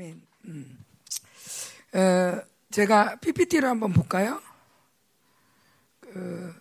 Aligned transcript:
아멘. 0.00 0.22
음. 0.46 0.78
어, 1.92 2.42
제가 2.70 3.16
PPT로 3.16 3.68
한번 3.68 3.92
볼까요? 3.92 4.40
그, 6.00 6.54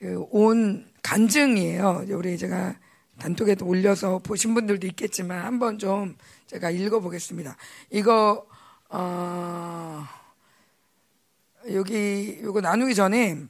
그 0.00 0.26
온 0.32 0.90
간증이에요. 1.00 2.06
우리 2.10 2.36
제가 2.36 2.76
단톡에도 3.20 3.64
올려서 3.64 4.18
보신 4.18 4.54
분들도 4.54 4.84
있겠지만 4.88 5.44
한번 5.44 5.78
좀 5.78 6.16
제가 6.48 6.70
읽어보겠습니다. 6.70 7.56
이거 7.90 8.44
어, 8.88 10.04
여기 11.70 12.40
이거 12.40 12.60
나누기 12.60 12.96
전에 12.96 13.44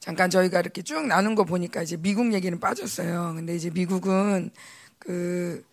잠깐 0.00 0.28
저희가 0.28 0.60
이렇게 0.60 0.82
쭉 0.82 1.06
나눈 1.06 1.34
거 1.34 1.44
보니까 1.44 1.80
이제 1.80 1.96
미국 1.96 2.34
얘기는 2.34 2.60
빠졌어요. 2.60 3.32
근데 3.36 3.56
이제 3.56 3.70
미국은 3.70 4.50
그 4.98 5.64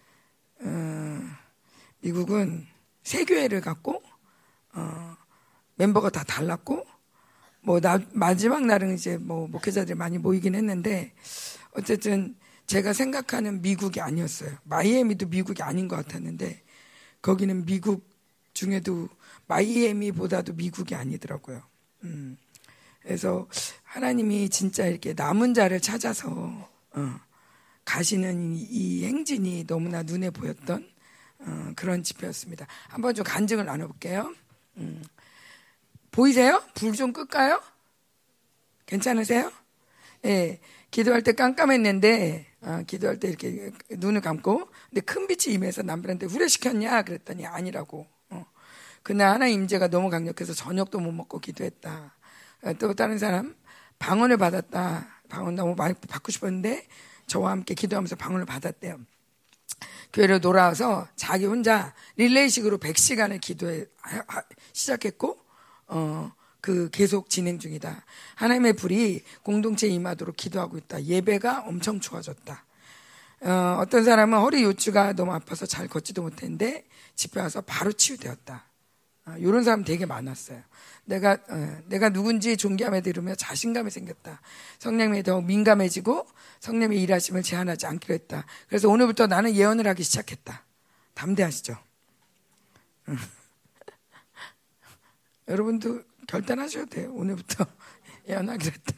어, 0.61 1.42
미국은 2.03 2.67
세 3.01 3.23
교회를 3.23 3.61
갖고 3.61 4.03
어, 4.73 5.15
멤버가 5.75 6.09
다 6.09 6.23
달랐고 6.23 6.85
뭐 7.61 7.79
나, 7.79 7.99
마지막 8.11 8.65
날은 8.65 8.93
이제 8.95 9.17
뭐 9.17 9.47
목회자들이 9.47 9.97
많이 9.97 10.17
모이긴 10.17 10.53
했는데 10.53 11.13
어쨌든 11.71 12.35
제가 12.67 12.93
생각하는 12.93 13.61
미국이 13.61 14.01
아니었어요. 14.01 14.51
마이애미도 14.63 15.27
미국이 15.27 15.63
아닌 15.63 15.87
것 15.87 15.95
같았는데 15.95 16.61
거기는 17.21 17.65
미국 17.65 18.09
중에도 18.53 19.07
마이애미보다도 19.47 20.53
미국이 20.53 20.95
아니더라고요. 20.95 21.63
음. 22.03 22.37
그래서 23.01 23.47
하나님이 23.83 24.49
진짜 24.49 24.85
이렇게 24.85 25.13
남은 25.13 25.53
자를 25.53 25.79
찾아서 25.79 26.29
어, 26.91 27.19
가시는 27.85 28.55
이, 28.55 28.61
이, 28.61 29.05
행진이 29.05 29.65
너무나 29.67 30.03
눈에 30.03 30.29
보였던 30.29 30.92
어, 31.45 31.71
그런 31.75 32.03
집회였습니다. 32.03 32.67
한번 32.87 33.13
좀 33.15 33.23
간증을 33.25 33.65
나눠볼게요. 33.65 34.33
음. 34.77 35.03
보이세요? 36.11 36.61
불 36.75 36.93
좀 36.95 37.11
끌까요? 37.13 37.61
괜찮으세요? 38.85 39.51
예. 40.25 40.59
기도할 40.91 41.23
때 41.23 41.31
깜깜했는데, 41.33 42.45
어, 42.61 42.83
기도할 42.85 43.19
때 43.19 43.27
이렇게 43.27 43.71
눈을 43.89 44.21
감고, 44.21 44.69
근데 44.89 45.01
큰 45.01 45.27
빛이 45.27 45.55
임해서 45.55 45.81
남편한테 45.81 46.27
후레시켰냐? 46.27 47.01
그랬더니 47.03 47.45
아니라고. 47.47 48.05
어. 48.29 48.45
그날 49.01 49.33
하나님 49.33 49.61
임재가 49.61 49.87
너무 49.87 50.09
강력해서 50.09 50.53
저녁도 50.53 50.99
못 50.99 51.11
먹고 51.11 51.39
기도했다. 51.39 52.15
어, 52.63 52.73
또 52.79 52.93
다른 52.93 53.17
사람, 53.17 53.55
방언을 53.99 54.37
받았다. 54.37 55.07
방언 55.29 55.55
너무 55.55 55.75
많이 55.75 55.93
받고 55.95 56.31
싶었는데, 56.31 56.87
저와 57.25 57.51
함께 57.51 57.73
기도하면서 57.73 58.15
방언을 58.17 58.45
받았대요. 58.45 58.99
교회로 60.13 60.39
돌아와서 60.39 61.07
자기 61.15 61.45
혼자 61.45 61.93
릴레이식으로 62.17 62.77
100시간을 62.77 63.41
기도해 63.41 63.85
시작했고 64.71 65.37
어, 65.87 66.31
그 66.61 66.89
계속 66.91 67.29
진행 67.29 67.59
중이다. 67.59 68.05
하나님의 68.35 68.73
불이 68.73 69.23
공동체 69.41 69.87
임하도록 69.87 70.37
기도하고 70.37 70.77
있다. 70.77 71.03
예배가 71.03 71.63
엄청 71.67 71.99
좋아졌다. 71.99 72.65
어, 73.41 73.77
어떤 73.81 74.03
사람은 74.05 74.39
허리 74.39 74.63
요추가 74.63 75.13
너무 75.13 75.33
아파서 75.33 75.65
잘 75.65 75.87
걷지도 75.87 76.21
못했는데 76.21 76.85
집에 77.15 77.41
와서 77.41 77.61
바로 77.61 77.91
치유되었다. 77.91 78.63
어, 79.25 79.35
이런 79.39 79.63
사람 79.63 79.83
되게 79.83 80.05
많았어요. 80.05 80.61
내가 81.05 81.37
어, 81.49 81.81
내가 81.87 82.09
누군지 82.09 82.55
존경함에 82.55 83.01
들으며 83.01 83.35
자신감이 83.35 83.91
생겼다. 83.91 84.41
성령에 84.79 85.23
더 85.23 85.41
민감해지고 85.41 86.27
성령의 86.59 87.01
일하심을 87.01 87.43
제한하지 87.43 87.85
않기로 87.85 88.13
했다. 88.13 88.45
그래서 88.67 88.89
오늘부터 88.89 89.27
나는 89.27 89.55
예언을 89.55 89.87
하기 89.87 90.03
시작했다. 90.03 90.65
담대하시죠? 91.13 91.77
여러분도 95.47 96.03
결단하셔도 96.27 96.85
돼요. 96.85 97.11
오늘부터 97.13 97.65
예언하기로 98.29 98.71
했다. 98.71 98.93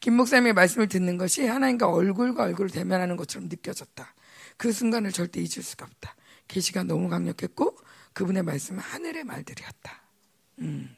김 0.00 0.14
목사님의 0.14 0.54
말씀을 0.54 0.88
듣는 0.88 1.18
것이 1.18 1.46
하나님과 1.46 1.88
얼굴과 1.88 2.42
얼굴을 2.42 2.70
대면하는 2.70 3.16
것처럼 3.16 3.48
느껴졌다. 3.48 4.12
그 4.56 4.72
순간을 4.72 5.12
절대 5.12 5.40
잊을 5.40 5.62
수가 5.62 5.86
없다. 5.86 6.16
계시가 6.48 6.82
너무 6.82 7.08
강력했고 7.08 7.78
그분의 8.12 8.42
말씀은 8.42 8.80
하늘의 8.80 9.24
말들이었다. 9.24 10.02
음. 10.60 10.94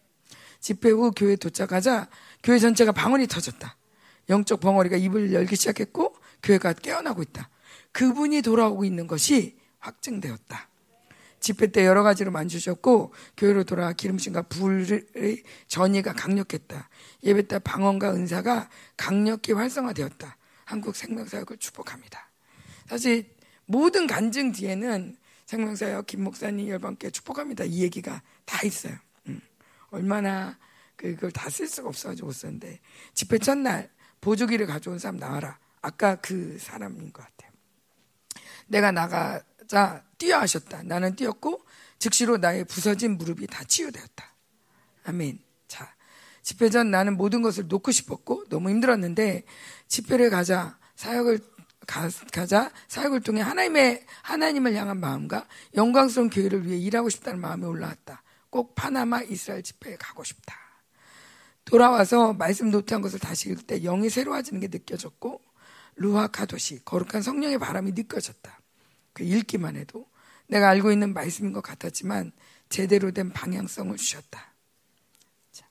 집회 0.66 0.90
후 0.90 1.12
교회 1.14 1.36
도착하자 1.36 2.08
교회 2.42 2.58
전체가 2.58 2.90
방언이 2.90 3.28
터졌다. 3.28 3.76
영적 4.28 4.58
벙어리가 4.58 4.96
입을 4.96 5.32
열기 5.32 5.54
시작했고 5.54 6.16
교회가 6.42 6.72
깨어나고 6.72 7.22
있다. 7.22 7.48
그분이 7.92 8.42
돌아오고 8.42 8.84
있는 8.84 9.06
것이 9.06 9.56
확증되었다. 9.78 10.68
집회 11.38 11.68
때 11.68 11.86
여러 11.86 12.02
가지로 12.02 12.32
만주셨고 12.32 13.14
교회로 13.36 13.62
돌아와 13.62 13.92
기름신과 13.92 14.42
불의 14.42 15.44
전이가 15.68 16.14
강력했다. 16.14 16.88
예배 17.22 17.46
때 17.46 17.60
방언과 17.60 18.10
은사가 18.14 18.68
강력히 18.96 19.52
활성화되었다. 19.52 20.36
한국 20.64 20.96
생명사역을 20.96 21.58
축복합니다. 21.58 22.28
사실 22.88 23.30
모든 23.66 24.08
간증 24.08 24.50
뒤에는 24.50 25.16
생명사역 25.44 26.08
김 26.08 26.24
목사님 26.24 26.66
열방께 26.66 27.10
축복합니다. 27.10 27.62
이 27.62 27.82
얘기가 27.82 28.20
다 28.44 28.66
있어요. 28.66 29.05
음. 29.90 29.96
얼마나 29.96 30.58
그걸 30.96 31.30
다 31.30 31.50
쓸 31.50 31.66
수가 31.68 31.88
없어가지고 31.88 32.32
썼는데 32.32 32.80
집회 33.14 33.38
첫날 33.38 33.90
보조기를 34.20 34.66
가져온 34.66 34.98
사람 34.98 35.16
나와라. 35.18 35.58
아까 35.82 36.16
그 36.16 36.58
사람인 36.58 37.12
것 37.12 37.22
같아요. 37.24 37.52
내가 38.66 38.90
나가자 38.90 40.02
뛰어 40.18 40.38
하셨다. 40.38 40.82
나는 40.82 41.14
뛰었고 41.14 41.64
즉시로 41.98 42.38
나의 42.38 42.64
부서진 42.64 43.16
무릎이 43.18 43.46
다 43.46 43.62
치유되었다. 43.64 44.34
아멘. 45.04 45.38
자, 45.68 45.94
집회 46.42 46.68
전 46.70 46.90
나는 46.90 47.16
모든 47.16 47.42
것을 47.42 47.68
놓고 47.68 47.92
싶었고 47.92 48.48
너무 48.48 48.70
힘들었는데 48.70 49.44
집회를 49.86 50.30
가자 50.30 50.78
사역을 50.96 51.38
가, 51.86 52.08
자 52.46 52.72
사역을 52.88 53.20
통해 53.20 53.40
하나님의 53.42 54.04
하나님을 54.22 54.74
향한 54.74 54.98
마음과 54.98 55.46
영광스러운 55.76 56.30
교회를 56.30 56.66
위해 56.66 56.76
일하고 56.78 57.08
싶다는 57.08 57.40
마음이 57.40 57.64
올라왔다. 57.64 58.22
꼭 58.56 58.74
파나마 58.74 59.20
이스라엘 59.20 59.62
집회에 59.62 59.96
가고 59.96 60.24
싶다. 60.24 60.56
돌아와서 61.66 62.32
말씀 62.32 62.70
노트한 62.70 63.02
것을 63.02 63.18
다시 63.18 63.50
읽을 63.50 63.66
때 63.66 63.78
영이 63.80 64.08
새로워지는 64.08 64.60
게 64.60 64.68
느껴졌고 64.68 65.42
루아카도시 65.96 66.86
거룩한 66.86 67.20
성령의 67.20 67.58
바람이 67.58 67.92
느껴졌다. 67.92 68.58
그 69.12 69.24
읽기만 69.24 69.76
해도 69.76 70.06
내가 70.46 70.70
알고 70.70 70.90
있는 70.90 71.12
말씀인 71.12 71.52
것 71.52 71.60
같았지만 71.60 72.32
제대로 72.70 73.10
된 73.10 73.30
방향성을 73.30 73.94
주셨다. 73.94 74.54
자, 75.52 75.66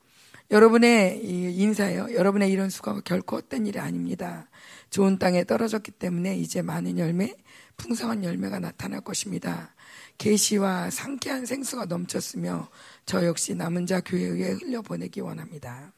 여러분의 0.51 1.25
인사요. 1.25 2.13
여러분의 2.13 2.51
이런 2.51 2.69
수고가 2.69 3.01
결코 3.01 3.37
헛된 3.37 3.65
일이 3.65 3.79
아닙니다. 3.79 4.47
좋은 4.91 5.17
땅에 5.17 5.43
떨어졌기 5.43 5.89
때문에 5.89 6.37
이제 6.37 6.61
많은 6.61 6.99
열매, 6.99 7.35
풍성한 7.77 8.23
열매가 8.23 8.59
나타날 8.59 9.01
것입니다. 9.01 9.74
계시와 10.17 10.89
상쾌한 10.89 11.45
생수가 11.45 11.85
넘쳤으며 11.85 12.69
저 13.05 13.25
역시 13.25 13.55
남은 13.55 13.85
자 13.85 14.01
교회에 14.01 14.51
흘려보내기 14.51 15.21
원합니다. 15.21 15.93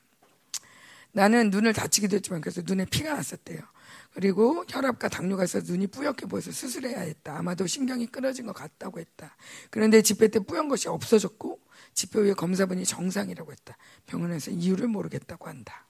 나는 1.11 1.49
눈을 1.49 1.73
다치기도 1.73 2.17
했지만 2.17 2.41
그래서 2.41 2.61
눈에 2.63 2.85
피가 2.85 3.13
났었대요. 3.13 3.59
그리고 4.13 4.65
혈압과 4.67 5.09
당뇨가 5.09 5.43
있어서 5.45 5.71
눈이 5.71 5.87
뿌옇게 5.87 6.25
보여서 6.25 6.51
수술해야 6.51 7.01
했다. 7.01 7.37
아마도 7.37 7.67
신경이 7.67 8.07
끊어진 8.07 8.45
것 8.45 8.53
같다고 8.53 8.99
했다. 8.99 9.35
그런데 9.69 10.01
집회 10.01 10.27
때 10.27 10.39
뿌연 10.39 10.67
것이 10.67 10.87
없어졌고 10.87 11.59
집회 11.93 12.19
후에 12.19 12.33
검사분이 12.33 12.85
정상이라고 12.85 13.51
했다. 13.51 13.77
병원에서 14.05 14.51
이유를 14.51 14.87
모르겠다고 14.87 15.47
한다. 15.47 15.87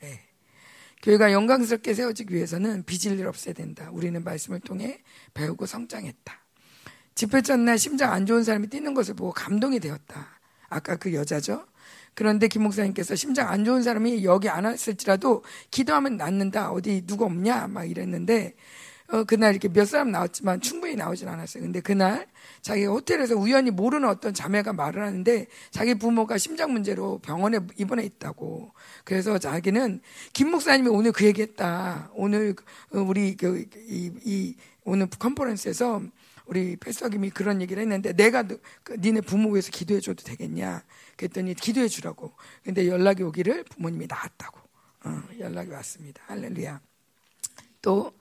네. 0.00 0.20
교회가 1.02 1.32
영광스럽게 1.32 1.94
세워지기 1.94 2.34
위해서는 2.34 2.84
빚을 2.84 3.18
일 3.18 3.26
없애야 3.26 3.54
된다. 3.54 3.90
우리는 3.90 4.22
말씀을 4.22 4.60
통해 4.60 5.02
배우고 5.34 5.66
성장했다. 5.66 6.40
집회 7.20 7.42
전날 7.42 7.78
심장 7.78 8.14
안 8.14 8.24
좋은 8.24 8.44
사람이 8.44 8.68
뛰는 8.68 8.94
것을 8.94 9.12
보고 9.12 9.30
감동이 9.30 9.78
되었다. 9.78 10.26
아까 10.70 10.96
그 10.96 11.12
여자죠. 11.12 11.66
그런데 12.14 12.48
김 12.48 12.62
목사님께서 12.62 13.14
심장 13.14 13.50
안 13.50 13.62
좋은 13.62 13.82
사람이 13.82 14.24
여기 14.24 14.48
안 14.48 14.64
왔을지라도 14.64 15.44
기도하면 15.70 16.16
낫는다. 16.16 16.70
어디 16.70 17.04
누구 17.06 17.26
없냐? 17.26 17.68
막 17.68 17.84
이랬는데 17.84 18.54
어, 19.08 19.24
그날 19.24 19.50
이렇게 19.50 19.68
몇 19.68 19.86
사람 19.86 20.10
나왔지만 20.12 20.62
충분히 20.62 20.96
나오진 20.96 21.28
않았어요. 21.28 21.62
근데 21.62 21.80
그날 21.80 22.26
자기가 22.62 22.90
호텔에서 22.90 23.36
우연히 23.36 23.70
모르는 23.70 24.08
어떤 24.08 24.32
자매가 24.32 24.72
말을 24.72 25.02
하는데 25.02 25.46
자기 25.70 25.96
부모가 25.96 26.38
심장 26.38 26.72
문제로 26.72 27.18
병원에 27.18 27.58
입원해 27.76 28.02
있다고. 28.02 28.72
그래서 29.04 29.36
자기는 29.36 30.00
김 30.32 30.50
목사님이 30.50 30.88
오늘 30.88 31.12
그 31.12 31.26
얘기했다. 31.26 32.12
오늘 32.14 32.54
어, 32.94 32.98
우리 32.98 33.36
그, 33.36 33.66
이, 33.86 34.10
이 34.24 34.56
오늘 34.84 35.06
컨퍼런스에서 35.10 36.00
우리 36.50 36.74
패스터김이 36.74 37.30
그런 37.30 37.62
얘기를 37.62 37.80
했는데 37.80 38.12
내가 38.12 38.42
그, 38.82 38.94
니네 38.98 39.20
부모 39.20 39.50
위해서 39.50 39.70
기도해 39.70 40.00
줘도 40.00 40.24
되겠냐? 40.24 40.82
그랬더니 41.16 41.54
기도해 41.54 41.86
주라고. 41.86 42.34
근데 42.64 42.88
연락이 42.88 43.22
오기를 43.22 43.62
부모님이 43.62 44.08
나았다고. 44.08 44.58
어, 45.04 45.22
연락이 45.38 45.70
왔습니다. 45.70 46.24
할렐루야. 46.26 46.80
또 47.82 48.12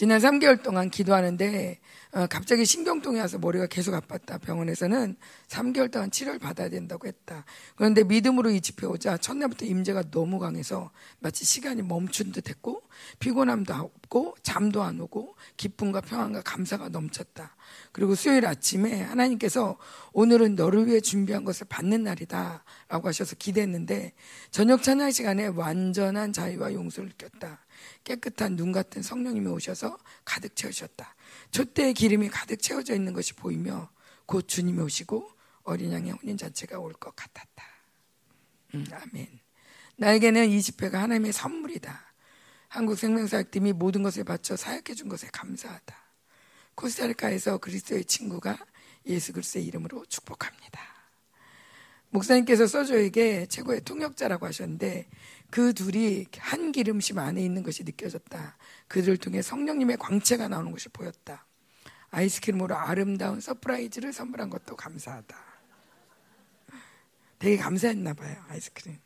지난 0.00 0.18
3개월 0.18 0.62
동안 0.62 0.88
기도하는데 0.88 1.78
어, 2.12 2.26
갑자기 2.26 2.64
신경통이 2.64 3.20
와서 3.20 3.36
머리가 3.38 3.66
계속 3.66 3.92
아팠다. 3.92 4.40
병원에서는 4.40 5.14
3개월 5.46 5.92
동안 5.92 6.10
치료를 6.10 6.38
받아야 6.38 6.70
된다고 6.70 7.06
했다. 7.06 7.44
그런데 7.76 8.02
믿음으로 8.02 8.48
이 8.48 8.62
집회 8.62 8.86
오자 8.86 9.18
첫날부터 9.18 9.66
임재가 9.66 10.04
너무 10.10 10.38
강해서 10.38 10.90
마치 11.18 11.44
시간이 11.44 11.82
멈춘 11.82 12.32
듯 12.32 12.48
했고 12.48 12.80
피곤함도 13.18 13.74
없고 13.74 14.36
잠도 14.42 14.82
안 14.82 14.98
오고 15.02 15.36
기쁨과 15.58 16.00
평안과 16.00 16.40
감사가 16.44 16.88
넘쳤다. 16.88 17.54
그리고 17.92 18.14
수요일 18.14 18.46
아침에 18.46 19.02
하나님께서 19.02 19.76
오늘은 20.14 20.54
너를 20.54 20.86
위해 20.86 21.00
준비한 21.00 21.44
것을 21.44 21.66
받는 21.68 22.04
날이다. 22.04 22.64
라고 22.88 23.08
하셔서 23.08 23.36
기대했는데 23.36 24.14
저녁 24.50 24.82
찬양 24.82 25.10
시간에 25.10 25.48
완전한 25.48 26.32
자유와 26.32 26.72
용서를 26.72 27.10
느꼈다. 27.10 27.60
깨끗한 28.04 28.56
눈 28.56 28.72
같은 28.72 29.02
성령님이 29.02 29.46
오셔서 29.48 29.98
가득 30.24 30.56
채우셨다. 30.56 31.14
촛대의 31.50 31.94
기름이 31.94 32.28
가득 32.28 32.56
채워져 32.56 32.94
있는 32.94 33.12
것이 33.12 33.34
보이며 33.34 33.90
곧 34.26 34.46
주님이 34.48 34.80
오시고 34.82 35.30
어린 35.64 35.92
양의 35.92 36.12
혼인 36.12 36.36
자체가 36.36 36.78
올 36.78 36.92
것 36.94 37.14
같았다. 37.14 37.64
음, 38.74 38.84
아멘. 38.92 39.40
나에게는 39.96 40.48
이 40.50 40.62
집회가 40.62 41.02
하나님의 41.02 41.32
선물이다. 41.32 42.00
한국 42.68 42.96
생명사역팀이 42.96 43.72
모든 43.72 44.02
것을 44.02 44.24
바쳐 44.24 44.56
사역해 44.56 44.94
준 44.94 45.08
것에 45.08 45.28
감사하다. 45.32 45.96
코스타리카에서 46.76 47.58
그리스도의 47.58 48.04
친구가 48.04 48.58
예수 49.06 49.32
그리스도의 49.32 49.66
이름으로 49.66 50.06
축복합니다. 50.06 50.80
목사님께서 52.10 52.66
서조에게 52.66 53.46
최고의 53.46 53.82
통역자라고 53.82 54.46
하셨는데 54.46 55.08
그 55.50 55.74
둘이 55.74 56.26
한 56.38 56.72
기름심 56.72 57.18
안에 57.18 57.42
있는 57.42 57.62
것이 57.62 57.84
느껴졌다. 57.84 58.56
그들을 58.88 59.16
통해 59.16 59.42
성령님의 59.42 59.96
광채가 59.98 60.48
나오는 60.48 60.70
것이 60.70 60.88
보였다. 60.88 61.46
아이스크림으로 62.10 62.76
아름다운 62.76 63.40
surprise를 63.40 64.12
선물한 64.12 64.50
것도 64.50 64.76
감사하다. 64.76 65.36
되게 67.38 67.56
감사했나 67.56 68.14
봐요, 68.14 68.36
아이스크림. 68.48 68.98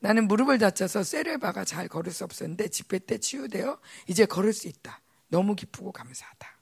나는 0.00 0.28
무릎을 0.28 0.58
다쳐서 0.58 1.02
세레바가 1.02 1.64
잘 1.64 1.88
걸을 1.88 2.12
수 2.12 2.24
없었는데 2.24 2.68
집회 2.68 2.98
때 2.98 3.18
치유되어 3.18 3.78
이제 4.06 4.26
걸을 4.26 4.52
수 4.52 4.68
있다. 4.68 5.00
너무 5.28 5.54
기쁘고 5.54 5.92
감사하다. 5.92 6.53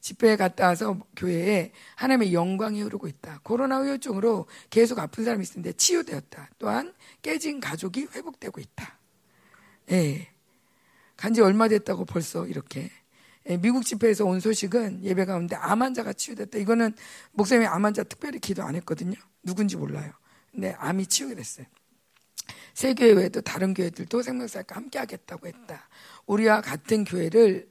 집회에 0.00 0.36
갔다 0.36 0.68
와서 0.68 0.98
교회에 1.16 1.72
하나님의 1.96 2.32
영광이 2.32 2.80
흐르고 2.82 3.08
있다. 3.08 3.40
코로나 3.42 3.78
후유증으로 3.78 4.46
계속 4.70 4.98
아픈 4.98 5.24
사람이 5.24 5.42
있었는데 5.42 5.72
치유되었다. 5.76 6.50
또한 6.58 6.94
깨진 7.22 7.60
가족이 7.60 8.08
회복되고 8.14 8.60
있다. 8.60 8.98
예. 9.90 10.28
간지 11.16 11.40
얼마 11.40 11.68
됐다고 11.68 12.04
벌써 12.04 12.46
이렇게. 12.46 12.90
예, 13.48 13.56
미국 13.56 13.84
집회에서 13.84 14.24
온 14.24 14.40
소식은 14.40 15.04
예배 15.04 15.24
가운데 15.24 15.56
암 15.56 15.82
환자가 15.82 16.12
치유됐다. 16.12 16.58
이거는 16.58 16.94
목사님이 17.32 17.66
암 17.66 17.84
환자 17.84 18.04
특별히 18.04 18.38
기도 18.38 18.62
안 18.62 18.74
했거든요. 18.76 19.14
누군지 19.42 19.76
몰라요. 19.76 20.12
근데 20.52 20.74
암이 20.78 21.06
치유가 21.06 21.34
됐어요. 21.34 21.66
세 22.74 22.94
교회 22.94 23.12
외에도 23.12 23.40
다른 23.40 23.74
교회들도 23.74 24.22
생명사역과 24.22 24.76
함께 24.76 24.98
하겠다고 24.98 25.46
했다. 25.48 25.88
우리와 26.26 26.60
같은 26.60 27.04
교회를 27.04 27.67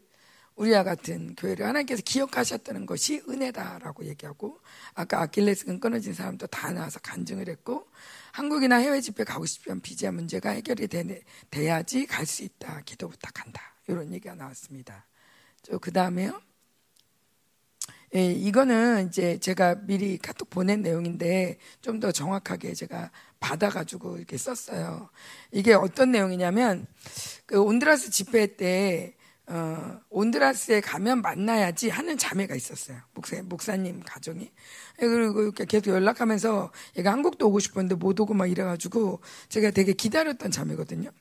우리와 0.58 0.84
같은 0.84 1.36
교회를 1.36 1.66
하나님께서 1.66 2.02
기억하셨다는 2.04 2.86
것이 2.86 3.22
은혜다라고 3.30 4.06
얘기하고 4.06 4.60
아까 4.96 5.22
아킬레스건 5.22 5.80
끊어진 5.80 6.14
사람도 6.14 6.48
다 6.48 6.72
나와서 6.72 7.00
간증을 7.00 7.48
했고 7.48 7.88
한국이나 8.32 8.78
해외 8.78 9.00
집회 9.00 9.24
가고 9.24 9.46
싶으면 9.46 9.82
비자 9.82 10.12
문제가 10.12 10.50
해결이 10.50 10.88
되, 10.88 11.22
돼야지 11.52 12.06
갈 12.06 12.26
수 12.26 12.44
있다 12.44 12.82
기도 12.86 13.08
부탁한다 13.08 13.62
이런 13.88 14.12
얘기가 14.14 14.36
나왔습니다. 14.36 15.06
그 15.82 15.92
다음에요. 15.92 16.42
예, 18.16 18.32
이거는 18.32 19.08
이제 19.10 19.38
제가 19.38 19.76
미리 19.86 20.18
카톡 20.18 20.50
보낸 20.50 20.82
내용인데 20.82 21.58
좀 21.82 22.00
더 22.00 22.12
정확하게 22.12 22.74
제가 22.74 23.12
받아가지고 23.40 24.18
이렇게 24.18 24.38
썼어요. 24.38 25.10
이게 25.52 25.74
어떤 25.74 26.12
내용이냐면 26.12 26.88
그 27.46 27.62
온드라스 27.62 28.10
집회 28.12 28.56
때 28.56 29.17
어, 29.50 30.00
온드라스에 30.10 30.82
가면 30.82 31.22
만나야지 31.22 31.90
하는 31.90 32.18
자매가 32.18 32.56
있었어요. 32.56 32.98
목사, 33.14 33.42
목사님 33.44 34.02
가정이. 34.06 34.52
그리고 35.00 35.42
이렇게 35.44 35.66
계속 35.66 35.92
연락하면서 35.92 36.72
얘가 36.98 37.12
한국도 37.14 37.48
오고 37.48 37.60
싶었는데 37.60 37.96
못 37.96 38.20
오고 38.20 38.34
막 38.34 38.48
이래가지고 38.48 39.22
제가 39.50 39.72
되게 39.72 39.94
기다렸던 39.94 40.52
자매거든요. 40.52 41.12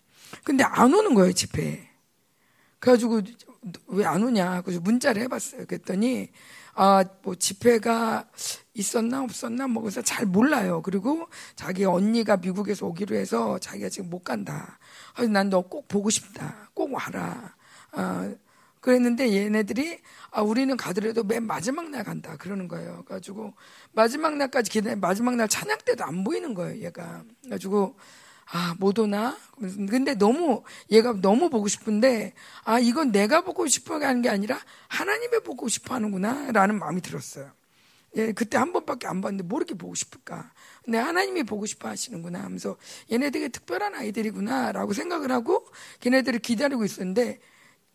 근데 0.44 0.64
안 0.64 0.92
오는 0.92 1.14
거예요, 1.14 1.32
집회에. 1.32 1.88
그래가지고 2.80 3.22
왜 3.88 4.04
안 4.04 4.22
오냐. 4.22 4.62
그래서 4.62 4.80
문자를 4.80 5.22
해봤어요. 5.22 5.66
그랬더니, 5.66 6.30
아, 6.74 7.04
뭐 7.22 7.34
집회가 7.34 8.28
있었나 8.74 9.22
없었나 9.24 9.66
뭐 9.66 9.82
그래서 9.82 10.02
잘 10.02 10.26
몰라요. 10.26 10.82
그리고 10.82 11.26
자기 11.56 11.84
언니가 11.84 12.36
미국에서 12.36 12.86
오기로 12.86 13.16
해서 13.16 13.58
자기가 13.58 13.88
지금 13.88 14.10
못 14.10 14.22
간다. 14.24 14.78
난 15.30 15.50
너 15.50 15.62
꼭 15.62 15.88
보고 15.88 16.10
싶다. 16.10 16.70
꼭 16.74 16.92
와라. 16.92 17.56
아, 17.96 18.32
그랬는데 18.80 19.32
얘네들이 19.34 20.00
아, 20.30 20.42
우리는 20.42 20.76
가더라도 20.76 21.24
맨 21.24 21.44
마지막 21.44 21.90
날 21.90 22.04
간다 22.04 22.36
그러는 22.36 22.68
거예요. 22.68 23.04
가지고 23.08 23.54
마지막 23.92 24.36
날까지 24.36 24.70
기다려 24.70 24.96
마지막 24.96 25.34
날 25.34 25.48
찬양 25.48 25.78
때도 25.84 26.04
안 26.04 26.22
보이는 26.22 26.54
거예요. 26.54 26.84
얘가 26.84 27.24
가지고 27.50 27.96
아, 28.52 28.76
못 28.78 28.96
오나? 29.00 29.36
근데 29.58 30.14
너무, 30.14 30.62
얘가 30.92 31.12
너무 31.20 31.50
보고 31.50 31.66
싶은데, 31.66 32.32
아, 32.62 32.78
이건 32.78 33.10
내가 33.10 33.40
보고 33.40 33.66
싶어 33.66 33.94
하는 33.94 34.22
게 34.22 34.28
아니라 34.28 34.60
하나님이 34.86 35.40
보고 35.40 35.66
싶어 35.66 35.96
하는구나, 35.96 36.52
라는 36.52 36.78
마음이 36.78 37.00
들었어요. 37.00 37.50
예, 38.14 38.30
그때 38.32 38.56
한 38.56 38.72
번밖에 38.72 39.08
안 39.08 39.20
봤는데 39.20 39.42
뭐 39.48 39.58
이렇게 39.58 39.74
보고 39.74 39.96
싶을까? 39.96 40.52
근데 40.84 40.96
하나님이 40.98 41.42
보고 41.42 41.66
싶어 41.66 41.88
하시는구나 41.88 42.44
하면서 42.44 42.76
얘네 43.10 43.30
되게 43.30 43.48
특별한 43.48 43.96
아이들이구나, 43.96 44.70
라고 44.70 44.92
생각을 44.92 45.32
하고 45.32 45.66
걔네들을 45.98 46.38
기다리고 46.38 46.84
있었는데, 46.84 47.40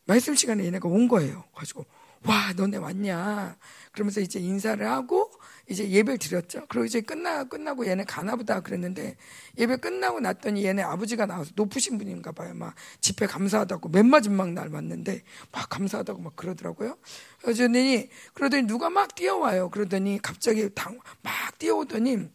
말씀 0.06 0.36
시간에 0.36 0.66
얘네가 0.66 0.88
온 0.90 1.08
거예요. 1.08 1.44
가지고 1.56 1.86
와 2.26 2.54
너네 2.56 2.78
왔냐? 2.78 3.58
그러면서 3.92 4.22
이제 4.22 4.40
인사를 4.40 4.86
하고 4.88 5.32
이제 5.70 5.90
예배를 5.90 6.20
드렸죠. 6.20 6.66
그리고 6.70 6.86
이제 6.86 7.02
끝나 7.02 7.44
끝나고 7.46 7.88
얘네 7.88 8.04
가나보다 8.04 8.60
그랬는데 8.62 9.16
예배 9.58 9.78
끝나고 9.78 10.20
났더니 10.20 10.64
얘네 10.66 10.84
아버지가 10.84 11.26
나와서 11.26 11.52
높으신 11.56 11.98
분인가 11.98 12.32
봐요. 12.32 12.54
막 12.54 12.76
집회 13.00 13.26
감사하다고 13.26 13.90
맨 13.90 14.08
마지막 14.08 14.52
날 14.54 14.70
왔는데 14.70 15.24
막 15.52 15.70
감사하다고 15.70 16.22
막 16.22 16.36
그러더라고요. 16.36 16.98
그러더니 17.42 18.10
그러더니 18.34 18.64
누가 18.64 18.90
막 18.90 19.16
뛰어와요. 19.16 19.70
그러더니 19.70 20.20
갑자기 20.22 20.70
당, 20.76 21.00
막 21.24 21.34
뛰어오더니 21.58 22.30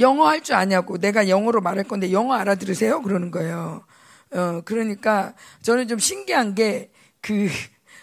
영어 0.00 0.26
할 0.26 0.42
줄 0.42 0.54
아냐고 0.56 0.98
내가 0.98 1.28
영어로 1.28 1.60
말할 1.60 1.84
건데 1.84 2.10
영어 2.12 2.34
알아들으세요? 2.34 3.02
그러는 3.02 3.30
거예요. 3.30 3.84
어, 4.32 4.60
그러니까 4.64 5.34
저는 5.62 5.88
좀 5.88 5.98
신기한 5.98 6.54
게 6.54 6.90
그, 7.20 7.48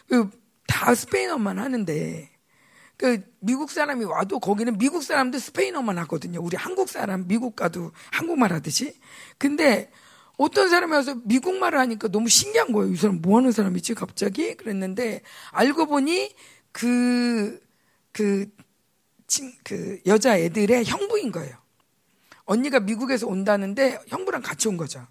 그, 0.10 0.30
다 0.68 0.94
스페인어만 0.94 1.60
하는데, 1.60 2.30
그, 2.98 3.22
미국 3.40 3.72
사람이 3.72 4.06
와도 4.06 4.40
거기는 4.40 4.78
미국 4.78 5.04
사람도 5.04 5.40
스페인어만 5.40 5.98
하거든요. 6.00 6.42
우리 6.42 6.58
한국 6.58 6.90
사람, 6.90 7.28
미국 7.28 7.56
가도 7.56 7.92
한국말 8.12 8.54
하듯이. 8.54 9.00
근데 9.38 9.92
어떤 10.38 10.70
사람이 10.70 10.94
와서 10.94 11.16
미국말을 11.26 11.80
하니까 11.80 12.10
너무 12.10 12.30
신기한 12.30 12.72
거예요. 12.74 12.94
이 12.94 12.98
사람 12.98 13.22
뭐 13.22 13.38
하는 13.38 13.52
사람이지? 13.52 13.96
갑자기? 13.96 14.56
그랬는데, 14.56 15.22
알고 15.52 15.88
보니 15.88 16.36
그, 16.72 17.60
그, 18.12 18.48
그 19.64 20.00
여자 20.06 20.38
애들의 20.38 20.86
형부인 20.86 21.32
거예요. 21.32 21.56
언니가 22.46 22.80
미국에서 22.80 23.28
온다는데 23.28 24.00
형부랑 24.08 24.42
같이 24.42 24.68
온 24.68 24.78
거죠. 24.78 25.06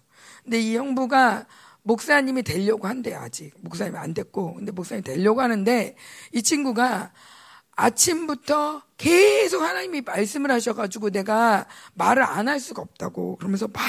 근데 0.47 0.61
이 0.61 0.77
형부가 0.77 1.45
목사님이 1.83 2.43
되려고 2.43 2.87
한대요, 2.87 3.19
아직. 3.19 3.51
목사님이 3.59 3.97
안 3.97 4.13
됐고. 4.13 4.53
근데 4.55 4.71
목사님이 4.71 5.03
되려고 5.03 5.41
하는데 5.41 5.95
이 6.31 6.41
친구가 6.41 7.11
아침부터 7.75 8.81
계속 8.97 9.61
하나님이 9.61 10.01
말씀을 10.01 10.51
하셔가지고 10.51 11.09
내가 11.11 11.67
말을 11.95 12.23
안 12.23 12.47
할 12.47 12.61
수가 12.61 12.81
없다고 12.81 13.35
그러면서 13.35 13.67
막 13.67 13.83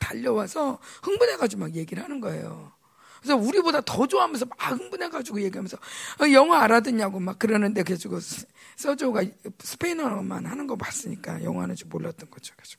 달려와서 0.00 0.78
흥분해가지고 1.02 1.60
막 1.60 1.74
얘기를 1.74 2.04
하는 2.04 2.20
거예요. 2.20 2.72
그래서 3.22 3.36
우리보다 3.36 3.80
더 3.80 4.06
좋아하면서 4.06 4.46
막 4.46 4.70
흥분해가지고 4.72 5.40
얘기하면서 5.42 5.76
어, 6.20 6.30
영어 6.32 6.54
알아듣냐고 6.56 7.20
막 7.20 7.38
그러는데 7.38 7.82
그래가지고 7.82 8.18
서조가 8.76 9.22
스페인어만 9.60 10.44
하는 10.44 10.66
거 10.66 10.76
봤으니까 10.76 11.42
영어 11.42 11.62
하는 11.62 11.74
줄 11.74 11.88
몰랐던 11.88 12.30
거죠. 12.30 12.54
그래서 12.56 12.76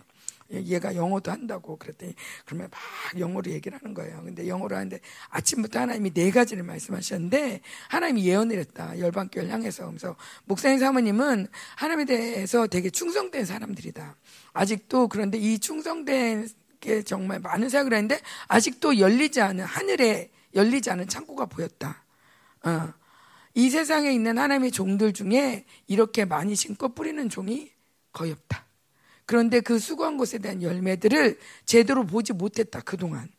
얘가 0.54 0.96
영어도 0.96 1.32
한다고 1.32 1.78
그랬더니 1.78 2.14
그러면 2.46 2.70
막 2.72 3.20
영어로 3.20 3.52
얘기를 3.52 3.78
하는 3.78 3.94
거예요. 3.94 4.22
근데 4.24 4.48
영어로 4.48 4.76
하는데 4.76 5.00
아침부터 5.30 5.80
하나님이 5.80 6.12
네 6.12 6.32
가지를 6.32 6.64
말씀하셨는데 6.64 7.62
하나님이 7.90 8.26
예언을 8.26 8.58
했다. 8.60 8.98
열방교회를 9.00 9.52
향해서. 9.52 9.88
그래서 9.88 10.16
목사님 10.46 10.80
사모님은 10.80 11.48
하나님에 11.76 12.06
대해서 12.06 12.68
되게 12.68 12.90
충성된 12.90 13.46
사람들이다. 13.46 14.16
아직도 14.54 15.08
그런데 15.08 15.38
이 15.38 15.60
충성된 15.60 16.48
게 16.80 17.02
정말 17.02 17.40
많은 17.40 17.70
생각을 17.70 17.94
했는데 17.94 18.20
아직도 18.48 19.00
열리지 19.00 19.42
않은 19.42 19.64
하늘에 19.64 20.32
열리지 20.54 20.92
않은 20.92 21.08
창고가 21.08 21.46
보였다. 21.46 22.04
어. 22.64 22.94
이 23.56 23.70
세상에 23.70 24.12
있는 24.12 24.38
하나님의 24.38 24.72
종들 24.72 25.14
중에 25.14 25.66
이렇게 25.88 26.26
많이 26.26 26.56
심고 26.56 26.96
뿌리는 26.96 27.30
종이 27.30 27.72
거의 28.12 28.32
없다. 28.32 28.66
그런데 29.25 29.62
그 29.62 29.80
수고한 29.80 30.18
곳에 30.18 30.38
대한 30.38 30.62
열매들을 30.62 31.39
제대로 31.65 32.06
보지 32.06 32.34
못했다, 32.34 32.82
그동안. 32.82 33.30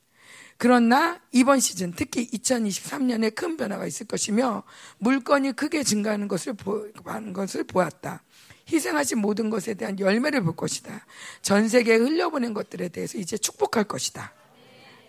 그러나 0.57 1.21
이번 1.33 1.61
시즌, 1.61 1.93
특히 1.93 2.29
2023년에 2.31 3.35
큰 3.35 3.57
변화가 3.57 3.87
있을 3.87 4.07
것이며 4.07 4.63
물건이 4.99 5.53
크게 5.53 5.83
증가하는 5.83 6.29
것을, 6.29 6.55
보, 6.55 6.89
하는 7.05 7.33
것을 7.33 7.65
보았다. 7.65 8.23
희생하신 8.71 9.19
모든 9.19 9.51
것에 9.51 9.75
대한 9.75 9.99
열매를 9.99 10.43
볼 10.43 10.57
것이다. 10.57 11.05
전 11.43 11.69
세계에 11.69 11.97
흘려보낸 11.97 12.55
것들에 12.55 12.89
대해서 12.89 13.19
이제 13.19 13.37
축복할 13.37 13.85
것이다. 13.85 14.33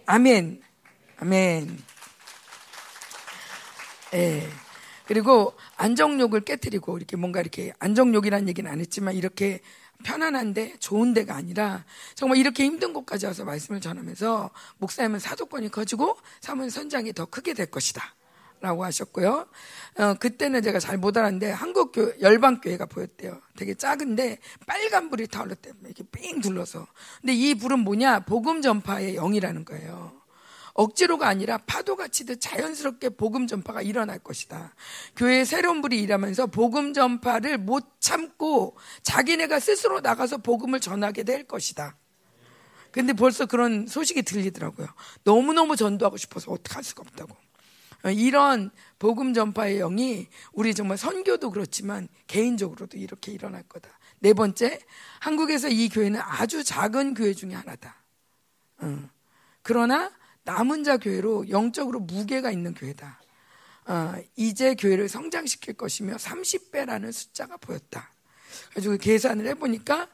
아멘. 0.07 0.61
아멘. 1.17 1.77
예. 4.13 4.49
그리고 5.05 5.53
안정욕을 5.77 6.41
깨뜨리고 6.41 6.97
이렇게 6.97 7.15
뭔가 7.15 7.39
이렇게 7.39 7.73
안정욕이라는 7.79 8.49
얘기는 8.49 8.69
안 8.69 8.79
했지만 8.79 9.15
이렇게 9.15 9.61
편안한데 10.03 10.77
좋은 10.79 11.13
데가 11.13 11.35
아니라 11.35 11.83
정말 12.15 12.37
이렇게 12.37 12.63
힘든 12.65 12.93
곳까지 12.93 13.25
와서 13.25 13.43
말씀을 13.45 13.81
전하면서 13.81 14.49
목사님은 14.77 15.19
사도권이 15.19 15.69
커지고 15.69 16.17
사문 16.41 16.69
선장이 16.69 17.13
더 17.13 17.25
크게 17.25 17.53
될 17.53 17.67
것이다. 17.67 18.15
라고 18.61 18.83
하셨고요. 18.85 19.47
어, 19.97 20.13
그때는 20.15 20.63
제가 20.63 20.79
잘 20.79 20.97
못 20.97 21.15
알았는데 21.17 21.51
한국 21.51 21.91
교 21.91 22.19
열방 22.21 22.61
교회가 22.61 22.85
보였대요. 22.85 23.39
되게 23.57 23.75
작은데 23.75 24.39
빨간 24.65 25.09
불이 25.09 25.27
타올랐대요. 25.27 25.73
이렇게 25.83 26.03
삥 26.11 26.41
둘러서. 26.41 26.87
근데 27.21 27.33
이 27.33 27.53
불은 27.53 27.79
뭐냐? 27.79 28.21
복음 28.21 28.61
전파의 28.61 29.15
영이라는 29.15 29.65
거예요. 29.65 30.13
억지로가 30.75 31.27
아니라 31.27 31.57
파도가 31.59 32.09
치듯 32.09 32.41
자연스럽게 32.41 33.09
복음 33.09 33.47
전파가 33.47 33.81
일어날 33.81 34.19
것이다. 34.19 34.75
교회에 35.15 35.45
새로운 35.45 35.81
불이 35.81 35.99
일하면서 36.01 36.47
복음 36.47 36.93
전파를 36.93 37.57
못 37.57 37.99
참고 38.01 38.77
자기네가 39.01 39.59
스스로 39.59 40.01
나가서 40.01 40.37
복음을 40.39 40.79
전하게 40.79 41.23
될 41.23 41.45
것이다. 41.45 41.97
근데 42.91 43.13
벌써 43.13 43.45
그런 43.45 43.87
소식이 43.87 44.23
들리더라고요. 44.23 44.87
너무너무 45.23 45.75
전도하고 45.75 46.17
싶어서 46.17 46.51
어떡할 46.51 46.83
수가 46.83 47.03
없다고. 47.07 47.35
어, 48.03 48.09
이런 48.11 48.69
복음 48.99 49.33
전파의 49.33 49.79
영이 49.79 50.27
우리 50.51 50.73
정말 50.73 50.97
선교도 50.97 51.51
그렇지만 51.51 52.07
개인적으로도 52.27 52.97
이렇게 52.97 53.31
일어날 53.31 53.63
거다. 53.63 53.89
네 54.19 54.33
번째, 54.33 54.79
한국에서 55.19 55.69
이 55.69 55.89
교회는 55.89 56.19
아주 56.21 56.63
작은 56.63 57.13
교회 57.13 57.33
중에 57.33 57.53
하나다. 57.53 57.95
어. 58.79 59.09
그러나 59.61 60.11
남은 60.45 60.83
자 60.83 60.97
교회로 60.97 61.49
영적으로 61.49 61.99
무게가 61.99 62.51
있는 62.51 62.73
교회다. 62.73 63.19
어, 63.87 64.15
이제 64.35 64.75
교회를 64.75 65.09
성장시킬 65.09 65.73
것이며 65.75 66.15
30배라는 66.15 67.11
숫자가 67.11 67.57
보였다. 67.57 68.13
그래서 68.71 68.95
계산을 68.95 69.47
해보니까 69.47 70.07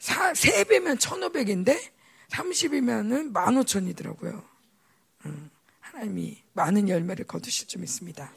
3배면 0.00 0.98
1,500인데 0.98 1.78
30이면은 2.30 3.32
15,000이더라고요. 3.32 4.42
음, 5.26 5.50
하나님이 5.80 6.42
많은 6.52 6.88
열매를 6.88 7.26
거두실 7.26 7.68
줄 7.68 7.80
믿습니다. 7.80 8.32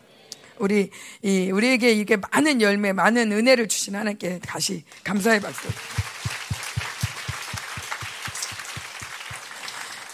우리, 0.57 0.91
이, 1.21 1.51
우리에게 1.51 1.91
이게 1.91 2.17
많은 2.17 2.62
열매, 2.62 2.91
많은 2.91 3.31
은혜를 3.31 3.67
주신 3.67 3.95
하나님께 3.95 4.39
다시 4.39 4.83
감사의 5.03 5.39
박수. 5.39 5.67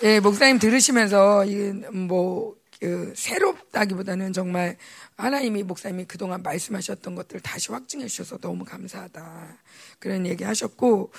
예, 0.04 0.20
목사님 0.20 0.60
들으시면서 0.60 1.46
뭐 1.94 2.56
그, 2.80 3.14
새롭다기보다는 3.16 4.34
정말 4.34 4.78
하나님이 5.16 5.64
목사님이 5.64 6.06
그동안 6.06 6.44
말씀하셨던 6.44 7.16
것들을 7.16 7.42
다시 7.42 7.72
확증해 7.72 8.06
주셔서 8.08 8.38
너무 8.38 8.66
감사하다. 8.66 9.58
그런 10.00 10.26
얘기 10.28 10.44
하셨고, 10.44 11.12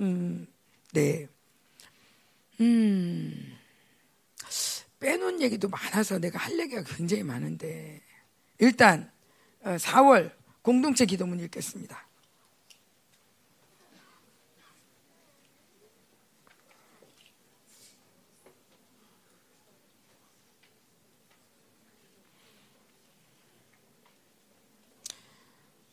음, 0.00 0.46
네. 0.92 1.28
음, 2.60 3.56
빼놓은 4.98 5.40
얘기도 5.40 5.68
많아서 5.68 6.18
내가 6.18 6.38
할 6.38 6.58
얘기가 6.58 6.82
굉장히 6.82 7.22
많은데, 7.22 8.00
일단, 8.58 9.10
4월 9.62 10.26
어, 10.26 10.30
공동체 10.62 11.06
기도문 11.06 11.38
읽겠습니다. 11.40 12.06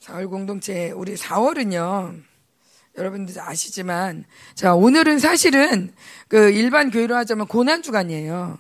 4월 0.02 0.30
공동체 0.30 0.92
우리 0.92 1.16
4월은요. 1.16 2.22
여러분들 2.98 3.40
아시지만 3.40 4.26
자 4.54 4.74
오늘은 4.74 5.20
사실은 5.20 5.94
그 6.28 6.50
일반 6.50 6.92
교회로 6.92 7.16
하자면 7.16 7.48
고난 7.48 7.82
주간이에요. 7.82 8.58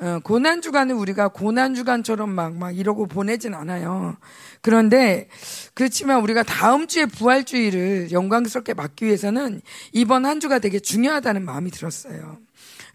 어, 0.00 0.20
고난 0.22 0.62
주간은 0.62 0.94
우리가 0.96 1.28
고난 1.28 1.74
주간처럼 1.74 2.30
막 2.30 2.54
막 2.54 2.76
이러고 2.76 3.06
보내진 3.06 3.54
않아요. 3.54 4.16
그런데 4.62 5.28
그렇지만 5.74 6.22
우리가 6.22 6.42
다음 6.42 6.86
주에 6.86 7.06
부활주의를 7.06 8.10
영광스럽게 8.10 8.74
맞기 8.74 9.04
위해서는 9.04 9.60
이번 9.92 10.24
한 10.24 10.40
주가 10.40 10.58
되게 10.58 10.78
중요하다는 10.80 11.44
마음이 11.44 11.70
들었어요. 11.70 12.38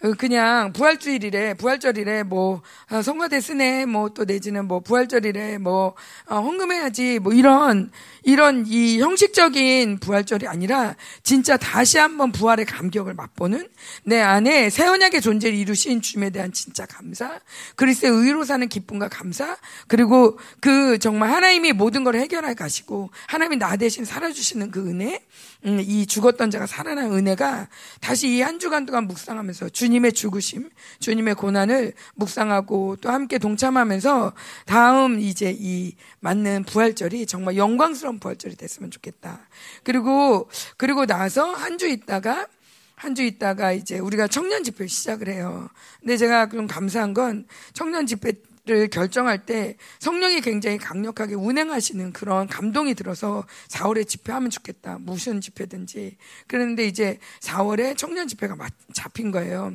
어, 0.03 0.11
그냥 0.17 0.73
부활주일이래, 0.73 1.53
부활절이래, 1.53 2.23
뭐, 2.23 2.61
어, 2.91 3.01
성가대 3.01 3.39
쓰네, 3.39 3.85
뭐, 3.85 4.09
또 4.09 4.25
내지는 4.25 4.67
뭐, 4.67 4.81
부활절이래, 4.81 5.59
뭐, 5.59 5.95
어, 6.27 6.41
헌금해야지, 6.41 7.19
뭐, 7.19 7.31
이런, 7.31 7.89
이런 8.23 8.65
이 8.67 8.99
형식적인 8.99 9.99
부활절이 9.99 10.45
아니라, 10.45 10.97
진짜 11.23 11.55
다시 11.55 11.99
한번 11.99 12.33
부활의 12.33 12.65
감격을 12.65 13.13
맛보는 13.13 13.69
내 14.03 14.19
안에 14.19 14.69
새 14.69 14.85
언약의 14.85 15.21
존재를 15.21 15.57
이루신 15.57 16.01
주님에 16.01 16.31
대한 16.31 16.51
진짜 16.51 16.85
감사, 16.85 17.39
그리스의 17.77 18.11
의로 18.11 18.43
사는 18.43 18.67
기쁨과 18.67 19.07
감사, 19.07 19.55
그리고 19.87 20.37
그 20.59 20.99
정말 20.99 21.29
하나님이 21.29 21.71
모든 21.71 22.03
걸 22.03 22.15
해결해 22.15 22.55
가시고, 22.55 23.09
하나님이 23.27 23.55
나 23.55 23.77
대신 23.77 24.03
살아주시는 24.03 24.69
그 24.71 24.85
은혜, 24.85 25.23
음, 25.65 25.79
이 25.79 26.05
죽었던 26.05 26.51
자가 26.51 26.67
살아난 26.67 27.11
은혜가 27.13 27.69
다시 28.01 28.27
이 28.37 28.41
한 28.41 28.59
주간 28.59 28.85
동안 28.85 29.07
묵상하면서 29.07 29.69
주님의 29.69 30.11
죽으심, 30.13 30.69
주님의 30.99 31.35
고난을 31.35 31.93
묵상하고 32.15 32.97
또 32.99 33.09
함께 33.09 33.37
동참하면서 33.37 34.33
다음 34.65 35.19
이제 35.19 35.55
이 35.57 35.95
맞는 36.19 36.65
부활절이 36.65 37.25
정말 37.27 37.55
영광스러운 37.55 38.19
부활절이 38.19 38.55
됐으면 38.55 38.91
좋겠다. 38.91 39.47
그리고 39.83 40.49
그리고 40.77 41.05
나서 41.05 41.51
한 41.53 41.77
주 41.77 41.87
있다가 41.87 42.47
한주 42.95 43.23
있다가 43.23 43.73
이제 43.73 43.99
우리가 43.99 44.27
청년 44.27 44.63
집회 44.63 44.87
시작을 44.87 45.27
해요. 45.27 45.69
근데 45.99 46.15
제가 46.17 46.47
좀 46.49 46.67
감사한 46.67 47.13
건 47.13 47.45
청년 47.73 48.05
집회 48.05 48.33
를 48.65 48.87
결정할 48.87 49.45
때 49.45 49.75
성령이 49.99 50.39
굉장히 50.39 50.77
강력하게 50.77 51.33
운행하시는 51.33 52.13
그런 52.13 52.47
감동이 52.47 52.93
들어서 52.93 53.45
4월에 53.67 54.07
집회하면 54.07 54.49
좋겠다. 54.51 54.99
무슨 55.01 55.41
집회든지. 55.41 56.15
그런데 56.47 56.85
이제 56.85 57.19
4월에 57.41 57.97
청년 57.97 58.25
집회가 58.25 58.55
잡힌 58.93 59.31
거예요. 59.31 59.73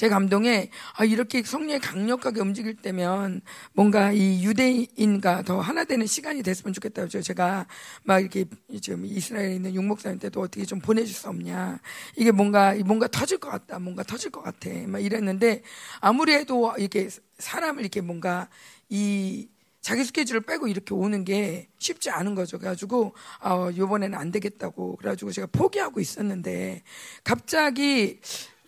제 0.00 0.08
감동에 0.08 0.70
아 0.96 1.04
이렇게 1.04 1.42
성령이 1.42 1.78
강력하게 1.78 2.40
움직일 2.40 2.74
때면 2.74 3.42
뭔가 3.74 4.12
이 4.12 4.42
유대인과 4.42 5.42
더 5.42 5.60
하나 5.60 5.84
되는 5.84 6.06
시간이 6.06 6.42
됐으면 6.42 6.72
좋겠다고 6.72 7.08
제가 7.20 7.66
막 8.04 8.20
이렇게 8.20 8.46
지금 8.80 9.04
이스라엘에 9.04 9.56
있는 9.56 9.74
육목사님한테도 9.74 10.40
어떻게 10.40 10.64
좀 10.64 10.80
보내줄 10.80 11.14
수 11.14 11.28
없냐 11.28 11.80
이게 12.16 12.30
뭔가 12.30 12.74
뭔가 12.86 13.08
터질 13.08 13.36
것 13.36 13.50
같다 13.50 13.78
뭔가 13.78 14.02
터질 14.02 14.30
것 14.30 14.40
같아 14.40 14.70
막 14.86 15.00
이랬는데 15.00 15.60
아무리 16.00 16.32
해도 16.32 16.72
이렇게 16.78 17.10
사람을 17.36 17.82
이렇게 17.82 18.00
뭔가 18.00 18.48
이 18.88 19.50
자기 19.82 20.04
스케줄을 20.04 20.40
빼고 20.40 20.68
이렇게 20.68 20.94
오는 20.94 21.24
게 21.24 21.68
쉽지 21.78 22.10
않은 22.10 22.34
거죠. 22.34 22.58
그래가지고, 22.58 23.14
어, 23.42 23.70
요번에는 23.74 24.18
안 24.18 24.30
되겠다고. 24.30 24.96
그래가지고 24.96 25.32
제가 25.32 25.46
포기하고 25.50 26.00
있었는데, 26.00 26.82
갑자기 27.24 28.20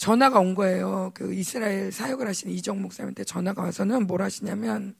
전화가 0.02 0.40
온 0.40 0.56
거예요. 0.56 1.12
그 1.14 1.32
이스라엘 1.32 1.92
사역을 1.92 2.26
하시는 2.26 2.52
이정 2.52 2.82
목사님한테 2.82 3.22
전화가 3.22 3.62
와서는 3.62 4.08
뭘 4.08 4.20
하시냐면 4.20 4.96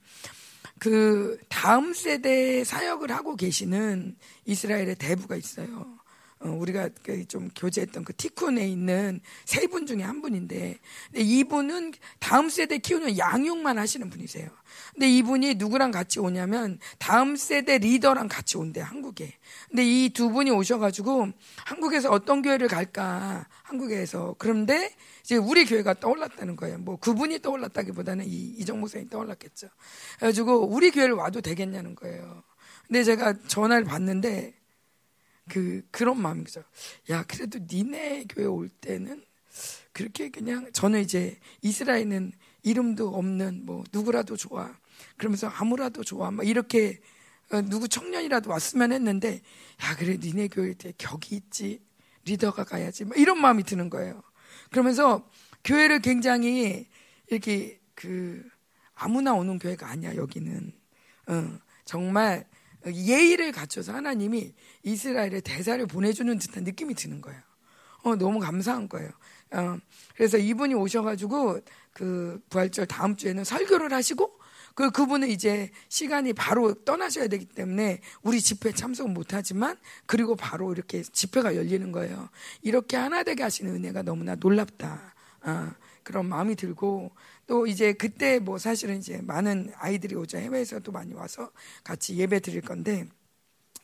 그 0.79 1.41
다음 1.49 1.93
세대 1.93 2.63
사역을 2.63 3.11
하고 3.11 3.35
계시는 3.35 4.15
이스라엘의 4.45 4.95
대부가 4.95 5.35
있어요. 5.35 5.99
어, 6.45 6.49
우리가 6.51 6.89
그좀 7.03 7.51
교제했던 7.55 8.05
그 8.05 8.13
티쿤에 8.15 8.69
있는 8.69 9.21
세 9.45 9.67
분 9.69 9.87
중에 9.87 10.03
한 10.03 10.21
분인데 10.21 10.79
이분은 11.17 11.95
다음 12.19 12.49
세대 12.51 12.79
키우는 12.79 13.17
양육만 13.17 13.79
하시는 13.79 14.11
분이세요. 14.11 14.49
근데 14.93 15.09
이분이 15.11 15.55
누구랑 15.55 15.91
같이 15.93 16.19
오냐면 16.21 16.79
다음 16.99 17.37
세대 17.37 17.79
리더랑 17.79 18.29
같이 18.29 18.59
온대 18.59 18.81
한국에. 18.81 19.35
근데 19.69 19.85
이 19.85 20.11
두 20.13 20.31
분이 20.31 20.51
오셔가지고 20.51 21.29
한국에서 21.65 22.11
어떤 22.11 22.43
교회를 22.43 22.69
갈까 22.69 23.47
한국에서 23.63 24.35
그런데 24.39 24.95
이제 25.23 25.37
우리 25.37 25.65
교회가 25.65 25.95
떠올랐다는 25.95 26.57
거예요. 26.57 26.79
뭐 26.79 26.97
그분이 26.97 27.41
떠올랐다기보다는 27.41 28.27
이 28.27 28.55
이정 28.59 28.81
목사님이 28.81 29.09
떠올랐겠죠. 29.11 29.69
그래가지고 30.17 30.67
우리 30.67 30.91
교회를 30.91 31.15
와도 31.15 31.41
되겠냐는 31.41 31.95
거예요. 31.95 32.43
근데 32.87 33.05
제가 33.05 33.35
전화를 33.47 33.85
받는데 33.85 34.55
그 35.49 35.83
그런 35.91 36.21
마음이죠. 36.21 36.63
야 37.11 37.25
그래도 37.25 37.59
니네 37.71 38.27
교회 38.29 38.47
올 38.47 38.69
때는 38.69 39.25
그렇게 39.93 40.31
그냥 40.31 40.71
저는 40.73 41.01
이제 41.01 41.39
이스라엘은 41.63 42.33
이름도 42.63 43.09
없는 43.09 43.67
뭐 43.67 43.85
누구라도 43.93 44.37
좋아. 44.37 44.75
그러면서 45.17 45.49
아무라도 45.49 46.05
좋아. 46.05 46.31
막 46.31 46.47
이렇게 46.47 47.01
어, 47.51 47.61
누구 47.61 47.89
청년이라도 47.89 48.51
왔으면 48.51 48.93
했는데 48.93 49.43
야 49.83 49.97
그래 49.97 50.17
니네 50.19 50.49
교회 50.49 50.73
때 50.75 50.93
격이 50.97 51.37
있지 51.37 51.81
리더가 52.25 52.65
가야지 52.65 53.05
막 53.05 53.19
이런 53.19 53.41
마음이 53.41 53.65
드는 53.65 53.91
거예요. 53.91 54.23
그러면서 54.71 55.29
교회를 55.65 56.01
굉장히 56.01 56.87
이렇게 57.29 57.81
그 57.95 58.43
아무나 58.95 59.35
오는 59.35 59.59
교회가 59.59 59.89
아니야 59.89 60.17
여기는 60.17 60.73
어, 61.27 61.59
정말 61.85 62.47
예의를 62.87 63.53
갖춰서 63.53 63.93
하나님이 63.93 64.53
이스라엘에 64.83 65.41
대사를 65.41 65.85
보내주는 65.87 66.39
듯한 66.39 66.65
느낌이 66.65 66.95
드는 66.95 67.21
거예요. 67.21 67.41
어, 68.03 68.17
너무 68.17 68.41
감사한 68.41 68.89
거예요. 68.89 69.11
어, 69.53 69.79
그래서 70.17 70.39
이분이 70.39 70.75
오셔가지고 70.75 71.61
그 71.93 72.41
부활절 72.51 72.87
다음 72.87 73.17
주에는 73.17 73.45
설교를 73.45 73.93
하시고 73.93 74.39
그 74.75 74.91
그분은 74.91 75.29
이제 75.29 75.71
시간이 75.89 76.33
바로 76.33 76.73
떠나셔야 76.75 77.29
되기 77.29 77.45
때문에 77.45 78.01
우리 78.23 78.41
집회 78.41 78.73
참석 78.73 79.11
못하지만 79.11 79.77
그리고 80.07 80.35
바로 80.35 80.73
이렇게 80.73 81.03
집회가 81.03 81.55
열리는 81.57 81.93
거예요. 81.93 82.31
이렇게 82.62 82.97
하나 82.97 83.23
되게 83.23 83.43
하시는 83.43 83.73
은혜가 83.75 84.03
너무나 84.03 84.35
놀랍다. 84.35 85.15
아, 85.43 85.75
그런 86.03 86.27
마음이 86.27 86.57
들고 86.57 87.12
또 87.47 87.67
이제 87.67 87.93
그때 87.93 88.39
뭐 88.39 88.59
사실은 88.59 88.99
이제 88.99 89.21
많은 89.23 89.73
아이들이 89.77 90.15
오자 90.15 90.39
해외에서도 90.39 90.91
많이 90.93 91.13
와서 91.13 91.51
같이 91.85 92.17
예배 92.17 92.41
드릴 92.41 92.61
건데 92.61 93.07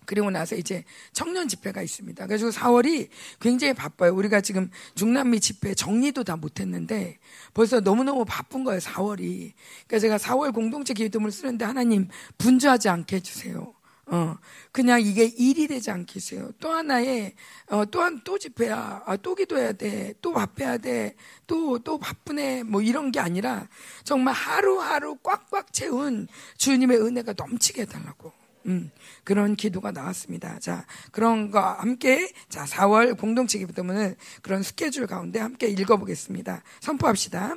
그리고 0.09 0.31
나서 0.31 0.57
이제 0.57 0.85
청년 1.13 1.49
집회가 1.49 1.83
있습니다. 1.83 2.27
그래서 2.27 2.49
4월이 2.49 3.11
굉장히 3.41 3.75
바빠요. 3.75 4.15
우리가 4.15 4.41
지금 4.41 4.71
중남미 4.95 5.39
집회 5.39 5.75
정리도 5.75 6.25
다 6.25 6.37
못했는데 6.37 7.19
벌써 7.53 7.81
너무너무 7.81 8.25
바쁜 8.25 8.65
거예요. 8.65 8.81
4월이. 8.81 9.53
그러니까 9.87 9.99
제가 9.99 10.17
4월 10.17 10.55
공동체 10.55 10.95
기도문을 10.95 11.31
쓰는데 11.31 11.67
하나님 11.67 12.09
분주하지 12.39 12.89
않게 12.89 13.17
해주세요. 13.17 13.75
어, 14.11 14.37
그냥 14.73 15.03
이게 15.03 15.25
일이 15.25 15.67
되지 15.67 15.91
않겠어요. 15.91 16.53
또 16.61 16.73
하나의, 16.73 17.35
어, 17.71 17.85
또한 17.87 18.21
또 18.25 18.39
집회야. 18.39 19.03
아, 19.05 19.17
또 19.17 19.35
기도해야 19.35 19.73
돼. 19.73 20.15
또 20.23 20.33
밥해야 20.33 20.79
돼. 20.79 21.15
또, 21.47 21.79
또 21.79 21.99
바쁘네. 21.99 22.63
뭐 22.63 22.81
이런 22.81 23.13
게 23.13 23.21
아니라 23.21 23.69
정말 24.05 24.35
하루하루 24.35 25.17
꽉꽉 25.23 25.73
채운 25.73 26.27
주님의 26.57 26.99
은혜가 26.99 27.35
넘치게 27.37 27.83
해달라고. 27.83 28.33
음, 28.67 28.91
그런 29.25 29.57
기도가 29.57 29.93
나왔습니다. 29.93 30.59
자, 30.59 30.85
그런 31.11 31.51
거 31.51 31.61
함께, 31.61 32.31
자, 32.49 32.65
4월 32.65 33.19
공동체 33.19 33.59
기도문을 33.59 34.17
그런 34.43 34.63
스케줄 34.63 35.07
가운데 35.07 35.39
함께 35.39 35.69
읽어보겠습니다. 35.69 36.63
선포합시다. 36.81 37.55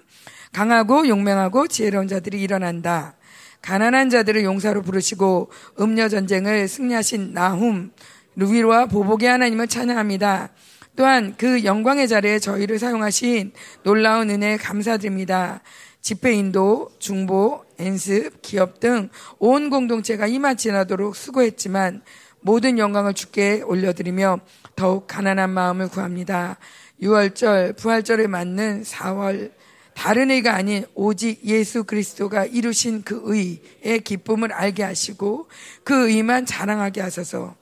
강하고 0.53 1.08
용맹하고 1.08 1.67
지혜로운 1.67 2.08
자들이 2.08 2.41
일어난다. 2.41 3.17
가난한 3.62 4.10
자들을 4.10 4.44
용사로 4.44 4.82
부르시고 4.82 5.51
음녀 5.80 6.10
전쟁을 6.10 6.68
승리하신 6.68 7.34
나훔 7.34 7.91
루비로와 8.36 8.88
보복의 8.88 9.30
하나님을 9.30 9.68
찬양합니다. 9.68 10.50
또한 10.96 11.36
그 11.38 11.63
영광의 11.63 12.08
자리에 12.08 12.39
저희를 12.39 12.80
사용하신 12.80 13.53
놀라운 13.84 14.30
은혜 14.30 14.58
감사드립니다. 14.58 15.62
집회 16.01 16.34
인도, 16.34 16.89
중보, 17.00 17.63
연습, 17.80 18.41
기업 18.41 18.80
등 18.80 19.10
온 19.39 19.70
공동체가 19.70 20.27
이만 20.27 20.58
지나도록 20.58 21.15
수고했지만 21.15 22.01
모든 22.41 22.80
영광을 22.80 23.13
주께 23.13 23.62
올려드리며 23.62 24.39
더욱 24.75 25.06
가난한 25.08 25.51
마음을 25.51 25.89
구합니다. 25.89 26.58
6월절, 27.01 27.78
부활절에 27.78 28.28
맞는 28.28 28.84
4월 28.84 29.52
다른 30.01 30.31
의가 30.31 30.55
아닌 30.55 30.83
오직 30.95 31.45
예수 31.45 31.83
그리스도가 31.83 32.45
이루신 32.45 33.03
그 33.03 33.21
의의 33.23 33.99
기쁨을 34.03 34.51
알게 34.51 34.81
하시고 34.81 35.47
그 35.83 36.09
의만 36.09 36.47
자랑하게 36.47 37.01
하소서. 37.01 37.55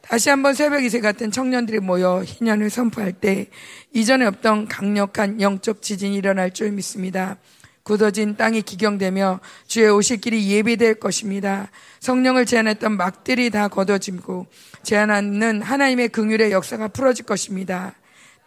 다시 0.00 0.30
한번 0.30 0.54
새벽 0.54 0.82
이세 0.84 1.00
같은 1.00 1.30
청년들이 1.30 1.80
모여 1.80 2.22
희년을 2.24 2.70
선포할 2.70 3.12
때 3.12 3.48
이전에 3.92 4.24
없던 4.24 4.68
강력한 4.68 5.42
영적 5.42 5.82
지진이 5.82 6.16
일어날 6.16 6.54
줄 6.54 6.72
믿습니다. 6.72 7.36
굳어진 7.82 8.38
땅이 8.38 8.62
기경되며 8.62 9.40
주의 9.66 9.90
오실 9.90 10.22
길이 10.22 10.50
예비될 10.50 10.94
것입니다. 10.94 11.70
성령을 12.00 12.46
제안했던 12.46 12.96
막들이 12.96 13.50
다 13.50 13.68
걷어지고 13.68 14.46
제안하는 14.82 15.60
하나님의 15.60 16.08
긍휼의 16.08 16.52
역사가 16.52 16.88
풀어질 16.88 17.26
것입니다. 17.26 17.96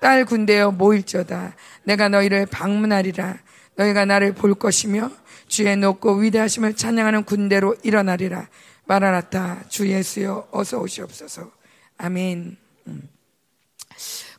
딸 0.05 0.23
군대여 0.23 0.69
모일저다. 0.69 1.55
내가 1.83 2.09
너희를 2.09 2.45
방문하리라. 2.45 3.39
너희가 3.75 4.05
나를 4.05 4.35
볼 4.35 4.53
것이며 4.53 5.09
주의 5.47 5.75
높고 5.75 6.17
위대하심을 6.17 6.75
찬양하는 6.75 7.23
군대로 7.23 7.75
일어나리라. 7.81 8.47
마라나타 8.85 9.63
주 9.67 9.89
예수여 9.89 10.49
어서 10.51 10.79
오시옵소서. 10.79 11.49
아멘. 11.97 12.55
음. 12.85 13.09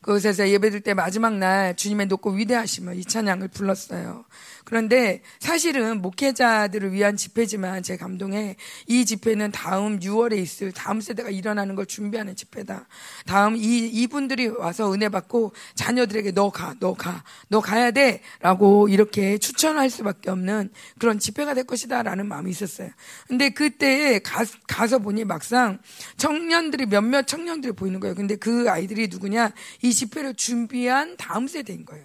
그곳에서 0.03 0.49
예배드릴 0.49 0.85
때 0.85 0.95
마지막 0.95 1.35
날 1.35 1.75
주님의 1.75 2.07
높고 2.07 2.31
위대하심을 2.31 2.95
이 2.97 3.05
찬양을 3.05 3.49
불렀어요. 3.49 4.25
그런데 4.67 5.23
사실은 5.39 6.03
목회자들을 6.03 6.93
위한 6.93 7.17
집회지만 7.17 7.85
제 7.85 7.97
감동에 7.97 8.57
이 8.89 9.05
집회는 9.05 9.53
다음 9.53 10.01
6월에 10.01 10.37
있을 10.39 10.73
다음 10.73 11.01
세대가 11.01 11.31
일어나는 11.31 11.77
걸 11.77 11.87
준비하는 11.87 12.35
집회다. 12.35 12.89
다음 13.27 13.55
이 13.55 13.87
이분들이 13.87 14.49
와서 14.49 14.93
은혜 14.93 15.09
받고 15.09 15.53
자녀들에게 15.77 16.33
너 16.33 16.51
가, 16.51 16.75
너 16.81 16.95
가, 16.95 17.23
너 17.47 17.61
가야 17.61 17.93
돼라고 17.93 18.89
이렇게 18.89 19.39
추천할 19.39 19.89
수밖에 19.89 20.31
없는 20.31 20.71
그런 20.99 21.21
집회가 21.21 21.55
될 21.55 21.63
것이다라는 21.63 22.27
마음이 22.27 22.51
있었어요. 22.51 22.91
근데 23.29 23.51
그때 23.51 24.19
가, 24.19 24.45
가서 24.67 24.99
보니 24.99 25.25
막상 25.25 25.79
청년들이 26.17 26.87
몇몇 26.87 27.29
청년들이 27.29 27.73
보이는 27.75 28.01
거예요. 28.01 28.17
근데 28.17 28.35
그 28.35 28.69
아이들이 28.69 29.07
누구냐? 29.07 29.53
이 29.83 29.95
집회를 29.95 30.35
준비한 30.35 31.17
다음 31.17 31.47
세대인 31.47 31.85
거예요. 31.85 32.05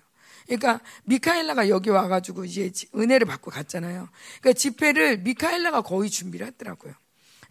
그러니까 0.57 0.83
미카엘라가 1.05 1.69
여기 1.69 1.89
와가지고 1.89 2.43
이제 2.43 2.71
은혜를 2.93 3.25
받고 3.25 3.51
갔잖아요. 3.51 4.09
그러니까 4.41 4.57
집회를 4.57 5.19
미카엘라가 5.19 5.81
거의 5.81 6.09
준비를 6.09 6.45
했더라고요. 6.47 6.93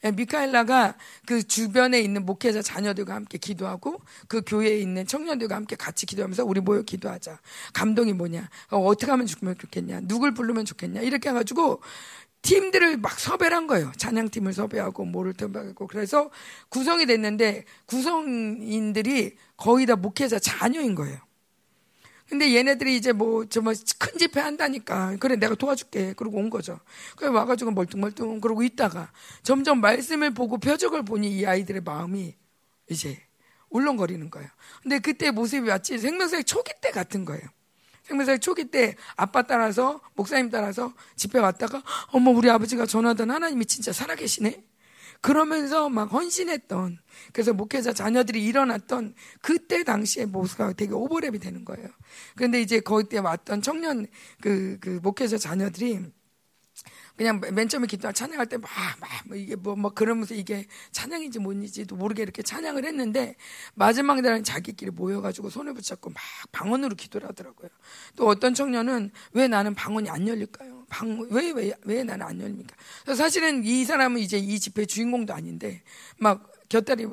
예, 0.04 0.10
미카엘라가 0.10 0.96
그 1.26 1.42
주변에 1.42 2.00
있는 2.00 2.24
목회자 2.24 2.62
자녀들과 2.62 3.14
함께 3.14 3.38
기도하고 3.38 4.00
그 4.28 4.42
교회에 4.46 4.78
있는 4.78 5.06
청년들과 5.06 5.56
함께 5.56 5.76
같이 5.76 6.06
기도하면서 6.06 6.44
우리 6.44 6.60
모여 6.60 6.82
기도하자. 6.82 7.38
감동이 7.72 8.12
뭐냐? 8.12 8.48
어, 8.70 8.78
어떻게 8.78 9.10
하면 9.10 9.26
좋겠냐? 9.26 10.00
누굴 10.02 10.34
부르면 10.34 10.64
좋겠냐? 10.64 11.00
이렇게 11.00 11.30
해가지고 11.30 11.82
팀들을 12.42 12.98
막 12.98 13.18
섭외를 13.18 13.56
한 13.56 13.66
거예요. 13.66 13.92
찬양팀을 13.96 14.52
섭외하고 14.52 15.04
뭐를 15.04 15.34
섭외하고 15.38 15.86
그래서 15.86 16.30
구성이 16.70 17.04
됐는데 17.06 17.64
구성인들이 17.86 19.36
거의 19.56 19.84
다 19.86 19.96
목회자 19.96 20.38
자녀인 20.38 20.94
거예요. 20.94 21.18
근데 22.30 22.54
얘네들이 22.54 22.96
이제 22.96 23.12
뭐, 23.12 23.44
정말 23.46 23.74
큰 23.98 24.16
집회 24.16 24.38
한다니까. 24.38 25.16
그래, 25.18 25.34
내가 25.34 25.56
도와줄게. 25.56 26.12
그러고 26.12 26.38
온 26.38 26.48
거죠. 26.48 26.78
그래, 27.16 27.28
와가지고 27.28 27.72
멀뚱멀뚱 27.72 28.40
그러고 28.40 28.62
있다가 28.62 29.10
점점 29.42 29.80
말씀을 29.80 30.32
보고 30.32 30.56
표적을 30.58 31.02
보니 31.04 31.38
이 31.38 31.44
아이들의 31.44 31.82
마음이 31.82 32.36
이제 32.88 33.20
울렁거리는 33.70 34.30
거예요. 34.30 34.48
근데 34.80 35.00
그때 35.00 35.32
모습이 35.32 35.66
마치 35.66 35.98
생명사의 35.98 36.44
초기 36.44 36.72
때 36.80 36.92
같은 36.92 37.24
거예요. 37.24 37.42
생명사의 38.04 38.38
초기 38.38 38.70
때 38.70 38.94
아빠 39.16 39.42
따라서, 39.42 40.00
목사님 40.14 40.50
따라서 40.50 40.94
집회 41.16 41.40
왔다가, 41.40 41.82
어머, 42.12 42.30
우리 42.30 42.48
아버지가 42.48 42.86
전하던 42.86 43.28
하나님이 43.32 43.66
진짜 43.66 43.92
살아계시네? 43.92 44.69
그러면서 45.20 45.88
막 45.88 46.12
헌신했던 46.12 46.98
그래서 47.32 47.52
목회자 47.52 47.92
자녀들이 47.92 48.44
일어났던 48.44 49.14
그때 49.42 49.84
당시에 49.84 50.26
모습가 50.26 50.72
되게 50.72 50.92
오버랩이 50.92 51.40
되는 51.40 51.64
거예요. 51.64 51.88
그런데 52.36 52.60
이제 52.60 52.80
거기 52.80 53.08
때 53.08 53.18
왔던 53.18 53.62
청년 53.62 54.06
그, 54.40 54.78
그 54.80 55.00
목회자 55.02 55.38
자녀들이 55.38 56.00
그냥 57.16 57.38
맨 57.52 57.68
처음에 57.68 57.86
기도할 57.86 58.14
찬양할 58.14 58.46
때 58.46 58.56
막, 58.56 58.70
막, 58.98 59.10
뭐 59.26 59.36
이게 59.36 59.54
뭐, 59.54 59.76
뭐, 59.76 59.90
그러면서 59.90 60.34
이게 60.34 60.66
찬양인지 60.92 61.38
뭔지도 61.40 61.94
모르게 61.94 62.22
이렇게 62.22 62.42
찬양을 62.42 62.86
했는데, 62.86 63.36
마지막 63.74 64.22
날은 64.22 64.42
자기끼리 64.42 64.90
모여가지고 64.92 65.50
손을 65.50 65.74
붙잡고 65.74 66.08
막 66.08 66.22
방언으로 66.52 66.96
기도를 66.96 67.28
하더라고요. 67.28 67.68
또 68.16 68.26
어떤 68.26 68.54
청년은 68.54 69.10
왜 69.32 69.48
나는 69.48 69.74
방언이 69.74 70.08
안 70.08 70.26
열릴까요? 70.26 70.79
방, 70.90 71.26
왜, 71.30 71.50
왜, 71.52 71.72
왜 71.84 72.04
나는 72.04 72.26
안 72.26 72.38
열립니까? 72.40 72.76
사실은 73.14 73.64
이 73.64 73.84
사람은 73.86 74.20
이제 74.20 74.36
이 74.36 74.60
집회 74.60 74.84
주인공도 74.84 75.32
아닌데, 75.32 75.82
막, 76.18 76.52
곁다리 76.68 77.04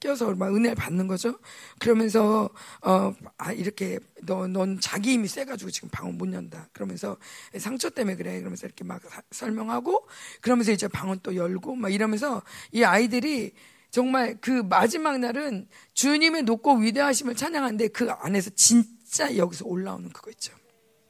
껴서 0.00 0.34
막 0.34 0.54
은혜를 0.54 0.76
받는 0.76 1.06
거죠. 1.08 1.38
그러면서 1.78 2.48
어 2.80 3.12
아 3.36 3.52
이렇게 3.52 3.98
너 4.22 4.46
넌 4.46 4.80
자기 4.80 5.12
힘이 5.12 5.28
세가지고 5.28 5.70
지금 5.70 5.90
방언 5.90 6.16
못 6.16 6.32
연다. 6.32 6.68
그러면서 6.72 7.18
상처 7.58 7.90
때문에 7.90 8.16
그래. 8.16 8.38
그러면서 8.38 8.66
이렇게 8.66 8.82
막 8.82 9.02
설명하고 9.30 10.08
그러면서 10.40 10.72
이제 10.72 10.88
방언 10.88 11.20
또 11.22 11.36
열고 11.36 11.74
막 11.76 11.92
이러면서 11.92 12.42
이 12.72 12.82
아이들이 12.82 13.52
정말 13.90 14.38
그 14.40 14.50
마지막 14.50 15.18
날은 15.18 15.68
주님의 15.92 16.44
높고 16.44 16.76
위대하심을 16.76 17.34
찬양하는데 17.36 17.88
그 17.88 18.10
안에서 18.10 18.50
진짜 18.54 19.36
여기서 19.36 19.66
올라오는 19.66 20.08
그거 20.10 20.30
있죠. 20.30 20.54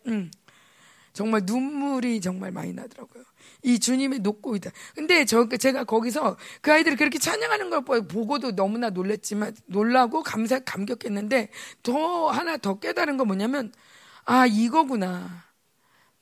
음. 0.09 0.33
정말 1.15 1.43
눈물이 1.47 2.21
정말 2.21 2.53
많이 2.53 2.75
나더라고요. 2.75 3.25
이 3.63 3.79
주님의 3.81 4.21
높고 4.21 4.57
있다. 4.57 4.73
근데 4.95 5.25
저 5.25 5.49
제가 5.49 5.85
거기서 5.85 6.37
그 6.63 6.73
아이들이 6.73 6.97
그렇게 6.97 7.19
찬양하는 7.19 7.71
걸 7.71 7.85
보고도 8.09 8.57
너무나 8.57 8.91
놀랬지만 8.91 9.57
놀라고 9.67 10.23
감사 10.25 10.61
감격했는데 10.61 11.51
더 11.85 12.29
하나 12.31 12.59
더 12.59 12.81
깨달은 12.81 13.17
건 13.17 13.29
뭐냐면 13.29 13.73
아 14.27 14.47
이거구나. 14.47 15.45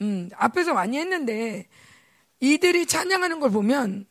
음 0.03 0.31
앞에서 0.37 0.75
많이 0.75 0.99
했는데 0.99 1.69
이들이 2.41 2.87
찬양하는 2.87 3.41
걸 3.41 3.51
보면 3.51 4.07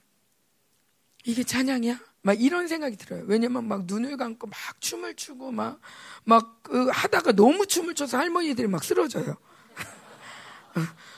이게 1.26 1.44
찬양이야? 1.44 2.00
막 2.24 2.40
이런 2.42 2.68
생각이 2.68 2.96
들어요. 2.98 3.24
왜냐면 3.28 3.68
막 3.68 3.86
눈을 3.86 4.18
감고 4.18 4.48
막 4.48 4.58
춤을 4.80 5.16
추고 5.16 5.52
막 5.52 5.80
막 6.26 6.62
그 6.64 6.88
하다가 6.90 7.34
너무 7.34 7.66
춤을 7.66 7.96
춰서 7.96 8.18
할머니들이 8.18 8.68
막 8.68 8.84
쓰러져요. 8.84 9.36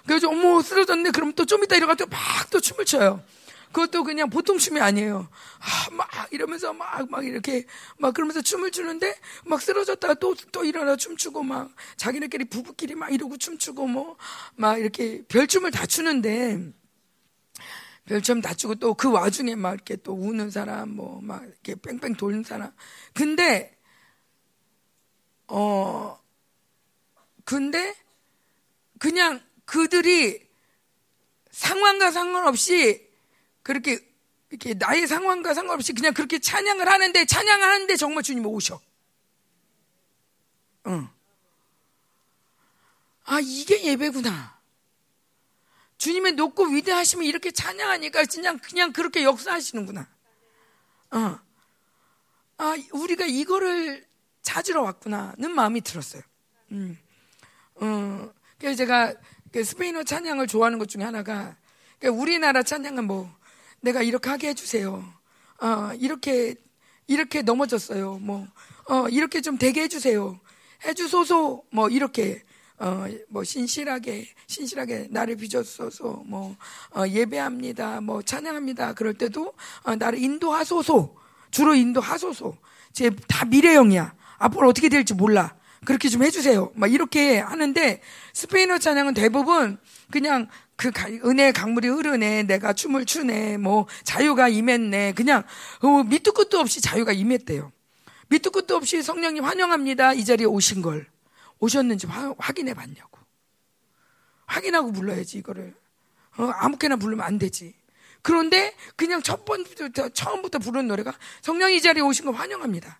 그래서 0.07 0.29
어머 0.29 0.61
쓰러졌네. 0.61 1.11
그럼 1.11 1.33
또 1.33 1.45
좀 1.45 1.63
이따 1.63 1.75
일어가서 1.75 2.05
막또 2.07 2.59
춤을 2.61 2.85
춰요. 2.85 3.21
그것도 3.71 4.03
그냥 4.03 4.29
보통 4.29 4.57
춤이 4.59 4.79
아니에요. 4.79 5.27
아, 5.59 5.89
막 5.91 6.07
이러면서 6.31 6.73
막, 6.73 7.09
막 7.09 7.25
이렇게 7.25 7.65
막 7.97 8.13
그러면서 8.13 8.41
춤을 8.41 8.69
추는데 8.71 9.15
막 9.45 9.61
쓰러졌다가 9.61 10.13
또, 10.15 10.35
또 10.51 10.63
일어나 10.63 10.95
춤추고 10.95 11.41
막 11.43 11.71
자기네끼리 11.97 12.45
부부끼리 12.45 12.95
막 12.95 13.11
이러고 13.11 13.37
춤추고 13.37 13.87
뭐 13.87 14.17
막 14.55 14.77
이렇게 14.79 15.23
별춤을 15.27 15.71
다 15.71 15.85
추는데 15.87 16.71
별춤 18.05 18.41
다 18.41 18.53
추고 18.53 18.75
또 18.75 18.93
그 18.95 19.09
와중에 19.11 19.55
막 19.55 19.73
이렇게 19.73 19.95
또 19.97 20.13
우는 20.13 20.51
사람 20.51 20.89
뭐 20.95 21.19
막 21.21 21.43
이렇게 21.43 21.75
뺑뺑 21.75 22.15
돌는 22.15 22.43
사람. 22.43 22.71
근데, 23.13 23.75
어, 25.47 26.19
근데 27.45 27.95
그냥 29.03 29.43
그들이 29.65 30.49
상황과 31.51 32.11
상관없이 32.11 33.05
그렇게 33.61 33.99
이렇게 34.49 34.75
나의 34.75 35.07
상황과 35.07 35.53
상관없이 35.53 35.91
그냥 35.91 36.13
그렇게 36.13 36.39
찬양을 36.39 36.87
하는데 36.87 37.25
찬양하는데 37.25 37.97
정말 37.97 38.23
주님 38.23 38.45
오셔. 38.45 38.79
응. 40.87 41.09
아 43.25 43.41
이게 43.41 43.83
예배구나. 43.83 44.57
주님의 45.97 46.33
높고 46.35 46.67
위대하시면 46.67 47.25
이렇게 47.25 47.51
찬양하니까 47.51 48.23
그냥 48.23 48.57
그냥 48.59 48.93
그렇게 48.93 49.25
역사하시는구나. 49.25 50.07
어. 51.11 51.39
아 52.55 52.75
우리가 52.93 53.25
이거를 53.25 54.07
찾으러 54.43 54.81
왔구나는 54.81 55.51
마음이 55.51 55.81
들었어요. 55.81 56.21
음. 56.71 56.97
어. 57.75 58.42
그래서 58.63 58.77
제가 58.77 59.13
그 59.51 59.61
스페인어 59.61 60.03
찬양을 60.03 60.47
좋아하는 60.47 60.79
것 60.79 60.87
중에 60.87 61.03
하나가 61.03 61.57
그러니까 61.99 62.21
우리나라 62.21 62.63
찬양은 62.63 63.03
뭐 63.03 63.29
내가 63.81 64.01
이렇게 64.01 64.29
하게 64.29 64.47
해주세요. 64.47 65.03
어, 65.61 65.91
이렇게 65.99 66.55
이렇게 67.07 67.41
넘어졌어요. 67.41 68.19
뭐 68.19 68.47
어, 68.87 69.09
이렇게 69.09 69.41
좀 69.41 69.57
되게 69.57 69.81
해주세요. 69.81 70.39
해주소서 70.85 71.61
뭐 71.73 71.89
이렇게 71.89 72.41
어, 72.77 73.05
뭐 73.27 73.43
신실하게 73.43 74.29
신실하게 74.47 75.07
나를 75.11 75.35
빚었소서 75.35 76.23
뭐 76.25 76.55
어, 76.95 77.05
예배합니다. 77.05 77.99
뭐 77.99 78.21
찬양합니다. 78.21 78.93
그럴 78.93 79.13
때도 79.13 79.51
어, 79.83 79.95
나를 79.97 80.19
인도하소서 80.19 81.13
주로 81.51 81.75
인도하소서. 81.75 82.55
제 82.93 83.09
다 83.27 83.43
미래형이야. 83.43 84.15
앞으로 84.37 84.69
어떻게 84.69 84.87
될지 84.87 85.13
몰라. 85.13 85.53
그렇게 85.85 86.09
좀 86.09 86.23
해주세요. 86.23 86.71
막 86.75 86.91
이렇게 86.91 87.39
하는데 87.39 88.01
스페인어 88.33 88.77
찬양은 88.77 89.13
대부분 89.13 89.77
그냥 90.11 90.47
그 90.75 90.91
은혜 91.25 91.51
강물이 91.51 91.87
흐르네, 91.87 92.43
내가 92.43 92.73
춤을 92.73 93.05
추네, 93.05 93.57
뭐 93.57 93.87
자유가 94.03 94.47
임했네, 94.47 95.13
그냥 95.13 95.43
어, 95.81 96.03
밑도 96.03 96.33
끝도 96.33 96.59
없이 96.59 96.81
자유가 96.81 97.11
임했대요. 97.11 97.71
밑도 98.29 98.51
끝도 98.51 98.75
없이 98.75 99.03
성령님 99.03 99.43
환영합니다. 99.45 100.13
이 100.13 100.25
자리에 100.25 100.45
오신 100.45 100.81
걸 100.81 101.07
오셨는지 101.59 102.07
화, 102.07 102.33
확인해 102.37 102.73
봤냐고. 102.73 103.19
확인하고 104.45 104.91
불러야지 104.91 105.37
이거를. 105.37 105.73
어, 106.37 106.45
아무렇게나 106.45 106.95
부르면 106.95 107.25
안 107.25 107.37
되지. 107.37 107.75
그런데 108.21 108.73
그냥 108.95 109.21
첫 109.21 109.45
번부터 109.45 110.09
처음부터 110.09 110.59
부르는 110.59 110.87
노래가 110.87 111.13
성령 111.41 111.71
이 111.71 111.81
자리에 111.81 112.01
오신 112.01 112.25
걸 112.25 112.33
환영합니다. 112.33 112.99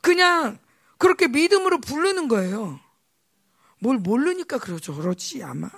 그냥 0.00 0.58
그렇게 0.98 1.28
믿음으로 1.28 1.80
부르는 1.80 2.28
거예요. 2.28 2.80
뭘 3.78 3.98
모르니까 3.98 4.58
그러죠. 4.58 4.94
그렇지, 4.94 5.42
아마. 5.42 5.70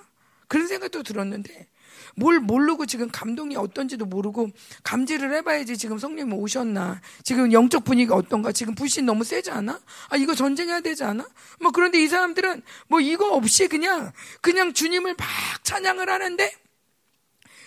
그런 0.47 0.67
생각도 0.67 1.03
들었는데, 1.03 1.67
뭘 2.15 2.39
모르고 2.39 2.85
지금 2.85 3.09
감동이 3.11 3.55
어떤지도 3.55 4.05
모르고 4.05 4.49
감지를 4.83 5.33
해봐야지 5.35 5.77
지금 5.77 5.97
성령님 5.97 6.33
오셨나. 6.33 7.01
지금 7.23 7.51
영적 7.51 7.83
분위기가 7.83 8.15
어떤가. 8.15 8.51
지금 8.51 8.75
불신 8.75 9.05
너무 9.05 9.23
세지 9.23 9.51
않아? 9.51 9.79
아, 10.09 10.17
이거 10.17 10.33
전쟁해야 10.33 10.79
되지 10.79 11.03
않아? 11.03 11.27
뭐 11.59 11.71
그런데 11.71 12.01
이 12.01 12.07
사람들은 12.07 12.61
뭐 12.87 12.99
이거 13.01 13.33
없이 13.33 13.67
그냥, 13.67 14.11
그냥 14.41 14.73
주님을 14.73 15.15
막 15.17 15.27
찬양을 15.63 16.09
하는데 16.09 16.51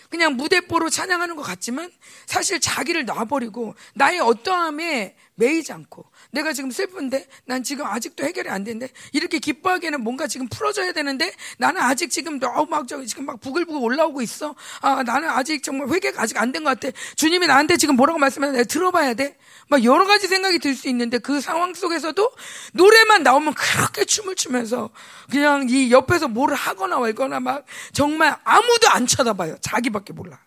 그냥 0.09 0.35
무대뽀로 0.35 0.89
찬양하는 0.89 1.37
것 1.37 1.41
같지만 1.41 1.89
사실 2.25 2.59
자기를 2.59 3.05
놔버리고 3.05 3.75
나의 3.95 4.19
어떠함에 4.19 5.15
매이지 5.41 5.73
않고 5.73 6.05
내가 6.31 6.53
지금 6.53 6.69
슬픈데 6.69 7.27
난 7.45 7.63
지금 7.63 7.85
아직도 7.87 8.23
해결이 8.23 8.47
안 8.49 8.63
되는데 8.63 8.89
이렇게 9.11 9.39
기뻐하기에는 9.39 10.01
뭔가 10.03 10.27
지금 10.27 10.47
풀어져야 10.47 10.91
되는데 10.93 11.33
나는 11.57 11.81
아직 11.81 12.11
지금 12.11 12.39
너무 12.39 12.67
막 12.69 12.87
저기 12.87 13.07
지금 13.07 13.25
막 13.25 13.39
부글부글 13.41 13.81
올라오고 13.81 14.21
있어. 14.21 14.55
아 14.81 15.01
나는 15.03 15.29
아직 15.29 15.63
정말 15.63 15.89
회개가 15.89 16.21
아직 16.21 16.37
안 16.37 16.51
된 16.51 16.63
것 16.63 16.79
같아. 16.79 16.95
주님이 17.15 17.47
나한테 17.47 17.77
지금 17.77 17.95
뭐라고 17.95 18.19
말씀하는 18.19 18.53
내가 18.53 18.65
들어봐야 18.65 19.13
돼. 19.15 19.37
막 19.67 19.83
여러 19.83 20.05
가지 20.05 20.27
생각이 20.27 20.59
들 20.59 20.75
수 20.75 20.87
있는데 20.89 21.17
그 21.17 21.41
상황 21.41 21.73
속에서도 21.73 22.31
노래만 22.73 23.23
나오면 23.23 23.53
그렇게 23.55 24.05
춤을 24.05 24.35
추면서 24.35 24.89
그냥 25.29 25.67
이 25.69 25.91
옆에서 25.91 26.27
뭐를 26.27 26.55
하거나 26.55 26.99
말거나 26.99 27.39
막 27.39 27.65
정말 27.93 28.37
아무도 28.43 28.89
안 28.89 29.07
쳐다봐요. 29.07 29.57
자기밖에 29.61 30.13
몰라. 30.13 30.39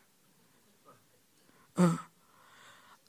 어. 1.76 1.98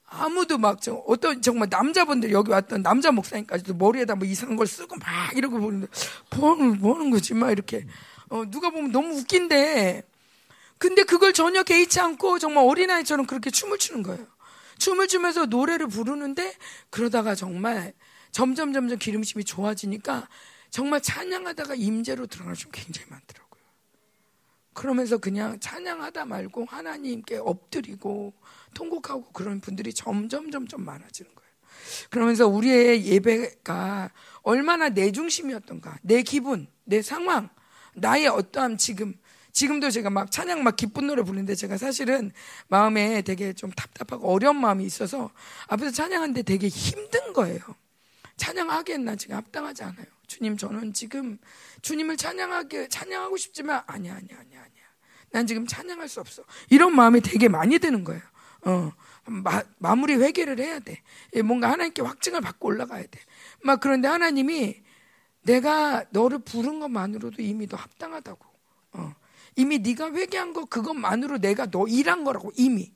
아무도 0.06 0.56
막, 0.58 0.80
저, 0.80 0.94
어떤, 1.06 1.42
정말 1.42 1.68
남자분들, 1.70 2.30
여기 2.30 2.50
왔던 2.50 2.82
남자 2.82 3.10
목사님까지도 3.10 3.74
머리에다 3.74 4.14
뭐 4.14 4.26
이상한 4.26 4.56
걸 4.56 4.66
쓰고 4.66 4.96
막 4.96 5.36
이러고 5.36 5.58
보는데, 5.58 5.88
뭐는, 6.36 6.80
뭐는 6.80 7.10
거지? 7.10 7.34
막 7.34 7.50
이렇게. 7.50 7.86
어, 8.28 8.44
누가 8.48 8.70
보면 8.70 8.92
너무 8.92 9.18
웃긴데, 9.18 10.02
근데 10.78 11.02
그걸 11.02 11.32
전혀 11.32 11.62
개의치 11.62 12.00
않고 12.00 12.38
정말 12.38 12.64
어린아이처럼 12.64 13.26
그렇게 13.26 13.50
춤을 13.50 13.78
추는 13.78 14.02
거예요. 14.02 14.26
춤을 14.78 15.08
추면서 15.08 15.46
노래를 15.46 15.88
부르는데, 15.88 16.54
그러다가 16.90 17.34
정말 17.34 17.92
점점 18.30 18.72
점점 18.72 18.98
기름심이 18.98 19.44
좋아지니까 19.44 20.28
정말 20.70 21.00
찬양하다가 21.00 21.74
임재로 21.74 22.26
들어가는 22.26 22.54
좀 22.54 22.70
굉장히 22.70 23.08
많더라고요. 23.10 23.62
그러면서 24.74 25.16
그냥 25.16 25.58
찬양하다 25.58 26.26
말고 26.26 26.66
하나님께 26.66 27.38
엎드리고 27.38 28.34
통곡하고 28.76 29.32
그런 29.32 29.60
분들이 29.60 29.92
점점 29.92 30.50
점점 30.50 30.84
많아지는 30.84 31.34
거예요. 31.34 31.50
그러면서 32.10 32.46
우리의 32.46 33.06
예배가 33.06 34.10
얼마나 34.42 34.90
내 34.90 35.10
중심이었던가, 35.12 35.98
내 36.02 36.22
기분, 36.22 36.66
내 36.84 37.00
상황, 37.00 37.48
나의 37.94 38.28
어떠함 38.28 38.76
지금 38.76 39.14
지금도 39.52 39.90
제가 39.90 40.10
막 40.10 40.30
찬양 40.30 40.62
막 40.62 40.76
기쁜 40.76 41.06
노래 41.06 41.22
부르는데 41.22 41.54
제가 41.54 41.78
사실은 41.78 42.30
마음에 42.68 43.22
되게 43.22 43.54
좀 43.54 43.70
답답하고 43.70 44.30
어려운 44.30 44.60
마음이 44.60 44.84
있어서 44.84 45.30
앞에서 45.68 45.92
찬양하는데 45.92 46.42
되게 46.42 46.68
힘든 46.68 47.32
거예요. 47.32 47.60
찬양하기엔 48.36 49.16
지금 49.16 49.36
합당하지 49.36 49.84
않아요. 49.84 50.04
주님 50.26 50.58
저는 50.58 50.92
지금 50.92 51.38
주님을 51.80 52.18
찬양하게 52.18 52.88
찬양하고 52.88 53.38
싶지만 53.38 53.82
아니야 53.86 54.16
아니야 54.16 54.38
아니야 54.38 54.60
아니야. 54.60 54.84
난 55.30 55.46
지금 55.46 55.66
찬양할 55.66 56.06
수 56.06 56.20
없어. 56.20 56.42
이런 56.68 56.94
마음이 56.94 57.22
되게 57.22 57.48
많이 57.48 57.78
드는 57.78 58.04
거예요. 58.04 58.20
어, 58.66 58.92
마, 59.26 59.62
마무리 59.78 60.14
회개를 60.16 60.58
해야 60.60 60.78
돼. 60.80 61.02
예, 61.34 61.42
뭔가 61.42 61.70
하나님께 61.70 62.02
확증을 62.02 62.40
받고 62.40 62.68
올라가야 62.68 63.02
돼. 63.04 63.20
막 63.62 63.80
그런데 63.80 64.08
하나님이 64.08 64.82
내가 65.42 66.04
너를 66.10 66.40
부른 66.40 66.80
것만으로도 66.80 67.42
이미 67.42 67.68
너 67.68 67.76
합당하다고. 67.76 68.44
어. 68.94 69.14
이미 69.56 69.78
네가 69.78 70.12
회개한 70.12 70.52
거 70.52 70.64
그것만으로 70.66 71.38
내가 71.38 71.66
너 71.70 71.86
일한 71.86 72.24
거라고 72.24 72.52
이미. 72.56 72.92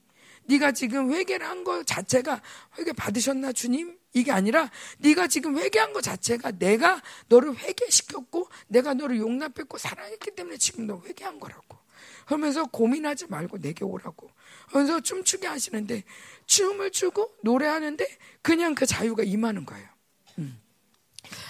네가 0.46 0.72
지금 0.72 1.12
회개를 1.12 1.46
한 1.46 1.62
거 1.64 1.84
자체가 1.84 2.42
회개 2.78 2.92
받으셨나 2.92 3.52
주님? 3.52 3.96
이게 4.12 4.32
아니라 4.32 4.68
네가 4.98 5.28
지금 5.28 5.56
회개한 5.58 5.92
거 5.92 6.00
자체가 6.00 6.52
내가 6.52 7.00
너를 7.28 7.56
회개시켰고 7.56 8.48
내가 8.66 8.94
너를 8.94 9.18
용납했고 9.18 9.78
사랑했기 9.78 10.32
때문에 10.34 10.56
지금 10.56 10.86
너 10.88 11.00
회개한 11.06 11.38
거라고. 11.38 11.78
그러면서 12.26 12.64
고민하지 12.64 13.26
말고 13.28 13.58
내게 13.58 13.84
오라고. 13.84 14.30
그래서 14.72 15.00
춤추게 15.00 15.46
하시는데 15.46 16.04
춤을 16.46 16.90
추고 16.90 17.36
노래하는데 17.42 18.06
그냥 18.42 18.74
그 18.74 18.86
자유가 18.86 19.22
임하는 19.22 19.64
거예요. 19.64 19.88
음. 20.38 20.60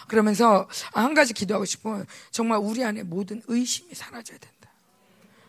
그러면서 0.09 0.69
한 0.93 1.15
가지 1.15 1.33
기도하고 1.33 1.65
싶은 1.65 2.05
정말 2.31 2.59
우리 2.59 2.85
안에 2.85 3.03
모든 3.03 3.43
의심이 3.47 3.95
사라져야 3.95 4.39
된다. 4.39 4.73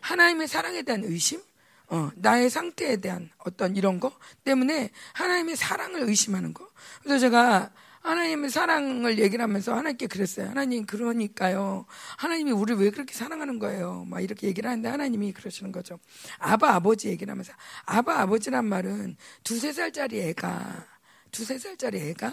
하나님의 0.00 0.48
사랑에 0.48 0.82
대한 0.82 1.04
의심, 1.04 1.40
어, 1.88 2.10
나의 2.16 2.48
상태에 2.50 2.96
대한 2.96 3.30
어떤 3.38 3.76
이런 3.76 4.00
거 4.00 4.16
때문에 4.44 4.90
하나님의 5.14 5.56
사랑을 5.56 6.02
의심하는 6.02 6.54
거. 6.54 6.68
그래서 7.02 7.18
제가 7.18 7.72
하나님의 8.02 8.50
사랑을 8.50 9.18
얘기를 9.18 9.42
하면서 9.42 9.74
하나님께 9.74 10.08
그랬어요. 10.08 10.48
하나님, 10.48 10.84
그러니까요. 10.86 11.86
하나님이 12.18 12.50
우리를 12.50 12.80
왜 12.82 12.90
그렇게 12.90 13.14
사랑하는 13.14 13.58
거예요? 13.58 14.04
막 14.06 14.20
이렇게 14.20 14.48
얘기를 14.48 14.68
하는데 14.68 14.88
하나님이 14.88 15.32
그러시는 15.32 15.70
거죠. 15.72 15.98
아바, 16.38 16.74
아버지 16.74 17.08
얘기를 17.08 17.30
하면서. 17.30 17.52
아바, 17.86 18.20
아버지란 18.22 18.64
말은 18.64 19.16
두세 19.44 19.72
살짜리 19.72 20.20
애가, 20.20 20.86
두세 21.30 21.58
살짜리 21.58 22.00
애가 22.10 22.32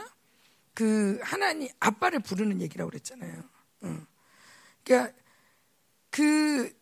그 0.74 1.20
하나님, 1.22 1.70
아빠를 1.80 2.20
부르는 2.20 2.62
얘기라고 2.62 2.90
그랬잖아요. 2.90 3.44
어. 3.82 3.98
그러니까 4.84 5.14
그 6.10 6.76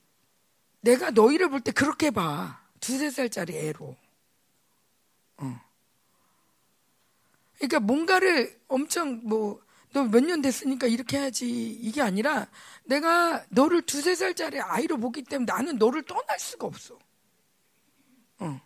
내가 0.82 1.12
너희를 1.12 1.50
볼 1.50 1.62
때 1.62 1.72
그렇게 1.72 2.12
봐. 2.12 2.62
두세 2.80 3.10
살짜리 3.10 3.58
애로. 3.58 3.96
어. 5.38 5.67
그러니까 7.58 7.80
뭔가를 7.80 8.60
엄청 8.68 9.22
뭐, 9.24 9.62
너 9.94 10.04
몇 10.04 10.22
년 10.24 10.42
됐으니까 10.42 10.88
이렇게 10.88 11.18
해야지. 11.18 11.48
이게 11.72 12.02
아니라 12.02 12.48
내가 12.86 13.46
너를 13.50 13.82
두세 13.82 14.16
살짜리 14.16 14.60
아이로 14.60 14.98
보기 14.98 15.24
때문에 15.24 15.52
나는 15.52 15.78
너를 15.78 16.04
떠날 16.04 16.40
수가 16.40 16.68
없어. 16.68 17.00
어. 18.40 18.62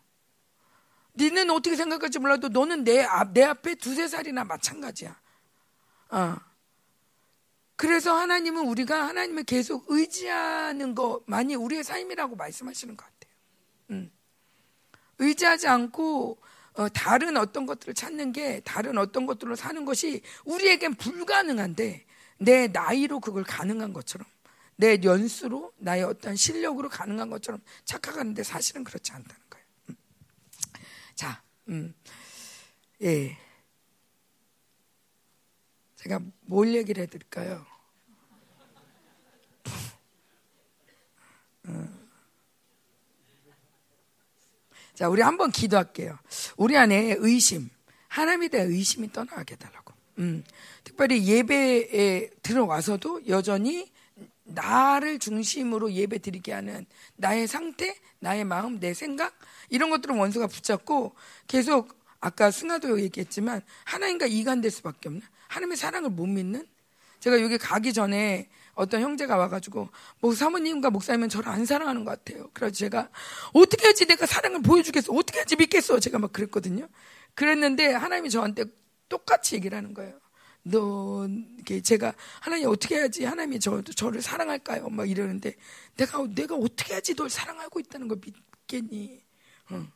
니는 1.15 1.49
어떻게 1.51 1.75
생각할지 1.75 2.19
몰라도 2.19 2.49
너는 2.49 2.83
내, 2.83 3.03
앞, 3.03 3.31
내 3.33 3.43
앞에 3.43 3.75
두세 3.75 4.07
살이나 4.07 4.43
마찬가지야. 4.43 5.19
어. 6.11 6.35
그래서 7.75 8.13
하나님은 8.13 8.67
우리가 8.67 9.07
하나님을 9.07 9.43
계속 9.43 9.85
의지하는 9.87 10.93
것만이 10.95 11.55
우리의 11.55 11.83
삶이라고 11.83 12.35
말씀하시는 12.35 12.95
것 12.95 13.05
같아요. 13.05 13.33
음. 13.91 14.11
의지하지 15.17 15.67
않고 15.67 16.37
어, 16.39 16.50
다른 16.89 17.37
어떤 17.37 17.65
것들을 17.65 17.93
찾는 17.93 18.31
게 18.31 18.61
다른 18.61 18.97
어떤 18.97 19.25
것들로 19.25 19.55
사는 19.55 19.85
것이 19.85 20.21
우리에겐 20.45 20.95
불가능한데 20.95 22.05
내 22.39 22.67
나이로 22.67 23.19
그걸 23.19 23.43
가능한 23.43 23.93
것처럼 23.93 24.27
내 24.75 24.99
연수로 25.03 25.73
나의 25.77 26.03
어떤 26.03 26.35
실력으로 26.35 26.89
가능한 26.89 27.29
것처럼 27.29 27.61
착각하는데 27.85 28.41
사실은 28.43 28.83
그렇지 28.83 29.11
않다는 29.11 29.41
거예요. 29.49 29.65
음. 29.89 29.95
자, 31.13 31.43
음, 31.69 31.93
예. 33.03 33.37
제가 35.97 36.19
뭘 36.41 36.73
얘기를 36.73 37.03
해드릴까요? 37.03 37.63
어. 41.67 42.00
자, 44.93 45.09
우리 45.09 45.21
한번 45.21 45.51
기도할게요. 45.51 46.17
우리 46.57 46.77
안에 46.77 47.15
의심, 47.19 47.69
하나님에 48.07 48.49
대한 48.49 48.69
의심이 48.69 49.11
떠나게 49.11 49.53
해달라고. 49.53 49.93
음, 50.19 50.43
특별히 50.83 51.25
예배에 51.25 52.29
들어와서도 52.43 53.27
여전히 53.27 53.91
나를 54.43 55.19
중심으로 55.19 55.93
예배 55.93 56.19
드리게 56.19 56.51
하는 56.51 56.85
나의 57.15 57.47
상태, 57.47 57.95
나의 58.19 58.43
마음, 58.43 58.79
내 58.79 58.93
생각, 58.93 59.33
이런 59.69 59.89
것들은 59.89 60.17
원수가 60.17 60.47
붙잡고 60.47 61.15
계속 61.47 61.97
아까 62.19 62.51
승하도 62.51 63.01
얘기했지만 63.01 63.61
하나님과 63.85 64.27
이간될 64.27 64.69
수밖에 64.69 65.09
없는 65.09 65.21
하나님의 65.47 65.77
사랑을 65.77 66.09
못 66.09 66.27
믿는 66.27 66.67
제가 67.19 67.41
여기 67.41 67.57
가기 67.57 67.93
전에 67.93 68.49
어떤 68.81 69.01
형제가 69.01 69.37
와가지고 69.37 69.89
뭐 70.19 70.33
사모님과 70.33 70.89
목사님은 70.89 71.29
저를 71.29 71.49
안 71.49 71.65
사랑하는 71.65 72.03
것 72.03 72.23
같아요. 72.23 72.49
그래서 72.51 72.73
제가 72.73 73.09
어떻게 73.53 73.85
하지 73.85 74.05
내가 74.05 74.25
사랑을 74.25 74.61
보여주겠어? 74.63 75.13
어떻게 75.13 75.37
하지 75.37 75.55
믿겠어? 75.55 75.99
제가 75.99 76.17
막 76.17 76.33
그랬거든요. 76.33 76.87
그랬는데 77.35 77.93
하나님이 77.93 78.31
저한테 78.31 78.65
똑같이 79.07 79.55
얘기를 79.55 79.77
하는 79.77 79.93
거예요. 79.93 80.19
너, 80.63 81.27
제가 81.83 82.13
하나님 82.39 82.69
어떻게 82.69 82.95
해야지 82.95 83.23
하나님이 83.23 83.59
저, 83.59 83.83
저를 83.83 84.21
사랑할까요? 84.21 84.89
막 84.89 85.07
이러는데 85.07 85.55
내가, 85.95 86.25
내가 86.33 86.55
어떻게 86.55 86.93
해야지 86.93 87.15
널 87.15 87.29
사랑하고 87.29 87.79
있다는 87.79 88.07
걸 88.07 88.19
믿겠니? 88.23 89.21
어. 89.69 89.87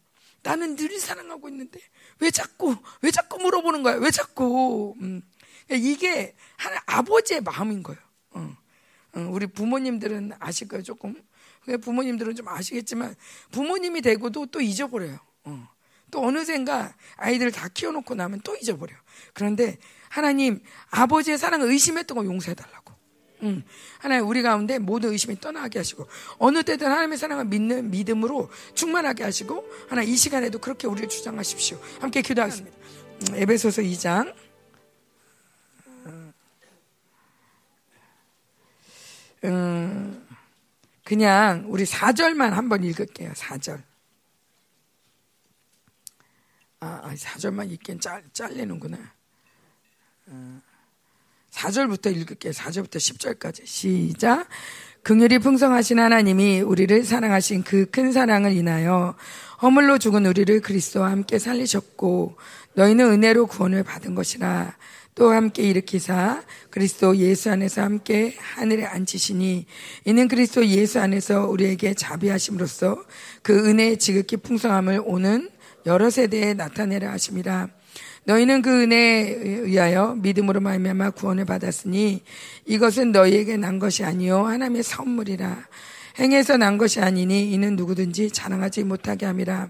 나는 0.43 0.75
늘 0.75 0.99
사랑하고 0.99 1.49
있는데 1.49 1.79
왜 2.19 2.29
자꾸, 2.29 2.75
왜 3.01 3.09
자꾸 3.09 3.39
물어보는 3.39 3.81
거야? 3.81 3.95
왜 3.95 4.11
자꾸, 4.11 4.93
음. 5.01 5.23
이게 5.71 6.35
하나 6.57 6.79
아버지의 6.85 7.41
마음인 7.41 7.81
거예요. 7.81 8.04
어. 9.15 9.19
어, 9.19 9.29
우리 9.31 9.47
부모님들은 9.47 10.33
아실 10.39 10.67
거예요, 10.67 10.83
조금. 10.83 11.15
부모님들은 11.81 12.35
좀 12.35 12.47
아시겠지만 12.47 13.15
부모님이 13.51 14.01
되고도 14.01 14.47
또 14.47 14.61
잊어버려요. 14.61 15.17
어. 15.45 15.67
또 16.11 16.23
어느샌가 16.23 16.93
아이들 17.17 17.51
다 17.51 17.67
키워놓고 17.67 18.15
나면 18.15 18.41
또 18.43 18.55
잊어버려. 18.55 18.93
그런데 19.33 19.77
하나님 20.09 20.61
아버지의 20.91 21.37
사랑을 21.37 21.67
의심했던 21.69 22.17
거 22.17 22.25
용서해달라고. 22.25 22.93
응. 23.43 23.63
하나님 23.99 24.27
우리 24.27 24.41
가운데 24.41 24.79
모든 24.79 25.11
의심이 25.11 25.39
떠나게 25.39 25.79
하시고 25.79 26.07
어느 26.37 26.63
때든 26.63 26.87
하나님의 26.87 27.17
사랑을 27.17 27.45
믿는 27.45 27.91
믿음으로 27.91 28.49
충만하게 28.75 29.23
하시고 29.23 29.67
하나 29.89 30.03
이 30.03 30.15
시간에도 30.15 30.59
그렇게 30.59 30.87
우리를 30.87 31.09
주장하십시오. 31.09 31.79
함께 31.99 32.21
기도하겠습니다. 32.21 32.77
에베소서 33.33 33.81
2장 33.81 34.33
음, 39.47 40.25
그냥 41.03 41.65
우리 41.67 41.83
4절만 41.83 42.51
한번 42.51 42.83
읽을게요. 42.83 43.31
4절. 43.33 43.81
아, 46.79 47.13
4절만 47.15 47.61
아, 47.61 47.63
읽긴 47.63 47.99
짤, 47.99 48.23
잘리는구나. 48.33 48.97
4절부터 51.51 52.07
어, 52.07 52.09
읽을게요. 52.09 52.51
4절부터 52.51 52.97
10절까지. 52.97 53.65
시작. 53.65 54.47
긍휼이 55.03 55.37
풍성하신 55.39 55.99
하나님이 55.99 56.61
우리를 56.61 57.03
사랑하신 57.03 57.63
그 57.63 57.85
큰 57.91 58.11
사랑을 58.11 58.53
인하여 58.53 59.15
허물로 59.61 59.99
죽은 59.99 60.25
우리를 60.25 60.61
그리스도와 60.61 61.11
함께 61.11 61.37
살리셨고 61.37 62.37
너희는 62.73 63.11
은혜로 63.11 63.45
구원을 63.45 63.83
받은 63.83 64.15
것이라 64.15 64.75
또 65.15 65.31
함께 65.31 65.63
일으키사 65.63 66.43
그리스도 66.69 67.15
예수 67.15 67.49
안에서 67.49 67.81
함께 67.81 68.35
하늘에 68.37 68.83
앉히시니 68.83 69.65
이는 70.03 70.27
그리스도 70.27 70.65
예수 70.67 70.99
안에서 70.99 71.47
우리에게 71.47 71.93
자비하심으로써 71.93 73.01
그 73.41 73.65
은혜의 73.65 73.97
지극히 73.97 74.35
풍성함을 74.35 75.01
오는 75.05 75.49
여러 75.85 76.09
세대에 76.09 76.53
나타내라 76.53 77.13
하심이라 77.13 77.69
너희는 78.25 78.61
그 78.61 78.83
은혜에 78.83 79.35
의하여 79.39 80.15
믿음으로 80.15 80.59
말미암아 80.59 81.11
구원을 81.11 81.45
받았으니 81.45 82.21
이것은 82.65 83.13
너희에게 83.13 83.55
난 83.55 83.79
것이 83.79 84.03
아니요 84.03 84.45
하나님의 84.45 84.83
선물이라. 84.83 85.67
행해서 86.19 86.57
난 86.57 86.77
것이 86.77 86.99
아니니 86.99 87.51
이는 87.51 87.75
누구든지 87.75 88.31
자랑하지 88.31 88.83
못하게 88.83 89.25
함이라 89.27 89.69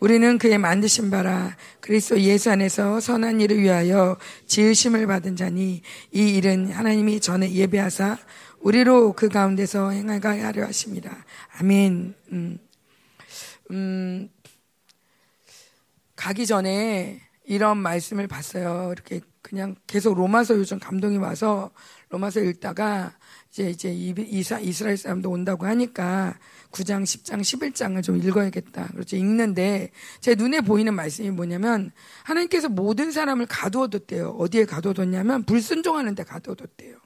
우리는 0.00 0.38
그의 0.38 0.58
만드신 0.58 1.10
바라 1.10 1.56
그리스도 1.80 2.18
예수 2.20 2.50
안에서 2.50 3.00
선한 3.00 3.40
일을 3.42 3.58
위하여 3.60 4.16
지으심을 4.46 5.06
받은 5.06 5.36
자니 5.36 5.82
이 6.10 6.28
일은 6.30 6.72
하나님이 6.72 7.20
전에 7.20 7.52
예배하사 7.52 8.18
우리로 8.60 9.12
그 9.12 9.28
가운데서 9.28 9.90
행하게 9.90 10.40
하려 10.40 10.66
하십니다. 10.66 11.24
아멘. 11.58 12.14
음, 12.32 12.58
음, 13.70 14.28
가기 16.16 16.46
전에 16.46 17.20
이런 17.44 17.78
말씀을 17.78 18.26
봤어요. 18.26 18.92
이렇게 18.92 19.20
그냥 19.42 19.74
계속 19.86 20.14
로마서 20.14 20.56
요즘 20.56 20.78
감동이 20.78 21.16
와서 21.16 21.70
로마서 22.10 22.40
읽다가 22.40 23.12
이제 23.50 23.70
이제 23.70 23.92
이사, 23.92 24.58
이스라엘 24.60 24.96
사람도 24.96 25.30
온다고 25.30 25.66
하니까 25.66 26.38
9장, 26.70 27.02
10장, 27.02 27.40
11장을 27.40 28.02
좀 28.02 28.16
읽어야겠다. 28.16 28.88
그렇죠. 28.88 29.16
읽는데 29.16 29.90
제 30.20 30.34
눈에 30.34 30.60
보이는 30.60 30.94
말씀이 30.94 31.30
뭐냐면 31.30 31.90
하나님께서 32.22 32.68
모든 32.68 33.10
사람을 33.10 33.46
가두어뒀대요. 33.46 34.36
어디에 34.38 34.66
가두어뒀냐면 34.66 35.44
불순종하는 35.44 36.14
데 36.14 36.22
가두어뒀대요. 36.22 36.96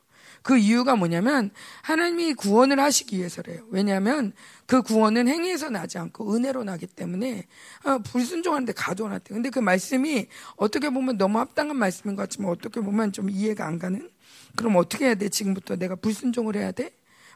그 0.45 0.59
이유가 0.59 0.95
뭐냐면 0.95 1.51
하나님이 1.83 2.35
구원을 2.35 2.79
하시기 2.79 3.17
위해서래요. 3.17 3.65
왜냐하면 3.71 4.35
그 4.67 4.83
구원은 4.83 5.27
행위에서 5.27 5.71
나지 5.71 5.97
않고 5.97 6.35
은혜로 6.35 6.65
나기 6.65 6.87
때문에 6.87 7.47
아, 7.83 7.99
불순종하는데 7.99 8.75
가져놨대요. 8.75 9.35
근데 9.35 9.49
그 9.49 9.59
말씀이 9.59 10.29
어떻게 10.57 10.91
보면 10.91 11.17
너무 11.17 11.39
합당한 11.39 11.77
말씀인 11.79 12.15
것 12.15 12.23
같지만 12.23 12.51
어떻게 12.51 12.81
보면 12.83 13.13
좀 13.13 13.31
이해가 13.31 13.67
안 13.67 13.79
가는. 13.79 14.11
그럼 14.55 14.77
어떻게 14.77 15.07
해야 15.07 15.15
돼? 15.15 15.31
지금부터 15.31 15.77
내가 15.77 15.97
불순종을 15.97 16.57
해야 16.57 16.73
돼? 16.73 16.91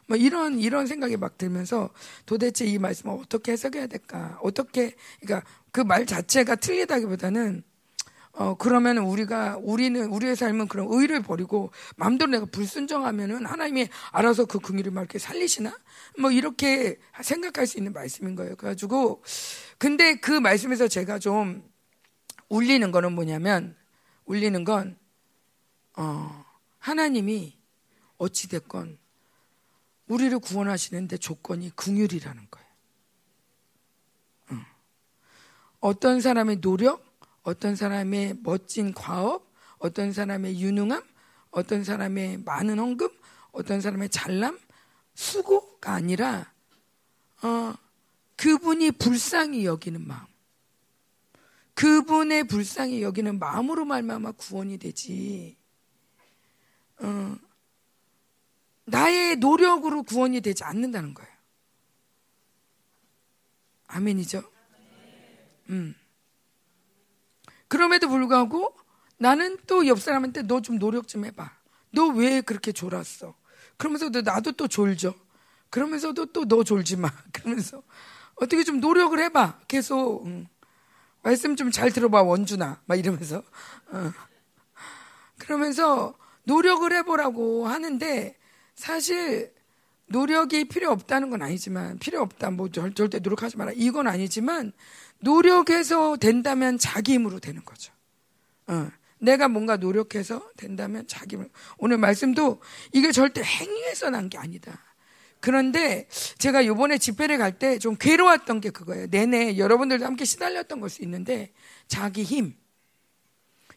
뭐 0.05 0.15
이런 0.15 0.59
이런 0.59 0.85
생각이 0.85 1.17
막 1.17 1.37
들면서 1.37 1.89
도대체 2.27 2.65
이 2.65 2.77
말씀을 2.77 3.15
어떻게 3.19 3.53
해석해야 3.53 3.87
될까? 3.87 4.37
어떻게 4.43 4.93
그러니까 5.19 5.47
그 5.71 5.81
말 5.83 6.05
자체가 6.05 6.55
틀리다기보다는 6.57 7.63
어, 8.39 8.55
그러면 8.55 8.99
우리가, 8.99 9.57
우리는, 9.61 10.05
우리의 10.05 10.37
삶은 10.37 10.69
그런 10.69 10.87
의를 10.89 11.21
버리고, 11.21 11.73
마음대로 11.97 12.31
내가 12.31 12.45
불순정하면은 12.45 13.45
하나님이 13.45 13.89
알아서 14.11 14.45
그 14.45 14.59
긍휼을 14.59 14.91
막 14.91 15.01
이렇게 15.01 15.19
살리시나? 15.19 15.77
뭐 16.19 16.31
이렇게 16.31 16.97
생각할 17.21 17.67
수 17.67 17.77
있는 17.77 17.91
말씀인 17.91 18.35
거예요. 18.35 18.55
그래가지고, 18.55 19.21
근데 19.77 20.15
그 20.15 20.31
말씀에서 20.31 20.87
제가 20.87 21.19
좀 21.19 21.69
울리는 22.47 22.89
거는 22.93 23.11
뭐냐면, 23.11 23.75
울리는 24.23 24.63
건, 24.63 24.97
어, 25.97 26.45
하나님이 26.77 27.57
어찌됐건, 28.19 28.99
우리를 30.07 30.39
구원하시는데 30.39 31.17
조건이 31.17 31.75
긍휼이라는 31.75 32.47
거예요. 32.49 32.67
응. 34.51 34.63
어떤 35.81 36.21
사람의 36.21 36.61
노력, 36.61 37.08
어떤 37.43 37.75
사람의 37.75 38.37
멋진 38.43 38.93
과업, 38.93 39.49
어떤 39.77 40.13
사람의 40.13 40.59
유능함, 40.59 41.03
어떤 41.51 41.83
사람의 41.83 42.39
많은 42.39 42.79
헌금, 42.79 43.09
어떤 43.51 43.81
사람의 43.81 44.09
잘남, 44.09 44.59
수고가 45.13 45.93
아니라 45.93 46.51
어, 47.41 47.73
그분이 48.35 48.91
불쌍히 48.91 49.65
여기는 49.65 50.05
마음. 50.05 50.25
그분의 51.73 52.45
불쌍히 52.45 53.01
여기는 53.01 53.39
마음으로 53.39 53.85
말미암아 53.85 54.33
구원이 54.33 54.77
되지. 54.77 55.57
어, 56.99 57.37
나의 58.85 59.37
노력으로 59.37 60.03
구원이 60.03 60.41
되지 60.41 60.63
않는다는 60.63 61.13
거예요. 61.13 61.31
아멘이죠. 63.87 64.43
음. 65.69 65.95
그럼에도 67.69 68.09
불구하고 68.09 68.75
나는 69.17 69.57
또 69.67 69.83
옆 69.85 69.99
사람한테 70.01 70.41
너 70.43 70.59
좀 70.61 70.77
노력 70.79 71.07
좀 71.07 71.23
해봐. 71.25 71.51
너 71.91 72.07
왜 72.09 72.41
그렇게 72.41 72.71
졸았어? 72.71 73.35
그러면서도 73.77 74.21
나도 74.21 74.51
또 74.53 74.67
졸죠. 74.67 75.13
그러면서도 75.69 76.27
또 76.27 76.45
너 76.45 76.63
졸지 76.63 76.97
마. 76.97 77.09
그러면서 77.33 77.81
어떻게 78.35 78.63
좀 78.63 78.79
노력을 78.79 79.17
해봐. 79.19 79.59
계속 79.67 80.25
응. 80.25 80.47
말씀 81.23 81.55
좀 81.55 81.71
잘 81.71 81.91
들어봐 81.91 82.21
원주나 82.23 82.81
막 82.85 82.95
이러면서 82.99 83.43
어. 83.91 84.11
그러면서 85.37 86.15
노력을 86.43 86.91
해보라고 86.91 87.67
하는데 87.67 88.37
사실 88.75 89.53
노력이 90.09 90.65
필요 90.65 90.91
없다는 90.91 91.29
건 91.29 91.41
아니지만 91.41 91.97
필요 91.99 92.21
없다 92.21 92.51
뭐 92.51 92.69
절대 92.69 93.19
노력하지 93.19 93.57
마라 93.57 93.71
이건 93.75 94.07
아니지만 94.07 94.73
노력해서 95.19 96.17
된다면 96.17 96.77
자기 96.77 97.13
힘으로 97.13 97.39
되는 97.39 97.63
거죠. 97.63 97.93
어. 98.67 98.89
내가 99.21 99.49
뭔가 99.49 99.75
노력해서 99.77 100.49
된다면 100.55 101.05
자기 101.07 101.35
힘으로. 101.35 101.49
오늘 101.77 101.97
말씀도 101.97 102.61
이게 102.93 103.11
절대 103.11 103.41
행위에서 103.43 104.09
난 104.09 104.29
게 104.29 104.37
아니다. 104.37 104.79
그런데 105.41 106.07
제가 106.37 106.65
요번에 106.65 106.97
집회를 106.97 107.37
갈 107.37 107.59
때 107.59 107.77
좀 107.79 107.95
괴로웠던 107.97 108.61
게 108.61 108.69
그거예요. 108.71 109.07
내내 109.07 109.57
여러분들도 109.57 110.05
함께 110.05 110.25
시달렸던 110.25 110.79
걸 110.79 110.89
수 110.89 111.01
있는데 111.03 111.51
자기 111.87 112.23
힘. 112.23 112.55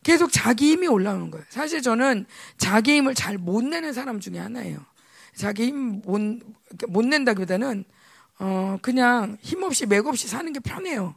계속 0.02 0.32
자기 0.32 0.72
힘이 0.72 0.86
올라오는 0.88 1.30
거예요. 1.30 1.44
사실 1.48 1.82
저는 1.82 2.26
자기 2.56 2.96
힘을 2.96 3.14
잘 3.14 3.38
못 3.38 3.62
내는 3.64 3.92
사람 3.92 4.20
중에 4.20 4.38
하나예요. 4.38 4.84
자기 5.34 5.66
힘 5.66 6.02
못, 6.04 6.20
못 6.88 7.04
낸다기보다는, 7.04 7.84
어, 8.38 8.78
그냥 8.82 9.36
힘없이 9.40 9.86
맥없이 9.86 10.28
사는 10.28 10.52
게 10.52 10.60
편해요. 10.60 11.14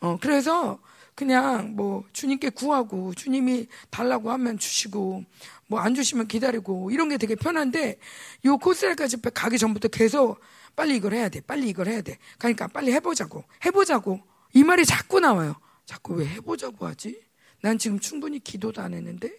어, 0.00 0.16
그래서 0.20 0.78
그냥 1.14 1.76
뭐 1.76 2.04
주님께 2.12 2.50
구하고 2.50 3.12
주님이 3.14 3.66
달라고 3.90 4.30
하면 4.30 4.58
주시고 4.58 5.24
뭐 5.66 5.80
안 5.80 5.94
주시면 5.94 6.28
기다리고 6.28 6.90
이런 6.90 7.08
게 7.10 7.18
되게 7.18 7.34
편한데 7.34 7.98
요 8.46 8.56
코스라카 8.56 9.06
집회 9.06 9.28
가기 9.30 9.58
전부터 9.58 9.88
계속 9.88 10.40
빨리 10.74 10.96
이걸 10.96 11.12
해야 11.14 11.28
돼. 11.28 11.40
빨리 11.40 11.68
이걸 11.68 11.88
해야 11.88 12.00
돼. 12.00 12.16
그러니까 12.38 12.66
빨리 12.68 12.92
해보자고. 12.92 13.44
해보자고. 13.66 14.20
이 14.54 14.64
말이 14.64 14.84
자꾸 14.86 15.20
나와요. 15.20 15.56
자꾸 15.84 16.14
왜 16.14 16.26
해보자고 16.26 16.86
하지? 16.86 17.20
난 17.60 17.76
지금 17.76 17.98
충분히 17.98 18.38
기도도 18.38 18.80
안 18.80 18.94
했는데 18.94 19.30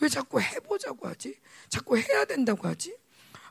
왜 0.00 0.08
자꾸 0.08 0.40
해보자고 0.40 1.06
하지? 1.08 1.34
자꾸 1.68 1.98
해야 1.98 2.24
된다고 2.24 2.66
하지? 2.66 2.96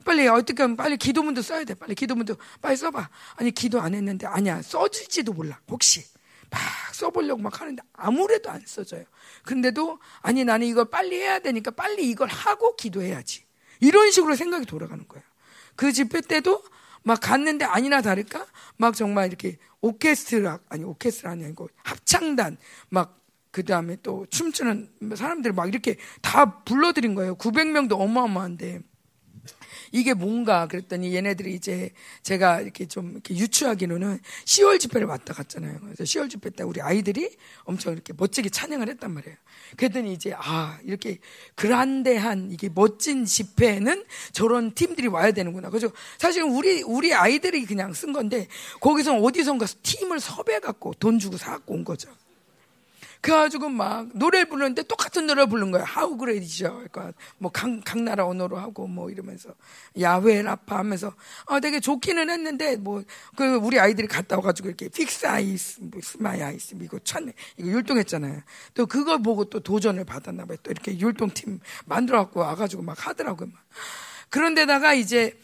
빨리 0.06 0.28
어떻게 0.28 0.63
하면 0.63 0.78
빨리 0.78 0.96
기도문도 0.96 1.41
써야 1.41 1.65
돼. 1.65 1.74
빨리 1.74 1.96
기도문도 1.96 2.38
빨리 2.62 2.78
써봐. 2.78 3.10
아니 3.36 3.52
기도 3.52 3.82
안 3.82 3.94
했는데 3.94 4.28
아니야 4.28 4.62
써질지도 4.62 5.34
몰라. 5.34 5.60
혹시 5.68 6.06
막 6.50 6.62
써보려고 6.94 7.41
막 7.41 7.60
하는데 7.60 7.82
아무래도 7.94 8.52
안 8.52 8.62
써져요. 8.65 9.04
근데도 9.44 10.00
아니 10.22 10.46
나는 10.46 10.68
이걸 10.68 10.86
빨리 10.89 11.18
해야 11.18 11.39
되니까 11.39 11.72
빨리 11.72 12.10
이걸 12.10 12.30
하고 12.30 12.76
기도해야지. 12.76 13.44
이런 13.82 14.12
식으로 14.12 14.36
생각이 14.36 14.65
돌아가는 14.65 15.06
거예요. 15.08 15.26
그 15.76 15.91
집회 15.91 16.22
때도 16.22 16.63
막 17.04 17.20
갔는데 17.20 17.65
아니나 17.65 18.02
다를까 18.02 18.46
막 18.78 18.96
정말 18.96 19.28
이렇게 19.28 19.58
오케스트라 19.82 20.60
아니 20.70 20.84
오케스트라니 20.84 21.44
아니고 21.44 21.70
합창단 21.84 22.58
막그 22.89 23.63
다음에 23.65 23.98
또 24.02 24.26
춤추는 24.30 25.15
사람들 25.15 25.52
막 25.54 25.68
이렇게 25.68 25.98
다 26.22 26.63
불러드린 26.63 27.15
거예요. 27.15 27.36
900명도 27.38 28.00
어마어마한데 28.00 28.82
이게 29.91 30.13
뭔가 30.13 30.67
그랬더니 30.67 31.15
얘네들이 31.15 31.53
이제 31.53 31.91
제가 32.23 32.62
이렇게 32.62 32.86
좀 32.86 33.12
이렇게 33.12 33.36
유추하기로는 33.36 34.19
10월 34.45 34.79
집회를 34.79 35.08
왔다 35.08 35.34
갔잖아요. 35.34 35.79
그래서 35.81 36.03
10월 36.03 36.29
집회 36.29 36.49
때 36.49 36.63
우리 36.63 36.81
아이들이 36.81 37.36
엄청 37.63 37.93
이렇게 37.93 38.13
멋지게 38.15 38.49
찬양을 38.49 38.89
했단 38.89 39.12
말이에요. 39.12 39.36
그랬더니 39.77 40.13
이제 40.13 40.34
아 40.36 40.79
이렇게 40.84 41.19
그란데한 41.55 42.51
이게 42.51 42.69
멋진 42.73 43.25
집회는 43.25 44.05
저런 44.31 44.73
팀들이 44.73 45.08
와야 45.08 45.31
되는구나. 45.31 45.69
그래서 45.69 45.89
사실 46.17 46.43
우리 46.43 46.81
우리 46.84 47.13
아이들이 47.13 47.65
그냥 47.65 47.93
쓴 47.93 48.13
건데 48.13 48.47
거기서 48.81 49.17
어디선가 49.17 49.65
팀을 49.84 50.19
섭외해 50.19 50.60
갖고 50.60 50.93
돈 50.99 51.19
주고 51.19 51.38
사 51.38 51.51
갖고 51.51 51.73
온 51.73 51.84
거죠. 51.84 52.10
그래가지고 53.26 53.70
막 53.70 54.08
노래를 54.14 54.46
부르는데 54.46 54.84
똑같은 54.84 55.26
노래를 55.26 55.50
부른 55.50 55.72
거야. 55.72 55.84
하우 55.84 56.16
그레이죠. 56.16 56.74
그러니까 56.74 57.12
뭐 57.40 57.50
각, 57.52 57.68
각 57.84 58.00
나라 58.00 58.28
언어로 58.28 58.58
하고 58.58 58.86
뭐 58.86 59.10
이러면서 59.10 59.50
야외 60.00 60.44
라파 60.44 60.78
하면서 60.78 61.12
어 61.48 61.60
되게 61.60 61.80
좋기는 61.80 62.30
했는데 62.30 62.76
뭐 62.78 63.04
그 63.36 63.56
우리 63.56 63.80
아이들이 63.80 64.08
갔다 64.08 64.36
와가지고 64.38 64.70
이렇게 64.70 64.90
픽스 64.90 65.26
아이스, 65.28 65.80
뭐 65.82 66.00
스마이 66.02 66.42
아이스 66.42 66.76
이거 66.82 67.00
천 67.00 67.32
이거 67.58 67.68
율동했잖아요. 67.68 68.42
또 68.74 68.86
그걸 68.86 69.22
보고 69.22 69.46
또 69.46 69.60
도전을 69.60 70.06
받았나 70.06 70.46
봐요. 70.46 70.58
또 70.64 70.72
이렇게 70.72 70.98
율동팀 70.98 71.60
만들어 71.86 72.20
갖고 72.20 72.42
와가지고 72.42 72.84
막 72.84 73.08
하더라고요. 73.08 73.50
막. 73.52 73.62
그런데다가 74.30 74.94
이제 74.94 75.38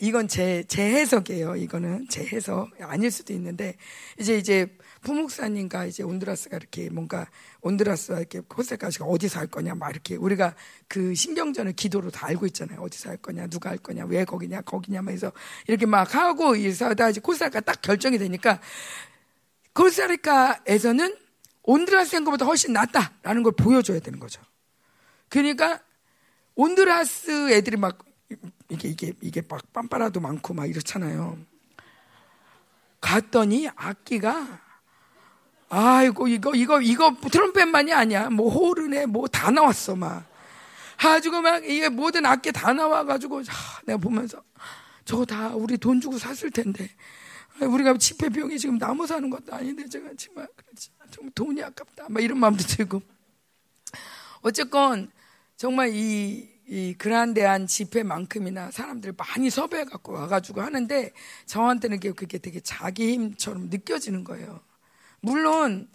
이건 0.00 0.28
제, 0.28 0.64
제 0.68 0.82
해석이에요. 0.82 1.56
이거는 1.56 2.06
제 2.08 2.24
해석. 2.24 2.70
아닐 2.80 3.10
수도 3.10 3.34
있는데, 3.34 3.76
이제, 4.18 4.38
이제, 4.38 4.66
부목사님과 5.02 5.86
이제 5.86 6.02
온드라스가 6.02 6.56
이렇게 6.56 6.90
뭔가 6.90 7.28
온드라스와 7.62 8.18
이렇게 8.18 8.40
코세카시가 8.40 9.04
어디서 9.04 9.40
할 9.40 9.46
거냐 9.46 9.74
막 9.74 9.90
이렇게 9.90 10.16
우리가 10.16 10.54
그 10.88 11.14
신경전을 11.14 11.72
기도로 11.72 12.10
다 12.10 12.26
알고 12.26 12.46
있잖아요. 12.46 12.80
어디서 12.80 13.10
할 13.10 13.16
거냐, 13.16 13.46
누가 13.46 13.70
할 13.70 13.78
거냐, 13.78 14.04
왜 14.06 14.24
거기냐, 14.24 14.62
거기냐 14.62 15.02
막 15.02 15.12
해서 15.12 15.32
이렇게 15.66 15.86
막 15.86 16.14
하고 16.14 16.54
이사다 16.56 17.10
이제 17.10 17.20
코스타리카 17.20 17.60
딱 17.60 17.80
결정이 17.82 18.18
되니까 18.18 18.60
코스타리카에서는 19.74 21.16
온드라스 21.62 22.16
한 22.16 22.24
것보다 22.24 22.46
훨씬 22.46 22.72
낫다라는 22.72 23.42
걸 23.42 23.52
보여줘야 23.52 24.00
되는 24.00 24.18
거죠. 24.18 24.42
그러니까 25.28 25.80
온드라스 26.54 27.52
애들이 27.52 27.76
막 27.76 27.98
이게 28.68 28.88
이게 28.88 29.12
이게 29.20 29.42
막 29.48 29.72
빰빠라도 29.72 30.20
많고 30.20 30.54
막 30.54 30.68
이렇잖아요. 30.68 31.38
갔더니 33.00 33.68
악기가 33.74 34.60
아이고 35.70 36.26
이거 36.28 36.54
이거 36.54 36.80
이거 36.82 37.14
트럼펫만이 37.30 37.92
아니야. 37.92 38.28
뭐 38.30 38.50
호르네 38.52 39.06
뭐 39.06 39.26
다 39.28 39.50
나왔어 39.50 39.96
막. 39.96 40.26
가지고 40.98 41.40
막 41.40 41.64
이게 41.64 41.88
모든 41.88 42.26
악기 42.26 42.52
다 42.52 42.72
나와가지고 42.74 43.38
하, 43.38 43.80
내가 43.86 43.96
보면서 43.98 44.42
저거 45.04 45.24
다 45.24 45.48
우리 45.54 45.78
돈 45.78 46.00
주고 46.00 46.18
샀을 46.18 46.50
텐데 46.50 46.90
우리가 47.60 47.96
집회 47.98 48.28
비용이 48.28 48.58
지금 48.58 48.78
나무 48.78 49.06
사는 49.06 49.30
것도 49.30 49.54
아닌데 49.54 49.88
제가 49.88 50.10
정말 50.18 50.46
그렇지 50.56 50.90
정 51.10 51.30
돈이 51.34 51.62
아깝다 51.62 52.06
막 52.10 52.22
이런 52.22 52.38
마음도 52.38 52.62
들고 52.64 53.00
어쨌건 54.42 55.10
정말 55.56 55.90
이, 55.94 56.48
이 56.66 56.94
그란데한 56.98 57.66
집회만큼이나 57.66 58.70
사람들 58.70 59.14
많이 59.16 59.50
섭외해 59.50 59.84
갖고 59.84 60.12
와가지고 60.12 60.60
하는데 60.62 61.12
저한테는 61.46 62.00
그게 62.00 62.38
되게 62.38 62.60
자기 62.60 63.12
힘처럼 63.12 63.68
느껴지는 63.70 64.24
거예요. 64.24 64.60
물론 65.20 65.88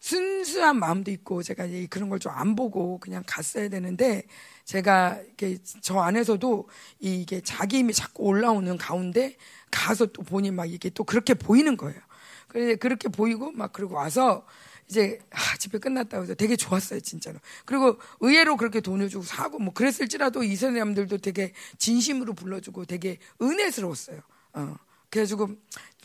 순수한 0.00 0.78
마음도 0.78 1.10
있고 1.12 1.42
제가 1.42 1.66
그런 1.88 2.08
걸 2.08 2.18
좀 2.18 2.32
안 2.32 2.56
보고 2.56 2.98
그냥 2.98 3.22
갔어야 3.26 3.68
되는데 3.68 4.24
제가 4.64 5.20
이렇게 5.24 5.58
저 5.80 6.00
안에서도 6.00 6.68
이게 6.98 7.40
자기 7.42 7.78
힘이 7.78 7.92
자꾸 7.92 8.24
올라오는 8.24 8.76
가운데 8.78 9.36
가서 9.70 10.06
또 10.06 10.22
보니 10.22 10.50
막 10.50 10.66
이게 10.70 10.90
또 10.90 11.04
그렇게 11.04 11.34
보이는 11.34 11.76
거예요. 11.76 12.00
그런데 12.48 12.76
그렇게 12.76 13.08
보이고 13.08 13.52
막 13.52 13.72
그러고 13.72 13.94
와서 13.96 14.44
이제 14.88 15.20
아, 15.30 15.56
집회 15.58 15.78
끝났다고 15.78 16.24
해서 16.24 16.34
되게 16.34 16.56
좋았어요 16.56 17.00
진짜로. 17.00 17.38
그리고 17.64 17.98
의외로 18.20 18.56
그렇게 18.56 18.80
돈을 18.80 19.08
주고 19.08 19.24
사고 19.24 19.58
뭐 19.58 19.72
그랬을지라도 19.72 20.42
이 20.42 20.56
사람들도 20.56 21.18
되게 21.18 21.52
진심으로 21.78 22.34
불러주고 22.34 22.84
되게 22.86 23.18
은혜스러웠어요. 23.40 24.20
어. 24.54 24.76
그래가지고 25.10 25.50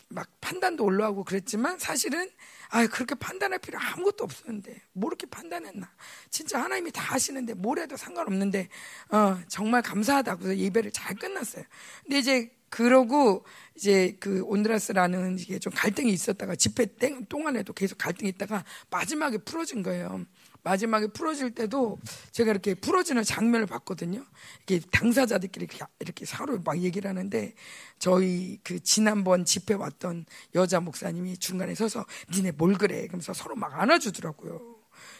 막 0.09 0.29
판단도 0.41 0.83
올라오고 0.83 1.23
그랬지만 1.23 1.77
사실은 1.79 2.29
아 2.69 2.85
그렇게 2.87 3.15
판단할 3.15 3.59
필요 3.59 3.79
아무것도 3.79 4.23
없었는데 4.23 4.81
뭐 4.93 5.09
이렇게 5.09 5.25
판단했나? 5.27 5.89
진짜 6.29 6.61
하나님이 6.61 6.91
다 6.91 7.01
하시는데 7.01 7.53
뭘 7.55 7.79
해도 7.79 7.97
상관없는데 7.97 8.69
어 9.11 9.39
정말 9.47 9.81
감사하다고 9.81 10.43
해서 10.43 10.57
예배를 10.57 10.91
잘 10.91 11.15
끝났어요. 11.15 11.63
근데 12.03 12.19
이제 12.19 12.57
그러고 12.69 13.45
이제 13.75 14.17
그 14.19 14.43
온드라스라는 14.43 15.39
이게 15.39 15.59
좀 15.59 15.71
갈등이 15.73 16.11
있었다가 16.11 16.55
집회 16.55 16.85
땡 16.85 17.25
동안에도 17.25 17.73
계속 17.73 17.97
갈등이 17.97 18.29
있다가 18.31 18.65
마지막에 18.89 19.37
풀어진 19.37 19.83
거예요 19.83 20.25
마지막에 20.63 21.07
풀어질 21.07 21.51
때도 21.51 21.99
제가 22.31 22.51
이렇게 22.51 22.73
풀어지는 22.73 23.23
장면을 23.23 23.65
봤거든요. 23.67 24.25
이게 24.63 24.79
당사자들끼리 24.91 25.67
이렇게 25.99 26.25
서로 26.25 26.59
막 26.59 26.77
얘기를 26.79 27.09
하는데 27.09 27.53
저희 27.99 28.59
그 28.63 28.79
지난번 28.81 29.45
집회 29.45 29.73
왔던 29.73 30.25
여자 30.55 30.79
목사님이 30.79 31.37
중간에 31.37 31.75
서서 31.75 32.05
니네 32.33 32.51
뭘 32.51 32.73
그래? 32.77 33.07
그러면서 33.07 33.33
서로 33.33 33.55
막 33.55 33.79
안아주더라고요. 33.79 34.75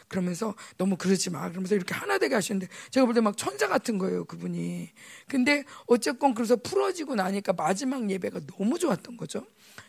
그러면서 0.08 0.54
너무 0.76 0.96
그러지 0.96 1.30
마. 1.30 1.48
그러면서 1.48 1.74
이렇게 1.74 1.94
하나 1.94 2.18
되게 2.18 2.34
하시는데 2.34 2.66
제가 2.90 3.06
볼 3.06 3.14
때 3.14 3.20
막 3.20 3.36
천자 3.36 3.68
같은 3.68 3.98
거예요, 3.98 4.24
그분이. 4.24 4.90
근데 5.28 5.64
어쨌건 5.86 6.34
그래서 6.34 6.56
풀어지고 6.56 7.14
나니까 7.14 7.52
마지막 7.52 8.10
예배가 8.10 8.40
너무 8.46 8.78
좋았던 8.78 9.16
거죠. 9.16 9.46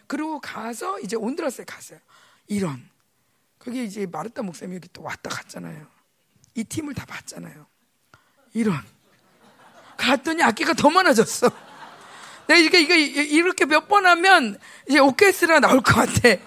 그리고 0.07 0.39
가서 0.39 0.99
이제 0.99 1.15
온드라스에 1.15 1.65
갔어요. 1.65 1.99
이런. 2.47 2.87
그게 3.59 3.83
이제 3.83 4.05
마르타 4.05 4.41
목사님이 4.41 4.77
여기 4.77 4.89
또 4.93 5.03
왔다 5.03 5.29
갔잖아요. 5.29 5.85
이 6.55 6.63
팀을 6.63 6.93
다 6.93 7.05
봤잖아요. 7.05 7.67
이런. 8.53 8.75
갔더니 9.97 10.41
악기가 10.41 10.73
더 10.73 10.89
많아졌어. 10.89 11.49
내가 12.47 12.59
이게, 12.59 12.79
이게, 12.81 13.23
이렇게 13.23 13.65
몇 13.65 13.87
번 13.87 14.05
하면 14.07 14.57
이제 14.87 14.97
오케스트라 14.99 15.59
나올 15.59 15.81
것 15.81 15.93
같아. 15.93 16.41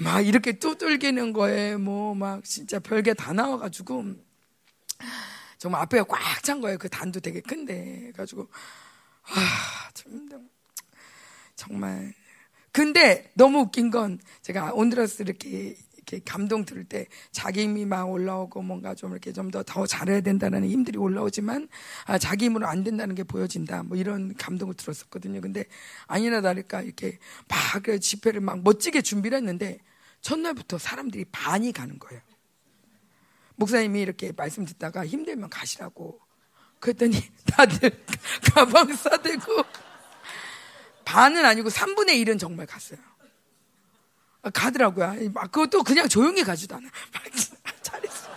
막 0.00 0.20
이렇게 0.20 0.58
두들기는 0.58 1.32
거에 1.32 1.76
뭐 1.76 2.14
막 2.14 2.44
진짜 2.44 2.78
별게 2.78 3.14
다 3.14 3.32
나와가지고 3.32 4.04
정말 5.58 5.82
앞에가 5.82 6.04
꽉 6.04 6.42
찬 6.42 6.60
거예요. 6.60 6.76
그 6.78 6.88
단도 6.88 7.20
되게 7.20 7.40
큰데. 7.40 8.10
가지고, 8.16 8.48
아, 9.28 9.88
참, 9.94 10.28
정말. 11.54 12.12
근데 12.72 13.30
너무 13.34 13.60
웃긴 13.60 13.90
건 13.90 14.18
제가 14.42 14.72
온드라스 14.74 15.22
이렇게 15.22 15.76
이렇게 16.06 16.20
감동 16.24 16.64
들을 16.64 16.84
때 16.84 17.06
자기 17.30 17.62
힘이 17.62 17.86
막 17.86 18.10
올라오고 18.10 18.62
뭔가 18.62 18.94
좀 18.94 19.12
이렇게 19.12 19.32
좀 19.32 19.50
더 19.50 19.62
더 19.62 19.86
잘해야 19.86 20.20
된다는 20.20 20.64
힘들이 20.68 20.98
올라오지만 20.98 21.68
아, 22.06 22.18
자기 22.18 22.46
힘으로 22.46 22.66
안 22.66 22.82
된다는 22.84 23.14
게 23.14 23.22
보여진다. 23.24 23.84
뭐 23.84 23.96
이런 23.96 24.34
감동을 24.34 24.74
들었었거든요. 24.74 25.40
근데 25.40 25.64
아니나 26.06 26.40
다를까 26.40 26.82
이렇게 26.82 27.18
막 27.48 27.82
그 27.82 27.98
집회를 28.00 28.40
막 28.40 28.62
멋지게 28.62 29.02
준비를 29.02 29.38
했는데 29.38 29.78
첫날부터 30.20 30.78
사람들이 30.78 31.24
반이 31.32 31.72
가는 31.72 31.98
거예요. 31.98 32.20
목사님이 33.56 34.00
이렇게 34.02 34.32
말씀 34.36 34.64
듣다가 34.64 35.06
힘들면 35.06 35.50
가시라고. 35.50 36.20
그랬더니 36.80 37.16
다들 37.46 37.90
가방 38.54 38.94
싸대고 38.94 39.64
반은 41.04 41.44
아니고 41.44 41.68
3분의 41.70 42.22
1은 42.24 42.38
정말 42.38 42.66
갔어요. 42.66 42.98
가더라고요. 44.50 45.30
막 45.32 45.52
그것도 45.52 45.82
그냥 45.84 46.08
조용히 46.08 46.42
가지도 46.42 46.76
않아. 46.76 46.88
막 47.12 47.82
잘했어. 47.82 48.28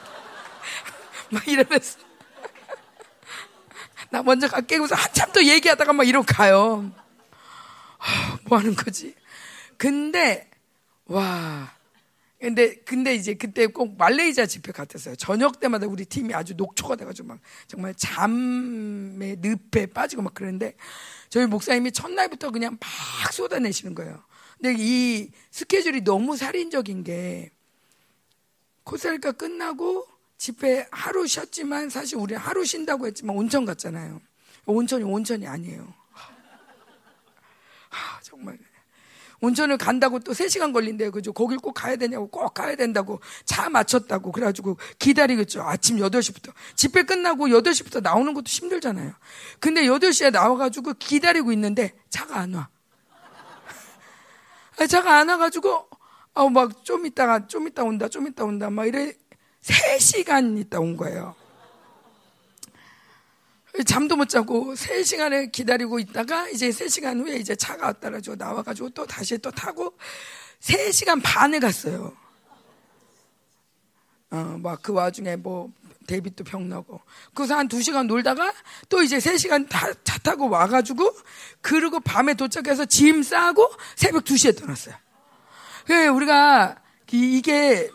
막 1.31 1.47
이러면서 1.47 1.99
나 4.11 4.21
먼저 4.21 4.47
갈게 4.47 4.77
그래서 4.77 4.95
한참 4.95 5.31
또 5.33 5.43
얘기하다가 5.43 5.93
막 5.93 6.07
이러고 6.07 6.25
가요. 6.27 6.91
뭐 8.47 8.59
하는 8.59 8.75
거지? 8.75 9.15
근데 9.77 10.49
와 11.05 11.73
근데 12.39 12.75
근데 12.85 13.15
이제 13.15 13.33
그때 13.33 13.65
꼭 13.65 13.97
말레이시아 13.97 14.45
집회 14.45 14.71
같았어요. 14.71 15.15
저녁 15.15 15.59
때마다 15.59 15.87
우리 15.87 16.05
팀이 16.05 16.33
아주 16.33 16.53
녹초가 16.53 16.95
돼가지고 16.95 17.29
막 17.29 17.39
정말 17.67 17.95
잠에 17.95 19.37
늪에 19.39 19.87
빠지고 19.87 20.21
막 20.21 20.33
그러는데 20.35 20.75
저희 21.29 21.47
목사님이 21.47 21.91
첫날부터 21.91 22.51
그냥 22.51 22.77
막 22.79 23.33
쏟아내시는 23.33 23.95
거예요. 23.95 24.23
근데 24.65 24.77
이 24.79 25.29
스케줄이 25.51 26.03
너무 26.03 26.35
살인적인 26.35 27.03
게 27.03 27.51
코스타리카 28.83 29.33
끝나고 29.33 30.07
집회 30.39 30.87
하루 30.89 31.27
쉬었지만 31.27 31.91
사실 31.91 32.17
우리 32.17 32.33
하루 32.33 32.65
쉰다고 32.65 33.05
했지만 33.05 33.35
온천 33.35 33.63
갔잖아요. 33.65 34.19
온천이 34.65 35.03
온천이 35.03 35.45
아니에요. 35.45 35.93
하, 37.89 38.19
정말 38.23 38.57
온천을 39.41 39.77
간다고 39.77 40.17
또 40.17 40.31
3시간 40.31 40.73
걸린대요. 40.73 41.11
그죠? 41.11 41.31
거길 41.31 41.59
꼭 41.59 41.73
가야 41.73 41.95
되냐고 41.95 42.27
꼭 42.27 42.51
가야 42.51 42.75
된다고 42.75 43.19
차 43.43 43.69
맞췄다고 43.69 44.31
그래가지고 44.31 44.79
기다리겠죠. 44.97 45.61
아침 45.61 45.97
8시부터. 45.97 46.51
집회 46.75 47.03
끝나고 47.03 47.49
8시부터 47.49 48.01
나오는 48.01 48.33
것도 48.33 48.45
힘들잖아요. 48.47 49.13
근데 49.59 49.83
8시에 49.83 50.31
나와가지고 50.31 50.95
기다리고 50.95 51.51
있는데 51.51 51.93
차가 52.09 52.39
안 52.39 52.55
와. 52.55 52.69
차가 54.87 55.19
안 55.19 55.29
와가지고, 55.29 55.89
어, 56.33 56.49
막, 56.49 56.83
좀 56.83 57.05
있다가, 57.05 57.47
좀 57.47 57.67
있다 57.67 57.83
온다, 57.83 58.07
좀 58.09 58.27
있다 58.27 58.43
온다, 58.43 58.69
막 58.69 58.85
이래, 58.85 59.13
3시간 59.61 60.57
있다 60.59 60.79
온 60.79 60.95
거예요. 60.97 61.35
잠도 63.85 64.15
못 64.15 64.29
자고 64.29 64.73
3시간을 64.73 65.51
기다리고 65.51 65.99
있다가 65.99 66.47
이제 66.49 66.69
3시간 66.69 67.19
후에 67.19 67.35
이제 67.37 67.55
차가 67.55 67.87
왔다가지고 67.87 68.37
나와가지고 68.37 68.89
또 68.91 69.05
다시 69.05 69.37
또 69.37 69.51
타고 69.51 69.97
3시간 70.61 71.21
반을 71.21 71.59
갔어요. 71.59 72.15
어, 74.31 74.57
막 74.61 74.81
그 74.81 74.93
와중에 74.93 75.35
뭐 75.35 75.71
데이빗도 76.05 76.43
병 76.43 76.69
나고. 76.69 77.01
그래서 77.33 77.55
한 77.55 77.67
2시간 77.67 78.07
놀다가 78.07 78.53
또 78.89 79.01
이제 79.01 79.17
3시간 79.17 79.67
다, 79.69 79.87
차 80.03 80.17
타고 80.19 80.49
와가지고 80.49 81.11
그리고 81.61 81.99
밤에 81.99 82.33
도착해서 82.33 82.85
짐 82.85 83.23
싸고 83.23 83.69
새벽 83.95 84.23
2시에 84.23 84.59
떠났어요. 84.59 84.95
그 85.85 86.07
우리가 86.07 86.77
이게 87.11 87.89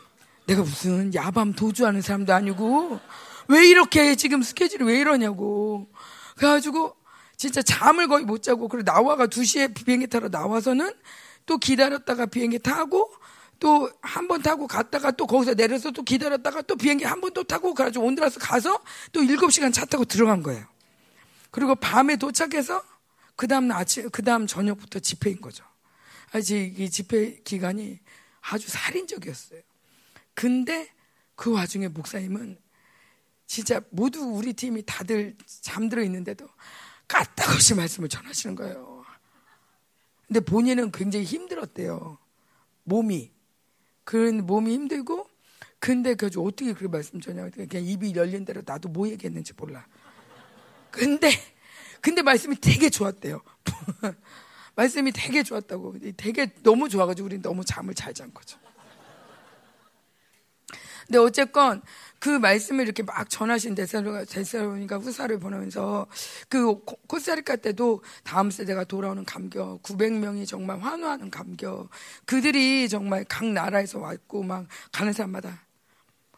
내가 0.46 0.62
무슨 0.62 1.14
야밤 1.14 1.52
도주하는 1.52 2.02
사람도 2.02 2.32
아니고 2.32 3.00
왜 3.48 3.68
이렇게 3.68 4.14
지금 4.14 4.42
스케줄이 4.42 4.84
왜 4.84 4.98
이러냐고. 4.98 5.88
그래가지고 6.36 6.96
진짜 7.36 7.62
잠을 7.62 8.06
거의 8.06 8.24
못 8.24 8.42
자고 8.42 8.68
그리고 8.68 8.84
나와가 8.84 9.26
2시에 9.26 9.74
비행기 9.74 10.06
타러 10.06 10.28
나와서는 10.28 10.92
또 11.46 11.58
기다렸다가 11.58 12.26
비행기 12.26 12.58
타고 12.60 13.10
또 13.60 13.90
한 14.02 14.26
번 14.26 14.42
타고 14.42 14.66
갔다가 14.66 15.10
또 15.12 15.26
거기서 15.26 15.54
내려서 15.54 15.90
또 15.92 16.02
기다렸다가 16.02 16.62
또 16.62 16.76
비행기 16.76 17.04
한 17.04 17.20
번 17.20 17.32
또 17.34 17.44
타고 17.44 17.74
그래가지고 17.74 18.04
온드라스 18.06 18.38
가서 18.40 18.82
또 19.12 19.20
7시간 19.20 19.72
차 19.72 19.84
타고 19.84 20.04
들어간 20.04 20.42
거예요. 20.42 20.66
그리고 21.50 21.74
밤에 21.74 22.16
도착해서 22.16 22.82
그 23.36 23.46
다음 23.46 23.70
아침, 23.72 24.08
그 24.10 24.22
다음 24.22 24.46
저녁부터 24.46 24.98
집회인 24.98 25.40
거죠. 25.40 25.64
아직 26.32 26.78
이 26.78 26.90
집회 26.90 27.40
기간이 27.42 27.98
아주 28.40 28.68
살인적이었어요. 28.68 29.60
근데 30.34 30.88
그 31.34 31.52
와중에 31.52 31.88
목사님은 31.88 32.58
진짜 33.46 33.80
모두 33.90 34.20
우리 34.20 34.52
팀이 34.52 34.84
다들 34.86 35.36
잠들어 35.62 36.02
있는데도 36.04 36.48
까딱없이 37.08 37.74
말씀을 37.74 38.08
전하시는 38.08 38.54
거예요. 38.54 39.04
근데 40.28 40.40
본인은 40.40 40.92
굉장히 40.92 41.24
힘들었대요. 41.24 42.16
몸이. 42.84 43.32
그런 44.04 44.46
몸이 44.46 44.72
힘들고 44.74 45.28
근데 45.78 46.14
그 46.14 46.26
어떻게 46.36 46.72
그렇게 46.72 46.88
말씀 46.88 47.20
전혀 47.20 47.48
그냥 47.50 47.84
입이 47.84 48.14
열린 48.14 48.44
대로 48.44 48.62
나도 48.64 48.88
뭐 48.88 49.08
얘기했는지 49.08 49.52
몰라. 49.56 49.86
근데 50.90 51.30
근데 52.00 52.22
말씀이 52.22 52.56
되게 52.60 52.90
좋았대요. 52.90 53.42
말씀이 54.76 55.12
되게 55.12 55.42
좋았다고. 55.42 55.96
되게 56.16 56.52
너무 56.62 56.88
좋아가지고 56.88 57.26
우리 57.26 57.40
너무 57.42 57.64
잠을 57.64 57.94
잘 57.94 58.12
잔 58.14 58.32
거죠. 58.32 58.58
근데 61.10 61.18
어쨌건 61.18 61.82
그 62.20 62.28
말씀을 62.28 62.84
이렇게 62.84 63.02
막 63.02 63.28
전하신 63.28 63.74
데살로니가 63.74 64.98
후사를 64.98 65.36
보내면서 65.40 66.06
그 66.48 66.84
코스타리카 66.84 67.56
때도 67.56 68.04
다음 68.22 68.52
세대가 68.52 68.84
돌아오는 68.84 69.24
감격, 69.24 69.82
900명이 69.82 70.46
정말 70.46 70.78
환호하는 70.78 71.32
감격, 71.32 71.88
그들이 72.26 72.88
정말 72.88 73.24
각 73.24 73.44
나라에서 73.44 73.98
왔고 73.98 74.44
막 74.44 74.68
가는 74.92 75.12
사람마다 75.12 75.66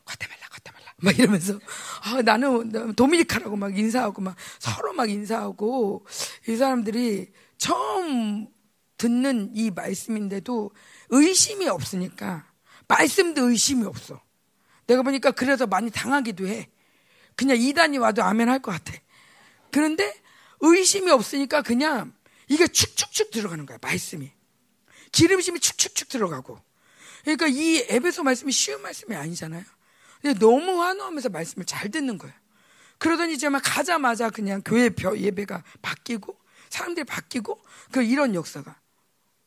과테말라, 0.06 0.40
과테말라 0.50 0.94
막 1.02 1.18
이러면서 1.18 1.58
아, 2.04 2.22
나는 2.22 2.94
도미니카라고 2.94 3.54
막 3.56 3.76
인사하고 3.76 4.22
막 4.22 4.34
서로 4.58 4.94
막 4.94 5.10
인사하고 5.10 6.06
이 6.48 6.56
사람들이 6.56 7.30
처음 7.58 8.48
듣는 8.96 9.50
이 9.54 9.70
말씀인데도 9.70 10.70
의심이 11.10 11.68
없으니까 11.68 12.46
말씀도 12.88 13.50
의심이 13.50 13.84
없어. 13.84 14.18
내가 14.86 15.02
보니까 15.02 15.30
그래서 15.30 15.66
많이 15.66 15.90
당하기도 15.90 16.46
해. 16.46 16.68
그냥 17.36 17.56
이단이 17.56 17.98
와도 17.98 18.22
아멘 18.22 18.48
할 18.48 18.60
것 18.60 18.72
같아. 18.72 18.92
그런데 19.70 20.14
의심이 20.60 21.10
없으니까 21.10 21.62
그냥 21.62 22.12
이게 22.48 22.66
축축축 22.66 23.30
들어가는 23.30 23.64
거야, 23.66 23.78
말씀이. 23.80 24.30
기름심이 25.12 25.60
축축축 25.60 26.08
들어가고. 26.08 26.60
그러니까 27.22 27.46
이 27.46 27.84
에베소 27.88 28.22
말씀이 28.22 28.52
쉬운 28.52 28.82
말씀이 28.82 29.14
아니잖아요. 29.16 29.64
근데 30.20 30.38
너무 30.38 30.82
환호하면서 30.82 31.30
말씀을 31.30 31.66
잘 31.66 31.90
듣는 31.90 32.18
거예요. 32.18 32.34
그러더니 32.98 33.34
이제 33.34 33.48
막 33.48 33.62
가자마자 33.64 34.30
그냥 34.30 34.62
교회 34.64 34.90
예배가 35.16 35.64
바뀌고 35.82 36.38
사람들이 36.68 37.04
바뀌고 37.04 37.60
그 37.90 38.02
이런 38.02 38.34
역사가 38.34 38.78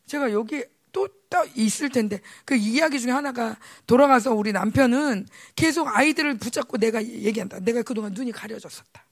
제가 0.07 0.31
여기 0.31 0.63
또딱 0.95 1.57
있을 1.57 1.89
텐데 1.89 2.21
그 2.45 2.55
이야기 2.55 3.01
중에 3.01 3.11
하나가 3.11 3.57
돌아가서 3.85 4.33
우리 4.33 4.53
남편은 4.53 5.27
계속 5.55 5.87
아이들을 5.87 6.37
붙잡고 6.37 6.77
내가 6.77 7.03
얘기한다. 7.03 7.59
내가 7.59 7.81
그동안 7.81 8.13
눈이 8.13 8.31
가려졌었다. 8.31 9.05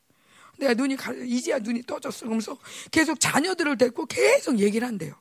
내가 0.59 0.73
눈이 0.75 0.95
가려 0.95 1.21
이제야 1.23 1.59
눈이 1.59 1.83
떠졌어. 1.83 2.21
그러면서 2.21 2.57
계속 2.91 3.19
자녀들을 3.19 3.77
데리고 3.77 4.05
계속 4.05 4.59
얘기를 4.59 4.87
한대요. 4.87 5.13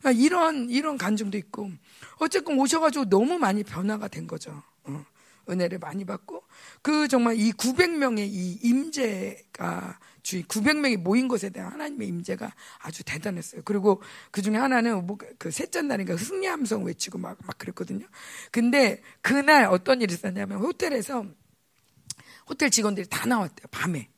그러니까 0.00 0.22
이런 0.22 0.68
이런 0.68 0.98
간증도 0.98 1.38
있고 1.38 1.70
어쨌건 2.18 2.58
오셔가지고 2.58 3.08
너무 3.08 3.38
많이 3.38 3.64
변화가 3.64 4.08
된 4.08 4.26
거죠. 4.26 4.62
어. 4.84 5.04
은혜를 5.48 5.78
많이 5.78 6.04
받고 6.04 6.44
그 6.82 7.08
정말 7.08 7.36
이 7.36 7.50
900명의 7.52 8.28
이 8.28 8.58
임재가 8.62 9.98
주의 10.22 10.42
900명이 10.44 10.98
모인 10.98 11.28
것에 11.28 11.50
대한 11.50 11.72
하나님의 11.72 12.08
임재가 12.08 12.54
아주 12.78 13.02
대단했어요. 13.04 13.62
그리고 13.64 14.02
그 14.30 14.42
중에 14.42 14.56
하나는 14.56 15.06
뭐 15.06 15.18
그 15.38 15.50
셋째 15.50 15.82
날인가 15.82 16.16
승리 16.16 16.46
함성 16.46 16.84
외치고 16.84 17.18
막, 17.18 17.38
막 17.46 17.58
그랬거든요. 17.58 18.06
근데 18.50 19.02
그날 19.22 19.64
어떤 19.66 20.00
일이 20.02 20.14
있었냐면 20.14 20.58
호텔에서 20.58 21.24
호텔 22.48 22.70
직원들이 22.70 23.06
다 23.08 23.26
나왔대요. 23.26 23.66
밤에. 23.70 24.08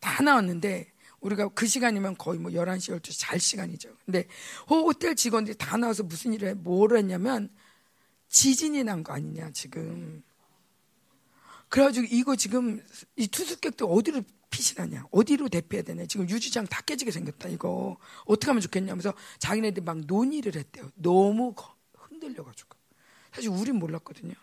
다 0.00 0.22
나왔는데 0.22 0.92
우리가 1.20 1.48
그 1.48 1.66
시간이면 1.66 2.16
거의 2.16 2.38
뭐 2.38 2.52
11시, 2.52 3.00
12시 3.00 3.18
잘 3.18 3.40
시간이죠. 3.40 3.90
근데 4.04 4.28
호텔 4.68 5.16
직원들이 5.16 5.56
다 5.58 5.76
나와서 5.76 6.02
무슨 6.02 6.32
일을 6.34 6.50
해? 6.50 6.54
뭘 6.54 6.96
했냐면 6.96 7.50
지진이 8.28 8.84
난 8.84 9.02
거 9.02 9.12
아니냐, 9.12 9.50
지금. 9.52 10.22
그래가지고 11.68 12.06
이거 12.10 12.36
지금 12.36 12.80
이 13.16 13.26
투숙객들 13.26 13.86
어디로 13.88 14.22
피신하냐? 14.50 15.06
어디로 15.10 15.48
대피해야 15.48 15.82
되냐? 15.82 16.06
지금 16.06 16.28
유지장 16.28 16.66
다 16.66 16.80
깨지게 16.82 17.10
생겼다. 17.10 17.48
이거 17.48 17.96
어떻게 18.24 18.50
하면 18.50 18.60
좋겠냐면서 18.60 19.14
자기네들 19.38 19.82
막 19.82 19.98
논의를 20.00 20.54
했대요. 20.56 20.90
너무 20.94 21.54
흔들려가지고. 21.94 22.76
사실 23.32 23.50
우린 23.50 23.76
몰랐거든요. 23.76 24.34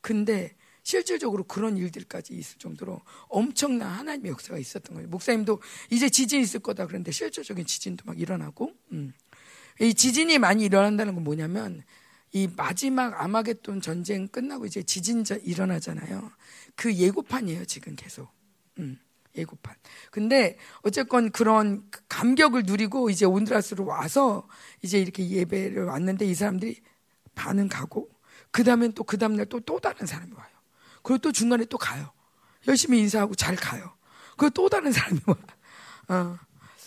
근데 0.00 0.54
실질적으로 0.82 1.44
그런 1.44 1.76
일들까지 1.76 2.34
있을 2.34 2.58
정도로 2.58 3.00
엄청난 3.28 3.90
하나님의 3.90 4.30
역사가 4.30 4.58
있었던 4.58 4.94
거예요. 4.94 5.08
목사님도 5.08 5.60
이제 5.90 6.08
지진 6.08 6.40
있을 6.40 6.60
거다 6.60 6.86
그런데 6.86 7.12
실질적인 7.12 7.66
지진도 7.66 8.04
막 8.06 8.18
일어나고, 8.18 8.72
음. 8.92 9.12
이 9.80 9.94
지진이 9.94 10.38
많이 10.38 10.64
일어난다는 10.64 11.14
건 11.14 11.24
뭐냐면 11.24 11.82
이 12.32 12.48
마지막 12.56 13.20
아마겟돈 13.20 13.80
전쟁 13.80 14.28
끝나고 14.28 14.66
이제 14.66 14.82
지진 14.82 15.24
일어나잖아요. 15.42 16.30
그 16.76 16.94
예고판이에요, 16.94 17.64
지금 17.64 17.96
계속. 17.96 18.28
음, 18.78 18.98
예고판. 19.36 19.74
근데 20.10 20.56
어쨌건 20.82 21.30
그런 21.30 21.88
감격을 22.08 22.64
누리고 22.64 23.10
이제 23.10 23.24
온드라스로 23.26 23.84
와서 23.86 24.48
이제 24.82 24.98
이렇게 25.00 25.28
예배를 25.28 25.84
왔는데 25.84 26.24
이 26.26 26.34
사람들이 26.34 26.80
반은 27.34 27.68
가고 27.68 28.08
그 28.50 28.64
다음엔 28.64 28.92
또 28.92 29.04
그 29.04 29.18
다음날 29.18 29.46
또 29.46 29.60
또 29.60 29.78
다른 29.78 30.06
사람이 30.06 30.32
와요. 30.32 30.48
그리고 31.02 31.18
또 31.18 31.32
중간에 31.32 31.64
또 31.66 31.78
가요. 31.78 32.12
열심히 32.66 32.98
인사하고 33.00 33.34
잘 33.34 33.56
가요. 33.56 33.94
그리고 34.36 34.50
또 34.50 34.68
다른 34.68 34.92
사람이 34.92 35.20
와. 35.26 35.36
어. 36.08 36.38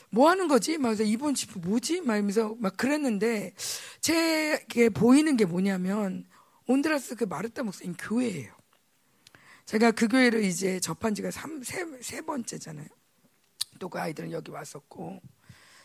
뭐 0.10 0.30
하는 0.30 0.48
거지? 0.48 0.78
막 0.78 1.00
이번 1.00 1.34
집 1.34 1.58
뭐지? 1.60 2.02
막 2.02 2.16
이러면서 2.16 2.56
막 2.60 2.78
그랬는데 2.78 3.54
제게 4.02 4.90
보이는 4.90 5.36
게 5.38 5.46
뭐냐면 5.46 6.26
온드라스 6.68 7.16
그 7.16 7.24
마르타 7.24 7.64
목사님 7.64 7.96
교회예요. 7.98 8.54
제가 9.66 9.92
그 9.92 10.08
교회를 10.08 10.44
이제 10.44 10.80
접한 10.80 11.16
지가 11.16 11.32
3, 11.32 11.64
세, 11.64 11.86
세 12.02 12.22
번째잖아요. 12.22 12.88
또 13.80 13.90
그 13.90 14.00
아이들은 14.00 14.32
여기 14.32 14.52
왔었고. 14.52 15.22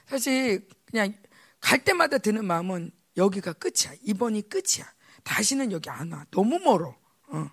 사실 0.07 0.67
그냥 0.87 1.15
갈 1.61 1.85
때마다 1.85 2.19
드는 2.19 2.45
마음은 2.45 2.91
여기가 3.17 3.55
끝이야. 3.55 3.95
이번이 4.03 4.49
끝이야. 4.49 4.87
다시는 5.25 5.73
여기 5.73 5.91
안 5.91 6.13
와. 6.13 6.25
너무 6.31 6.59
멀어. 6.61 6.97
어. 7.29 7.51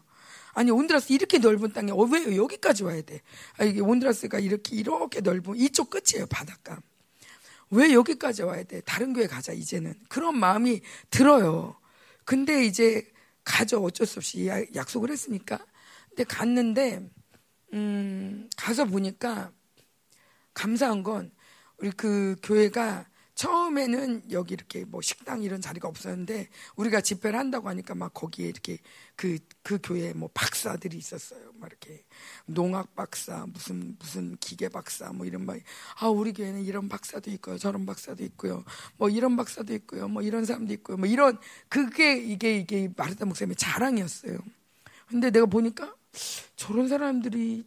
아니 0.53 0.71
온드라스 0.71 1.11
이렇게 1.11 1.37
넓은 1.37 1.73
땅에 1.73 1.91
어, 1.91 1.97
왜 1.97 2.37
여기까지 2.37 2.83
와야 2.83 3.01
돼? 3.01 3.21
아, 3.57 3.65
이게 3.65 3.81
온드라스가 3.81 4.39
이렇게 4.39 4.75
이렇게 4.75 5.19
넓은 5.19 5.55
이쪽 5.57 5.89
끝이에요 5.89 6.27
바닷가. 6.27 6.79
왜 7.71 7.91
여기까지 7.93 8.43
와야 8.43 8.63
돼? 8.63 8.81
다른 8.81 9.13
교회 9.13 9.27
가자 9.27 9.51
이제는 9.51 9.95
그런 10.07 10.37
마음이 10.37 10.81
들어요. 11.09 11.75
근데 12.23 12.63
이제 12.63 13.11
가죠 13.43 13.83
어쩔 13.83 14.07
수 14.07 14.19
없이 14.19 14.47
약속을 14.75 15.11
했으니까. 15.11 15.59
근데 16.15 16.23
갔는데 16.23 17.09
음, 17.73 18.49
가서 18.55 18.85
보니까 18.85 19.51
감사한 20.53 21.03
건 21.03 21.29
우리 21.77 21.91
그 21.91 22.37
교회가 22.41 23.05
처음에는 23.35 24.31
여기 24.31 24.53
이렇게 24.53 24.85
뭐 24.85 25.01
식당 25.01 25.43
이런 25.43 25.59
자리가 25.59 25.89
없었는데 25.89 26.47
우리가 26.77 27.01
집회를 27.01 27.37
한다고 27.37 27.67
하니까 27.67 27.93
막 27.93 28.13
거기에 28.13 28.47
이렇게 28.47 28.77
그, 29.17 29.37
그 29.61 29.77
교회에 29.83 30.13
뭐 30.13 30.29
박사들이 30.33 30.95
있었어요. 30.95 31.51
막 31.55 31.69
이렇게 31.69 32.05
농학 32.45 32.95
박사, 32.95 33.45
무슨, 33.47 33.97
무슨 33.99 34.37
기계 34.39 34.69
박사, 34.69 35.11
뭐 35.11 35.25
이런 35.25 35.45
막, 35.45 35.57
아, 35.99 36.07
우리 36.07 36.31
교회는 36.31 36.63
이런 36.63 36.87
박사도 36.87 37.29
있고요. 37.31 37.57
저런 37.57 37.85
박사도 37.85 38.23
있고요. 38.23 38.63
뭐 38.95 39.09
이런 39.09 39.35
박사도 39.35 39.73
있고요. 39.73 40.07
뭐 40.07 40.21
이런 40.21 40.45
사람도 40.45 40.71
있고요. 40.75 40.95
뭐 40.95 41.07
이런, 41.07 41.37
그게 41.67 42.15
이게, 42.15 42.57
이게 42.57 42.89
마르타 42.95 43.25
목사님의 43.25 43.57
자랑이었어요. 43.57 44.39
근데 45.07 45.29
내가 45.29 45.45
보니까 45.45 45.93
저런 46.55 46.87
사람들이 46.87 47.65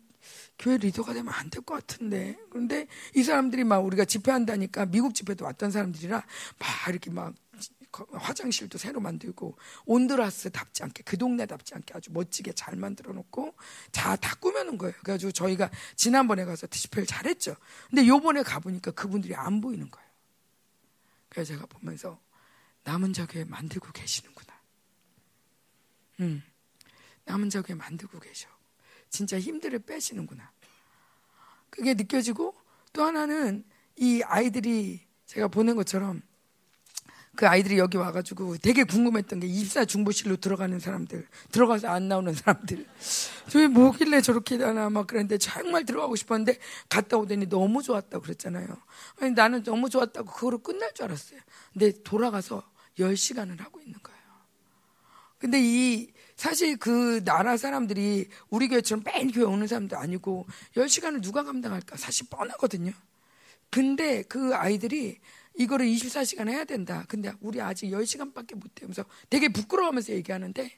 교회 0.58 0.76
리더가 0.76 1.14
되면 1.14 1.32
안 1.32 1.50
될 1.50 1.62
것 1.62 1.74
같은데. 1.74 2.36
그런데 2.50 2.86
이 3.14 3.22
사람들이 3.22 3.64
막 3.64 3.78
우리가 3.78 4.04
집회한다니까 4.04 4.86
미국 4.86 5.14
집회도 5.14 5.44
왔던 5.44 5.70
사람들이라 5.70 6.16
막 6.16 6.88
이렇게 6.88 7.10
막 7.10 7.34
화장실도 8.12 8.76
새로 8.76 9.00
만들고 9.00 9.56
온드라스답지 9.86 10.82
않게 10.82 11.04
그 11.04 11.16
동네답지 11.16 11.74
않게 11.74 11.94
아주 11.94 12.12
멋지게 12.12 12.52
잘 12.52 12.76
만들어 12.76 13.12
놓고 13.12 13.54
다, 13.92 14.14
다 14.16 14.34
꾸며놓은 14.36 14.76
거예요. 14.78 14.92
그래가지고 15.00 15.32
저희가 15.32 15.70
지난번에 15.96 16.44
가서 16.44 16.66
집회를 16.66 17.06
잘했죠. 17.06 17.56
근데 17.88 18.06
요번에 18.06 18.42
가보니까 18.42 18.90
그분들이 18.90 19.34
안 19.34 19.60
보이는 19.60 19.90
거예요. 19.90 20.08
그래서 21.30 21.54
제가 21.54 21.66
보면서 21.66 22.20
남은 22.84 23.12
자교회 23.14 23.44
만들고 23.44 23.90
계시는구나. 23.92 24.54
음, 26.20 26.42
남은 27.28 27.50
자교회 27.50 27.76
만들고 27.76 28.18
계셔. 28.20 28.48
진짜 29.10 29.38
힘들을 29.38 29.78
빼시는구나. 29.80 30.50
그게 31.70 31.94
느껴지고 31.94 32.54
또 32.92 33.04
하나는 33.04 33.64
이 33.96 34.22
아이들이 34.24 35.00
제가 35.26 35.48
보낸 35.48 35.76
것처럼 35.76 36.22
그 37.36 37.46
아이들이 37.46 37.78
여기 37.78 37.96
와가지고 37.96 38.56
되게 38.56 38.82
궁금했던 38.82 39.40
게 39.40 39.46
입사 39.46 39.84
중보실로 39.84 40.36
들어가는 40.36 40.80
사람들, 40.80 41.28
들어가서 41.52 41.86
안 41.86 42.08
나오는 42.08 42.32
사람들. 42.32 42.84
저희 43.48 43.68
뭐길래 43.68 44.22
저렇게 44.22 44.56
하나 44.56 44.90
막 44.90 45.06
그랬는데 45.06 45.38
정말 45.38 45.84
들어가고 45.84 46.16
싶었는데 46.16 46.58
갔다 46.88 47.16
오더니 47.16 47.48
너무 47.48 47.82
좋았다고 47.82 48.22
그랬잖아요. 48.24 48.66
아니, 49.20 49.32
나는 49.32 49.62
너무 49.62 49.88
좋았다고 49.88 50.32
그거로 50.32 50.58
끝날 50.58 50.92
줄 50.94 51.04
알았어요. 51.04 51.40
근데 51.72 51.92
돌아가서 52.02 52.68
10시간을 52.98 53.60
하고 53.60 53.80
있는 53.80 53.94
거예요. 54.02 54.18
근데 55.38 55.60
이 55.62 56.10
사실 56.38 56.76
그 56.76 57.22
나라 57.24 57.56
사람들이 57.56 58.28
우리 58.48 58.68
교회처럼 58.68 59.02
매일 59.04 59.32
교회 59.32 59.44
오는 59.44 59.66
사람도 59.66 59.96
아니고 59.96 60.46
10시간을 60.76 61.20
누가 61.20 61.42
감당할까? 61.42 61.96
사실 61.96 62.28
뻔하거든요. 62.30 62.92
근데 63.70 64.22
그 64.22 64.54
아이들이 64.54 65.18
이거를 65.56 65.86
24시간 65.86 66.48
해야 66.48 66.64
된다. 66.64 67.04
근데 67.08 67.32
우리 67.40 67.60
아직 67.60 67.88
10시간밖에 67.90 68.54
못 68.54 68.80
해면서 68.80 69.04
되게 69.28 69.48
부끄러워하면서 69.48 70.12
얘기하는데 70.12 70.70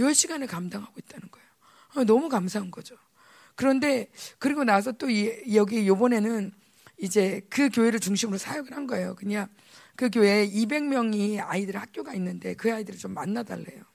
10시간을 0.00 0.48
감당하고 0.48 0.92
있다는 0.98 1.30
거예요. 1.30 1.46
어, 1.94 2.04
너무 2.04 2.28
감사한 2.28 2.72
거죠. 2.72 2.96
그런데 3.54 4.10
그리고 4.40 4.64
나서 4.64 4.90
또 4.90 5.08
이, 5.08 5.54
여기 5.54 5.86
요번에는 5.86 6.50
이제 6.98 7.46
그 7.48 7.70
교회를 7.70 8.00
중심으로 8.00 8.36
사역을 8.36 8.72
한 8.72 8.88
거예요. 8.88 9.14
그냥 9.14 9.46
그 9.94 10.10
교회에 10.10 10.50
200명이 10.50 11.40
아이들 11.40 11.76
학교가 11.76 12.14
있는데 12.14 12.54
그 12.54 12.74
아이들을 12.74 12.98
좀 12.98 13.14
만나달래요. 13.14 13.93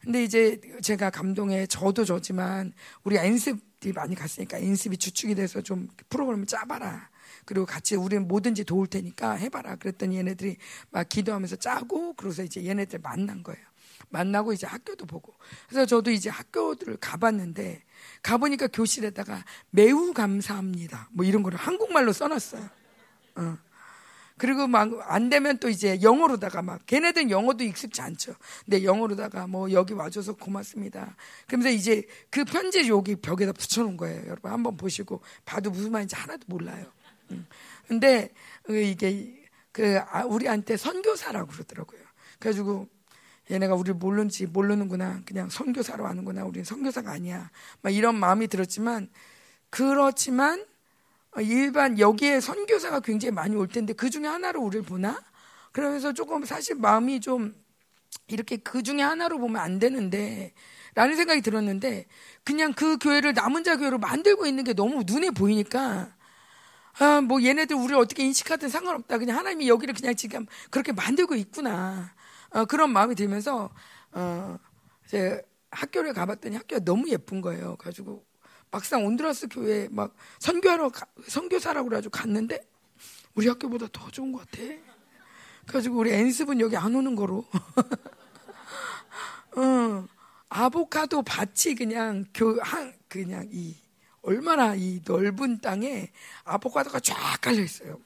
근데 0.00 0.22
이제 0.22 0.60
제가 0.82 1.10
감동해 1.10 1.66
저도 1.66 2.04
저지만 2.04 2.72
우리 3.02 3.16
엔습이 3.16 3.92
많이 3.94 4.14
갔으니까 4.14 4.58
엔습이 4.58 4.96
주축이 4.96 5.34
돼서 5.34 5.60
좀 5.60 5.88
프로그램을 6.08 6.46
짜봐라. 6.46 7.10
그리고 7.44 7.66
같이 7.66 7.96
우리는 7.96 8.28
뭐든지 8.28 8.64
도울 8.64 8.86
테니까 8.86 9.32
해봐라. 9.32 9.76
그랬더니 9.76 10.16
얘네들이 10.18 10.56
막 10.90 11.08
기도하면서 11.08 11.56
짜고 11.56 12.14
그러고서 12.14 12.42
이제 12.42 12.64
얘네들 12.64 13.00
만난 13.02 13.42
거예요. 13.42 13.60
만나고 14.10 14.52
이제 14.52 14.66
학교도 14.66 15.06
보고. 15.06 15.34
그래서 15.68 15.84
저도 15.86 16.10
이제 16.10 16.30
학교들을 16.30 16.98
가봤는데 16.98 17.82
가보니까 18.22 18.68
교실에다가 18.68 19.44
매우 19.70 20.12
감사합니다. 20.12 21.08
뭐 21.12 21.24
이런 21.24 21.42
거를 21.42 21.58
한국말로 21.58 22.12
써놨어요. 22.12 22.68
어. 23.36 23.58
그리고 24.38 24.66
막 24.66 24.88
안 25.06 25.28
되면 25.28 25.58
또 25.58 25.68
이제 25.68 26.00
영어로다가 26.02 26.62
막 26.62 26.86
걔네들 26.86 27.30
영어도 27.30 27.64
익숙치 27.64 28.00
않죠. 28.00 28.34
근데 28.64 28.84
영어로다가 28.84 29.46
뭐 29.46 29.70
여기 29.72 29.92
와줘서 29.94 30.36
고맙습니다. 30.36 31.16
그러면서 31.46 31.70
이제 31.70 32.06
그 32.30 32.44
편지 32.44 32.88
여기 32.88 33.16
벽에다 33.16 33.52
붙여놓은 33.52 33.96
거예요. 33.96 34.22
여러분 34.26 34.50
한번 34.50 34.76
보시고 34.76 35.20
봐도 35.44 35.70
무슨 35.70 35.92
말인지 35.92 36.14
하나도 36.16 36.44
몰라요. 36.46 36.86
음. 37.30 37.46
근데 37.86 38.32
이게 38.68 39.34
그 39.72 39.98
아, 40.10 40.24
우리한테 40.24 40.76
선교사라고 40.76 41.48
그러더라고요. 41.48 42.00
그래가지고 42.38 42.88
얘네가 43.50 43.74
우리를 43.74 43.94
모르는지 43.94 44.46
모르는구나. 44.46 45.22
그냥 45.24 45.48
선교사로 45.48 46.06
하는구나. 46.06 46.44
우리는 46.44 46.64
선교사가 46.64 47.10
아니야. 47.10 47.50
막 47.82 47.94
이런 47.94 48.16
마음이 48.16 48.48
들었지만 48.48 49.08
그렇지만 49.70 50.64
일반 51.40 51.98
여기에 51.98 52.40
선교사가 52.40 53.00
굉장히 53.00 53.32
많이 53.32 53.54
올 53.56 53.68
텐데 53.68 53.92
그 53.92 54.10
중에 54.10 54.26
하나로 54.26 54.62
우리를 54.62 54.84
보나? 54.84 55.20
그러면서 55.72 56.12
조금 56.12 56.44
사실 56.44 56.76
마음이 56.76 57.20
좀 57.20 57.54
이렇게 58.28 58.56
그 58.58 58.82
중에 58.82 59.02
하나로 59.02 59.38
보면 59.38 59.60
안 59.62 59.78
되는데 59.78 60.54
라는 60.94 61.16
생각이 61.16 61.42
들었는데 61.42 62.06
그냥 62.44 62.72
그 62.74 62.98
교회를 62.98 63.34
남은 63.34 63.64
자 63.64 63.76
교회로 63.76 63.98
만들고 63.98 64.46
있는 64.46 64.64
게 64.64 64.74
너무 64.74 65.04
눈에 65.06 65.30
보이니까 65.30 66.14
아, 67.00 67.20
뭐 67.20 67.42
얘네들 67.42 67.76
우리를 67.76 67.96
어떻게 67.96 68.24
인식하든 68.24 68.68
상관없다. 68.68 69.18
그냥 69.18 69.38
하나님이 69.38 69.68
여기를 69.68 69.94
그냥 69.94 70.16
지금 70.16 70.46
그렇게 70.70 70.92
만들고 70.92 71.34
있구나. 71.36 72.14
어, 72.50 72.64
그런 72.64 72.92
마음이 72.92 73.14
들면서 73.14 73.70
어, 74.12 74.58
이제 75.06 75.42
학교를 75.70 76.12
가봤더니 76.14 76.56
학교가 76.56 76.84
너무 76.84 77.08
예쁜 77.10 77.40
거예요. 77.40 77.76
가지고 77.76 78.24
막상 78.70 79.04
온드라스 79.04 79.48
교회 79.48 79.88
막 79.90 80.14
선교하러 80.38 80.90
가, 80.90 81.06
선교사라고 81.26 81.88
그래가지고 81.88 82.12
갔는데 82.12 82.60
우리 83.34 83.48
학교보다 83.48 83.86
더 83.92 84.10
좋은 84.10 84.32
것 84.32 84.38
같아. 84.40 84.62
그래가지고 85.66 85.98
우리 85.98 86.12
엔습은 86.12 86.60
여기 86.60 86.76
안 86.76 86.94
오는 86.94 87.14
거로. 87.14 87.44
어, 89.56 90.06
아보카도 90.48 91.22
밭이 91.22 91.74
그냥 91.76 92.24
교 92.34 92.58
한 92.60 92.94
그냥 93.08 93.48
이 93.52 93.74
얼마나 94.22 94.74
이 94.74 95.00
넓은 95.06 95.60
땅에 95.60 96.10
아보카도가 96.44 97.00
쫙 97.00 97.40
깔려 97.40 97.62
있어요. 97.62 97.98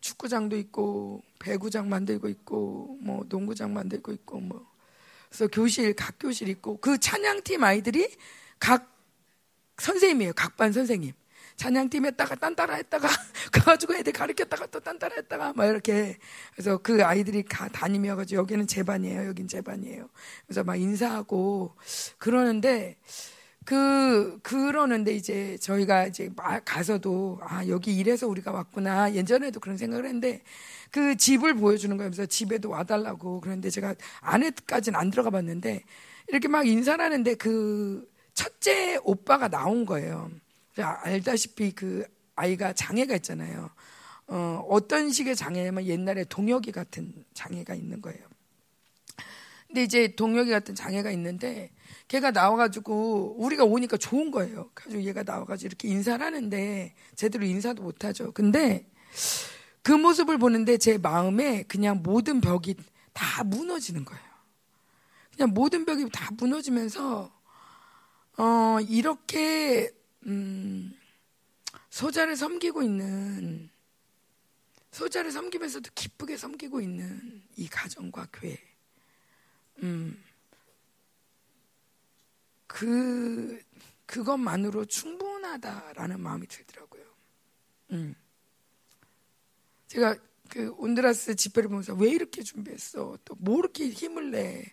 축구장도 0.00 0.56
있고 0.58 1.22
배구장 1.38 1.88
만들고 1.88 2.28
있고 2.28 2.98
뭐 3.00 3.24
농구장 3.28 3.74
만들고 3.74 4.12
있고 4.12 4.40
뭐 4.40 4.66
그래서 5.28 5.48
교실 5.48 5.94
각 5.94 6.14
교실 6.18 6.48
있고 6.48 6.78
그 6.78 6.98
찬양팀 6.98 7.62
아이들이 7.62 8.08
각 8.58 8.97
선생님이에요. 9.78 10.32
각반 10.34 10.72
선생님. 10.72 11.12
찬양팀 11.56 12.06
했다가 12.06 12.36
딴 12.36 12.54
따라 12.54 12.74
했다가 12.74 13.08
가가지고 13.52 13.96
애들 13.96 14.12
가르쳤다가 14.12 14.66
또 14.66 14.78
딴 14.80 14.98
따라 14.98 15.14
했다가 15.16 15.54
막 15.54 15.66
이렇게 15.66 16.16
그래서 16.52 16.78
그 16.78 17.04
아이들이 17.04 17.42
가 17.42 17.68
다니며 17.68 18.14
가지고 18.14 18.42
여기는 18.42 18.66
제 18.68 18.84
반이에요. 18.84 19.26
여긴 19.26 19.48
제 19.48 19.60
반이에요. 19.60 20.08
그래서 20.46 20.62
막 20.62 20.76
인사하고 20.76 21.74
그러는데 22.18 22.96
그 23.64 24.38
그러는데 24.42 25.12
이제 25.14 25.58
저희가 25.60 26.06
이제 26.06 26.30
가서도 26.64 27.40
아 27.42 27.66
여기 27.66 27.96
이래서 27.96 28.28
우리가 28.28 28.52
왔구나 28.52 29.14
예전에도 29.14 29.58
그런 29.60 29.76
생각을 29.76 30.04
했는데 30.06 30.42
그 30.92 31.16
집을 31.16 31.54
보여주는. 31.54 31.96
그래서 31.96 32.24
집에도 32.24 32.70
와달라고 32.70 33.40
그런데 33.40 33.68
제가 33.68 33.94
안에까지는 34.20 34.98
안 34.98 35.10
들어가 35.10 35.30
봤는데 35.30 35.82
이렇게 36.28 36.46
막 36.48 36.66
인사를 36.66 37.04
하는데 37.04 37.34
그 37.34 38.08
첫째 38.38 39.00
오빠가 39.02 39.48
나온 39.48 39.84
거예요. 39.84 40.30
알다시피 40.76 41.72
그 41.72 42.06
아이가 42.36 42.72
장애가 42.72 43.16
있잖아요. 43.16 43.68
어, 44.28 44.64
어떤 44.68 45.10
식의 45.10 45.34
장애냐면 45.34 45.86
옛날에 45.86 46.22
동혁이 46.22 46.70
같은 46.70 47.12
장애가 47.34 47.74
있는 47.74 48.00
거예요. 48.00 48.20
근데 49.66 49.82
이제 49.82 50.14
동혁이 50.14 50.52
같은 50.52 50.76
장애가 50.76 51.10
있는데 51.10 51.72
걔가 52.06 52.30
나와가지고 52.30 53.38
우리가 53.40 53.64
오니까 53.64 53.96
좋은 53.96 54.30
거예요. 54.30 54.70
그래가지고 54.72 55.02
얘가 55.02 55.24
나와가지고 55.24 55.66
이렇게 55.66 55.88
인사를 55.88 56.24
하는데 56.24 56.94
제대로 57.16 57.44
인사도 57.44 57.82
못하죠. 57.82 58.30
근데 58.30 58.86
그 59.82 59.90
모습을 59.90 60.38
보는데 60.38 60.78
제 60.78 60.96
마음에 60.96 61.64
그냥 61.64 62.04
모든 62.04 62.40
벽이 62.40 62.76
다 63.12 63.42
무너지는 63.42 64.04
거예요. 64.04 64.22
그냥 65.34 65.52
모든 65.52 65.84
벽이 65.84 66.08
다 66.12 66.30
무너지면서 66.38 67.36
어, 68.38 68.80
이렇게 68.88 69.90
음, 70.26 70.96
소자를 71.90 72.36
섬기고 72.36 72.82
있는 72.82 73.68
소자를 74.92 75.32
섬기면서도 75.32 75.90
기쁘게 75.94 76.36
섬기고 76.36 76.80
있는 76.80 77.42
이 77.56 77.68
가정과 77.68 78.28
교회. 78.32 78.56
음, 79.82 80.22
그 82.66 83.60
그것만으로 84.06 84.84
충분하다라는 84.86 86.20
마음이 86.20 86.46
들더라고요. 86.46 87.04
음. 87.92 88.14
제가 89.88 90.16
그 90.48 90.70
온드라스 90.78 91.34
집회를 91.34 91.68
보면서 91.68 91.94
왜 91.94 92.10
이렇게 92.10 92.42
준비했어? 92.42 93.18
또 93.24 93.34
뭐 93.38 93.58
이렇게 93.58 93.88
힘을 93.88 94.30
내? 94.30 94.64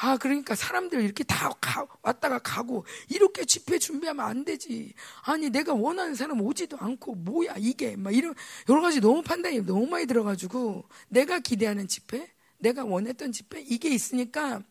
아, 0.00 0.16
그러니까 0.16 0.54
사람들 0.54 1.00
이렇게 1.02 1.24
다 1.24 1.50
가, 1.60 1.86
왔다가 2.02 2.38
가고 2.38 2.84
이렇게 3.08 3.44
집회 3.44 3.78
준비하면 3.78 4.24
안 4.24 4.44
되지. 4.44 4.94
아니, 5.22 5.50
내가 5.50 5.74
원하는 5.74 6.14
사람 6.14 6.40
오지도 6.40 6.76
않고 6.78 7.16
뭐야 7.16 7.54
이게 7.58 7.96
막 7.96 8.14
이런 8.14 8.34
여러 8.68 8.80
가지 8.80 9.00
너무 9.00 9.22
판단이 9.22 9.66
너무 9.66 9.86
많이 9.86 10.06
들어가지고 10.06 10.84
내가 11.08 11.40
기대하는 11.40 11.88
집회, 11.88 12.30
내가 12.58 12.84
원했던 12.84 13.32
집회 13.32 13.60
이게 13.60 13.88
있으니까 13.90 14.62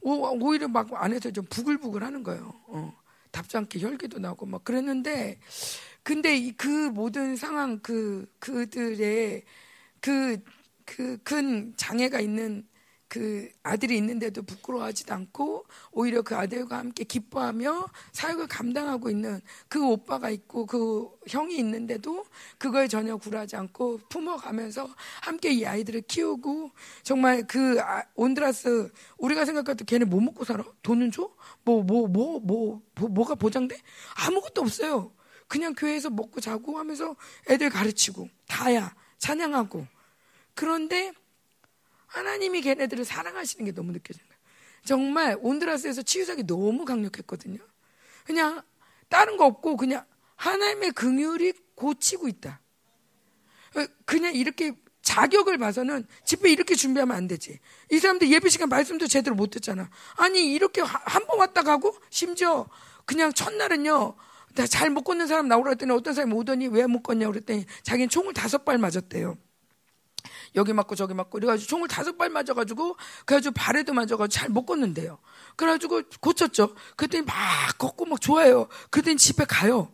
오, 0.00 0.54
히려 0.54 0.68
막 0.68 0.88
안에서 0.92 1.30
좀 1.32 1.44
부글부글 1.50 2.02
하는 2.04 2.22
거예요. 2.22 2.54
어. 2.68 2.96
답지 3.32 3.56
않게 3.56 3.80
혈기도 3.80 4.18
나고 4.20 4.46
막 4.46 4.64
그랬는데 4.64 5.38
근데 6.02 6.50
그 6.52 6.66
모든 6.90 7.36
상황 7.36 7.78
그 7.80 8.26
그들의 8.38 9.44
그 10.00 10.38
그 10.86 11.18
큰 11.24 11.74
장애가 11.76 12.20
있는 12.20 12.66
그 13.08 13.48
아들이 13.62 13.96
있는데도 13.96 14.42
부끄러워하지도 14.42 15.14
않고 15.14 15.64
오히려 15.92 16.22
그 16.22 16.36
아들과 16.36 16.78
함께 16.78 17.04
기뻐하며 17.04 17.88
사역을 18.12 18.48
감당하고 18.48 19.08
있는 19.10 19.40
그 19.68 19.84
오빠가 19.86 20.28
있고 20.30 20.66
그 20.66 21.08
형이 21.26 21.56
있는데도 21.58 22.24
그걸 22.58 22.88
전혀 22.88 23.16
굴하지 23.16 23.56
않고 23.56 24.00
품어가면서 24.10 24.88
함께 25.22 25.50
이 25.52 25.64
아이들을 25.64 26.02
키우고 26.02 26.70
정말 27.02 27.46
그 27.46 27.80
아, 27.80 28.04
온드라스 28.14 28.90
우리가 29.16 29.44
생각할 29.46 29.76
때 29.76 29.84
걔네 29.84 30.04
뭐 30.04 30.20
먹고 30.20 30.44
살아? 30.44 30.64
돈은 30.82 31.10
줘? 31.10 31.30
뭐 31.64 31.82
뭐 31.82 32.06
뭐 32.08 32.40
뭐 32.40 32.82
뭐, 32.94 33.08
뭐, 33.08 33.24
가 33.24 33.34
보장돼? 33.34 33.78
아무것도 34.26 34.60
없어요. 34.62 35.12
그냥 35.46 35.74
교회에서 35.74 36.10
먹고 36.10 36.40
자고 36.40 36.78
하면서 36.78 37.16
애들 37.48 37.70
가르치고 37.70 38.28
다야 38.46 38.94
찬양하고 39.18 39.86
그런데 40.54 41.12
하나님이 42.08 42.60
걔네들을 42.62 43.04
사랑하시는 43.04 43.64
게 43.64 43.72
너무 43.72 43.92
거예요. 43.92 44.38
정말 44.84 45.38
온드라스에서 45.40 46.02
치유작이 46.02 46.44
너무 46.46 46.84
강력했거든요. 46.84 47.58
그냥 48.24 48.62
다른 49.08 49.36
거 49.36 49.46
없고 49.46 49.76
그냥 49.76 50.04
하나님의 50.36 50.92
긍휼이 50.92 51.52
고치고 51.76 52.28
있다. 52.28 52.60
그냥 54.04 54.34
이렇게 54.34 54.72
자격을 55.02 55.58
봐서는 55.58 56.06
집회 56.24 56.50
이렇게 56.50 56.74
준비하면 56.74 57.16
안 57.16 57.26
되지. 57.28 57.58
이 57.90 57.98
사람들 57.98 58.30
예배 58.30 58.48
시간 58.50 58.68
말씀도 58.68 59.06
제대로 59.06 59.34
못 59.36 59.50
듣잖아. 59.50 59.88
아니 60.16 60.52
이렇게 60.52 60.80
한 60.82 61.26
번 61.26 61.38
왔다 61.38 61.62
가고 61.62 61.96
심지어 62.10 62.68
그냥 63.04 63.32
첫날은요. 63.32 64.16
잘 64.68 64.90
못 64.90 65.02
걷는 65.02 65.26
사람 65.28 65.46
나오라 65.48 65.70
했더니 65.70 65.92
어떤 65.92 66.14
사람이 66.14 66.34
오더니 66.34 66.66
왜 66.68 66.86
못 66.86 67.02
걷냐 67.02 67.26
그랬더니 67.28 67.64
자기는 67.82 68.08
총을 68.08 68.32
다섯 68.34 68.64
발 68.64 68.76
맞았대요. 68.78 69.36
여기 70.54 70.72
맞고 70.72 70.94
저기 70.94 71.14
맞고 71.14 71.30
그래가지고 71.30 71.68
총을 71.68 71.88
다섯 71.88 72.16
발 72.16 72.30
맞아가지고 72.30 72.96
그래가지고 73.26 73.54
발에도 73.54 73.92
맞아가지고 73.92 74.28
잘 74.28 74.48
못 74.48 74.64
걷는데요. 74.64 75.18
그래가지고 75.56 76.02
고쳤죠. 76.20 76.74
그랬더니 76.96 77.24
막 77.24 77.34
걷고 77.78 78.06
막 78.06 78.20
좋아요. 78.20 78.68
그랬더니 78.90 79.16
집에 79.16 79.44
가요. 79.44 79.92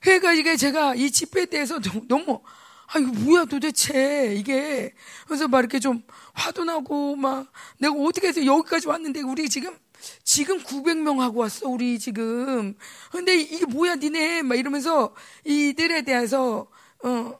그러니까 0.00 0.32
이게 0.32 0.56
제가 0.56 0.94
이 0.94 1.10
집회에 1.10 1.46
대해서 1.46 1.80
너무 2.08 2.40
아 2.86 2.98
이거 2.98 3.12
뭐야 3.12 3.44
도대체 3.44 4.34
이게 4.36 4.94
그래서 5.26 5.46
막 5.48 5.58
이렇게 5.58 5.78
좀 5.78 6.02
화도 6.32 6.64
나고 6.64 7.16
막 7.16 7.52
내가 7.78 7.94
어떻게 7.94 8.28
해서 8.28 8.44
여기까지 8.44 8.88
왔는데 8.88 9.20
우리 9.22 9.48
지금 9.48 9.76
지금 10.22 10.62
900명 10.62 11.18
하고 11.18 11.40
왔어 11.40 11.68
우리 11.68 11.98
지금 11.98 12.74
근데 13.10 13.34
이게 13.34 13.66
뭐야 13.66 13.96
니네 13.96 14.42
막 14.42 14.54
이러면서 14.54 15.14
이들에 15.44 16.02
대해서 16.02 16.68
어 17.02 17.38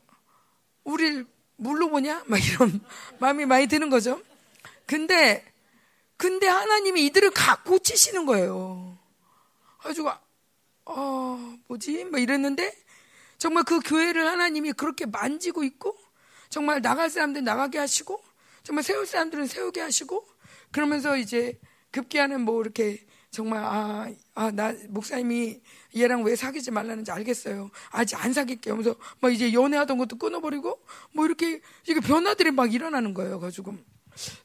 우리를 0.88 1.26
물로 1.56 1.90
보냐 1.90 2.22
막 2.26 2.38
이런 2.38 2.80
마음이 3.20 3.46
많이 3.46 3.66
드는 3.66 3.90
거죠. 3.90 4.20
근데 4.86 5.44
근데 6.16 6.48
하나님이 6.48 7.06
이들을 7.06 7.30
각 7.30 7.64
고치시는 7.64 8.26
거예요. 8.26 8.98
가지고 9.78 10.10
어, 10.86 11.56
뭐지? 11.68 12.04
뭐 12.06 12.18
이랬는데 12.18 12.72
정말 13.36 13.62
그 13.64 13.80
교회를 13.80 14.26
하나님이 14.26 14.72
그렇게 14.72 15.06
만지고 15.06 15.62
있고 15.62 15.96
정말 16.48 16.80
나갈 16.80 17.10
사람들 17.10 17.44
나가게 17.44 17.78
하시고 17.78 18.20
정말 18.62 18.82
세울 18.82 19.06
사람들은 19.06 19.46
세우게 19.46 19.80
하시고 19.80 20.26
그러면서 20.72 21.16
이제 21.16 21.60
급기야는 21.92 22.40
뭐 22.40 22.60
이렇게 22.60 23.06
정말 23.30 23.62
아, 23.62 24.10
아, 24.34 24.50
나 24.50 24.74
목사님이 24.88 25.60
얘랑 25.96 26.22
왜 26.24 26.36
사귀지 26.36 26.70
말라는지 26.70 27.10
알겠어요. 27.10 27.70
아직 27.90 28.22
안 28.22 28.32
사귈게요. 28.32 28.74
하면서 28.74 28.94
막 29.20 29.32
이제 29.32 29.52
연애하던 29.52 29.98
것도 29.98 30.16
끊어버리고 30.18 30.80
뭐 31.12 31.24
이렇게 31.24 31.60
이게 31.86 32.00
변화들이 32.00 32.50
막 32.50 32.72
일어나는 32.72 33.14
거예요. 33.14 33.40
가지고 33.40 33.76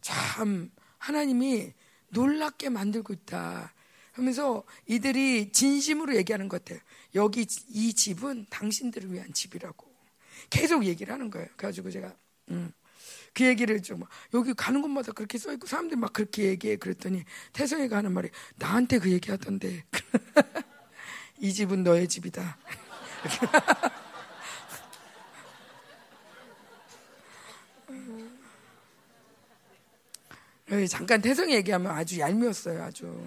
참 0.01 0.71
하나님이 0.97 1.73
놀랍게 2.09 2.69
만들고 2.69 3.13
있다. 3.13 3.73
하면서 4.13 4.63
이들이 4.85 5.51
진심으로 5.51 6.15
얘기하는 6.15 6.47
것 6.47 6.63
같아요. 6.63 6.79
여기 7.15 7.45
이 7.69 7.93
집은 7.93 8.45
당신들을 8.49 9.11
위한 9.11 9.33
집이라고 9.33 9.91
계속 10.49 10.85
얘기를 10.85 11.13
하는 11.13 11.29
거예요. 11.29 11.47
그래가지고 11.57 11.89
제가 11.89 12.15
음, 12.51 12.71
그 13.33 13.43
얘기를 13.45 13.81
좀 13.81 14.03
여기 14.33 14.53
가는 14.53 14.81
곳마다 14.81 15.11
그렇게 15.11 15.37
써 15.37 15.51
있고 15.53 15.65
사람들이 15.65 15.99
막 15.99 16.13
그렇게 16.13 16.43
얘기해 16.43 16.77
그랬더니 16.77 17.23
태성이가 17.53 17.97
하는 17.97 18.11
말이 18.11 18.29
나한테 18.57 18.99
그 18.99 19.11
얘기하던데 19.11 19.83
이 21.43 21.51
집은 21.53 21.83
너의 21.83 22.07
집이다. 22.07 22.57
잠깐 30.89 31.21
태성이 31.21 31.55
얘기하면 31.55 31.91
아주 31.91 32.17
얄미웠어요, 32.17 32.81
아주. 32.81 33.21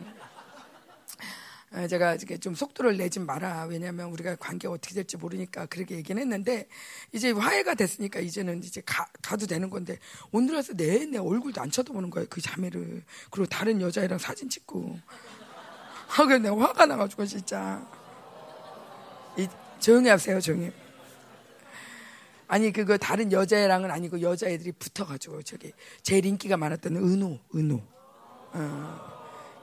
아, 1.73 1.87
제가 1.87 2.15
이렇게 2.15 2.39
좀 2.39 2.55
속도를 2.55 2.97
내지 2.97 3.21
마라. 3.21 3.67
왜냐하면 3.67 4.09
우리가 4.09 4.37
관계가 4.37 4.73
어떻게 4.73 4.95
될지 4.95 5.19
모르니까 5.19 5.67
그렇게 5.67 5.97
얘기는 5.97 6.19
했는데 6.19 6.69
이제 7.13 7.33
화해가 7.33 7.75
됐으니까 7.75 8.21
이제는 8.21 8.65
이제 8.65 8.81
가, 8.87 9.07
가도 9.21 9.47
되는 9.47 9.69
건데 9.69 9.99
오늘 10.33 10.55
와서 10.55 10.73
내내 10.73 11.19
얼굴도 11.19 11.61
안 11.61 11.71
쳐다보는 11.71 12.09
거예요. 12.09 12.27
그 12.31 12.41
자매를. 12.41 13.05
그리고 13.31 13.47
다른 13.47 13.83
여자애랑 13.83 14.17
사진 14.19 14.49
찍고. 14.49 14.99
아, 16.09 16.25
그래 16.25 16.39
내가 16.39 16.59
화가 16.59 16.87
나가지고 16.87 17.27
진짜. 17.27 17.87
이, 19.37 19.49
조용히 19.79 20.09
하세요, 20.09 20.41
조용히. 20.41 20.73
아니 22.49 22.73
그거 22.73 22.97
다른 22.97 23.33
여자애랑은 23.33 23.91
아니고 23.91 24.21
여자애들이 24.21 24.73
붙어가지고 24.73 25.43
저기 25.43 25.73
제일 26.03 26.27
인기가 26.27 26.57
많았던 26.57 26.97
은호, 26.97 27.39
은호. 27.55 27.83
어. 28.53 29.17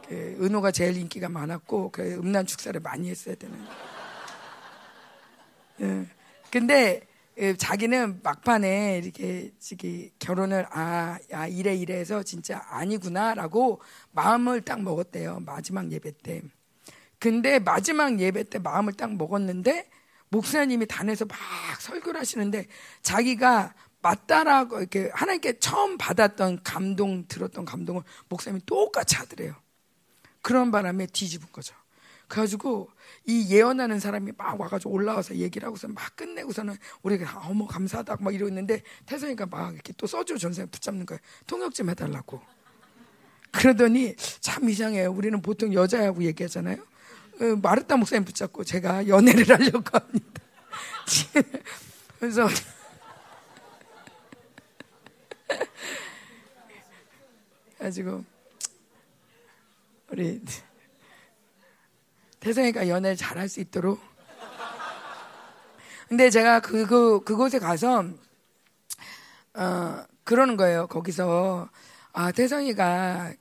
그 0.07 0.37
은호가 0.41 0.71
제일 0.71 0.97
인기가 0.97 1.29
많았고 1.29 1.91
그 1.91 2.15
음란 2.15 2.45
축사를 2.45 2.79
많이 2.81 3.09
했어야 3.09 3.35
되는. 3.35 3.57
예. 5.81 6.05
근데 6.51 7.07
예, 7.39 7.55
자기는 7.55 8.19
막판에 8.21 8.99
이렇게 9.03 9.51
저기 9.57 10.11
결혼을 10.19 10.67
아, 10.69 11.17
아 11.31 11.47
이래 11.47 11.73
이래 11.73 11.95
해서 11.95 12.21
진짜 12.21 12.63
아니구나라고 12.67 13.81
마음을 14.11 14.61
딱 14.61 14.81
먹었대요. 14.81 15.39
마지막 15.39 15.91
예배 15.91 16.11
때. 16.21 16.41
근데 17.23 17.57
마지막 17.57 18.19
예배 18.19 18.49
때 18.49 18.59
마음을 18.59 18.91
딱 18.91 19.15
먹었는데 19.15 19.89
목사님이 20.27 20.87
단에서 20.87 21.23
막 21.23 21.37
설교를 21.79 22.19
하시는데 22.19 22.67
자기가 23.01 23.73
맞다라고 24.01 24.79
이렇게 24.79 25.09
하나님께 25.13 25.59
처음 25.59 25.97
받았던 25.97 26.63
감동 26.63 27.25
들었던 27.29 27.63
감동을 27.63 28.03
목사님이 28.27 28.65
똑같이 28.65 29.15
하더래요. 29.15 29.55
그런 30.41 30.69
바람에 30.69 31.05
뒤집은 31.05 31.47
거죠. 31.53 31.73
그래가지고 32.27 32.89
이 33.25 33.47
예언하는 33.55 34.01
사람이 34.01 34.33
막 34.37 34.59
와가지고 34.59 34.91
올라와서 34.91 35.37
얘기를 35.37 35.65
하고서 35.65 35.87
막 35.87 36.17
끝내고서는 36.17 36.75
우리가 37.03 37.47
어머 37.47 37.65
감사하다 37.67 38.17
막 38.19 38.35
이러고 38.35 38.49
있는데 38.49 38.83
태성이가 39.05 39.45
막 39.45 39.73
이렇게 39.73 39.93
또 39.95 40.07
써주 40.07 40.37
전생 40.39 40.67
붙잡는 40.67 41.05
거예요. 41.05 41.21
통역 41.47 41.73
좀 41.73 41.89
해달라고. 41.89 42.41
그러더니 43.51 44.13
참 44.41 44.67
이상해요. 44.67 45.09
우리는 45.09 45.41
보통 45.41 45.73
여자하고 45.73 46.23
얘기하잖아요. 46.23 46.91
어, 47.41 47.55
마르타 47.61 47.97
목사님 47.97 48.25
붙잡고 48.25 48.63
제가 48.63 49.07
연애를 49.07 49.49
하려고 49.49 49.83
합니다. 49.91 50.41
그래서 52.19 52.47
가지고 57.79 58.23
우리 60.09 60.41
태성이가 62.39 62.87
연애를 62.87 63.17
잘할 63.17 63.49
수 63.49 63.59
있도록. 63.59 63.99
근데 66.07 66.29
제가 66.29 66.59
그, 66.59 66.85
그, 66.85 67.23
그곳에 67.23 67.57
가서, 67.57 68.05
어, 69.55 70.03
그러는 70.23 70.57
거예요. 70.57 70.87
거기서, 70.87 71.69
아, 72.11 72.31
태성이가 72.31 73.33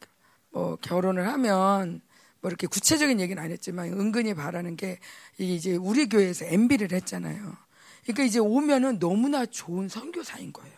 뭐 0.51 0.77
결혼을 0.77 1.29
하면, 1.29 2.01
뭐 2.43 2.51
이렇게 2.51 2.67
구체적인 2.67 3.21
얘기는 3.21 3.43
안 3.43 3.51
했지만, 3.51 3.89
은근히 3.89 4.35
바라는 4.35 4.77
게, 4.77 4.99
이제 5.39 5.77
우리 5.77 6.09
교회에서 6.09 6.45
MB를 6.45 6.93
했잖아요. 6.93 7.57
그러니까 8.03 8.25
이제 8.25 8.39
오면은 8.39 8.99
너무나 8.99 9.47
좋은 9.47 9.89
선교사인 9.89 10.53
거예요. 10.53 10.77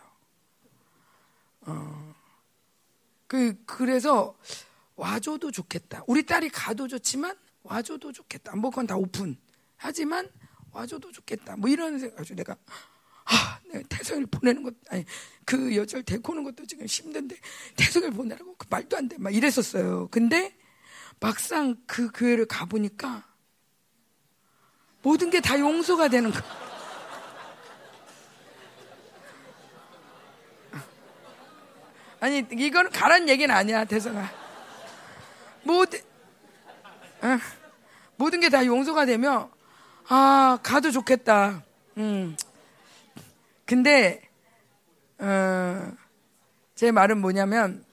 어. 1.61 2.15
그, 3.27 3.61
그래서, 3.65 4.37
와줘도 4.95 5.51
좋겠다. 5.51 6.03
우리 6.07 6.25
딸이 6.25 6.49
가도 6.49 6.87
좋지만 6.87 7.35
와줘도 7.63 8.11
좋겠다. 8.11 8.55
뭐 8.55 8.69
그건 8.69 8.87
다 8.87 8.95
오픈. 8.95 9.37
하지만 9.75 10.29
와줘도 10.71 11.11
좋겠다. 11.11 11.57
뭐 11.57 11.69
이런 11.69 11.99
생각 11.99 12.17
가지고 12.17 12.35
내가 12.37 12.55
아, 13.25 13.59
내가 13.71 13.87
태성을 13.89 14.25
보내는 14.27 14.63
것 14.63 14.73
아니 14.89 15.03
그 15.43 15.75
여자를 15.75 16.03
데리고 16.03 16.31
오는 16.31 16.43
것도 16.43 16.65
지금 16.65 16.85
힘든데 16.85 17.35
태성을 17.75 18.11
보내라고 18.11 18.55
그 18.57 18.67
말도 18.69 18.97
안 18.97 19.09
돼. 19.09 19.17
막 19.17 19.33
이랬었어요. 19.33 20.07
근데 20.11 20.55
막상 21.19 21.75
그 21.87 22.11
교회를 22.11 22.45
가 22.45 22.65
보니까 22.65 23.23
모든 25.01 25.29
게 25.29 25.39
다 25.39 25.59
용서가 25.59 26.07
되는 26.07 26.31
거. 26.31 26.39
아니 32.19 32.45
이거는 32.51 32.91
가란 32.91 33.29
얘기는 33.29 33.53
아니야 33.53 33.85
태성아. 33.85 34.27
모든, 35.63 35.99
어, 37.21 37.37
모든 38.17 38.39
게 38.39 38.49
다 38.49 38.65
용서가 38.65 39.05
되면, 39.05 39.49
아, 40.07 40.57
가도 40.63 40.89
좋겠다. 40.91 41.63
음. 41.97 42.35
근데, 43.65 44.21
어, 45.19 45.91
제 46.75 46.91
말은 46.91 47.19
뭐냐면, 47.21 47.84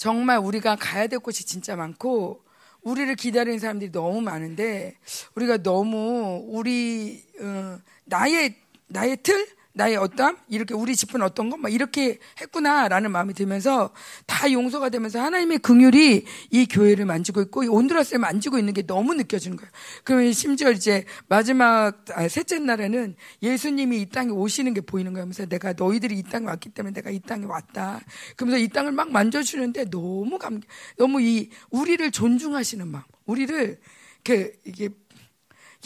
정말 0.00 0.38
우리가 0.38 0.76
가야 0.76 1.08
될 1.08 1.18
곳이 1.18 1.44
진짜 1.44 1.76
많고, 1.76 2.42
우리를 2.80 3.14
기다리는 3.16 3.58
사람들이 3.58 3.92
너무 3.92 4.22
많은데, 4.22 4.96
우리가 5.34 5.58
너무 5.58 6.42
우리, 6.48 7.22
어, 7.38 7.78
나의, 8.06 8.56
나의 8.86 9.18
틀? 9.22 9.46
나의 9.72 9.96
어떠함 9.96 10.36
이렇게 10.48 10.74
우리 10.74 10.96
집은 10.96 11.22
어떤 11.22 11.48
것막 11.48 11.72
이렇게 11.72 12.18
했구나라는 12.40 13.10
마음이 13.12 13.34
들면서 13.34 13.90
다 14.26 14.50
용서가 14.50 14.88
되면서 14.88 15.20
하나님의 15.20 15.58
긍휼이 15.58 16.24
이 16.50 16.66
교회를 16.66 17.06
만지고 17.06 17.40
있고 17.42 17.64
이 17.64 17.68
온두라스를 17.68 18.18
만지고 18.18 18.58
있는 18.58 18.74
게 18.74 18.82
너무 18.82 19.14
느껴지는 19.14 19.56
거예요. 19.56 19.70
그러면 20.02 20.32
심지어 20.32 20.70
이제 20.72 21.04
마지막 21.28 22.04
아, 22.14 22.26
셋째 22.26 22.58
날에는 22.58 23.14
예수님이 23.42 24.02
이 24.02 24.06
땅에 24.06 24.30
오시는 24.30 24.74
게 24.74 24.80
보이는 24.80 25.12
거예요. 25.12 25.26
그래서 25.26 25.46
내가 25.46 25.72
너희들이 25.72 26.18
이 26.18 26.22
땅에 26.24 26.46
왔기 26.46 26.70
때문에 26.70 26.92
내가 26.94 27.10
이 27.10 27.20
땅에 27.20 27.46
왔다. 27.46 28.00
그러면서 28.36 28.58
이 28.58 28.68
땅을 28.68 28.92
막 28.92 29.10
만져주는데 29.10 29.90
너무 29.90 30.38
감 30.38 30.60
너무 30.96 31.22
이 31.22 31.50
우리를 31.70 32.10
존중하시는 32.10 32.88
마음, 32.88 33.04
우리를 33.26 33.78
그 34.24 34.52
이게 34.64 34.90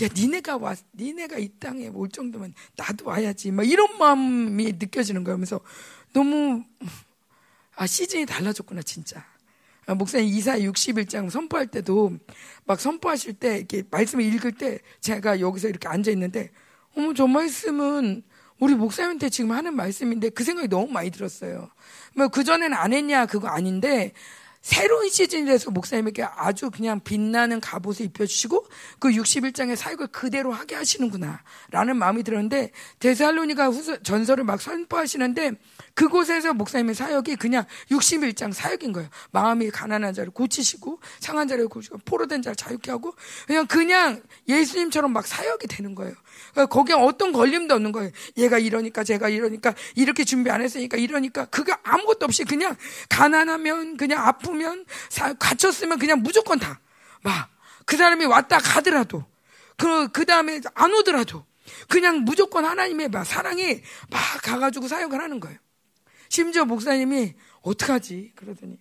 야, 0.03 0.09
니네가 0.12 0.57
와, 0.57 0.74
니네가 0.95 1.38
이 1.38 1.49
땅에 1.61 1.88
올 1.88 2.09
정도면 2.09 2.55
나도 2.76 3.07
와야지. 3.07 3.53
막 3.53 3.68
이런 3.68 3.97
마음이 3.99 4.72
느껴지는 4.72 5.22
거예요. 5.22 5.36
그래서 5.36 5.61
너무, 6.12 6.64
아, 7.76 7.86
시즌이 7.86 8.26
달라졌구나, 8.26 8.82
진짜. 8.82 9.24
아, 9.86 9.95
목사님 9.95 10.26
이사 10.28 10.59
61장 10.59 11.30
선포할 11.30 11.66
때도 11.66 12.18
막 12.64 12.80
선포하실 12.80 13.34
때 13.34 13.59
이렇게 13.59 13.82
말씀을 13.90 14.24
읽을 14.24 14.53
때 14.53 14.78
제가 15.01 15.40
여기서 15.40 15.68
이렇게 15.68 15.86
앉아 15.86 16.11
있는데, 16.11 16.51
어머, 16.97 17.14
저 17.14 17.26
말씀은 17.26 18.22
우리 18.59 18.74
목사님한테 18.74 19.28
지금 19.28 19.53
하는 19.53 19.74
말씀인데 19.74 20.30
그 20.30 20.42
생각이 20.42 20.68
너무 20.68 20.90
많이 20.90 21.11
들었어요. 21.11 21.70
뭐 22.14 22.28
그전에는 22.28 22.76
안 22.76 22.92
했냐, 22.92 23.26
그거 23.26 23.49
아닌데, 23.49 24.12
새로운 24.64 25.10
시즌이 25.10 25.44
돼서 25.44 25.70
목사님에게 25.70 26.22
아주 26.22 26.70
그냥 26.70 26.98
빛나는 26.98 27.60
갑옷을 27.60 28.06
입혀주시고 28.06 28.66
그 28.98 29.10
61장의 29.10 29.76
사역을 29.76 30.06
그대로 30.06 30.52
하게 30.52 30.74
하시는구나 30.74 31.42
라는 31.70 31.98
마음이 31.98 32.22
들었는데 32.22 32.70
데살로니가 32.98 33.68
후서, 33.68 34.02
전설을 34.02 34.44
막 34.44 34.62
선포하시는데 34.62 35.52
그곳에서 35.95 36.53
목사님의 36.55 36.95
사역이 36.95 37.36
그냥 37.36 37.64
61장 37.90 38.53
사역인 38.53 38.92
거예요. 38.92 39.09
마음이 39.30 39.70
가난한 39.70 40.14
자를 40.14 40.30
고치시고 40.30 41.01
상한 41.20 41.49
자를 41.49 41.68
고치고 41.68 41.99
포로된 42.05 42.42
자를 42.42 42.57
자유케 42.57 42.90
하고 42.90 43.14
그냥 43.47 43.66
그냥 43.66 44.22
예수님처럼 44.49 45.12
막 45.12 45.26
사역이 45.26 45.66
되는 45.66 45.95
거예요. 45.95 46.14
그러니까 46.53 46.66
거기에 46.74 46.97
어떤 46.97 47.32
걸림도 47.32 47.74
없는 47.74 47.92
거예요. 47.92 48.11
얘가 48.36 48.59
이러니까 48.59 49.05
제가 49.05 49.28
이러니까 49.28 49.74
이렇게 49.95 50.24
준비 50.24 50.51
안 50.51 50.62
했으니까 50.62 50.97
이러니까 50.97 51.47
그게 51.47 51.72
아무것도 51.82 52.26
없이 52.26 52.45
그냥 52.45 52.76
가난하면 53.09 53.97
그냥 53.97 54.26
아프면 54.26 54.84
갇혔으면 55.38 55.99
그냥 55.99 56.22
무조건 56.22 56.59
다 56.59 56.80
막 57.24 57.55
그 57.86 57.97
사람이 57.97 58.24
왔다 58.26 58.59
가더라도 58.59 59.24
그, 59.76 60.09
그 60.09 60.24
다음에 60.24 60.61
안 60.74 60.92
오더라도 60.92 61.45
그냥 61.88 62.20
무조건 62.24 62.64
하나님의 62.64 63.09
막 63.09 63.24
사랑이 63.24 63.82
막 64.11 64.20
가가지고 64.42 64.88
사역을 64.88 65.20
하는 65.20 65.40
거예요. 65.40 65.59
심지어 66.35 66.64
목사님이 66.64 67.35
어떡하지? 67.62 68.32
그러더니 68.35 68.76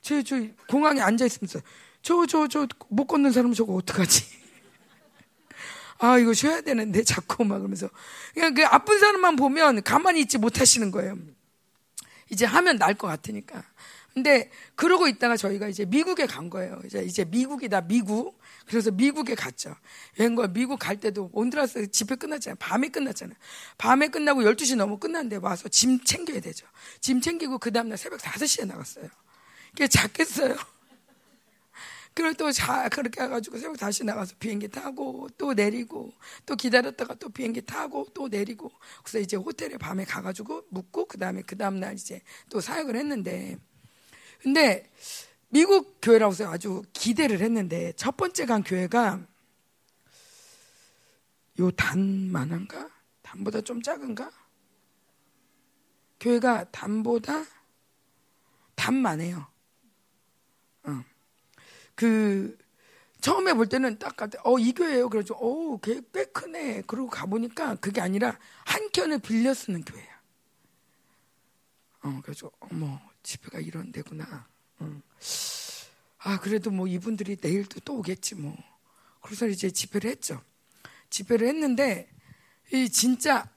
저, 0.00 0.22
저 0.22 0.40
공항에 0.66 1.02
앉아있으면서 1.02 1.60
저, 2.00 2.24
저, 2.24 2.48
저 2.48 2.66
못 2.88 3.06
걷는 3.06 3.32
사람 3.32 3.52
저거 3.52 3.74
어떡하지? 3.74 4.24
아, 6.00 6.16
이거 6.18 6.32
쉬어야 6.32 6.62
되는데, 6.62 7.02
자꾸 7.02 7.44
막 7.44 7.58
그러면서. 7.58 7.90
그냥 8.32 8.54
그 8.54 8.64
아픈 8.64 8.98
사람만 8.98 9.36
보면 9.36 9.82
가만히 9.82 10.20
있지 10.20 10.38
못하시는 10.38 10.90
거예요. 10.90 11.18
이제 12.30 12.46
하면 12.46 12.76
날 12.78 12.94
것 12.94 13.08
같으니까. 13.08 13.62
근데 14.16 14.50
그러고 14.76 15.08
있다가 15.08 15.36
저희가 15.36 15.68
이제 15.68 15.84
미국에 15.84 16.24
간 16.24 16.48
거예요. 16.48 16.80
이제 16.86 17.02
이제 17.02 17.26
미국이다 17.26 17.82
미국. 17.82 18.40
그래서 18.66 18.90
미국에 18.90 19.34
갔죠. 19.34 19.76
웬걸 20.18 20.54
미국 20.54 20.78
갈 20.78 20.98
때도 20.98 21.28
온드라스 21.34 21.90
집회 21.90 22.16
끝났잖아요. 22.16 22.56
밤에 22.58 22.88
끝났잖아요. 22.88 23.36
밤에 23.76 24.08
끝나고 24.08 24.40
12시 24.40 24.74
넘어 24.76 24.98
끝났는데 24.98 25.36
와서 25.36 25.68
짐 25.68 26.02
챙겨야 26.02 26.40
되죠. 26.40 26.66
짐 27.02 27.20
챙기고 27.20 27.58
그 27.58 27.70
다음날 27.70 27.98
새벽 27.98 28.20
5시에 28.20 28.66
나갔어요. 28.66 29.06
그게 29.72 29.86
작겠어요. 29.86 30.56
그리고 32.14 32.32
또 32.38 32.50
자, 32.52 32.88
그렇게 32.88 33.22
해가지고 33.22 33.58
새벽 33.58 33.76
다시 33.76 34.02
나가서 34.02 34.36
비행기 34.38 34.68
타고 34.68 35.28
또 35.36 35.52
내리고 35.52 36.10
또 36.46 36.56
기다렸다가 36.56 37.16
또 37.16 37.28
비행기 37.28 37.66
타고 37.66 38.06
또 38.14 38.28
내리고 38.28 38.72
그래서 39.02 39.18
이제 39.18 39.36
호텔에 39.36 39.76
밤에 39.76 40.06
가가지고 40.06 40.62
묵고 40.70 41.04
그 41.04 41.18
다음에 41.18 41.42
그 41.42 41.58
다음날 41.58 41.92
이제 41.92 42.22
또 42.48 42.62
사역을 42.62 42.96
했는데 42.96 43.58
근데 44.42 44.90
미국 45.48 45.98
교회라고 46.02 46.32
해서 46.32 46.50
아주 46.50 46.82
기대를 46.92 47.40
했는데 47.40 47.92
첫 47.96 48.16
번째 48.16 48.46
간 48.46 48.62
교회가 48.62 49.20
요 51.60 51.70
단만한가? 51.70 52.90
단보다 53.22 53.60
좀 53.62 53.82
작은가? 53.82 54.30
교회가 56.20 56.70
단보다 56.70 57.44
단만해요. 58.74 59.46
어. 60.84 61.04
그 61.94 62.56
처음에 63.20 63.54
볼 63.54 63.68
때는 63.68 63.98
딱 63.98 64.16
같아. 64.16 64.38
어, 64.44 64.58
이 64.58 64.72
교회예요. 64.72 65.08
그래서 65.08 65.34
어, 65.34 65.78
꽤, 65.82 66.00
꽤 66.12 66.26
크네. 66.26 66.82
그러고 66.82 67.08
가 67.08 67.26
보니까 67.26 67.74
그게 67.76 68.00
아니라 68.00 68.38
한 68.64 68.90
켠을 68.92 69.18
빌려 69.20 69.54
쓰는 69.54 69.84
교회야. 69.84 70.20
어, 72.02 72.20
그래서 72.22 72.50
어머, 72.60 73.00
집회가 73.26 73.58
이런 73.58 73.90
데구나. 73.90 74.46
어. 74.78 75.02
아, 76.18 76.38
그래도 76.40 76.70
뭐 76.70 76.86
이분들이 76.86 77.36
내일도 77.40 77.80
또 77.80 77.98
오겠지 77.98 78.36
뭐. 78.36 78.56
그래서 79.20 79.48
이제 79.48 79.68
집회를 79.70 80.10
했죠. 80.10 80.40
집회를 81.10 81.48
했는데 81.48 82.08
이 82.72 82.88
진짜 82.88 83.48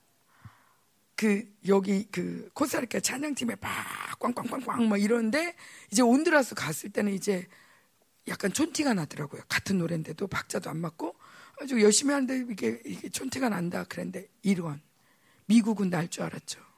그 1.16 1.46
여기 1.68 2.08
그 2.12 2.50
코스타리카 2.54 3.00
찬양팀에 3.00 3.58
막 3.62 4.20
꽝꽝꽝꽝 4.20 4.90
막 4.90 4.98
이러는데 4.98 5.56
이제 5.92 6.02
온드라스 6.02 6.56
갔을 6.56 6.90
때는 6.90 7.14
이제 7.14 7.48
약간 8.28 8.52
촌티가 8.52 8.94
나더라고요. 8.96 9.44
같은 9.48 9.78
노래인데도 9.78 10.28
박자도 10.28 10.70
안 10.70 10.78
맞고 10.78 11.16
아주 11.62 11.80
열심히 11.82 12.14
하는데 12.14 12.46
이게, 12.52 12.82
이게 12.86 13.10
촌티가 13.10 13.50
난다. 13.50 13.84
그랬는데 13.84 14.28
이런 14.42 14.82
미국은 15.46 15.90
날 15.90 16.08
줄 16.10 16.24
알았죠. 16.24 16.69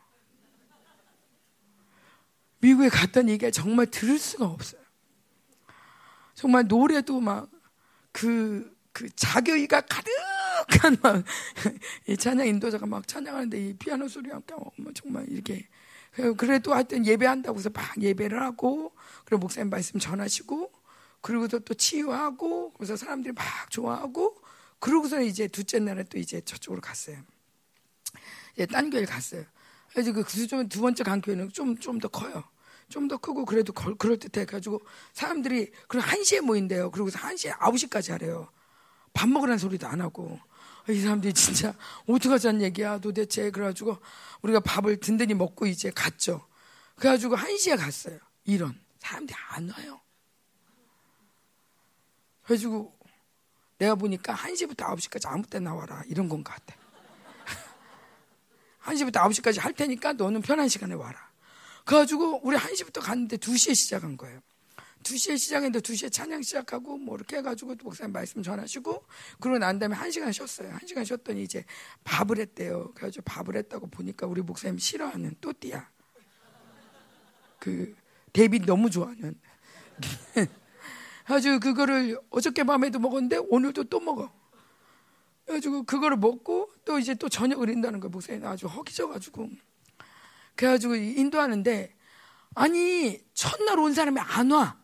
미국에 2.62 2.90
갔더니 2.90 3.34
이게 3.34 3.52
정말 3.52 3.88
들을 3.88 4.18
수가 4.18 4.46
없어요. 4.46 4.82
정말 6.34 6.66
노래도 6.68 7.20
막 7.20 7.50
그, 8.12 8.76
그 8.94 9.10
자격이가 9.16 9.82
가득한 9.82 10.98
막, 11.02 11.24
이 12.08 12.18
찬양 12.18 12.48
인도자가 12.48 12.86
막 12.86 13.08
찬양하는데 13.08 13.68
이 13.68 13.74
피아노 13.74 14.08
소리가 14.08 14.42
뭐 14.78 14.92
정말 14.94 15.28
이렇게. 15.30 15.68
그래도 16.38 16.74
하여튼 16.74 17.06
예배한다고 17.06 17.58
해서 17.58 17.70
막 17.70 18.02
예배를 18.02 18.42
하고, 18.42 18.94
그리고 19.24 19.40
목사님 19.40 19.70
말씀 19.70 19.98
전하시고, 19.98 20.72
그리고서 21.22 21.60
또 21.60 21.74
치유하고 21.74 22.74
그래서 22.74 22.96
사람들이 22.96 23.34
막 23.34 23.46
좋아하고 23.70 24.42
그러고서 24.80 25.22
이제 25.22 25.48
둘째 25.48 25.80
날에 25.80 26.04
또 26.04 26.18
이제 26.18 26.42
저쪽으로 26.42 26.82
갔어요. 26.82 27.18
이제 28.56 28.66
딴 28.66 28.90
교회 28.90 29.06
갔어요. 29.06 29.46
그래서 29.94 30.14
그 30.14 30.24
수준 30.28 30.68
두 30.70 30.82
번째 30.82 31.04
간 31.04 31.22
교회는 31.22 31.52
좀 31.52 31.78
좀 31.80 32.00
더 32.00 32.08
커요. 32.08 32.44
좀 32.90 33.08
더 33.08 33.18
크고 33.18 33.46
그래도 33.46 33.74
걸, 33.74 33.96
그럴 33.96 34.18
듯해 34.18 34.46
가지고 34.46 34.82
사람들이 35.14 35.72
그럼 35.88 36.06
1시에 36.06 36.42
모인대요. 36.42 36.92
그러고서 36.92 37.20
1시에 37.20 37.52
9시까지 37.58 38.12
하래요. 38.12 38.50
밥 39.14 39.30
먹으라는 39.30 39.58
소리도 39.58 39.88
안 39.88 40.02
하고. 40.02 40.40
이 40.90 41.00
사람들이 41.00 41.34
진짜 41.34 41.74
어떡하자는 42.08 42.62
얘기야 42.64 42.98
도대체 43.00 43.52
그래가지고 43.52 43.98
우리가 44.42 44.60
밥을 44.62 45.00
든든히 45.00 45.34
먹고 45.36 45.68
이제 45.68 45.92
갔죠. 45.92 46.46
그래가지고 46.96 47.36
1시에 47.38 47.78
갔어요. 47.78 48.18
이런 48.46 48.80
사람들이 49.00 49.38
안 49.50 49.70
와요. 49.70 50.02
그래가지고 52.44 52.98
내가 53.78 53.96
보니까 53.96 54.34
1시부터 54.36 54.78
9시까지 54.78 55.28
아무 55.28 55.44
때 55.46 55.60
나 55.60 55.74
와라. 55.74 56.04
이런 56.08 56.28
건것 56.28 56.54
같아. 56.54 56.76
1시부터 58.84 59.14
9시까지 59.14 59.60
할 59.60 59.74
테니까 59.74 60.14
너는 60.14 60.42
편한 60.42 60.68
시간에 60.68 60.96
와라. 60.96 61.32
그래가지고 61.86 62.42
우리 62.44 62.58
1시부터 62.58 63.02
갔는데 63.02 63.38
2시에 63.38 63.76
시작한 63.76 64.18
거예요. 64.18 64.40
2시에 65.04 65.38
시작했는데 65.38 65.80
2시에 65.80 66.12
찬양 66.12 66.42
시작하고 66.44 66.98
뭐 66.98 67.16
이렇게 67.16 67.38
해가지고 67.38 67.76
목사님 67.84 68.14
말씀 68.14 68.44
전하시고 68.44 69.04
그러고 69.40 69.58
난 69.58 69.80
다음에 69.80 69.96
1시간 69.96 70.32
쉬었어요. 70.32 70.72
1시간 70.78 71.06
쉬었더니 71.06 71.44
이제 71.44 71.66
밥을 72.04 72.38
했대요. 72.38 72.92
그래가지고 72.94 73.24
밥을 73.26 73.56
했다고 73.56 73.88
보니까 73.88 74.28
우리 74.28 74.42
목사님 74.42 74.78
싫어하는 74.78 75.36
또띠야. 75.42 75.90
그 77.60 77.96
데뷔 78.34 78.60
너무 78.60 78.90
좋아하는 78.90 79.40
아주 81.26 81.60
그거를 81.60 82.20
어저께 82.30 82.64
밤에도 82.64 83.00
먹었는데 83.00 83.38
오늘도 83.50 83.86
또 83.86 84.00
먹어. 84.00 84.32
그래가지고 85.52 85.84
그거를 85.84 86.16
먹고 86.18 86.72
또 86.86 86.98
이제 86.98 87.14
또 87.14 87.28
저녁을 87.28 87.70
인다는 87.70 88.00
거야. 88.00 88.10
목사님 88.10 88.46
아주 88.46 88.68
허기져가지고. 88.68 89.50
그래가지고 90.56 90.96
인도하는데 90.96 91.94
아니 92.56 93.20
첫날 93.34 93.80
온 93.80 93.94
사람이 93.94 94.20
안 94.20 94.52
와. 94.52 94.80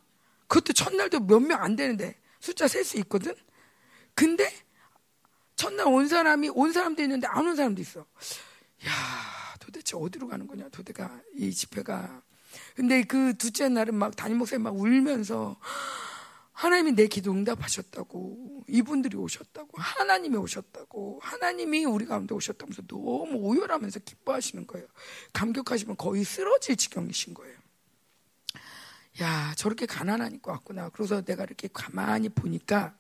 그것도 0.47 0.73
첫날도 0.73 1.21
몇 1.21 1.39
명 1.41 1.61
안 1.61 1.75
되는데 1.75 2.19
숫자 2.39 2.67
셀 2.67 2.83
수 2.83 2.97
있거든. 2.97 3.33
근데 4.13 4.51
첫날 5.55 5.87
온 5.87 6.07
사람이 6.07 6.49
온 6.53 6.73
사람도 6.73 7.01
있는데 7.03 7.27
안 7.27 7.45
온 7.47 7.55
사람도 7.55 7.81
있어. 7.81 8.01
야, 8.01 8.91
도대체 9.59 9.95
어디로 9.97 10.27
가는 10.27 10.47
거냐, 10.47 10.69
도대가, 10.69 11.19
이 11.35 11.51
집회가. 11.51 12.21
근데 12.75 13.03
그 13.03 13.33
둘째 13.37 13.69
날은 13.69 13.95
막 13.95 14.15
담임 14.15 14.37
목사님 14.37 14.63
막 14.63 14.75
울면서 14.75 15.57
하나님이 16.57 16.93
내 16.93 17.05
기도 17.05 17.31
응답하셨다고 17.33 18.63
이분들이 18.67 19.15
오셨다고 19.15 19.79
하나님이 19.79 20.37
오셨다고 20.37 21.19
하나님이 21.21 21.85
우리 21.85 22.07
가운데 22.07 22.33
오셨다면서 22.33 22.81
너무 22.87 23.35
오열하면서 23.35 23.99
기뻐하시는 23.99 24.65
거예요. 24.65 24.87
감격하시면 25.33 25.97
거의 25.97 26.23
쓰러질 26.23 26.75
지경이신 26.75 27.35
거예요. 27.35 27.55
야 29.21 29.53
저렇게 29.55 29.85
가난하니까 29.85 30.53
왔구나. 30.53 30.89
그래서 30.89 31.21
내가 31.21 31.43
이렇게 31.43 31.69
가만히 31.71 32.27
보니까 32.27 32.97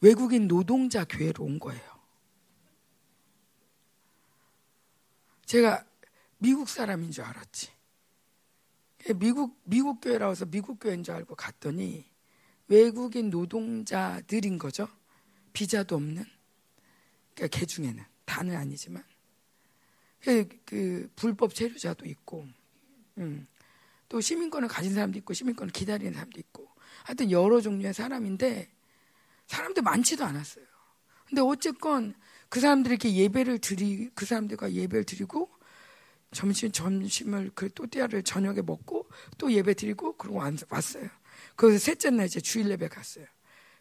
외국인 0.00 0.46
노동자 0.46 1.04
교회로 1.04 1.44
온 1.44 1.58
거예요. 1.58 1.82
제가 5.46 5.84
미국 6.38 6.68
사람인 6.68 7.10
줄 7.10 7.24
알았지. 7.24 7.72
미국 9.16 9.60
미국 9.64 10.00
교회라고 10.00 10.30
해서 10.30 10.44
미국 10.46 10.78
교회인 10.78 11.02
줄 11.02 11.16
알고 11.16 11.34
갔더니 11.34 12.09
외국인 12.70 13.30
노동자들인 13.30 14.56
거죠. 14.56 14.88
비자도 15.52 15.96
없는. 15.96 16.24
그러니까 17.34 17.58
개 17.58 17.66
중에는 17.66 18.02
다는 18.24 18.56
아니지만 18.56 19.04
그, 20.20 20.48
그 20.64 21.10
불법 21.16 21.54
체류자도 21.54 22.06
있고, 22.06 22.46
음. 23.18 23.46
또 24.08 24.20
시민권을 24.20 24.68
가진 24.68 24.94
사람도 24.94 25.18
있고 25.18 25.34
시민권을 25.34 25.72
기다리는 25.72 26.12
사람도 26.12 26.38
있고, 26.38 26.68
하여튼 27.04 27.30
여러 27.30 27.60
종류의 27.60 27.92
사람인데 27.92 28.68
사람들 29.46 29.82
많지도 29.82 30.24
않았어요. 30.24 30.64
근데 31.26 31.40
어쨌건 31.40 32.14
그 32.48 32.60
사람들에게 32.60 33.14
예배를 33.14 33.58
드리 33.58 34.10
그 34.14 34.26
사람들과 34.26 34.72
예배를 34.72 35.04
드리고 35.04 35.48
점심 36.32 36.70
점심을 36.70 37.50
그 37.54 37.72
또띠아를 37.72 38.22
저녁에 38.22 38.62
먹고 38.62 39.08
또 39.38 39.52
예배 39.52 39.74
드리고 39.74 40.16
그러고 40.16 40.40
왔어요. 40.68 41.08
그 41.60 41.78
셋째 41.78 42.08
날 42.08 42.24
이제 42.24 42.40
주일 42.40 42.70
예배 42.70 42.88
갔어요. 42.88 43.26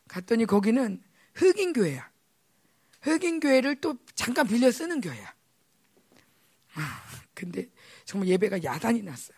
갔더니 0.09 0.45
거기는 0.45 1.01
흑인 1.33 1.71
교회야. 1.71 2.11
흑인 3.01 3.39
교회를 3.39 3.79
또 3.79 3.95
잠깐 4.15 4.45
빌려 4.45 4.69
쓰는 4.69 4.99
교회야. 4.99 5.33
아, 6.73 7.01
근데 7.33 7.69
정말 8.03 8.27
예배가 8.27 8.65
야단이 8.65 9.01
났어요. 9.03 9.37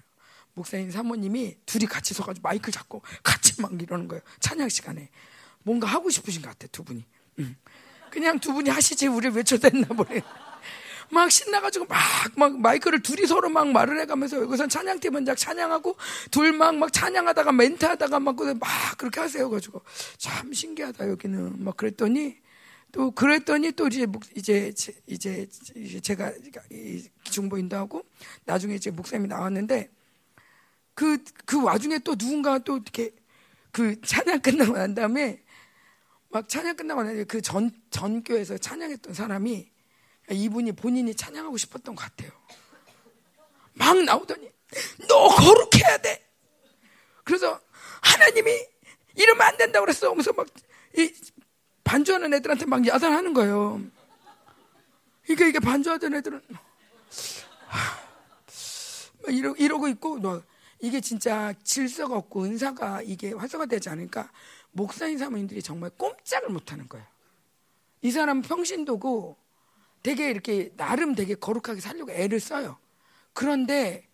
목사님 0.56 0.89
사모님이 0.89 1.58
둘이 1.68 1.86
같이 1.86 2.16
서가지고 2.16 2.42
마이크 2.42 2.72
잡고 2.72 3.04
같이 3.22 3.62
막 3.62 3.80
이러는 3.80 4.08
거예요. 4.08 4.24
찬양 4.39 4.70
시간에 4.70 5.12
뭔가 5.62 5.86
하고 5.86 6.10
싶으신 6.10 6.42
것 6.42 6.50
같아 6.50 6.66
두 6.72 6.84
분이. 6.84 7.06
응. 7.38 7.56
그냥 8.10 8.39
두 8.39 8.54
분이 8.54 8.72
하시지 8.72 9.06
우리 9.06 9.30
왜 9.30 9.44
쳐댔나 9.44 9.89
보네. 9.89 10.20
막 11.12 11.30
신나가지고 11.32 11.86
막, 11.86 11.99
막 12.36 12.59
마이크를 12.59 13.01
둘이 13.01 13.28
서로 13.28 13.49
막 13.49 13.68
말을 13.72 13.99
해가면서 14.01 14.41
여기선 14.41 14.70
찬양팀은 14.70 15.26
작 15.26 15.36
찬양하고 15.38 15.95
둘 16.32 16.53
막 16.53 16.76
막 16.76 16.91
찬양하다가 16.93 17.51
멘트 17.51 17.86
하다가 17.86 18.20
막, 18.20 18.36
막 18.36 18.97
그렇게 18.97 19.20
하세요. 19.20 19.49
가지고 19.49 19.82
참 20.18 20.53
신기하다 20.53 21.09
여기는 21.09 21.64
막 21.64 21.76
그랬더니 21.78 22.38
또 22.91 23.12
그랬더니 23.12 23.72
또 23.74 23.88
이제 23.88 24.07
이제 24.36 24.74
이제 25.07 25.47
제가 26.01 26.32
기중보인도 27.24 27.76
하고 27.78 28.03
나중에 28.45 28.76
이제 28.76 28.91
목사님이 28.91 29.28
나왔는데 29.30 29.89
그그 30.93 31.24
그 31.45 31.64
와중에 31.64 31.99
또 31.99 32.16
누군가 32.16 32.59
또 32.59 32.76
이렇게 32.78 33.12
그 33.72 33.99
찬양 34.01 34.41
끝나고 34.41 34.74
난 34.74 34.93
다음에 34.93 35.41
막 36.30 36.47
찬양 36.49 36.76
끝나고 36.76 37.03
난 37.03 37.14
다음에 37.14 37.24
그전 37.26 37.72
전교에서 37.89 38.57
찬양했던 38.57 39.14
사람이 39.14 39.70
이분이 40.32 40.74
본인이 40.74 41.14
찬양하고 41.14 41.58
싶었던 41.58 41.96
것 41.96 42.04
같아요. 42.04 42.32
막 43.74 43.98
나오더니 44.04 44.50
너 45.08 45.28
거룩해야 45.28 45.98
돼. 45.98 46.26
그래서 47.24 47.60
하나님이 48.02 48.52
이러면 49.16 49.48
안 49.48 49.58
된다고 49.58 49.86
그랬어. 49.86 50.10
하면서 50.10 50.32
막이 50.34 51.14
반주하는 51.84 52.34
애들한테 52.34 52.66
막 52.66 52.86
야단하는 52.86 53.34
거예요. 53.34 53.82
그러니까 55.24 55.46
이게 55.48 55.60
반주하던 55.60 56.16
애들은 56.16 56.42
막 56.50 56.72
이러, 59.30 59.54
이러고 59.56 59.88
있고 59.90 60.20
너 60.20 60.42
이게 60.80 61.00
진짜 61.00 61.54
질서가 61.64 62.16
없고 62.16 62.44
은사가 62.44 63.04
이게 63.04 63.34
활성화되지 63.34 63.90
않으니까 63.90 64.32
목사인 64.72 65.18
사모님들이 65.18 65.62
정말 65.62 65.92
꼼짝을 65.92 66.50
못하는 66.50 66.88
거예요. 66.90 67.06
이 68.02 68.10
사람은 68.10 68.42
평신도고 68.42 69.38
되게 70.04 70.30
이렇게 70.30 70.72
나름 70.76 71.16
되게 71.16 71.36
거룩하게 71.36 71.80
살려고 71.80 72.12
애를 72.12 72.39
써요. 72.39 72.78
그런데 73.34 74.08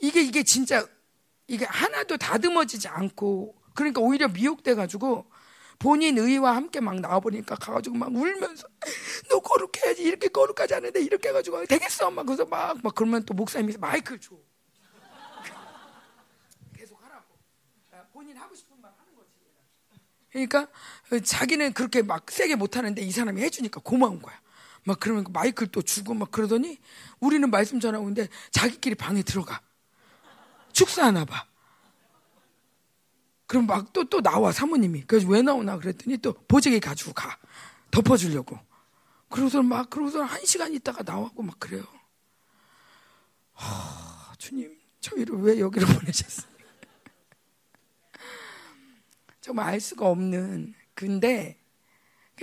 이게 0.00 0.22
이게 0.22 0.42
진짜 0.42 0.86
이게 1.46 1.64
하나도 1.64 2.16
다듬어지지 2.16 2.88
않고 2.88 3.54
그러니까 3.74 4.00
오히려 4.00 4.28
미혹돼 4.28 4.74
가지고 4.74 5.30
본인 5.78 6.18
의와 6.18 6.54
함께 6.54 6.80
막 6.80 7.00
나와버리니까 7.00 7.56
가가지고 7.56 7.96
막 7.96 8.14
울면서 8.14 8.68
너 9.30 9.40
거룩해야지 9.40 10.02
이렇게 10.02 10.28
거룩하지 10.28 10.74
않은데 10.74 11.02
이렇게 11.02 11.30
해가지고 11.30 11.64
되겠어? 11.66 12.10
막 12.10 12.26
그래서 12.26 12.44
막, 12.44 12.78
막 12.82 12.94
그러면 12.94 13.24
또 13.24 13.34
목사님이 13.34 13.76
마이크를 13.78 14.20
줘. 14.20 14.36
계속 16.76 17.02
하라고. 17.02 17.24
본인 18.12 18.36
하고 18.36 18.54
싶은 18.54 18.78
말 18.80 18.92
하는 18.98 19.14
거지. 19.16 19.30
그러니까 20.30 20.68
자기는 21.24 21.72
그렇게 21.72 22.02
막 22.02 22.30
세게 22.30 22.56
못하는데 22.56 23.00
이 23.00 23.10
사람이 23.10 23.40
해주니까 23.40 23.80
고마운 23.82 24.20
거야 24.20 24.38
막 24.84 24.98
그러면 25.00 25.24
마이크를 25.30 25.70
또 25.70 25.82
주고 25.82 26.14
막 26.14 26.30
그러더니 26.30 26.78
우리는 27.20 27.48
말씀 27.50 27.80
전하고 27.80 28.08
있는데 28.08 28.28
자기끼리 28.50 28.94
방에 28.94 29.22
들어가. 29.22 29.60
축사하나 30.72 31.24
봐. 31.24 31.46
그럼 33.46 33.66
막 33.66 33.92
또 33.92 34.04
또 34.04 34.20
나와 34.22 34.52
사모님이. 34.52 35.04
그래서 35.06 35.26
왜 35.28 35.42
나오나 35.42 35.76
그랬더니 35.78 36.18
또 36.18 36.32
보재기 36.48 36.80
가지고 36.80 37.12
가. 37.12 37.36
덮어주려고. 37.90 38.58
그러고서 39.28 39.62
막 39.62 39.90
그러고서 39.90 40.22
한 40.22 40.44
시간 40.44 40.72
있다가 40.72 41.02
나오고 41.02 41.42
막 41.42 41.58
그래요. 41.58 41.84
하, 43.52 44.32
주님 44.38 44.76
저희를 45.00 45.36
왜 45.38 45.60
여기로 45.60 45.86
보내셨어요? 45.98 46.50
정말 49.40 49.66
알 49.66 49.80
수가 49.80 50.06
없는. 50.06 50.74
근데 50.94 51.58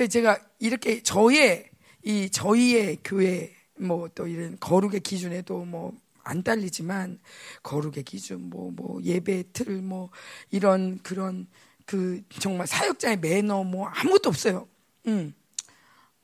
제가 0.10 0.40
이렇게 0.60 1.02
저의 1.02 1.70
이 2.08 2.30
저희의 2.30 3.00
교회 3.04 3.54
뭐 3.80 4.08
또 4.16 4.28
이런 4.28 4.58
거룩의 4.62 5.02
기준에도 5.02 5.66
뭐안 5.66 6.42
딸리지만 6.44 7.20
거룩의 7.64 8.04
기준 8.04 8.50
뭐뭐 8.50 8.72
뭐 8.72 9.04
예배 9.04 9.44
틀 9.52 9.82
뭐 9.82 10.10
이런 10.50 11.00
그런 11.04 11.48
그 11.86 12.22
정말 12.40 12.66
사역자의 12.66 13.18
매너 13.20 13.64
뭐 13.66 13.88
아무것도 13.88 14.30
없어요. 14.30 14.68
음. 15.08 15.34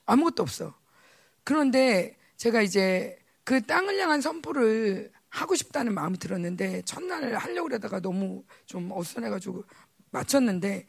아무것도 0.06 0.42
없어. 0.44 0.74
그런데 1.44 2.16
제가 2.38 2.62
이제 2.62 3.18
그 3.44 3.62
땅을 3.62 4.00
향한 4.00 4.22
선포를 4.22 5.12
하고 5.28 5.54
싶다는 5.56 5.94
마음이 5.94 6.18
들었는데 6.18 6.84
첫날 6.84 7.34
하려고 7.36 7.68
그러다가 7.68 8.00
너무 8.00 8.44
좀 8.66 8.90
어수선해가지고 8.92 9.64
마쳤는데 10.14 10.86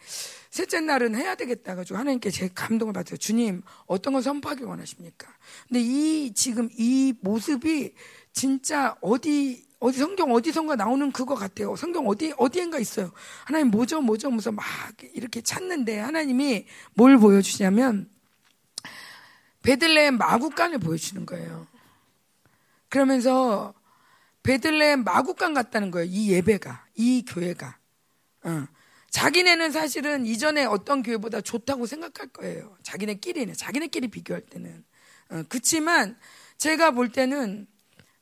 셋째 0.50 0.80
날은 0.80 1.16
해야 1.16 1.34
되겠다 1.34 1.74
가지고 1.74 1.98
하나님께 1.98 2.30
제 2.30 2.48
감동을 2.54 2.92
받아요. 2.92 3.16
주님 3.16 3.62
어떤 3.86 4.12
걸 4.12 4.22
선포하기 4.22 4.62
원하십니까? 4.62 5.26
근데 5.66 5.80
이 5.80 6.32
지금 6.34 6.68
이 6.78 7.12
모습이 7.20 7.94
진짜 8.32 8.96
어디 9.00 9.66
어디 9.80 9.98
성경 9.98 10.32
어디선가 10.32 10.76
나오는 10.76 11.10
그거 11.10 11.34
같아요. 11.34 11.74
성경 11.76 12.06
어디 12.06 12.32
어디엔가 12.38 12.78
있어요. 12.78 13.10
하나님 13.44 13.68
뭐죠 13.68 14.00
뭐죠 14.00 14.28
하면서 14.28 14.52
막 14.52 14.64
이렇게 15.14 15.40
찾는데 15.40 15.98
하나님이 15.98 16.66
뭘 16.94 17.18
보여주냐면 17.18 18.08
베들레헴 19.62 20.18
마국간을 20.18 20.78
보여주는 20.78 21.26
거예요. 21.26 21.66
그러면서 22.88 23.74
베들레헴 24.44 25.04
마국간 25.04 25.54
같다는 25.54 25.90
거예요. 25.90 26.08
이 26.10 26.30
예배가 26.30 26.86
이 26.94 27.24
교회가. 27.26 27.78
어. 28.44 28.66
자기네는 29.14 29.70
사실은 29.70 30.26
이전에 30.26 30.64
어떤 30.64 31.04
교회보다 31.04 31.40
좋다고 31.40 31.86
생각할 31.86 32.26
거예요. 32.32 32.76
자기네끼리는 32.82 33.54
자기네끼리 33.54 34.08
비교할 34.08 34.42
때는 34.42 34.84
어, 35.30 35.44
그렇지만 35.48 36.18
제가 36.58 36.90
볼 36.90 37.12
때는 37.12 37.68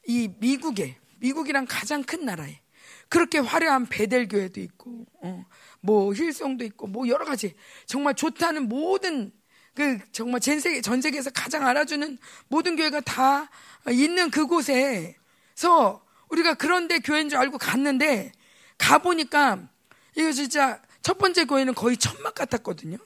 이 0.07 0.29
미국에 0.39 0.99
미국이랑 1.21 1.65
가장 1.67 2.03
큰 2.03 2.27
나라에 2.27 2.61
그렇게 3.09 3.39
화려한 3.39 3.87
베델 3.87 4.29
교회도 4.29 4.61
있고 4.61 5.07
어, 5.23 5.47
뭐 5.81 6.13
힐송도 6.13 6.63
있고 6.67 6.89
뭐 6.89 7.09
여러 7.09 7.25
가지 7.25 7.55
정말 7.87 8.13
좋다는 8.13 8.69
모든 8.69 9.33
그 9.75 9.99
정말 10.13 10.43
전 10.43 10.61
세계 10.61 10.83
전 10.83 11.01
세계에서 11.01 11.31
가장 11.31 11.67
알아주는 11.67 12.19
모든 12.49 12.77
교회가 12.77 13.01
다 13.01 13.49
있는 13.91 14.31
그곳에서 14.31 16.05
우리가 16.29 16.53
그런데 16.53 16.99
교회인 16.99 17.31
줄 17.31 17.39
알고 17.39 17.57
갔는데 17.57 18.33
가 18.77 18.99
보니까 18.99 19.72
이거 20.17 20.33
진짜 20.33 20.81
첫 21.03 21.19
번째 21.19 21.45
교회는 21.45 21.75
거의 21.75 21.97
천막 21.97 22.35
같았거든요. 22.35 22.99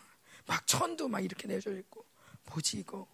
막 0.47 0.67
천도 0.67 1.09
막 1.09 1.25
이렇게 1.25 1.49
내줘 1.49 1.73
있고 1.73 2.05
뭐지 2.51 2.79
이거 2.79 3.07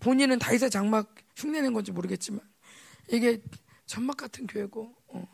본인은 0.00 0.38
다이사 0.38 0.68
장막 0.68 1.14
흉내낸 1.36 1.72
건지 1.72 1.92
모르겠지만 1.92 2.40
이게 3.08 3.42
전막 3.86 4.16
같은 4.16 4.46
교회고 4.46 4.94
어, 5.08 5.28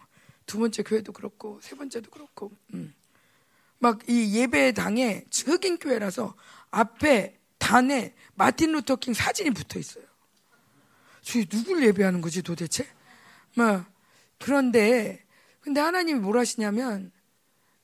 두 0.46 0.58
번째 0.58 0.82
교회도 0.82 1.12
그렇고 1.12 1.60
세 1.62 1.76
번째도 1.76 2.10
그렇고 2.10 2.52
음. 2.74 2.94
막이 3.78 4.34
예배당에 4.34 5.26
흑인 5.44 5.78
교회라서 5.78 6.34
앞에 6.70 7.38
단에 7.58 8.14
마틴 8.34 8.72
루터 8.72 8.96
킹 8.96 9.14
사진이 9.14 9.50
붙어 9.50 9.78
있어요. 9.78 10.04
저 11.22 11.44
누굴 11.44 11.84
예배하는 11.84 12.20
거지 12.20 12.42
도대체? 12.42 12.86
뭐 13.54 13.84
그런데 14.38 15.24
근데 15.60 15.80
하나님이 15.80 16.20
뭘 16.20 16.38
하시냐면 16.38 17.12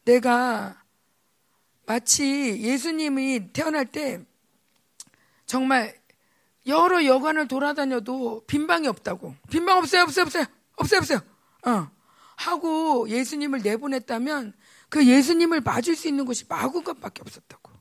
내가 0.05 0.83
마치 1.87 2.61
예수님이 2.61 3.53
태어날 3.53 3.87
때 3.87 4.25
정말 5.47 5.95
여러 6.67 7.05
여관을 7.05 7.49
돌아다녀도 7.49 8.45
빈방이 8.47 8.89
없다고. 8.89 9.35
빈방 9.51 9.79
없어요, 9.79 10.03
없어요, 10.03 10.25
없어요, 10.25 10.45
없어요, 10.77 10.99
없어요. 10.99 11.21
어. 11.67 11.91
하고 12.37 13.09
예수님을 13.09 13.61
내보냈다면 13.63 14.55
그 14.89 15.07
예수님을 15.07 15.61
맞을 15.61 15.95
수 15.95 16.09
있는 16.09 16.25
곳이 16.25 16.45
마구간밖에 16.49 17.21
없었다고. 17.21 17.73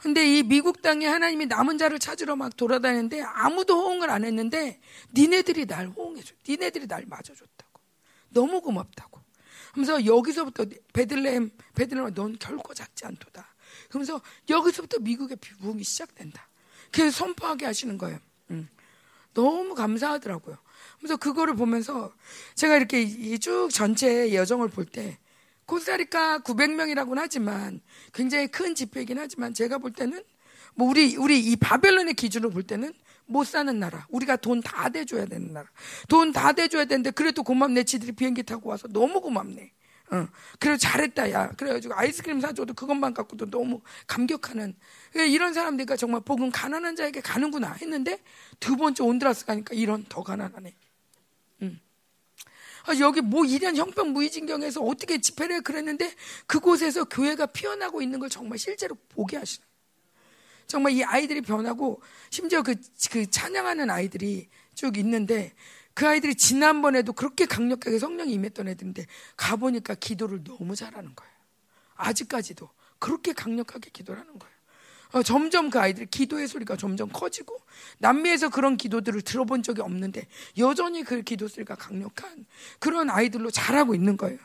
근데 0.00 0.38
이 0.38 0.42
미국 0.42 0.80
땅에 0.80 1.06
하나님이 1.06 1.46
남은 1.46 1.76
자를 1.76 1.98
찾으러 1.98 2.34
막 2.34 2.56
돌아다니는데 2.56 3.20
아무도 3.20 3.76
호응을 3.84 4.10
안 4.10 4.24
했는데 4.24 4.80
니네들이 5.12 5.66
날 5.66 5.88
호응해줘. 5.88 6.34
니네들이 6.48 6.86
날 6.88 7.04
맞아줬다고. 7.06 7.80
너무 8.30 8.62
고맙다고. 8.62 9.09
그러면서 9.72 10.04
여기서부터 10.04 10.66
베들레헴, 10.92 11.50
베들레헴 11.74 12.14
넌 12.14 12.36
결코 12.38 12.74
작지 12.74 13.06
않도다. 13.06 13.46
그러면서 13.88 14.20
여기서부터 14.48 14.98
미국의 14.98 15.36
부흥이 15.36 15.82
시작된다. 15.84 16.48
그래서 16.92 17.16
선포하게 17.18 17.66
하시는 17.66 17.96
거예요. 17.98 18.18
음. 18.50 18.68
너무 19.34 19.74
감사하더라고요. 19.74 20.58
그래서 20.98 21.16
그거를 21.16 21.54
보면서 21.54 22.12
제가 22.54 22.76
이렇게 22.76 23.38
쭉 23.38 23.68
전체 23.70 24.34
여정을 24.34 24.68
볼 24.68 24.86
때 24.86 25.18
코스타리카 25.70 26.40
900명이라고는 26.40 27.16
하지만 27.16 27.80
굉장히 28.12 28.48
큰 28.48 28.74
집회이긴 28.74 29.18
하지만 29.18 29.54
제가 29.54 29.78
볼 29.78 29.92
때는 29.92 30.20
뭐 30.74 30.88
우리 30.88 31.16
우리 31.16 31.38
이 31.38 31.54
바벨론의 31.54 32.14
기준으로 32.14 32.50
볼 32.50 32.64
때는 32.64 32.92
못 33.30 33.44
사는 33.46 33.78
나라. 33.78 34.06
우리가 34.10 34.36
돈 34.36 34.60
다 34.62 34.88
대줘야 34.90 35.24
되는 35.26 35.52
나라. 35.52 35.68
돈 36.08 36.32
다 36.32 36.52
대줘야 36.52 36.84
되는데 36.84 37.10
그래도 37.12 37.42
고맙네. 37.42 37.84
지들이 37.84 38.12
비행기 38.12 38.42
타고 38.42 38.70
와서 38.70 38.88
너무 38.88 39.20
고맙네. 39.20 39.72
어. 40.12 40.26
그래 40.58 40.76
잘했다 40.76 41.30
야. 41.30 41.50
그래가지고 41.56 41.94
아이스크림 41.94 42.40
사줘도 42.40 42.74
그것만 42.74 43.14
갖고도 43.14 43.48
너무 43.50 43.80
감격하는 44.08 44.74
이런 45.14 45.54
사람들과 45.54 45.96
정말 45.96 46.20
복은 46.22 46.50
가난한 46.50 46.96
자에게 46.96 47.20
가는구나 47.20 47.72
했는데 47.74 48.20
두 48.58 48.76
번째 48.76 49.04
온드라스 49.04 49.46
가니까 49.46 49.74
이런 49.74 50.04
더 50.08 50.22
가난하네. 50.24 50.74
아, 52.86 52.98
여기 52.98 53.20
뭐 53.20 53.44
이런 53.44 53.76
형평 53.76 54.12
무의진경에서 54.14 54.80
어떻게 54.80 55.20
집회를 55.20 55.56
해 55.56 55.60
그랬는데 55.60 56.12
그곳에서 56.46 57.04
교회가 57.04 57.46
피어나고 57.46 58.00
있는 58.02 58.18
걸 58.18 58.30
정말 58.30 58.58
실제로 58.58 58.96
보게 59.10 59.36
하시는. 59.36 59.69
정말 60.70 60.92
이 60.92 61.02
아이들이 61.02 61.40
변하고 61.40 62.00
심지어 62.30 62.62
그, 62.62 62.76
그 63.10 63.28
찬양하는 63.28 63.90
아이들이 63.90 64.48
쭉 64.76 64.96
있는데 64.98 65.52
그 65.94 66.06
아이들이 66.06 66.36
지난번에도 66.36 67.12
그렇게 67.12 67.44
강력하게 67.44 67.98
성령이 67.98 68.32
임했던 68.34 68.68
애들인데 68.68 69.06
가보니까 69.36 69.96
기도를 69.96 70.44
너무 70.44 70.76
잘하는 70.76 71.16
거예요. 71.16 71.32
아직까지도 71.96 72.70
그렇게 73.00 73.32
강력하게 73.32 73.90
기도를 73.92 74.20
하는 74.20 74.38
거예요. 74.38 74.54
어, 75.10 75.24
점점 75.24 75.70
그 75.70 75.80
아이들의 75.80 76.06
기도의 76.06 76.46
소리가 76.46 76.76
점점 76.76 77.08
커지고 77.12 77.58
남미에서 77.98 78.50
그런 78.50 78.76
기도들을 78.76 79.22
들어본 79.22 79.64
적이 79.64 79.80
없는데 79.80 80.28
여전히 80.58 81.02
그 81.02 81.22
기도 81.22 81.48
소리가 81.48 81.74
강력한 81.74 82.46
그런 82.78 83.10
아이들로 83.10 83.50
자라고 83.50 83.96
있는 83.96 84.16
거예요. 84.16 84.38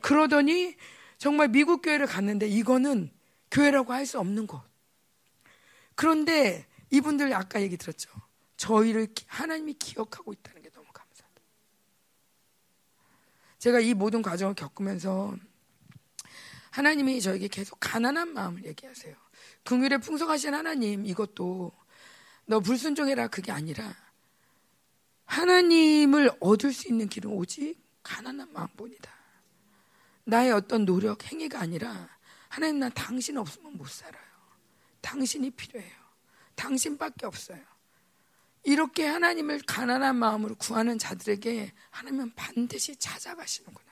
그러더니 0.00 0.74
정말 1.16 1.46
미국 1.46 1.80
교회를 1.82 2.08
갔는데 2.08 2.48
이거는 2.48 3.12
교회라고 3.52 3.92
할 3.92 4.04
수 4.04 4.18
없는 4.18 4.48
곳. 4.48 4.69
그런데 6.00 6.66
이분들 6.88 7.30
아까 7.34 7.60
얘기 7.60 7.76
들었죠. 7.76 8.08
저희를 8.56 9.08
하나님이 9.26 9.74
기억하고 9.74 10.32
있다는 10.32 10.62
게 10.62 10.70
너무 10.70 10.86
감사하다. 10.94 11.42
제가 13.58 13.80
이 13.80 13.92
모든 13.92 14.22
과정을 14.22 14.54
겪으면서 14.54 15.36
하나님이 16.70 17.20
저에게 17.20 17.48
계속 17.48 17.76
가난한 17.80 18.32
마음을 18.32 18.64
얘기하세요. 18.64 19.14
긍휼에 19.64 19.98
풍성하신 19.98 20.54
하나님 20.54 21.04
이것도 21.04 21.70
너 22.46 22.60
불순종해라 22.60 23.28
그게 23.28 23.52
아니라 23.52 23.94
하나님을 25.26 26.30
얻을 26.40 26.72
수 26.72 26.88
있는 26.88 27.10
길은 27.10 27.30
오직 27.30 27.76
가난한 28.02 28.54
마음뿐이다. 28.54 29.12
나의 30.24 30.52
어떤 30.52 30.86
노력, 30.86 31.30
행위가 31.30 31.60
아니라 31.60 32.08
하나님 32.48 32.78
난 32.78 32.90
당신 32.94 33.36
없으면 33.36 33.76
못 33.76 33.86
살아요. 33.90 34.29
당신이 35.00 35.50
필요해요. 35.50 35.92
당신밖에 36.54 37.26
없어요. 37.26 37.60
이렇게 38.62 39.06
하나님을 39.06 39.62
가난한 39.66 40.16
마음으로 40.16 40.54
구하는 40.56 40.98
자들에게 40.98 41.72
하나님은 41.90 42.34
반드시 42.34 42.96
찾아가시는구나. 42.96 43.90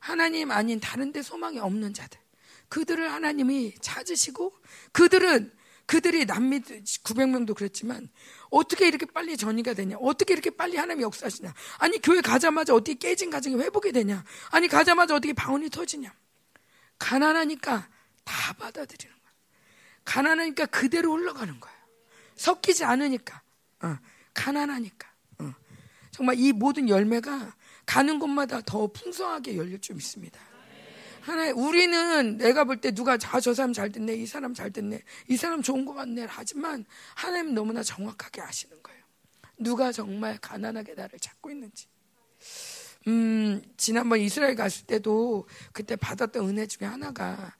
하나님 0.00 0.50
아닌 0.50 0.80
다른 0.80 1.12
데 1.12 1.22
소망이 1.22 1.58
없는 1.58 1.94
자들. 1.94 2.18
그들을 2.68 3.12
하나님이 3.12 3.74
찾으시고 3.80 4.52
그들은 4.92 5.52
그들이 5.86 6.24
남미 6.24 6.60
900명도 6.60 7.54
그랬지만 7.54 8.08
어떻게 8.50 8.88
이렇게 8.88 9.06
빨리 9.06 9.36
전이가 9.36 9.74
되냐? 9.74 9.96
어떻게 10.00 10.32
이렇게 10.32 10.50
빨리 10.50 10.76
하나님 10.76 11.02
역사하시냐? 11.02 11.52
아니 11.78 12.00
교회 12.00 12.20
가자마자 12.20 12.74
어떻게 12.74 12.94
깨진 12.94 13.30
가정이 13.30 13.56
회복이 13.56 13.92
되냐? 13.92 14.24
아니 14.50 14.66
가자마자 14.66 15.14
어떻게 15.14 15.32
방언이 15.32 15.70
터지냐? 15.70 16.12
가난하니까 16.98 17.88
다 18.24 18.52
받아들이는. 18.54 19.13
가난하니까 20.04 20.66
그대로 20.66 21.16
흘러가는 21.16 21.58
거야. 21.60 21.72
섞이지 22.36 22.84
않으니까. 22.84 23.42
어, 23.82 23.96
가난하니까. 24.34 25.08
어. 25.38 25.54
정말 26.10 26.38
이 26.38 26.52
모든 26.52 26.88
열매가 26.88 27.54
가는 27.86 28.18
곳마다 28.18 28.60
더 28.62 28.86
풍성하게 28.88 29.56
열릴 29.56 29.80
줄 29.80 29.96
믿습니다. 29.96 30.40
하나 31.22 31.50
우리는 31.52 32.36
내가 32.36 32.64
볼 32.64 32.80
때 32.82 32.90
누가 32.92 33.16
아, 33.30 33.40
저 33.40 33.54
사람 33.54 33.72
잘 33.72 33.90
됐네, 33.90 34.14
이 34.14 34.26
사람 34.26 34.52
잘 34.52 34.70
됐네, 34.70 35.02
이 35.28 35.36
사람 35.38 35.62
좋은 35.62 35.86
것 35.86 35.94
같네 35.94 36.26
하지만 36.28 36.84
하나님 37.14 37.54
너무나 37.54 37.82
정확하게 37.82 38.42
아시는 38.42 38.82
거예요. 38.82 39.02
누가 39.56 39.90
정말 39.90 40.36
가난하게 40.38 40.94
나를 40.94 41.18
찾고 41.18 41.50
있는지. 41.50 41.86
음, 43.06 43.62
지난번 43.76 44.20
이스라엘 44.20 44.54
갔을 44.54 44.86
때도 44.86 45.46
그때 45.72 45.96
받았던 45.96 46.46
은혜 46.48 46.66
중에 46.66 46.86
하나가 46.86 47.54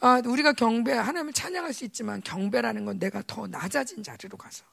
아, 0.00 0.20
우리가 0.24 0.52
경배, 0.52 0.92
하나님을 0.92 1.32
찬양할 1.32 1.72
수 1.72 1.84
있지만 1.84 2.20
경배라는 2.22 2.84
건 2.84 2.98
내가 2.98 3.22
더 3.26 3.46
낮아진 3.46 4.02
자리로 4.02 4.36
가서 4.36 4.64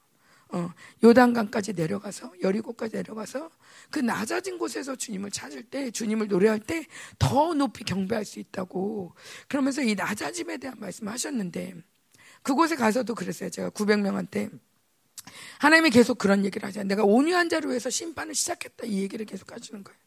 어, 0.53 0.69
요단강까지 1.03 1.73
내려가서 1.73 2.33
여리고까지 2.43 2.97
내려가서 2.97 3.49
그 3.89 3.99
낮아진 3.99 4.57
곳에서 4.57 4.95
주님을 4.95 5.31
찾을 5.31 5.63
때 5.63 5.91
주님을 5.91 6.27
노래할 6.27 6.59
때 6.59 6.85
더 7.19 7.53
높이 7.53 7.83
경배할 7.83 8.25
수 8.25 8.39
있다고 8.39 9.13
그러면서 9.47 9.81
이 9.81 9.95
낮아짐에 9.95 10.57
대한 10.57 10.77
말씀하셨는데 10.79 11.75
그곳에 12.43 12.75
가서도 12.75 13.15
그랬어요. 13.15 13.49
제가 13.49 13.69
900명한테 13.69 14.51
하나님이 15.59 15.91
계속 15.91 16.17
그런 16.17 16.43
얘기를 16.43 16.67
하잖아요. 16.67 16.87
내가 16.87 17.03
온유한 17.03 17.47
자로 17.47 17.71
해서 17.73 17.89
심판을 17.89 18.35
시작했다 18.35 18.87
이 18.87 19.01
얘기를 19.03 19.25
계속 19.25 19.51
하시는 19.51 19.83
거예요. 19.83 19.99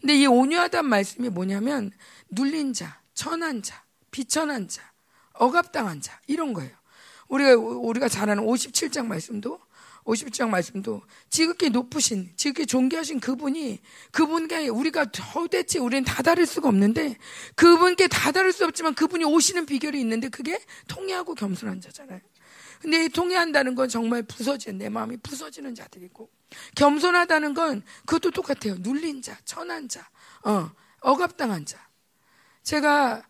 근데 0.00 0.16
이 0.16 0.26
온유하다는 0.26 0.88
말씀이 0.90 1.28
뭐냐면 1.28 1.92
눌린 2.30 2.72
자, 2.72 3.00
천한 3.14 3.62
자, 3.62 3.84
비천한 4.14 4.68
자, 4.68 4.80
억압당한 5.32 6.00
자 6.00 6.20
이런 6.28 6.52
거예요. 6.52 6.70
우리가 7.26 7.56
우리가 7.56 8.08
잘 8.08 8.30
아는 8.30 8.44
57장 8.44 9.06
말씀도 9.06 9.58
50장 10.04 10.50
말씀도 10.50 11.02
지극히 11.30 11.68
높으신, 11.68 12.30
지극히 12.36 12.64
존귀하신 12.64 13.18
그분이 13.18 13.80
그분께 14.12 14.68
우리가 14.68 15.06
도대체 15.06 15.80
우리는 15.80 16.04
다다를 16.04 16.46
수가 16.46 16.68
없는데 16.68 17.16
그분께 17.56 18.06
다다를 18.06 18.52
수 18.52 18.64
없지만 18.64 18.94
그분이 18.94 19.24
오시는 19.24 19.66
비결이 19.66 19.98
있는데 19.98 20.28
그게 20.28 20.60
통해하고 20.86 21.34
겸손한 21.34 21.80
자잖아요. 21.80 22.20
근데 22.80 23.08
통해한다는 23.08 23.74
건 23.74 23.88
정말 23.88 24.22
부서지는 24.22 24.78
내 24.78 24.88
마음이 24.90 25.16
부서지는 25.16 25.74
자들이고 25.74 26.30
겸손하다는 26.76 27.54
건 27.54 27.82
그것도 28.06 28.30
똑같아요. 28.30 28.76
눌린 28.78 29.22
자, 29.22 29.36
천한 29.44 29.88
자, 29.88 30.08
어, 30.44 30.70
억압당한 31.00 31.66
자. 31.66 31.84
제가 32.62 33.24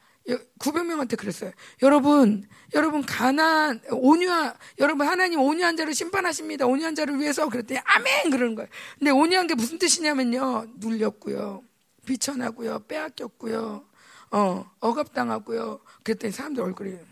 900명한테 0.58 1.18
그랬어요. 1.18 1.52
여러분, 1.82 2.48
여러분 2.72 3.02
가난 3.02 3.80
온유한 3.90 4.54
여러분 4.78 5.06
하나님 5.06 5.40
온유한 5.40 5.76
자를 5.76 5.94
심판하십니다. 5.94 6.66
온유한 6.66 6.94
자를 6.94 7.18
위해서 7.20 7.48
그랬더니 7.48 7.80
아멘 7.84 8.30
그러는 8.30 8.54
거예요. 8.54 8.68
근데 8.98 9.10
온유한 9.10 9.46
게 9.46 9.54
무슨 9.54 9.78
뜻이냐면요. 9.78 10.66
눌렸고요. 10.76 11.62
비천하고요. 12.06 12.84
빼앗겼고요. 12.86 13.86
어, 14.30 14.70
억압당하고요. 14.80 15.80
그랬더니 16.02 16.32
사람들 16.32 16.62
얼굴이 16.62 16.90
음, 16.90 17.06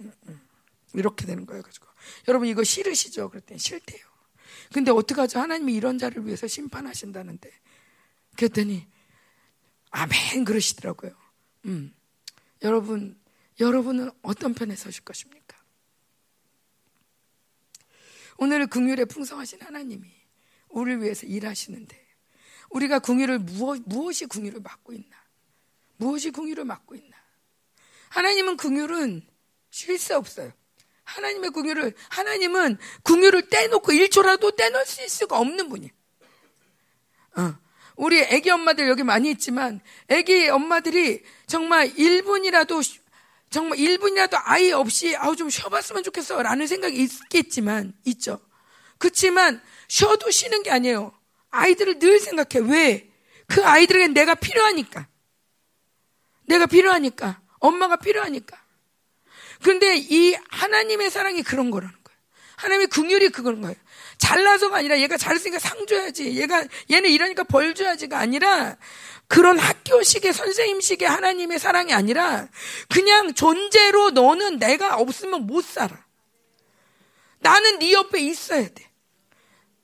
음, 0.00 0.12
음. 0.28 0.40
이렇게 0.94 1.26
되는 1.26 1.44
거예요. 1.46 1.62
가지고 1.62 1.86
여러분 2.28 2.48
이거 2.48 2.64
싫으시죠? 2.64 3.28
그랬더니 3.30 3.58
싫대요. 3.58 4.04
근데 4.72 4.90
어떡하죠? 4.90 5.38
하나님이 5.38 5.74
이런 5.74 5.98
자를 5.98 6.26
위해서 6.26 6.46
심판하신다는데. 6.46 7.50
그랬더니 8.36 8.86
아멘 9.90 10.44
그러시더라고요. 10.44 11.12
음. 11.66 11.92
여러분 12.62 13.20
여러분은 13.58 14.10
어떤 14.22 14.54
편에 14.54 14.76
서실 14.76 15.04
것입니까? 15.04 15.56
오늘 18.38 18.66
긍휼에 18.66 19.06
풍성하신 19.06 19.62
하나님이 19.62 20.08
우리를 20.68 21.02
위해서 21.02 21.26
일하시는데 21.26 22.06
우리가 22.70 22.98
궁유를 22.98 23.38
무엇, 23.38 23.80
무엇이 23.86 24.26
궁유를 24.26 24.60
맡고 24.60 24.92
있나? 24.92 25.16
무엇이 25.96 26.30
궁유를 26.30 26.64
맡고 26.64 26.94
있나? 26.94 27.16
하나님은 28.10 28.56
궁유는 28.56 29.26
쉴수 29.70 30.16
없어요. 30.16 30.52
하나님의 31.04 31.50
궁유를 31.50 31.94
하나님은 32.10 32.78
궁유를 33.04 33.48
떼놓고 33.48 33.92
1초라도 33.92 34.54
떼놓을 34.56 34.84
수가 34.84 35.38
없는 35.38 35.68
분이에요. 35.68 35.92
어. 37.36 37.65
우리 37.96 38.20
애기 38.20 38.50
엄마들 38.50 38.88
여기 38.88 39.02
많이 39.02 39.30
있지만 39.30 39.80
애기 40.08 40.48
엄마들이 40.48 41.22
정말 41.46 41.88
1분이라도 41.88 42.82
정말 43.50 43.78
1분이라도 43.78 44.40
아이 44.44 44.70
없이 44.72 45.16
아우 45.16 45.34
좀 45.34 45.48
쉬어봤으면 45.48 46.02
좋겠어 46.02 46.42
라는 46.42 46.66
생각이 46.66 46.96
있겠지만 47.02 47.94
있죠. 48.04 48.40
그렇지만 48.98 49.62
쉬어도 49.88 50.30
쉬는 50.30 50.62
게 50.62 50.70
아니에요. 50.70 51.12
아이들을 51.50 51.98
늘 51.98 52.20
생각해. 52.20 52.66
왜? 52.70 53.10
그 53.46 53.64
아이들에게 53.64 54.08
내가 54.08 54.34
필요하니까. 54.34 55.06
내가 56.46 56.66
필요하니까. 56.66 57.40
엄마가 57.58 57.96
필요하니까. 57.96 58.60
그런데 59.62 59.96
이 59.96 60.36
하나님의 60.50 61.10
사랑이 61.10 61.42
그런 61.42 61.70
거라는 61.70 61.94
거예요. 62.04 62.18
하나님의 62.56 62.86
긍휼이 62.88 63.28
그런 63.30 63.60
거예요. 63.62 63.76
잘나서가 64.26 64.78
아니라 64.78 64.98
얘가 64.98 65.16
잘했으니까 65.16 65.60
상 65.60 65.86
줘야지. 65.86 66.36
얘가 66.36 66.64
얘는 66.90 67.10
이러니까 67.10 67.44
벌 67.44 67.76
줘야지가 67.76 68.18
아니라 68.18 68.76
그런 69.28 69.56
학교식의 69.56 70.32
선생님식의 70.32 71.08
하나님의 71.08 71.60
사랑이 71.60 71.92
아니라 71.94 72.48
그냥 72.92 73.34
존재로 73.34 74.10
너는 74.10 74.58
내가 74.58 74.96
없으면 74.96 75.46
못 75.46 75.64
살아. 75.64 76.04
나는 77.38 77.78
네 77.78 77.92
옆에 77.92 78.18
있어야 78.18 78.66
돼. 78.68 78.90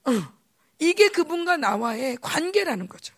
어. 0.06 0.32
이게 0.80 1.06
그분과 1.08 1.58
나와의 1.58 2.18
관계라는 2.20 2.88
거죠. 2.88 3.14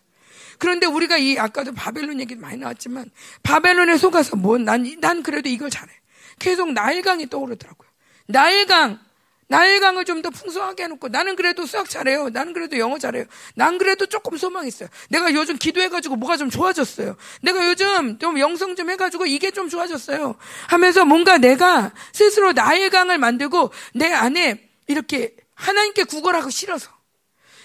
그런데 0.59 0.85
우리가 0.85 1.17
이 1.17 1.39
아까도 1.39 1.73
바벨론 1.73 2.19
얘기 2.19 2.35
많이 2.35 2.57
나왔지만 2.57 3.09
바벨론에 3.41 3.97
속아서 3.97 4.35
뭐난난 4.35 4.99
난 4.99 5.23
그래도 5.23 5.49
이걸 5.49 5.71
잘해. 5.71 5.91
계속 6.37 6.71
나일강이 6.71 7.29
떠오르더라고요. 7.31 7.89
나일강 8.27 9.04
나일강을 9.47 10.05
좀 10.05 10.21
더 10.21 10.29
풍성하게 10.31 10.85
해놓고 10.85 11.09
나는 11.09 11.35
그래도 11.35 11.65
수학 11.65 11.89
잘해요. 11.89 12.29
나는 12.29 12.53
그래도 12.53 12.79
영어 12.79 12.97
잘해요. 12.97 13.25
난 13.55 13.77
그래도 13.77 14.05
조금 14.07 14.37
소망 14.37 14.65
있어요. 14.65 14.89
내가 15.09 15.33
요즘 15.33 15.57
기도해가지고 15.57 16.15
뭐가 16.15 16.37
좀 16.37 16.49
좋아졌어요. 16.49 17.15
내가 17.41 17.67
요즘 17.67 18.17
좀 18.17 18.39
영성 18.39 18.75
좀 18.75 18.89
해가지고 18.89 19.27
이게 19.27 19.51
좀 19.51 19.69
좋아졌어요. 19.69 20.35
하면서 20.67 21.05
뭔가 21.05 21.37
내가 21.37 21.93
스스로 22.13 22.53
나일강을 22.53 23.17
만들고 23.19 23.71
내 23.93 24.11
안에 24.11 24.67
이렇게 24.87 25.35
하나님께 25.53 26.05
구걸하고 26.05 26.49
싫어서 26.49 26.89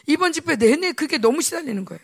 이번 0.06 0.32
집회 0.32 0.56
내내 0.56 0.92
그게 0.92 1.18
너무 1.18 1.40
시달리는 1.40 1.84
거예요. 1.84 2.00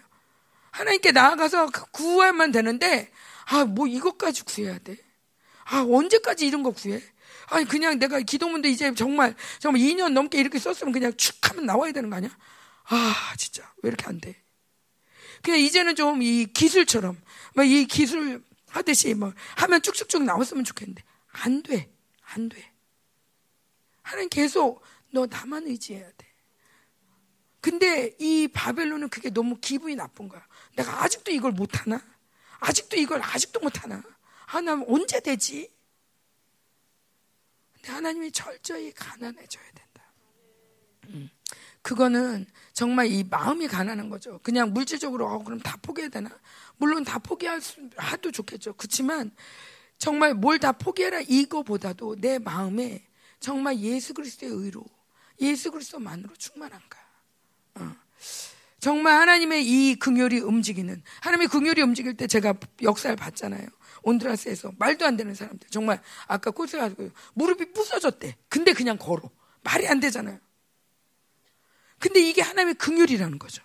하나님께 0.71 1.13
나아가서 1.13 1.67
그 1.67 1.85
구하면 1.91 2.53
되는데, 2.53 3.11
아, 3.47 3.65
뭐 3.65 3.87
이것까지 3.87 4.45
구해야 4.45 4.79
돼? 4.79 4.97
아, 5.65 5.85
언제까지 5.89 6.47
이런 6.47 6.63
거 6.63 6.71
구해? 6.71 7.03
아니, 7.49 7.65
그냥 7.67 7.99
내가 7.99 8.21
기도문도 8.21 8.69
이제 8.69 8.95
정말, 8.95 9.35
정말 9.59 9.81
2년 9.83 10.13
넘게 10.13 10.39
이렇게 10.39 10.59
썼으면 10.59 10.93
그냥 10.93 11.17
축 11.17 11.37
하면 11.51 11.67
나와야 11.67 11.93
되는 11.93 12.11
거 12.11 12.17
아니야? 12.17 12.37
아, 12.89 13.35
진짜. 13.37 13.63
왜 13.83 13.89
이렇게 13.89 14.07
안 14.07 14.21
돼? 14.21 14.43
그냥 15.43 15.61
이제는 15.61 15.95
좀 15.97 16.23
이 16.23 16.47
기술처럼, 16.53 17.21
뭐이 17.55 17.87
기술 17.87 18.43
하듯이 18.69 19.15
뭐 19.15 19.33
하면 19.57 19.81
쭉쭉쭉 19.83 20.25
나왔으면 20.25 20.65
좋겠는데, 20.65 21.03
안 21.33 21.63
돼. 21.63 21.91
안 22.23 22.49
돼. 22.49 22.73
하나님 24.03 24.29
계속 24.29 24.83
너 25.13 25.27
나만 25.27 25.67
의지해야 25.67 26.05
돼. 26.17 26.27
근데 27.61 28.15
이 28.19 28.49
바벨론은 28.49 29.09
그게 29.09 29.31
너무 29.31 29.59
기분이 29.61 29.97
나쁜 29.97 30.29
거야. 30.29 30.45
내가 30.77 31.03
아직도 31.03 31.33
이걸 31.33 31.53
못하나? 31.53 32.01
아직도 32.61 32.97
이걸 32.97 33.21
아직도 33.23 33.61
못하나? 33.61 34.03
하나님 34.47 34.85
언제 34.89 35.21
되지? 35.21 35.71
근데 37.87 37.93
하나님이 37.93 38.33
철저히 38.33 38.93
가난해져야 38.93 39.65
된다. 39.65 40.13
음. 41.11 41.31
그거는 41.83 42.47
정말 42.73 43.07
이 43.07 43.23
마음이 43.23 43.69
가난한 43.69 44.11
거죠. 44.11 44.41
그냥 44.43 44.73
물질적으로 44.73 45.29
어, 45.29 45.45
그럼 45.45 45.61
다 45.61 45.79
포기해야 45.81 46.09
되나? 46.11 46.29
물론 46.79 47.05
다 47.05 47.21
포기할 47.21 47.61
수 47.61 47.89
하도 47.97 48.33
좋겠죠. 48.33 48.75
그렇지만 48.75 49.31
정말 49.99 50.35
뭘 50.35 50.59
다 50.59 50.73
포기해라 50.73 51.21
이거보다도 51.21 52.17
내 52.17 52.41
마음에 52.41 53.07
정말 53.39 53.79
예수 53.79 54.15
그리스도의 54.15 54.51
의로 54.53 54.85
예수 55.41 55.71
그리스도만으로 55.71 56.35
충만한가? 56.35 56.99
어. 57.77 57.95
정말 58.81 59.21
하나님의 59.21 59.65
이 59.65 59.95
긍휼이 59.97 60.41
움직이는 60.41 61.03
하나님의 61.21 61.49
긍휼이 61.49 61.81
움직일 61.83 62.17
때 62.17 62.27
제가 62.27 62.55
역사를 62.83 63.15
봤잖아요. 63.15 63.69
온드라스에서 64.07 64.73
말도 64.79 65.05
안 65.05 65.17
되는 65.17 65.35
사람들 65.35 65.69
정말 65.71 66.01
아까 66.29 66.51
꼴세 66.51 66.79
가지고 66.79 67.11
무릎이 67.35 67.73
부서졌대. 67.73 68.37
근데 68.49 68.73
그냥 68.73 68.97
걸어 68.97 69.31
말이 69.63 69.87
안 69.89 69.99
되잖아요. 70.01 70.39
근데 71.99 72.21
이게 72.21 72.41
하나님의 72.41 72.75
긍휼이라는 72.75 73.39
거죠. 73.39 73.63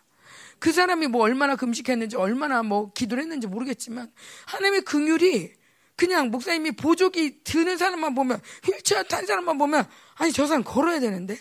그 0.58 0.72
사람이 0.72 1.08
뭐 1.08 1.22
얼마나 1.22 1.56
금식했는지 1.56 2.18
얼마나 2.18 2.64
뭐 2.64 2.92
기도를 2.94 3.24
했는지 3.24 3.48
모르겠지만 3.48 4.12
하나님의 4.48 4.82
긍휼이 4.82 5.52
그냥 5.96 6.32
목사님이 6.32 6.72
보조기 6.72 7.44
드는 7.44 7.78
사람만 7.78 8.16
보면 8.16 8.42
휠체어 8.64 9.04
탄 9.04 9.26
사람만 9.26 9.58
보면 9.60 9.88
아니 10.16 10.32
저 10.32 10.48
사람 10.48 10.64
걸어야 10.64 11.00
되는데 11.00 11.38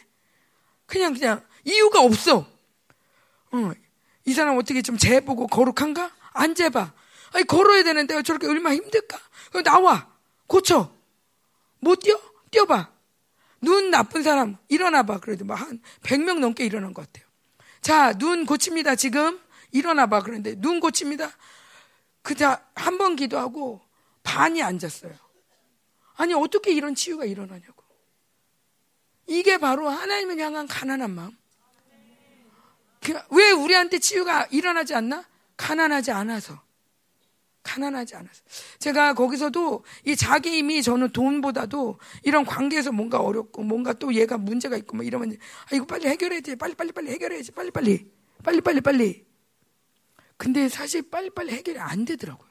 그냥 0.86 1.14
그냥 1.14 1.42
이유가 1.64 2.02
없어. 2.02 2.46
어, 3.52 3.72
이 4.26 4.32
사람 4.34 4.58
어떻게 4.58 4.82
좀 4.82 4.98
재보고 4.98 5.46
거룩한가? 5.46 6.12
안 6.32 6.54
재봐. 6.54 6.92
아니, 7.32 7.44
걸어야 7.44 7.82
되는데 7.82 8.14
왜 8.14 8.22
저렇게 8.22 8.46
얼마나 8.46 8.74
힘들까? 8.74 9.18
나와. 9.64 10.10
고쳐. 10.46 10.92
못 11.80 12.00
뛰어? 12.00 12.18
뛰어봐. 12.50 12.90
눈 13.62 13.90
나쁜 13.90 14.22
사람 14.22 14.56
일어나봐. 14.68 15.20
그래도 15.20 15.44
뭐한 15.44 15.80
100명 16.02 16.38
넘게 16.40 16.64
일어난 16.64 16.92
것 16.94 17.06
같아요. 17.06 17.28
자, 17.80 18.12
눈 18.14 18.46
고칩니다. 18.46 18.96
지금 18.96 19.40
일어나봐. 19.70 20.22
그런데 20.22 20.54
눈 20.56 20.80
고칩니다. 20.80 21.30
그자 22.22 22.66
한 22.74 22.98
번 22.98 23.16
기도하고 23.16 23.80
반이 24.22 24.62
앉았어요. 24.62 25.14
아니 26.16 26.34
어떻게 26.34 26.72
이런 26.72 26.94
치유가 26.94 27.24
일어나냐고. 27.24 27.82
이게 29.26 29.56
바로 29.58 29.88
하나님을 29.88 30.38
향한 30.38 30.66
가난한 30.66 31.10
마음. 31.12 31.30
그, 33.02 33.18
왜 33.30 33.50
우리한테 33.52 33.98
치유가 34.00 34.46
일어나지 34.50 34.94
않나? 34.94 35.24
가난하지 35.56 36.10
않아서. 36.10 36.60
가난하지 37.62 38.16
않아서. 38.16 38.42
제가 38.78 39.14
거기서도 39.14 39.84
이 40.06 40.16
자기 40.16 40.50
힘이 40.50 40.82
저는 40.82 41.10
돈보다도 41.10 41.98
이런 42.24 42.44
관계에서 42.44 42.92
뭔가 42.92 43.20
어렵고 43.20 43.62
뭔가 43.62 43.92
또 43.92 44.14
얘가 44.14 44.38
문제가 44.38 44.76
있고 44.76 44.96
뭐 44.96 45.04
이러면 45.04 45.36
아, 45.70 45.74
이거 45.74 45.84
빨리 45.84 46.06
해결해야지. 46.06 46.56
빨리 46.56 46.74
빨리 46.74 46.92
빨리 46.92 47.10
해결해야지. 47.10 47.52
빨리 47.52 47.70
빨리. 47.70 48.10
빨리 48.42 48.60
빨리 48.60 48.80
빨리. 48.80 49.26
근데 50.36 50.68
사실 50.68 51.02
빨리 51.10 51.28
빨리 51.30 51.52
해결이 51.52 51.78
안 51.78 52.04
되더라고요. 52.04 52.48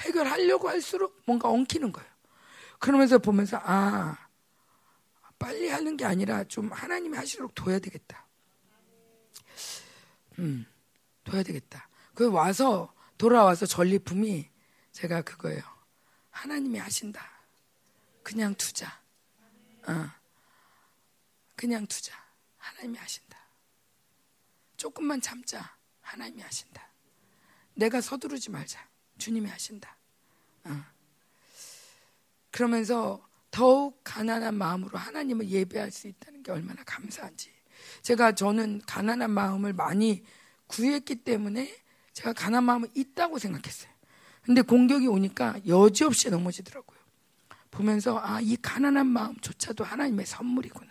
해결하려고 0.00 0.68
할수록 0.68 1.20
뭔가 1.26 1.48
엉키는 1.48 1.92
거예요. 1.92 2.08
그러면서 2.78 3.18
보면서 3.18 3.60
아, 3.62 4.16
빨리 5.38 5.68
하는 5.68 5.96
게 5.96 6.04
아니라 6.04 6.44
좀 6.44 6.70
하나님이 6.72 7.16
하시도록 7.16 7.54
둬야 7.54 7.78
되겠다. 7.78 8.26
음, 10.38 10.66
둬야 11.24 11.42
되겠다. 11.42 11.88
그 12.14 12.30
와서 12.30 12.92
돌아와서 13.18 13.66
전리품이 13.66 14.48
제가 14.92 15.22
그거예요. 15.22 15.62
하나님이 16.30 16.78
하신다. 16.78 17.22
그냥 18.22 18.54
두자. 18.54 19.00
어. 19.86 20.10
그냥 21.54 21.86
두자. 21.86 22.14
하나님이 22.58 22.98
하신다. 22.98 23.38
조금만 24.76 25.20
참자. 25.20 25.76
하나님이 26.00 26.42
하신다. 26.42 26.86
내가 27.74 28.00
서두르지 28.00 28.50
말자. 28.50 28.86
주님이 29.18 29.48
하신다. 29.48 29.96
어. 30.64 30.84
그러면서 32.50 33.26
더욱 33.50 34.00
가난한 34.04 34.54
마음으로 34.54 34.98
하나님을 34.98 35.48
예배할 35.48 35.90
수 35.90 36.08
있다는 36.08 36.42
게 36.42 36.52
얼마나 36.52 36.82
감사한지. 36.84 37.50
제가 38.02 38.34
저는 38.34 38.82
가난한 38.86 39.30
마음을 39.30 39.72
많이 39.72 40.24
구했기 40.66 41.16
때문에 41.16 41.85
제가 42.16 42.32
가난한 42.32 42.64
마음이 42.64 42.88
있다고 42.94 43.38
생각했어요. 43.38 43.90
근데 44.40 44.62
공격이 44.62 45.06
오니까 45.06 45.54
여지없이 45.66 46.30
넘어지더라고요. 46.30 46.98
보면서 47.70 48.18
아, 48.18 48.40
이 48.40 48.56
가난한 48.56 49.06
마음조차도 49.06 49.84
하나님의 49.84 50.24
선물이구나. 50.24 50.90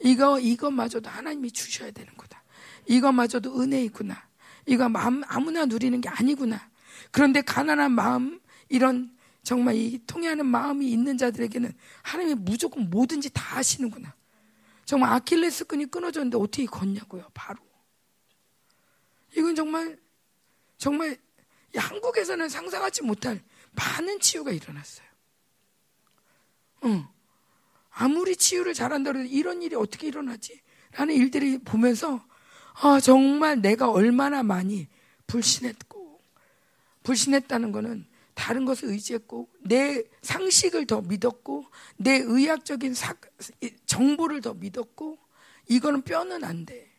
이거 0.00 0.40
이것마저도 0.40 1.10
하나님이 1.10 1.50
주셔야 1.50 1.90
되는구나. 1.90 2.42
이것마저도 2.86 3.60
은혜이구나. 3.60 4.26
이거 4.64 4.88
마음 4.88 5.22
아무나 5.26 5.66
누리는 5.66 6.00
게 6.00 6.08
아니구나. 6.08 6.66
그런데 7.10 7.42
가난한 7.42 7.92
마음 7.92 8.40
이런 8.70 9.14
정말 9.42 9.74
이 9.74 10.00
통해하는 10.06 10.46
마음이 10.46 10.90
있는 10.90 11.18
자들에게는 11.18 11.74
하나님이 12.00 12.36
무조건 12.36 12.88
뭐든지 12.88 13.28
다 13.34 13.58
하시는구나. 13.58 14.14
정말 14.86 15.12
아킬레스 15.12 15.66
끈이 15.66 15.86
끊어졌는데 15.90 16.38
어떻게 16.38 16.64
걷냐고요, 16.64 17.26
바로. 17.34 17.58
이건 19.36 19.54
정말, 19.54 19.98
정말 20.82 21.16
한국에서는 21.76 22.48
상상하지 22.48 23.02
못할 23.02 23.40
많은 23.70 24.18
치유가 24.18 24.50
일어났어요. 24.50 25.06
응. 26.86 27.06
아무리 27.90 28.34
치유를 28.34 28.74
잘한다 28.74 29.12
해도 29.12 29.22
이런 29.22 29.62
일이 29.62 29.76
어떻게 29.76 30.08
일어나지? 30.08 30.60
라는 30.90 31.14
일들이 31.14 31.58
보면서 31.58 32.26
아, 32.80 32.98
정말 32.98 33.60
내가 33.60 33.92
얼마나 33.92 34.42
많이 34.42 34.88
불신했고 35.28 36.20
불신했다는 37.04 37.70
거는 37.70 38.04
다른 38.34 38.64
것을 38.64 38.88
의지했고 38.88 39.48
내 39.60 40.02
상식을 40.22 40.88
더 40.88 41.00
믿었고 41.00 41.64
내 41.96 42.16
의학적인 42.16 42.94
사, 42.94 43.14
정보를 43.86 44.40
더 44.40 44.52
믿었고 44.54 45.16
이거는 45.68 46.02
뼈는 46.02 46.42
안 46.42 46.66
돼. 46.66 46.91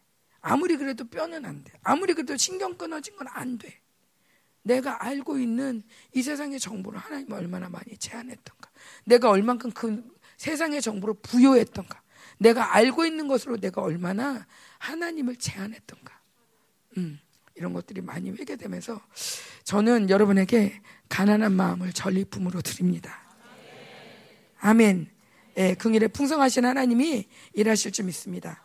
아무리 0.44 0.76
그래도 0.78 1.06
뼈는 1.07 1.45
안 1.45 1.64
돼. 1.64 1.72
아무리 1.82 2.14
그래도 2.14 2.36
신경 2.38 2.78
끊어진 2.78 3.15
건 3.15 3.28
안 3.32 3.57
돼. 3.57 3.80
내가 4.61 5.03
알고 5.06 5.40
있는 5.40 5.84
이 6.14 6.22
세상의 6.22 6.60
정보를 6.60 6.99
하나님 6.99 7.32
얼마나 7.32 7.70
많이 7.70 7.98
제한했던가. 7.98 8.70
내가 9.06 9.30
얼만큼 9.30 9.72
그 9.72 10.03
세상의 10.38 10.82
정보를 10.82 11.15
부여했던가. 11.22 12.02
내가 12.38 12.76
알고 12.76 13.06
있는 13.06 13.28
것으로 13.28 13.57
내가 13.57 13.82
얼마나 13.82 14.45
하나님을 14.80 15.38
제한했던가. 15.38 16.20
음, 16.98 17.20
이런 17.56 17.74
것들이 17.74 18.02
많이 18.02 18.32
회개되면서 18.32 19.02
저는 19.64 20.10
여러분에게 20.10 20.82
가난한 21.10 21.53
마음을 21.53 21.94
전리품으로 21.94 22.61
드립니다. 22.61 23.22
아멘. 24.60 25.10
예, 25.57 25.76
긍일에 25.76 26.07
풍성하신 26.07 26.65
하나님이 26.65 27.28
일하실 27.53 27.91
줄 27.91 28.06
믿습니다. 28.06 28.61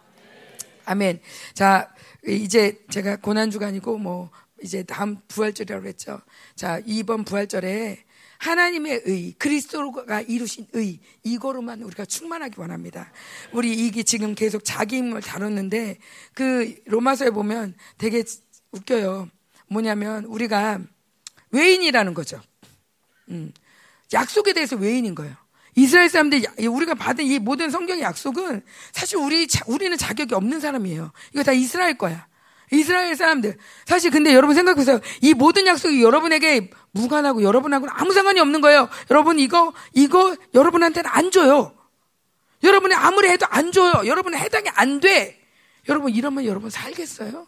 아멘. 0.88 1.20
자, 1.52 1.92
이제 2.26 2.82
제가 2.90 3.16
고난주간이고 3.16 3.98
뭐 3.98 4.30
이제 4.62 4.82
다음 4.82 5.18
부활절이라고 5.28 5.82
그랬죠. 5.82 6.18
자, 6.56 6.80
이번 6.86 7.24
부활절에 7.24 8.04
하나님의 8.38 9.02
의, 9.04 9.32
그리스도가 9.32 10.22
이루신 10.22 10.68
의, 10.72 11.00
이거로만 11.24 11.82
우리가 11.82 12.06
충만하기 12.06 12.54
원합니다. 12.58 13.12
우리 13.52 13.74
이게 13.74 14.02
지금 14.02 14.34
계속 14.34 14.64
자기 14.64 14.96
힘을 14.96 15.20
다뤘는데, 15.20 15.98
그 16.34 16.80
로마서에 16.86 17.30
보면 17.30 17.74
되게 17.98 18.24
웃겨요. 18.70 19.28
뭐냐면, 19.68 20.24
우리가 20.24 20.80
외인이라는 21.50 22.14
거죠. 22.14 22.40
음, 23.28 23.52
약속에 24.12 24.54
대해서 24.54 24.76
외인인 24.76 25.14
거예요. 25.14 25.34
이스라엘 25.78 26.08
사람들 26.08 26.42
우리가 26.68 26.94
받은 26.94 27.24
이 27.24 27.38
모든 27.38 27.70
성경의 27.70 28.02
약속은 28.02 28.64
사실 28.92 29.18
우리 29.18 29.46
우리는 29.68 29.96
자격이 29.96 30.34
없는 30.34 30.58
사람이에요. 30.58 31.12
이거 31.32 31.44
다 31.44 31.52
이스라엘 31.52 31.96
거야. 31.96 32.26
이스라엘 32.72 33.14
사람들. 33.14 33.56
사실 33.86 34.10
근데 34.10 34.34
여러분 34.34 34.56
생각해보세요. 34.56 35.00
이 35.22 35.34
모든 35.34 35.68
약속이 35.68 36.02
여러분에게 36.02 36.70
무관하고 36.90 37.44
여러분하고는 37.44 37.94
아무 37.96 38.12
상관이 38.12 38.40
없는 38.40 38.60
거예요. 38.60 38.88
여러분 39.10 39.38
이거 39.38 39.72
이거 39.94 40.36
여러분한테는 40.52 41.08
안 41.08 41.30
줘요. 41.30 41.72
여러분이 42.64 42.94
아무리 42.94 43.28
해도 43.28 43.46
안 43.48 43.70
줘요. 43.70 44.02
여러분은 44.04 44.36
해당이 44.36 44.68
안 44.74 44.98
돼. 44.98 45.40
여러분 45.88 46.12
이러면 46.12 46.44
여러분 46.44 46.70
살겠어요? 46.70 47.46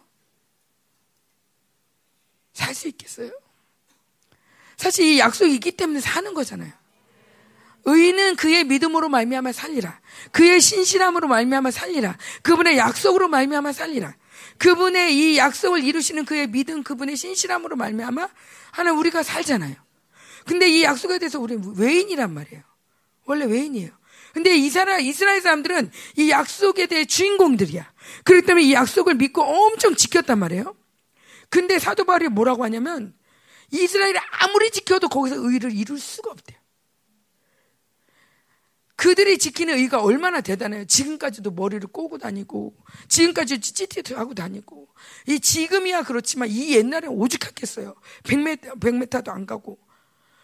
살 2.52 2.74
수 2.74 2.86
있겠어요? 2.88 3.32
사실 4.76 5.04
이 5.04 5.18
약속이 5.18 5.52
있기 5.54 5.72
때문에 5.72 5.98
사는 5.98 6.32
거잖아요. 6.32 6.79
의인은 7.84 8.36
그의 8.36 8.64
믿음으로 8.64 9.08
말미암아 9.08 9.52
살리라. 9.52 10.00
그의 10.32 10.60
신실함으로 10.60 11.28
말미암아 11.28 11.70
살리라. 11.70 12.16
그분의 12.42 12.76
약속으로 12.78 13.28
말미암아 13.28 13.72
살리라. 13.72 14.14
그분의 14.58 15.16
이 15.16 15.38
약속을 15.38 15.82
이루시는 15.84 16.24
그의 16.24 16.48
믿음, 16.48 16.82
그분의 16.82 17.16
신실함으로 17.16 17.76
말미암아 17.76 18.28
하나 18.72 18.92
우리가 18.92 19.22
살잖아요. 19.22 19.74
근데 20.46 20.68
이 20.68 20.82
약속에 20.82 21.18
대해서 21.18 21.40
우리는 21.40 21.74
외인이란 21.76 22.32
말이에요. 22.32 22.62
원래 23.26 23.44
외인이에요. 23.46 23.90
근데 24.32 24.54
이스라엘, 24.54 25.00
이스라엘 25.00 25.40
사람들은 25.40 25.90
이 26.16 26.30
약속에 26.30 26.86
대해 26.86 27.04
주인공들이야. 27.04 27.90
그렇기 28.24 28.46
때문에 28.46 28.66
이 28.66 28.72
약속을 28.72 29.14
믿고 29.14 29.42
엄청 29.42 29.96
지켰단 29.96 30.38
말이에요. 30.38 30.74
근데 31.48 31.78
사도 31.78 32.04
바울이 32.04 32.28
뭐라고 32.28 32.62
하냐면 32.64 33.14
이스라엘이 33.72 34.18
아무리 34.38 34.70
지켜도 34.70 35.08
거기서 35.08 35.36
의를 35.38 35.72
이룰 35.72 35.98
수가 35.98 36.30
없대요. 36.30 36.59
그들이 39.00 39.38
지키는 39.38 39.78
의가 39.78 40.02
얼마나 40.02 40.42
대단해요. 40.42 40.84
지금까지도 40.84 41.52
머리를 41.52 41.88
꼬고 41.88 42.18
다니고, 42.18 42.76
지금까지 43.08 43.58
찌찌찌 43.58 44.12
하고 44.12 44.34
다니고, 44.34 44.88
이 45.26 45.40
지금이야 45.40 46.02
그렇지만 46.02 46.50
이 46.50 46.74
옛날에 46.76 47.08
오죽했겠어요. 47.08 47.94
100m, 48.24 48.78
100m도 48.78 49.30
안 49.30 49.46
가고. 49.46 49.78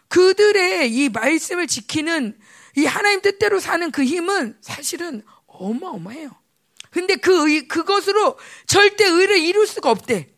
그들의 0.09 0.91
이 0.91 1.11
말씀을 1.11 1.67
지키는 1.67 2.39
이 2.79 2.87
하나님 2.87 3.21
뜻대로 3.21 3.61
사는 3.61 3.91
그 3.91 4.03
힘은 4.03 4.57
사실은 4.63 5.23
어마어마해요. 5.49 6.31
근데 6.91 7.17
그 7.17 7.51
의, 7.51 7.69
그것으로 7.69 8.39
절대 8.67 9.05
의를 9.05 9.39
이룰 9.39 9.67
수가 9.67 9.91
없대. 9.91 10.35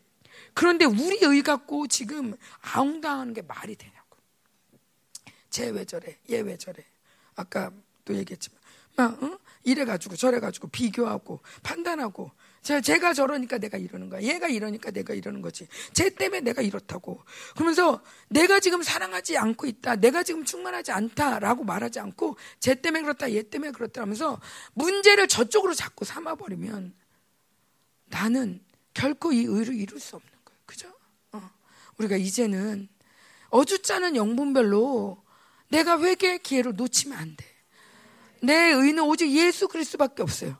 그런데 0.53 0.83
우리 0.83 1.19
의 1.21 1.41
갖고 1.41 1.87
지금 1.87 2.35
아웅당하는 2.59 3.33
게 3.33 3.43
말이 3.43 3.77
되냐고. 3.77 4.17
쟤왜 5.51 5.85
저래? 5.85 6.17
얘 6.29 6.41
왜 6.41 6.57
저래? 6.57 6.83
아까 7.37 7.71
또 8.09 8.15
얘기했지만 8.15 8.59
막 8.95 9.21
응? 9.21 9.37
이래 9.63 9.85
가지고 9.85 10.15
저래 10.15 10.39
가지고 10.39 10.67
비교하고 10.69 11.39
판단하고 11.61 12.31
제가 12.83 13.13
저러니까 13.13 13.57
내가 13.57 13.77
이러는 13.77 14.09
거야. 14.09 14.21
얘가 14.21 14.47
이러니까 14.47 14.91
내가 14.91 15.13
이러는 15.13 15.41
거지. 15.41 15.67
쟤 15.93 16.09
때문에 16.09 16.41
내가 16.41 16.61
이렇다고. 16.61 17.23
그러면서 17.53 18.01
내가 18.27 18.59
지금 18.59 18.83
사랑하지 18.83 19.37
않고 19.37 19.65
있다. 19.67 19.95
내가 19.95 20.23
지금 20.23 20.43
충만하지 20.43 20.91
않다라고 20.91 21.63
말하지 21.63 21.99
않고 21.99 22.35
쟤 22.59 22.75
때문에 22.75 23.03
그렇다. 23.03 23.31
얘 23.31 23.43
때문에 23.43 23.71
그렇다 23.71 24.01
하면서 24.01 24.41
문제를 24.73 25.27
저쪽으로 25.27 25.73
자꾸 25.73 26.03
삼아 26.03 26.35
버리면 26.35 26.93
나는 28.05 28.61
결코 28.93 29.31
이 29.31 29.45
의를 29.45 29.75
이룰 29.75 29.99
수 29.99 30.15
없는 30.15 30.31
거예요. 30.43 30.59
그죠? 30.65 30.91
어. 31.31 31.49
우리가 31.97 32.17
이제는 32.17 32.89
어주짜는 33.49 34.15
영분별로 34.15 35.23
내가 35.69 35.99
회개의 36.01 36.39
기회를 36.39 36.75
놓치면 36.75 37.17
안 37.17 37.35
돼. 37.37 37.48
내 38.41 38.71
의는 38.71 39.03
오직 39.03 39.31
예수 39.31 39.67
그리스도밖에 39.67 40.23
없어요. 40.23 40.57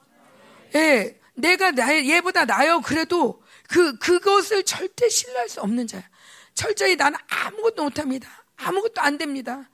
예, 0.75 1.19
내가 1.33 1.71
나, 1.71 1.93
얘보다 1.95 2.45
나요. 2.45 2.81
그래도 2.81 3.41
그 3.67 3.97
그것을 3.97 4.63
절대 4.63 5.09
신뢰할 5.09 5.49
수 5.49 5.61
없는 5.61 5.87
자야. 5.87 6.03
철저히 6.53 6.95
나는 6.95 7.17
아무것도 7.29 7.83
못합니다. 7.83 8.29
아무것도 8.57 9.01
안 9.01 9.17
됩니다. 9.17 9.69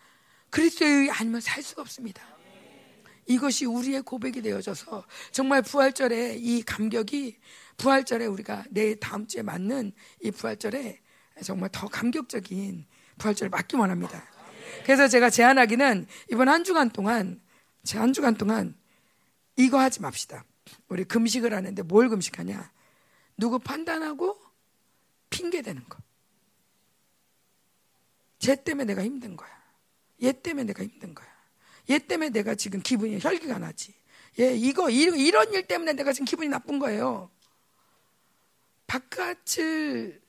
그리스도의 0.51 0.91
의 0.91 1.11
아니면 1.11 1.41
살 1.41 1.63
수가 1.63 1.81
없습니다. 1.81 2.21
이것이 3.27 3.65
우리의 3.65 4.03
고백이 4.03 4.41
되어져서 4.41 5.03
정말 5.31 5.61
부활절에 5.63 6.35
이 6.37 6.61
감격이 6.61 7.39
부활절에 7.77 8.27
우리가 8.27 8.65
내 8.69 8.95
다음 8.95 9.27
주에 9.27 9.41
맞는 9.41 9.91
이 10.21 10.31
부활절에 10.31 11.01
정말 11.43 11.69
더 11.71 11.87
감격적인 11.87 12.85
부활절을 13.17 13.49
맞기 13.49 13.75
원합니다. 13.75 14.23
그래서 14.83 15.07
제가 15.07 15.29
제안하기는 15.29 16.07
이번 16.31 16.49
한 16.49 16.63
주간 16.63 16.89
동안 16.89 17.41
한 17.93 18.13
주간 18.13 18.35
동안 18.35 18.75
이거 19.55 19.79
하지 19.79 20.01
맙시다. 20.01 20.43
우리 20.89 21.03
금식을 21.03 21.53
하는데 21.53 21.81
뭘 21.83 22.09
금식하냐? 22.09 22.71
누구 23.37 23.59
판단하고 23.59 24.39
핑계 25.29 25.61
대는 25.61 25.87
거. 25.87 25.99
쟤 28.39 28.55
때문에 28.55 28.85
내가 28.85 29.03
힘든 29.03 29.35
거야. 29.35 29.49
얘 30.23 30.31
때문에 30.31 30.65
내가 30.65 30.83
힘든 30.83 31.13
거야. 31.13 31.27
얘 31.89 31.99
때문에 31.99 32.29
내가 32.29 32.55
지금 32.55 32.81
기분이 32.81 33.19
혈기가 33.21 33.59
나지. 33.59 33.93
얘 34.39 34.55
이거 34.55 34.89
이런 34.89 35.53
일 35.53 35.67
때문에 35.67 35.93
내가 35.93 36.11
지금 36.13 36.25
기분이 36.25 36.49
나쁜 36.49 36.79
거예요. 36.79 37.29
바깥을 38.87 40.21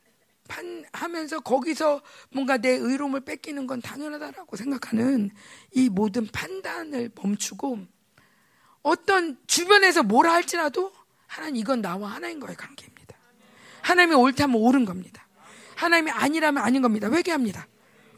판, 0.49 0.85
하면서 0.93 1.41
거기서 1.41 2.03
뭔가 2.33 2.57
내 2.57 2.71
의로움을 2.71 3.21
뺏기는 3.21 3.67
건 3.67 3.81
당연하다라고 3.81 4.57
생각하는 4.57 5.31
이 5.73 5.89
모든 5.89 6.27
판단을 6.27 7.11
멈추고 7.15 7.79
어떤 8.83 9.37
주변에서 9.47 10.03
뭐라 10.03 10.33
할지라도 10.33 10.93
하나님 11.27 11.57
이건 11.57 11.83
나와 11.83 12.11
하나님과의 12.11 12.57
관계입니다. 12.57 13.17
하나님이 13.83 14.15
옳다면 14.17 14.57
옳은 14.57 14.85
겁니다. 14.85 15.27
하나님이 15.77 16.11
아니라면 16.11 16.63
아닌 16.63 16.83
겁니다. 16.83 17.11
회개합니다. 17.11 17.67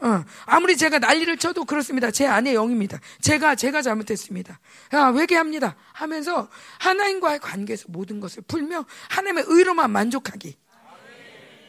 어, 0.01 0.23
아무리 0.45 0.77
제가 0.77 0.99
난리를 0.99 1.37
쳐도 1.37 1.65
그렇습니다. 1.65 2.09
제 2.09 2.25
안에 2.25 2.53
영입니다. 2.53 2.99
제가 3.21 3.55
제가 3.55 3.81
잘못했습니다. 3.81 4.59
야, 4.93 5.13
회개합니다. 5.13 5.75
하면서 5.91 6.49
하나님과의 6.79 7.39
관계에서 7.39 7.85
모든 7.89 8.19
것을 8.19 8.43
풀며 8.47 8.85
하나님의 9.09 9.45
의로만 9.47 9.91
만족하기. 9.91 10.55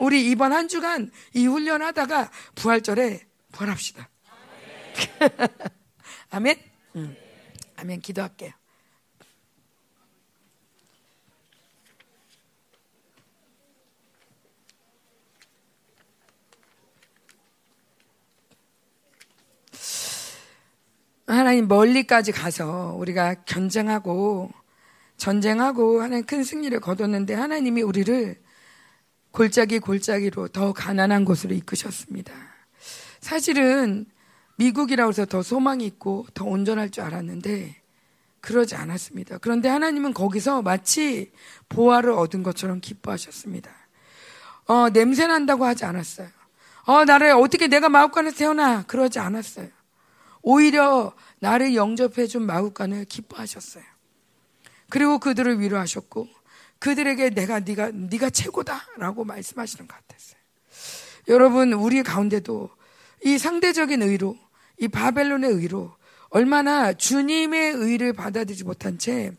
우리 0.01 0.31
이번 0.31 0.53
한 0.53 0.67
주간 0.67 1.11
이 1.35 1.47
훈련하다가 1.47 2.31
부활절에 2.57 3.21
부활합시다. 3.53 4.09
아멘. 6.31 6.57
응. 6.97 7.17
아멘. 7.77 8.01
기도할게요. 8.01 8.53
하나님 21.27 21.69
멀리까지 21.69 22.33
가서 22.33 22.95
우리가 22.97 23.45
견쟁하고 23.45 24.51
전쟁하고 25.17 26.03
하나님 26.03 26.25
큰 26.25 26.43
승리를 26.43 26.81
거뒀는데 26.81 27.35
하나님이 27.35 27.83
우리를 27.83 28.40
골짜기 29.33 29.79
골짜기로 29.79 30.49
더 30.49 30.73
가난한 30.73 31.25
곳으로 31.25 31.55
이끄셨습니다. 31.55 32.33
사실은 33.21 34.07
미국이라고 34.57 35.11
해서 35.11 35.25
더 35.25 35.43
소망이 35.43 35.87
있고 35.87 36.27
더 36.35 36.45
온전할 36.45 36.91
줄 36.91 37.05
알았는데 37.05 37.77
그러지 38.41 38.75
않았습니다. 38.75 39.39
그런데 39.39 39.69
하나님은 39.69 40.15
거기서 40.15 40.63
마치 40.63 41.31
보화를 41.69 42.11
얻은 42.11 42.43
것처럼 42.43 42.81
기뻐하셨습니다. 42.81 43.71
어, 44.67 44.91
냄새 44.91 45.27
난다고 45.27 45.65
하지 45.65 45.85
않았어요. 45.85 46.29
어, 46.87 47.05
나를 47.05 47.33
어떻게 47.33 47.69
내가 47.69 47.89
마법관에서 47.89 48.37
태어나? 48.37 48.83
그러지 48.83 49.19
않았어요. 49.19 49.69
오히려 50.43 51.15
나를 51.39 51.75
영접해 51.75 52.27
준 52.27 52.43
마국간을 52.47 53.05
기뻐하셨어요. 53.05 53.85
그리고 54.89 55.19
그들을 55.19 55.61
위로하셨고 55.61 56.29
그들에게 56.81 57.31
내가 57.31 57.61
네가 57.61 57.91
네가 57.93 58.31
최고다라고 58.31 59.25
말씀하시는 59.25 59.87
것 59.87 59.95
같았어요. 59.95 60.41
여러분 61.29 61.73
우리 61.73 62.03
가운데도 62.03 62.71
이 63.25 63.39
상대적인 63.39 64.03
의로 64.03 64.37
이 64.79 64.89
바벨론의 64.89 65.51
의로 65.51 65.95
얼마나 66.31 66.93
주님의 66.93 67.73
의를 67.75 68.13
받아들이지 68.13 68.65
못한 68.65 68.99
채 68.99 69.33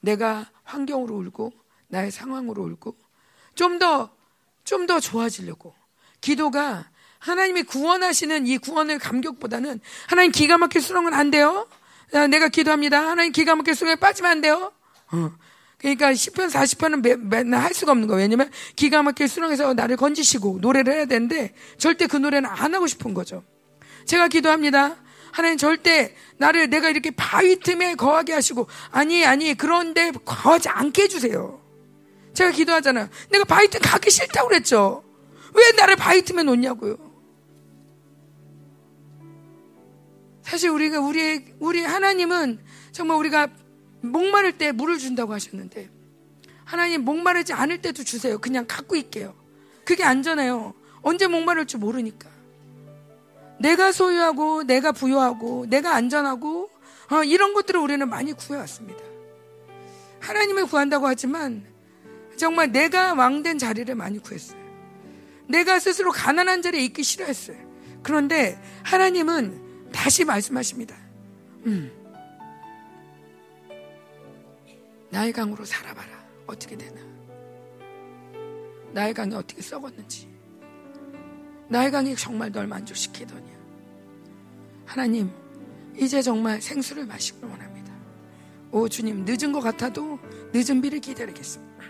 내가 0.00 0.50
환경으로 0.64 1.14
울고 1.16 1.52
나의 1.88 2.10
상황으로 2.10 2.62
울고 2.64 2.96
좀 3.54 3.78
더 3.78 4.18
좀 4.64 4.86
더 4.86 5.00
좋아지려고 5.00 5.74
기도가 6.20 6.90
하나님이 7.20 7.62
구원하시는 7.62 8.46
이 8.46 8.58
구원의 8.58 8.98
감격보다는 8.98 9.80
하나님 10.06 10.30
기가 10.30 10.58
막힐 10.58 10.82
수렁은 10.82 11.14
안 11.14 11.30
돼요. 11.30 11.66
내가 12.30 12.48
기도합니다. 12.48 13.00
하나님 13.08 13.32
기가 13.32 13.56
막힐 13.56 13.74
수렁에 13.74 13.96
빠지면 13.96 14.30
안 14.30 14.40
돼요. 14.42 14.72
어. 15.12 15.32
그러니까 15.78 16.12
10편, 16.12 16.50
40편은 16.50 17.28
맨날 17.28 17.62
할 17.62 17.72
수가 17.72 17.92
없는 17.92 18.08
거예요. 18.08 18.22
왜냐면 18.22 18.50
기가 18.74 19.02
막힐 19.02 19.28
수렁에서 19.28 19.74
나를 19.74 19.96
건지시고 19.96 20.58
노래를 20.60 20.92
해야 20.92 21.04
되는데 21.04 21.54
절대 21.78 22.06
그 22.06 22.16
노래는 22.16 22.48
안 22.50 22.74
하고 22.74 22.86
싶은 22.86 23.14
거죠. 23.14 23.44
제가 24.04 24.28
기도합니다. 24.28 24.96
하나님 25.30 25.56
절대 25.56 26.16
나를 26.38 26.68
내가 26.68 26.90
이렇게 26.90 27.12
바위 27.12 27.60
틈에 27.60 27.94
거하게 27.94 28.32
하시고 28.32 28.66
아니 28.90 29.24
아니 29.24 29.54
그런데 29.54 30.10
거하지 30.24 30.68
않게 30.68 31.02
해주세요. 31.02 31.60
제가 32.34 32.50
기도하잖아요. 32.50 33.08
내가 33.30 33.44
바위 33.44 33.68
틈 33.68 33.80
가기 33.80 34.10
싫다고 34.10 34.48
그랬죠. 34.48 35.04
왜 35.54 35.72
나를 35.76 35.94
바위 35.94 36.22
틈에 36.22 36.42
놓냐고요. 36.42 36.96
사실 40.42 40.70
우리가 40.70 41.00
우리 41.00 41.44
우리 41.60 41.84
하나님은 41.84 42.64
정말 42.90 43.18
우리가 43.18 43.48
목마를 44.00 44.58
때 44.58 44.72
물을 44.72 44.98
준다고 44.98 45.32
하셨는데 45.32 45.90
하나님 46.64 47.04
목마르지 47.04 47.52
않을 47.52 47.80
때도 47.80 48.04
주세요. 48.04 48.38
그냥 48.38 48.66
갖고 48.68 48.96
있게요. 48.96 49.34
그게 49.84 50.04
안전해요. 50.04 50.74
언제 51.02 51.26
목마를지 51.26 51.78
모르니까. 51.78 52.28
내가 53.60 53.90
소유하고 53.90 54.64
내가 54.64 54.92
부여하고 54.92 55.66
내가 55.68 55.94
안전하고 55.94 56.70
어, 57.10 57.24
이런 57.24 57.54
것들을 57.54 57.80
우리는 57.80 58.08
많이 58.08 58.32
구해왔습니다. 58.32 59.02
하나님을 60.20 60.66
구한다고 60.66 61.06
하지만 61.06 61.64
정말 62.36 62.70
내가 62.70 63.14
왕된 63.14 63.58
자리를 63.58 63.92
많이 63.94 64.18
구했어요. 64.18 64.58
내가 65.48 65.80
스스로 65.80 66.12
가난한 66.12 66.62
자리에 66.62 66.82
있기 66.84 67.02
싫어했어요. 67.02 67.56
그런데 68.02 68.60
하나님은 68.84 69.90
다시 69.92 70.24
말씀하십니다. 70.24 70.94
음. 71.66 71.97
나의 75.10 75.32
강으로 75.32 75.64
살아봐라. 75.64 76.08
어떻게 76.46 76.76
되나? 76.76 77.00
나의 78.92 79.14
강이 79.14 79.34
어떻게 79.34 79.60
썩었는지. 79.62 80.28
나의 81.68 81.90
강이 81.90 82.16
정말 82.16 82.50
널 82.50 82.66
만족시키더냐. 82.66 83.58
하나님, 84.86 85.30
이제 85.96 86.22
정말 86.22 86.60
생수를 86.62 87.04
마시길 87.06 87.44
원합니다. 87.44 87.92
오, 88.70 88.88
주님, 88.88 89.24
늦은 89.26 89.52
것 89.52 89.60
같아도 89.60 90.18
늦은 90.52 90.80
비를 90.80 91.00
기다리겠습니다. 91.00 91.84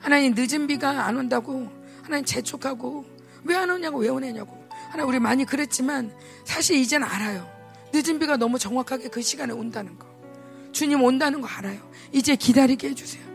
하나님, 0.00 0.34
늦은 0.36 0.66
비가 0.66 1.06
안 1.06 1.16
온다고 1.16 1.68
하나님 2.02 2.24
재촉하고 2.24 3.04
왜 3.44 3.54
안 3.54 3.70
오냐고 3.70 3.98
왜 3.98 4.08
오냐고 4.08 4.66
하나 4.90 5.04
우리 5.04 5.18
많이 5.18 5.44
그랬지만 5.44 6.12
사실 6.44 6.76
이젠 6.76 7.02
알아요. 7.04 7.48
늦은 7.92 8.18
비가 8.18 8.36
너무 8.36 8.58
정확하게 8.58 9.08
그 9.08 9.22
시간에 9.22 9.52
온다는 9.52 9.98
거. 9.98 10.07
주님 10.72 11.02
온다는 11.02 11.40
거 11.40 11.46
알아요. 11.48 11.80
이제 12.12 12.36
기다리게 12.36 12.90
해주세요. 12.90 13.27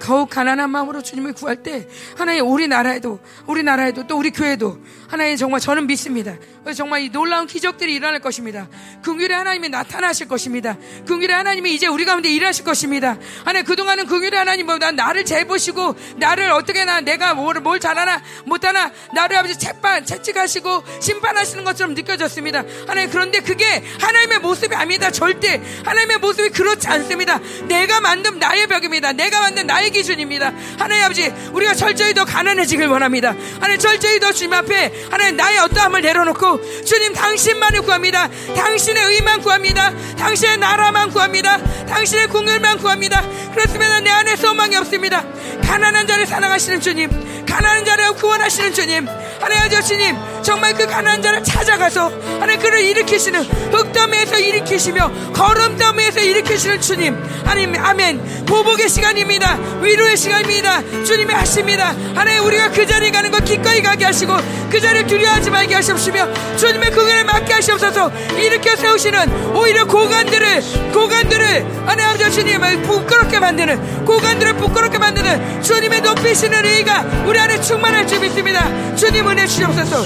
더욱 0.00 0.30
가난한 0.30 0.70
마음으로 0.70 1.02
주님을 1.02 1.34
구할 1.34 1.62
때 1.62 1.86
하나님 2.16 2.46
우리나라에도 2.46 3.20
우리나라에도 3.46 4.06
또 4.06 4.18
우리 4.18 4.30
교회도 4.30 4.78
하나님 5.08 5.36
정말 5.36 5.60
저는 5.60 5.86
믿습니다. 5.86 6.36
정말 6.74 7.02
이 7.02 7.10
놀라운 7.10 7.46
기적들이 7.46 7.94
일어날 7.94 8.20
것입니다. 8.20 8.68
긍휼의 9.02 9.30
하나님이 9.30 9.68
나타나실 9.68 10.28
것입니다. 10.28 10.76
긍휼의 11.06 11.30
하나님이 11.30 11.74
이제 11.74 11.86
우리 11.86 12.04
가운데 12.04 12.28
일하실 12.30 12.64
것입니다. 12.64 13.18
하나님 13.44 13.64
그동안은 13.64 14.06
긍휼의 14.06 14.32
하나님 14.32 14.66
보다 14.66 14.90
나를 14.92 15.24
재보시고 15.24 15.96
나를 16.16 16.50
어떻게 16.52 16.84
나 16.84 17.00
내가 17.00 17.34
뭘, 17.34 17.60
뭘 17.60 17.80
잘하나 17.80 18.22
못하나 18.44 18.90
나를 19.14 19.36
아버지 19.36 19.58
채반 19.58 20.04
채찍하시고 20.04 20.84
심판하시는 21.00 21.64
것처럼 21.64 21.94
느껴졌습니다. 21.94 22.64
하나님 22.86 23.10
그런데 23.10 23.40
그게 23.40 23.82
하나님의 24.00 24.38
모습이 24.40 24.74
아닙니다. 24.74 25.10
절대 25.10 25.60
하나님의 25.84 26.18
모습이 26.18 26.50
그렇지 26.50 26.88
않습니다. 26.88 27.40
내가 27.68 28.00
만든 28.00 28.38
나의 28.38 28.66
벽입니다. 28.66 29.12
내가 29.12 29.40
만든 29.40 29.66
나의 29.66 29.89
기준입니다. 29.90 30.52
하나님 30.78 31.04
아버지 31.04 31.32
우리가 31.52 31.74
철저히 31.74 32.14
더 32.14 32.24
가난해지길 32.24 32.86
원합니다. 32.86 33.34
하나님 33.54 33.78
철저히 33.78 34.18
더 34.18 34.32
주님 34.32 34.52
앞에 34.54 34.92
하나님 35.10 35.36
나의 35.36 35.58
어떠함을 35.58 36.02
내려놓고 36.02 36.84
주님 36.84 37.12
당신만을 37.12 37.82
구합니다. 37.82 38.28
당신의 38.54 39.04
의만 39.14 39.40
구합니다. 39.40 39.92
당신의 40.16 40.58
나라만 40.58 41.10
구합니다. 41.10 41.58
당신의 41.86 42.28
궁율만 42.28 42.78
구합니다. 42.78 43.22
그렇습니다. 43.54 44.00
내 44.00 44.10
안에 44.10 44.36
소망이 44.36 44.76
없습니다. 44.76 45.24
가난한 45.62 46.06
자를 46.06 46.26
사랑하시는 46.26 46.80
주님, 46.80 47.10
가난한 47.46 47.84
자를 47.84 48.12
구원하시는 48.14 48.72
주님, 48.72 49.06
하나님 49.40 49.64
아저씨님 49.64 50.16
정말 50.42 50.74
그 50.74 50.86
가난한 50.86 51.22
자를 51.22 51.42
찾아가서 51.42 52.10
하나님 52.40 52.60
그를 52.60 52.82
일으키시는 52.82 53.42
흙더미에서 53.42 54.38
일으키시며 54.38 55.32
걸음더미에서 55.32 56.20
일으키시는 56.20 56.80
주님 56.80 57.16
하나님 57.44 57.74
아멘 57.82 58.44
보복의 58.46 58.88
시간입니다 58.88 59.56
위로의 59.82 60.16
시간입니다. 60.16 60.82
주님이 61.04 61.32
하십니다. 61.32 61.94
하나님 62.14 62.44
우리가 62.44 62.70
그 62.70 62.86
자리에 62.86 63.10
가는 63.10 63.30
것 63.30 63.44
기꺼이 63.44 63.82
가게 63.82 64.04
하시고 64.04 64.34
그 64.70 64.80
자리를 64.80 65.06
두려워하지 65.06 65.50
말게 65.50 65.74
하시옵시며 65.74 66.56
주님의 66.56 66.90
그을 66.90 67.24
맡게 67.24 67.52
하시옵소서. 67.54 68.10
일으켜 68.38 68.76
세우시는 68.76 69.56
오히려 69.56 69.86
고관들을 69.86 70.92
고관들을 70.92 71.88
하나님 71.88 72.04
아버지 72.06 72.30
주님을 72.30 72.82
부끄럽게 72.82 73.40
만드는 73.40 74.04
고관들을 74.04 74.56
부끄럽게 74.56 74.98
만드는 74.98 75.62
주님의 75.62 76.02
높이시는 76.02 76.64
의가 76.64 77.02
우리 77.26 77.38
안에 77.38 77.60
충만할 77.60 78.06
줄 78.06 78.20
믿습니다. 78.20 78.96
주님 78.96 79.28
은혜 79.28 79.46
주옵소서. 79.46 80.02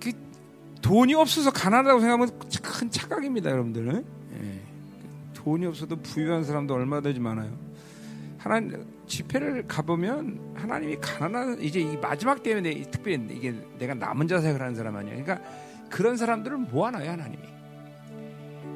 그 0.00 0.12
돈이 0.82 1.14
없어서 1.14 1.50
가난하다고 1.50 2.00
생각하면 2.00 2.30
큰 2.62 2.90
착각입니다 2.90 3.50
여러분들. 3.50 3.88
예. 3.94 4.23
돈이 5.44 5.66
없어도 5.66 5.96
부유한 5.96 6.42
사람도 6.44 6.74
얼마든지 6.74 7.20
많아요 7.20 7.56
하나님 8.38 8.84
집회를 9.06 9.66
가보면 9.66 10.54
하나님이 10.54 10.96
가난한 11.00 11.60
이제 11.60 11.80
이 11.80 11.96
마지막 11.96 12.42
때문에 12.42 12.82
특별히 12.90 13.18
이게 13.30 13.54
내가 13.78 13.94
남은 13.94 14.28
자색을 14.28 14.60
하는 14.60 14.74
사람 14.74 14.96
아니야. 14.96 15.14
그러니까 15.14 15.40
그런 15.90 16.16
사람들을 16.16 16.56
모아놔요 16.58 17.10
하나님이. 17.10 17.42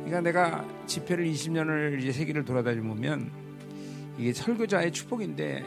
그러니까 0.05 0.21
내가 0.23 0.65
집회를 0.87 1.27
20년을 1.27 2.01
이제 2.01 2.13
세계를 2.13 2.45
돌아다니면 2.45 3.31
이게 4.19 4.33
설교자의 4.33 4.93
축복인데 4.93 5.67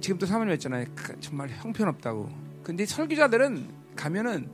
지금도 0.00 0.26
사모님 0.26 0.52
했잖아요. 0.52 0.86
정말 1.20 1.48
형편없다고. 1.50 2.30
근데 2.62 2.86
설교자들은 2.86 3.68
가면은 3.96 4.48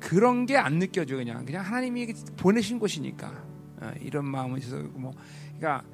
그런 0.00 0.46
게 0.46 0.56
안 0.56 0.78
느껴져 0.78 1.16
그냥 1.16 1.44
그냥 1.44 1.64
하나님이 1.64 2.12
보내신 2.36 2.78
곳이니까 2.78 3.49
어, 3.80 3.92
이런 4.00 4.26
마음을 4.26 4.58
있어서 4.58 4.76
뭐 4.94 5.12
그러니까 5.58 5.84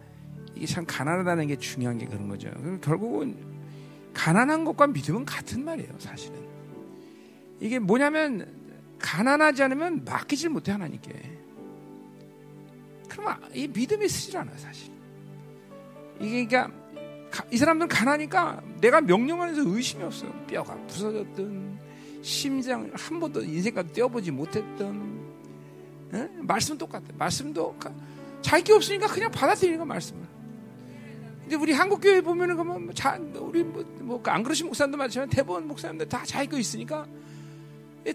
이게 0.54 0.66
참 0.66 0.84
가난하다는 0.86 1.46
게 1.46 1.56
중요한 1.56 1.98
게 1.98 2.06
그런 2.06 2.28
거죠. 2.28 2.50
결국은 2.80 3.36
가난한 4.14 4.64
것과 4.64 4.86
믿음은 4.86 5.24
같은 5.24 5.64
말이에요, 5.64 5.92
사실은. 5.98 6.36
이게 7.60 7.78
뭐냐면 7.78 8.54
가난하지 8.98 9.62
않으면 9.62 10.04
맡기질 10.04 10.50
못해 10.50 10.72
하나님께. 10.72 11.12
그러면 13.08 13.36
이 13.54 13.68
믿음이 13.68 14.08
쓰질 14.08 14.38
않아요, 14.38 14.56
사실. 14.56 14.90
이게 16.20 16.46
그러니까 16.46 16.72
이 17.50 17.56
사람들은 17.58 17.88
가나니까 17.88 18.62
내가 18.80 19.00
명령 19.00 19.42
안에서 19.42 19.62
의심이 19.64 20.02
없어요. 20.02 20.32
뼈가 20.46 20.74
부서졌든 20.86 21.78
심장 22.22 22.90
한 22.94 23.20
번도 23.20 23.42
인생까지 23.42 23.92
뛰어보지 23.92 24.30
못했던 24.30 25.25
에? 26.14 26.28
말씀은 26.40 26.78
똑같아. 26.78 27.04
말씀도 27.16 27.76
자기 28.42 28.72
없으니까 28.72 29.06
그냥 29.08 29.30
받아들이는 29.30 29.78
거 29.78 29.84
말씀을. 29.84 30.26
근데 31.42 31.56
우리 31.56 31.72
한국 31.72 32.00
교회 32.00 32.20
보면은 32.20 32.56
뭐 32.56 32.92
자, 32.92 33.18
우리 33.38 33.62
뭐뭐안 33.62 34.42
그러신 34.42 34.66
목사님도 34.66 34.98
많지만 34.98 35.28
대부분 35.28 35.68
목사님들 35.68 36.08
다 36.08 36.22
자기 36.24 36.48
거 36.48 36.58
있으니까 36.58 37.06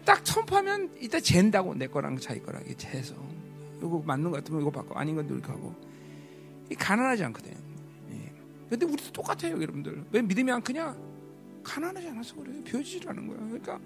딱 0.05 0.25
선포하면 0.25 0.89
이따 0.99 1.19
잰다고 1.19 1.73
내 1.75 1.87
거랑 1.87 2.17
자기 2.17 2.41
거랑 2.41 2.61
이게 2.65 2.75
재서 2.75 3.15
이거 3.77 4.01
맞는 4.05 4.31
것 4.31 4.37
같으면 4.37 4.61
이거 4.61 4.71
바꿔 4.71 4.99
아닌 4.99 5.15
건데 5.15 5.33
이렇게 5.33 5.47
하고 5.47 5.73
가난하지 6.77 7.23
않거든. 7.25 7.51
예. 8.11 8.33
근데 8.69 8.85
우리도 8.85 9.11
똑같아요, 9.11 9.61
여러분들. 9.61 10.05
왜 10.11 10.21
믿음이 10.21 10.51
안 10.51 10.61
크냐? 10.61 10.95
가난하지 11.63 12.07
않아서 12.09 12.35
그래. 12.35 12.51
비워지질 12.63 13.09
않은 13.09 13.27
거야. 13.27 13.37
그러니까 13.37 13.79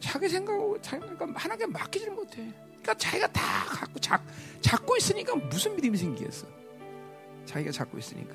자기 0.00 0.28
생각하고 0.28 0.80
자기가 0.80 1.14
그러니까 1.14 1.40
하나님께 1.40 1.66
맡기질 1.66 2.10
못해. 2.10 2.52
그러니까 2.84 2.94
자기가 2.94 3.26
다 3.28 3.64
갖고 3.66 3.98
잡, 3.98 4.20
잡고 4.60 4.96
있으니까 4.98 5.34
무슨 5.34 5.74
믿음이 5.74 5.96
생기겠어? 5.96 6.46
자기가 7.46 7.72
잡고 7.72 7.98
있으니까. 7.98 8.34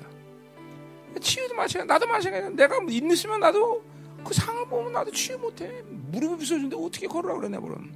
치유도 1.20 1.54
마찬가지. 1.54 1.86
나도 1.86 2.06
마찬가지. 2.06 2.54
내가 2.56 2.80
있으면 2.80 3.40
나도 3.40 3.82
그 4.24 4.34
상을 4.34 4.66
보면 4.66 4.92
나도 4.92 5.12
치유 5.12 5.38
못해. 5.38 5.82
무릎이 5.86 6.38
부서졌는데 6.38 6.76
어떻게 6.76 7.06
걸으라 7.06 7.36
그래 7.36 7.48
내버는. 7.48 7.94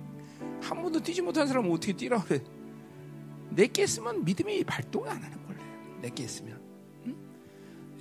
한 0.63 0.83
번도 0.83 1.01
뛰지 1.01 1.23
못한 1.23 1.47
사람은 1.47 1.71
어떻게 1.73 1.93
뛰라 1.93 2.23
그래. 2.23 2.41
내게 3.51 3.83
있으면 3.83 4.25
믿음이 4.25 4.63
발동을 4.65 5.09
안 5.09 5.23
하는 5.23 5.47
거래. 5.47 5.59
내게 6.01 6.23
있으면. 6.23 6.61
응? 7.07 7.17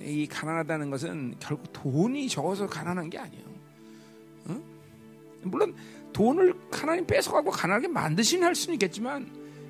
이 0.00 0.26
가난하다는 0.28 0.90
것은 0.90 1.34
결국 1.40 1.72
돈이 1.72 2.28
적어서 2.28 2.66
가난한 2.66 3.10
게 3.10 3.18
아니에요. 3.18 3.44
응? 4.50 4.64
물론 5.42 5.74
돈을 6.14 6.54
하나님 6.70 7.04
뺏어가고 7.06 7.50
가난하게 7.50 7.88
만드시는 7.88 8.46
할 8.46 8.54
수는 8.54 8.74
있겠지만 8.76 9.28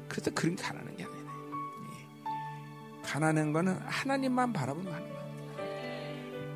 그래도 0.08 0.30
그런 0.32 0.54
가난한 0.54 0.96
게 0.96 1.04
아니에요. 1.04 1.26
예. 1.90 3.02
가난한 3.02 3.52
거는 3.52 3.74
하나님만 3.86 4.52
바라보는 4.52 4.92
거예요. 4.92 5.14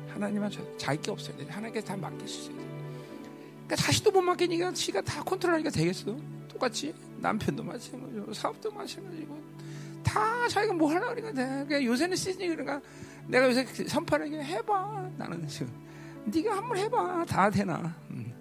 하나님만 0.09 0.51
자기 0.77 1.01
게 1.01 1.11
없어야 1.11 1.35
돼. 1.35 1.45
하나님께 1.45 1.81
다 1.81 1.97
맡길 1.97 2.27
수 2.27 2.43
있어야 2.43 2.57
돼. 2.57 2.63
그러니까 3.65 3.75
자식도 3.75 4.11
못 4.11 4.21
맡기니까 4.21 4.73
지가 4.73 5.01
다 5.01 5.23
컨트롤하니까 5.23 5.71
되겠어. 5.71 6.15
똑같이 6.47 6.93
남편도 7.17 7.63
마찬가지고 7.63 8.33
사업도 8.33 8.71
마찬가지고 8.71 9.41
다 10.03 10.47
자기가 10.47 10.73
뭐 10.73 10.89
하려고 10.91 11.15
그러니까 11.15 11.33
돼. 11.33 11.47
그러니까 11.65 11.83
요새는 11.83 12.15
시즌이 12.15 12.47
그러니까 12.49 12.79
내가 13.27 13.47
요새 13.47 13.65
선파를 13.65 14.43
해봐. 14.43 15.09
나는 15.17 15.47
지금 15.47 15.71
네가 16.25 16.57
한번 16.57 16.77
해봐. 16.77 17.25
다 17.25 17.49
되나. 17.49 17.95
음. 18.11 18.38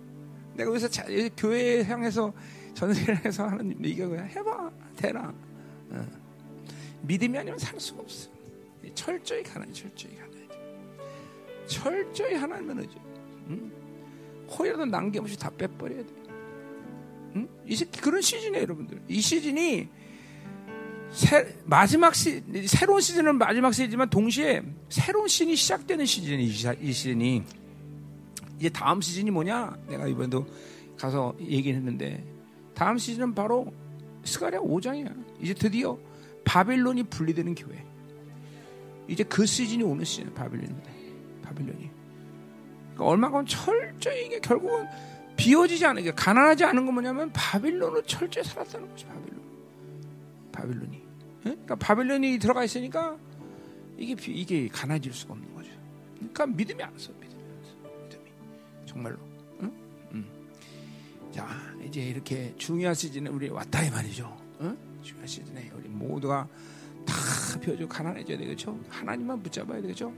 내가 0.58 0.72
요새 0.72 0.88
자, 0.88 1.04
교회 1.36 1.84
향해서 1.84 2.32
전세를 2.74 3.24
해서 3.24 3.46
하는 3.46 3.74
네가 3.78 4.08
그냥 4.08 4.26
해봐. 4.28 4.70
되나. 4.96 5.32
어. 5.90 6.06
믿음이 7.02 7.38
아니면 7.38 7.58
살 7.58 7.78
수가 7.78 8.02
없어. 8.02 8.28
철저히 8.92 9.42
가난 9.44 9.72
철저히 9.72 10.16
가난. 10.16 10.28
철저히 11.66 12.34
하나님을 12.34 12.80
의지. 12.80 12.96
응? 13.50 13.70
호이라도 14.50 14.86
남김없이 14.86 15.38
다 15.38 15.48
빼버려야 15.56 16.02
돼. 16.02 16.12
응? 17.36 17.48
이 17.64 17.76
그런 18.00 18.20
시즌이에요, 18.20 18.62
여러분들. 18.62 19.00
이 19.06 19.20
시즌이 19.20 19.88
새, 21.12 21.56
마지막 21.64 22.16
시, 22.16 22.42
새로운 22.66 23.00
시즌은 23.00 23.38
마지막 23.38 23.72
시즌이지만 23.72 24.10
동시에 24.10 24.62
새로운 24.88 25.28
시즌이 25.28 25.54
시작되는 25.54 26.04
시즌이 26.04 26.44
이 26.44 26.92
시즌이 26.92 27.44
이제 28.58 28.68
다음 28.68 29.00
시즌이 29.00 29.30
뭐냐? 29.30 29.76
내가 29.88 30.06
이번에도 30.08 30.46
가서 30.96 31.34
얘기했는데 31.40 32.24
다음 32.74 32.98
시즌은 32.98 33.34
바로 33.34 33.72
스가랴 34.24 34.60
5장이야. 34.60 35.40
이제 35.40 35.54
드디어 35.54 35.98
바빌론이 36.44 37.04
분리되는 37.04 37.54
교회. 37.54 37.84
이제 39.06 39.22
그 39.24 39.46
시즌이 39.46 39.82
오는 39.84 40.04
시즌 40.04 40.32
바빌론입니다. 40.34 40.90
바빌론이. 41.42 41.90
그러니까 42.94 43.04
얼마간 43.04 43.46
철저히 43.46 44.26
이게 44.26 44.40
결국은 44.40 44.86
비워지지 45.36 45.86
않은 45.86 46.02
게 46.02 46.10
가난하지 46.10 46.64
않은 46.64 46.84
건 46.84 46.94
뭐냐면 46.94 47.30
바빌론을 47.32 48.02
철저히 48.02 48.44
살았다는 48.44 48.88
거죠. 48.88 49.06
바빌론. 49.06 49.40
바빌론이. 50.52 51.02
그러니까 51.42 51.76
바빌론이 51.76 52.38
들어가 52.38 52.64
있으니까 52.64 53.16
이게 53.96 54.16
이게 54.32 54.68
가난해질 54.68 55.12
수가 55.12 55.34
없는 55.34 55.54
거죠. 55.54 55.70
그러니까. 56.16 56.46
믿음이 56.46 56.82
안 56.82 56.98
써. 56.98 57.17
정말로. 58.88 59.16
응? 59.60 59.72
응. 60.14 60.24
자 61.30 61.46
이제 61.84 62.02
이렇게 62.02 62.54
중요한 62.56 62.94
시즌에 62.94 63.28
우리 63.28 63.48
왔다 63.50 63.84
이 63.84 63.90
말이죠. 63.90 64.34
응? 64.62 64.76
중요한 65.02 65.28
시즌에 65.28 65.70
우리 65.76 65.88
모두가 65.88 66.48
다 67.04 67.14
비워져 67.60 67.86
가난해져야 67.86 68.38
되겠죠. 68.38 68.78
하나님만 68.88 69.42
붙잡아야 69.42 69.82
되겠죠. 69.82 70.12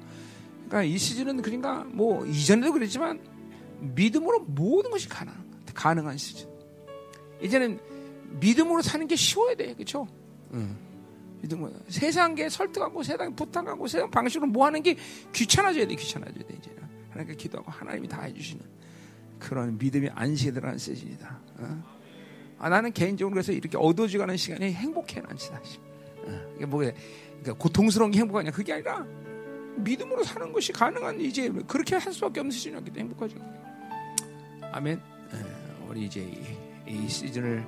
그러니까 0.55 0.85
이 0.85 0.97
시즌은 0.97 1.43
그러니까 1.43 1.85
뭐 1.85 2.25
이전에도 2.25 2.73
그랬지만 2.73 3.21
믿음으로 3.81 4.41
모든 4.41 4.91
것이 4.91 5.09
가능 5.09 5.33
가능한 5.75 6.17
시즌. 6.17 6.49
이제는 7.43 7.81
믿음으로 8.41 8.83
사는 8.83 9.07
게 9.09 9.17
쉬워야 9.17 9.57
돼, 9.57 9.75
그렇죠? 9.75 10.07
응. 10.53 10.77
믿음으로 11.43 11.73
세상에 11.89 12.49
설득하고 12.49 13.03
세상 13.03 13.35
부탁하고 13.35 13.89
세상 13.89 14.11
방식으로 14.11 14.51
뭐 14.51 14.67
하는 14.67 14.83
게 14.83 14.97
귀찮아져야 15.33 15.87
돼, 15.87 15.95
귀찮아져야 15.97 16.45
돼 16.45 16.55
이제는 16.55 16.80
하나님께 17.11 17.37
기도하고 17.37 17.70
하나님이 17.70 18.09
다 18.09 18.23
해주시는 18.23 18.65
그런 19.39 19.78
믿음이 19.78 20.09
안식에 20.15 20.53
들어가는 20.53 20.78
시즌이다. 20.78 21.41
어? 21.59 21.82
아, 22.59 22.69
나는 22.69 22.93
개인적으로 22.93 23.35
그래서 23.35 23.53
이렇게 23.53 23.77
어두워지가는 23.78 24.37
시간이 24.37 24.73
행복해 24.73 25.20
난 25.20 25.37
사실. 25.37 25.81
어, 26.24 26.53
이게 26.57 26.66
뭐 26.66 26.81
그러니까 26.81 27.53
고통스러운 27.55 28.11
게 28.11 28.20
행복하냐 28.20 28.51
그게 28.51 28.74
아니라 28.74 29.07
믿음으로 29.77 30.23
사는 30.23 30.53
것이 30.53 30.73
가능한 30.73 31.20
이제 31.20 31.49
그렇게 31.66 31.97
할 31.97 32.12
수밖에 32.12 32.41
없는 32.41 32.51
시즌이었기 32.51 32.91
때문에 32.91 33.15
행복하죠. 33.15 33.39
아멘. 34.73 35.01
우리 35.91 36.05
이제 36.05 36.20
이, 36.87 37.05
이 37.05 37.09
시즌을 37.09 37.66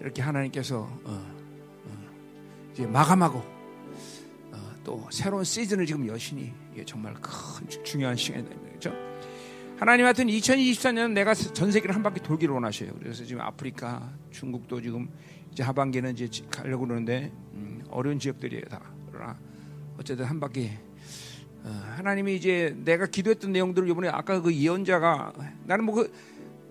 이렇게 0.00 0.22
하나님께서 0.22 0.78
어, 0.78 1.00
어, 1.04 2.10
이제 2.72 2.86
마감하고 2.86 3.38
어, 3.38 4.74
또 4.82 5.06
새로운 5.10 5.44
시즌을 5.44 5.84
지금 5.84 6.06
여신이 6.06 6.52
정말 6.86 7.12
큰 7.14 7.68
중요한 7.84 8.16
시간이다 8.16 8.48
그렇죠? 8.48 8.69
하나님 9.80 10.04
하여튼 10.04 10.26
2024년 10.26 11.12
내가 11.12 11.32
전 11.32 11.72
세계를 11.72 11.94
한 11.94 12.02
바퀴 12.02 12.20
돌기를 12.20 12.52
원하셔요. 12.52 12.90
그래서 12.98 13.24
지금 13.24 13.40
아프리카, 13.40 14.12
중국도 14.30 14.82
지금 14.82 15.08
이제 15.52 15.62
하반기는 15.62 16.12
이제 16.12 16.28
가려고 16.50 16.86
그러는데 16.86 17.32
음, 17.54 17.82
어려운 17.88 18.18
지역들이에요 18.18 18.64
다. 18.66 18.82
그러나 19.10 19.38
어쨌든 19.98 20.26
한 20.26 20.38
바퀴 20.38 20.70
어, 21.64 21.70
하나님이 21.96 22.36
이제 22.36 22.76
내가 22.84 23.06
기도했던 23.06 23.52
내용들을 23.52 23.88
이번에 23.88 24.08
아까 24.08 24.42
그 24.42 24.54
예언자가 24.54 25.32
나는 25.64 25.86
뭐 25.86 25.94
그 25.94 26.12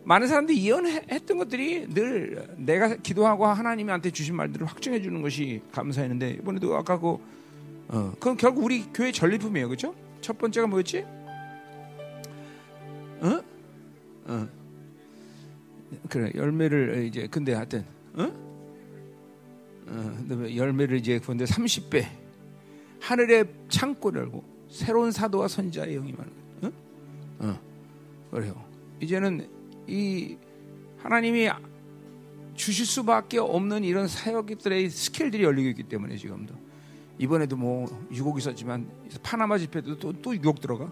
많은 0.03 0.27
사람들이 0.27 0.65
예언했던 0.65 1.38
것들이 1.38 1.88
늘 1.91 2.48
내가 2.57 2.95
기도하고 2.95 3.48
하나님한테 3.48 4.11
주신 4.11 4.36
말들을 4.36 4.68
확증해 4.68 5.02
주는 5.02 5.22
것이 5.22 5.61
감사했는데 5.72 6.38
이번에도 6.41 6.76
아까 6.77 6.99
그 6.99 7.18
어, 7.88 8.11
그건 8.19 8.38
결국 8.38 8.65
우리 8.65 8.84
교회 8.94 9.11
전리품이에요, 9.11 9.68
그렇죠? 9.68 9.95
첫 10.22 10.38
번째가 10.38 10.68
뭐였지? 10.68 11.06
어? 13.22 13.44
어. 14.26 14.48
그래 16.10 16.32
열매를 16.36 17.06
이제 17.06 17.28
근데 17.28 17.54
하여튼 17.54 17.86
어? 18.14 18.24
어, 19.88 20.56
열매를 20.56 20.98
이제 20.98 21.20
근데 21.20 21.46
30배 21.46 22.06
하늘의 23.00 23.46
창고를 23.70 24.22
열고 24.22 24.44
새로운 24.70 25.12
사도와 25.12 25.48
선자의 25.48 25.96
영이 25.96 26.14
많은. 26.14 26.32
어? 26.62 26.72
어. 27.40 27.60
그래요. 28.32 28.64
이제는 29.00 29.50
이 29.88 30.38
하나님이 30.98 31.50
주실 32.56 32.86
수밖에 32.86 33.40
없는 33.40 33.84
이런 33.84 34.08
사역들의 34.08 34.90
스킬들이 34.90 35.44
열리고 35.44 35.70
있기 35.70 35.84
때문에 35.84 36.18
지금도 36.18 36.54
이번에도 37.18 37.56
뭐 37.56 37.88
유곡 38.12 38.38
있었지만 38.38 38.90
파나마 39.24 39.58
집회도 39.58 39.98
또, 39.98 40.14
또 40.22 40.36
유곡 40.36 40.60
들어가 40.60 40.91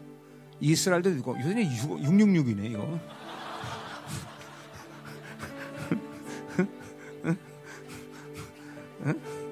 이스라엘도 0.59 1.09
있고 1.11 1.37
요새 1.39 1.55
666이네 1.55 2.71
이거. 2.71 2.99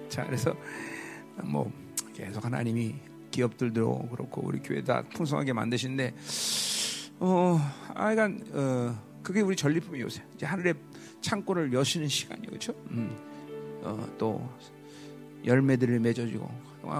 자 0.09 0.25
그래서 0.25 0.55
뭐 1.43 1.71
계속 2.13 2.43
하나님이 2.43 2.95
기업들도 3.31 4.09
그렇고 4.11 4.41
우리 4.45 4.59
교회 4.59 4.83
다 4.83 5.03
풍성하게 5.13 5.53
만드신데 5.53 6.13
어 7.19 7.59
하여간 7.93 8.43
어 8.53 8.95
그게 9.21 9.41
우리 9.41 9.55
전리품이 9.55 9.99
요새 10.01 10.23
이제 10.35 10.45
하늘의 10.45 10.75
창고를 11.21 11.73
여시는 11.73 12.07
시간이죠 12.07 12.49
그렇죠? 12.49 12.73
음. 12.91 13.15
어, 13.85 14.07
또 14.17 14.49
열매들을 15.45 15.99
맺어주고 15.99 16.49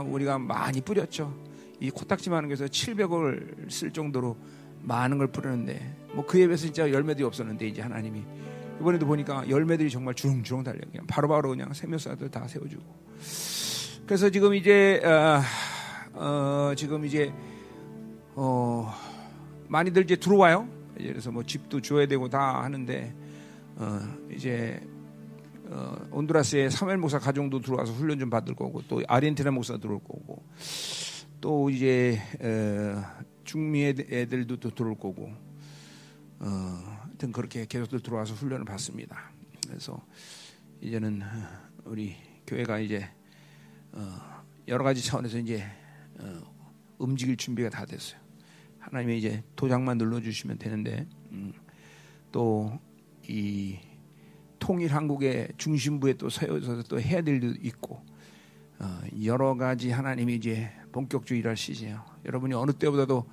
우리가 0.08 0.38
많이 0.38 0.82
뿌렸죠. 0.82 1.34
이 1.80 1.90
코딱지 1.90 2.30
많은 2.30 2.50
곳에서 2.50 2.70
700억을 2.70 3.70
쓸 3.70 3.92
정도로 3.92 4.38
많은 4.82 5.18
걸 5.18 5.28
뿌렸는데 5.28 5.98
뭐 6.14 6.26
그에 6.26 6.46
비해서 6.46 6.66
진짜 6.66 6.90
열매들이 6.92 7.26
없었는데 7.26 7.68
이제 7.68 7.82
하나님이. 7.82 8.24
이번에도 8.80 9.06
보니까 9.06 9.48
열매들이 9.50 9.90
정말 9.90 10.14
주렁주렁 10.14 10.64
달려 10.64 10.80
그냥 10.92 11.06
바로바로 11.08 11.50
그냥 11.50 11.74
생명사들 11.74 12.30
다 12.30 12.48
세워주고. 12.48 12.84
그래서 14.06 14.30
지금 14.30 14.54
이제 14.54 15.02
어, 15.04 15.42
어 16.14 16.74
지금 16.76 17.06
이제 17.06 17.34
어 18.36 18.94
많이들 19.68 20.04
이제 20.04 20.16
들어와요. 20.16 20.68
그래서 20.98 21.32
뭐 21.32 21.44
집도 21.44 21.82
줘야 21.82 22.06
되고 22.06 22.30
다 22.30 22.64
하는데 22.64 23.16
어 23.78 24.00
이제 24.32 24.80
어, 25.70 25.96
온두라스의 26.12 26.70
사멜 26.70 26.98
목사 26.98 27.18
가정도 27.18 27.60
들어와서 27.60 27.92
훈련 27.94 28.20
좀 28.20 28.30
받을 28.30 28.54
거고 28.56 28.82
또 28.88 29.02
아르헨티나 29.08 29.52
목사 29.52 29.78
들어올 29.78 30.00
거고 30.00 30.44
또 31.46 31.70
이제 31.70 32.20
어, 32.42 33.24
중미 33.44 33.84
애들도 33.84 34.58
또 34.58 34.74
들어올 34.74 34.98
거고 34.98 35.32
어, 36.40 36.48
하여튼 37.04 37.32
그렇게 37.32 37.68
계속들 37.68 38.00
들어와서 38.00 38.34
훈련을 38.34 38.66
받습니다. 38.66 39.32
그래서 39.68 40.04
이제는 40.82 41.22
우리 41.84 42.16
교회가 42.48 42.80
이제 42.80 43.08
어, 43.92 44.44
여러 44.68 44.84
가지 44.84 45.06
차원에서 45.06 45.38
이제 45.38 45.64
어, 46.20 46.42
움직일 46.98 47.38
준비가 47.38 47.70
다 47.70 47.86
됐어요. 47.86 48.20
하나님이 48.80 49.20
이제 49.20 49.44
도장만 49.56 50.00
눌러주시면 50.00 50.58
되는데 50.58 51.08
음, 51.32 51.54
또이 52.32 53.78
통일 54.58 54.96
한국의 54.96 55.50
중심부에 55.60 56.14
또 56.14 56.28
세워져서 56.28 56.84
또 56.90 57.00
해야 57.00 57.22
될 57.22 57.36
일도 57.36 57.60
있고 57.62 58.04
어, 58.80 59.02
여러 59.24 59.56
가지 59.56 59.92
하나님이 59.92 60.34
이제 60.34 60.72
본격적으로 60.96 61.38
일할 61.38 61.58
시기예요. 61.58 62.06
여러분이 62.24 62.54
어느 62.54 62.72
때보다도 62.72 63.26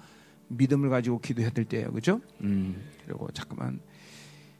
믿음을 0.48 0.90
가지고 0.90 1.20
기도해야 1.20 1.50
될 1.50 1.64
때예요, 1.64 1.92
그렇죠? 1.92 2.20
음, 2.40 2.90
그리고 3.06 3.30
잠깐만 3.32 3.80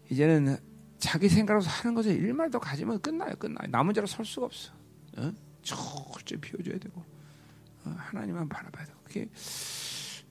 이제는 0.09 0.57
자기 0.99 1.29
생각으로 1.29 1.65
하는 1.67 1.97
것에 1.97 2.13
일만 2.13 2.53
더 2.53 2.61
가지면 2.61 3.01
끝나요, 3.01 3.35
끝나요. 3.35 3.69
남은 3.71 3.93
자로 3.95 4.07
설 4.07 4.25
수가 4.25 4.47
없어. 4.47 4.73
어? 5.17 5.33
철저히 5.63 6.41
비워줘야 6.41 6.79
되고 6.79 7.05
어, 7.85 7.95
하나님만 7.97 8.49
바라봐야 8.49 8.85
되고 8.85 8.99
그게 9.03 9.29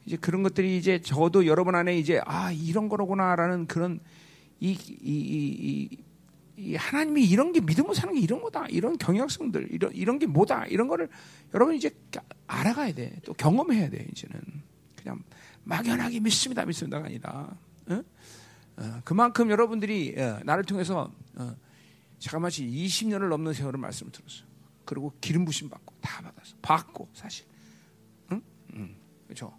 이제 0.05 0.15
그런 0.15 0.41
것들이 0.41 0.77
이제 0.77 1.01
저도 1.01 1.45
여러분 1.47 1.75
안에 1.75 1.97
이제 1.97 2.21
아 2.25 2.53
이런 2.53 2.87
거로구나라는 2.87 3.67
그런 3.67 3.99
이, 4.61 4.71
이, 4.71 4.75
이, 5.01 5.89
이 5.91 6.03
하나님이 6.77 7.23
이런 7.23 7.53
게 7.53 7.61
믿음으로 7.61 7.93
사는 7.93 8.13
게 8.13 8.19
이런 8.19 8.41
거다. 8.41 8.67
이런 8.67 8.97
경향성들, 8.97 9.69
이런, 9.71 9.93
이런 9.93 10.19
게 10.19 10.27
뭐다. 10.27 10.67
이런 10.67 10.87
거를 10.87 11.09
여러분 11.53 11.75
이제 11.75 11.89
알아가야 12.47 12.93
돼. 12.93 13.19
또 13.25 13.33
경험해야 13.33 13.89
돼, 13.89 14.07
이제는. 14.11 14.41
그냥 14.95 15.23
막연하게 15.63 16.19
믿습니다, 16.19 16.65
믿습니다가 16.65 17.05
아니다. 17.05 17.55
어? 17.87 18.03
어, 18.77 19.01
그만큼 19.03 19.49
여러분들이 19.49 20.15
어, 20.17 20.39
나를 20.43 20.63
통해서 20.63 21.11
어, 21.35 21.55
잠깐만 22.19 22.51
20년을 22.51 23.29
넘는 23.29 23.53
세월을 23.53 23.79
말씀을 23.79 24.11
들었어요. 24.11 24.45
그리고 24.85 25.13
기름 25.21 25.45
부심 25.45 25.69
받고 25.69 25.95
다 26.01 26.21
받았어. 26.21 26.55
받고 26.61 27.09
사실. 27.13 27.45
응? 28.31 28.41
응. 28.73 28.95
그렇죠. 29.25 29.57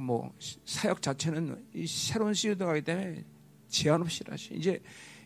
뭐 0.00 0.32
사역 0.64 1.02
자체는 1.02 1.66
새로운 1.86 2.32
시즌가 2.34 2.74
기 2.74 2.82
때문에 2.82 3.24
제한 3.68 4.00
없이 4.00 4.22
일하시. 4.24 4.54
이제 4.54 4.80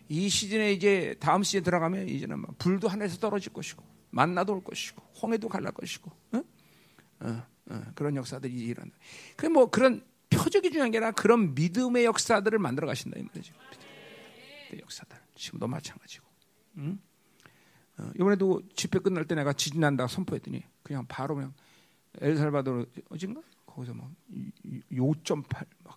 이 0.09 0.29
시즌에 0.29 0.73
이제 0.73 1.15
다음 1.19 1.43
시즌 1.43 1.61
에 1.61 1.63
들어가면 1.63 2.09
이제는 2.09 2.41
뭐 2.41 2.55
불도 2.59 2.89
하늘에서 2.89 3.19
떨어질 3.19 3.53
것이고 3.53 3.83
만나도 4.11 4.55
올 4.55 4.65
것이고 4.65 5.03
홍해도 5.23 5.49
갈랄 5.49 5.73
것이고 5.73 6.11
어? 6.33 6.43
어, 7.21 7.43
어, 7.71 7.83
그런 7.95 8.17
역사들이 8.17 8.53
일어난다. 8.53 8.97
그뭐 9.37 9.71
그런 9.71 10.05
표적이 10.31 10.71
중요한 10.71 10.91
게 10.91 10.99
아니라 10.99 11.13
그런 11.13 11.55
믿음의 11.55 12.05
역사들을 12.05 12.59
만들어 12.59 12.87
가신다 12.87 13.19
이 13.19 13.23
말이죠. 13.23 13.55
그 14.71 14.79
역사들 14.79 15.17
지금도 15.35 15.67
마찬가지고. 15.67 16.27
응? 16.79 16.99
어, 17.99 18.11
이번에도 18.17 18.61
집회 18.75 18.99
끝날 18.99 19.25
때 19.27 19.35
내가 19.35 19.53
지진 19.53 19.81
난다 19.81 20.07
선포했더니 20.07 20.63
그냥 20.83 21.07
바로 21.07 21.37
그냥 21.37 21.55
엘살바도르 22.21 22.87
어딘가 23.11 23.41
거기서 23.67 23.95
막 23.95 24.11
5.8막 24.93 25.97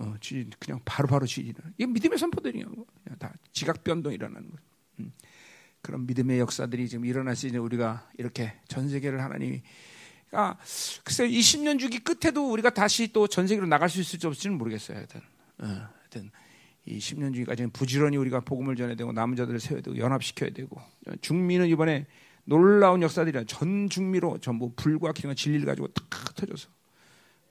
어, 0.00 0.14
지진 0.20 0.50
그냥 0.58 0.80
바로바로 0.84 1.26
지진. 1.26 1.54
이게 1.76 1.86
믿음의 1.86 2.18
선포들이야. 2.18 2.64
그냥 2.64 3.18
다 3.18 3.34
지각 3.52 3.82
변동 3.84 4.12
일어나는 4.12 4.50
거. 4.50 4.56
음. 5.00 5.12
그런 5.82 6.06
믿음의 6.06 6.38
역사들이 6.40 6.88
지금 6.88 7.04
일어날 7.04 7.36
수 7.36 7.46
있는 7.46 7.60
우리가 7.60 8.10
이렇게 8.18 8.54
전 8.68 8.88
세계를 8.88 9.22
하나님이 9.22 9.62
아, 10.32 10.56
글쎄 11.04 11.26
20년 11.26 11.78
주기 11.78 11.98
끝에도 12.00 12.50
우리가 12.52 12.70
다시 12.70 13.12
또 13.12 13.26
전 13.26 13.46
세계로 13.46 13.66
나갈 13.66 13.88
수 13.88 14.00
있을지 14.00 14.26
없을지는 14.26 14.58
모르겠어요. 14.58 14.98
하여튼, 14.98 15.20
어, 15.58 15.66
하여튼 15.66 16.30
이 16.84 16.98
10년 16.98 17.32
주기까지는 17.34 17.70
부지런히 17.70 18.16
우리가 18.16 18.40
복음을 18.40 18.76
전해야 18.76 18.96
되고 18.96 19.12
남은 19.12 19.36
자들을 19.36 19.58
세워야 19.60 19.82
되고 19.82 19.96
연합시켜야 19.96 20.50
되고 20.50 20.80
중미는 21.20 21.68
이번에 21.68 22.06
놀라운 22.44 23.02
역사들이라 23.02 23.44
전 23.44 23.88
중미로 23.90 24.38
전부 24.38 24.72
불과 24.74 25.12
기가 25.12 25.34
진리를 25.34 25.66
가지고 25.66 25.88
탁 25.88 26.34
터져서 26.34 26.68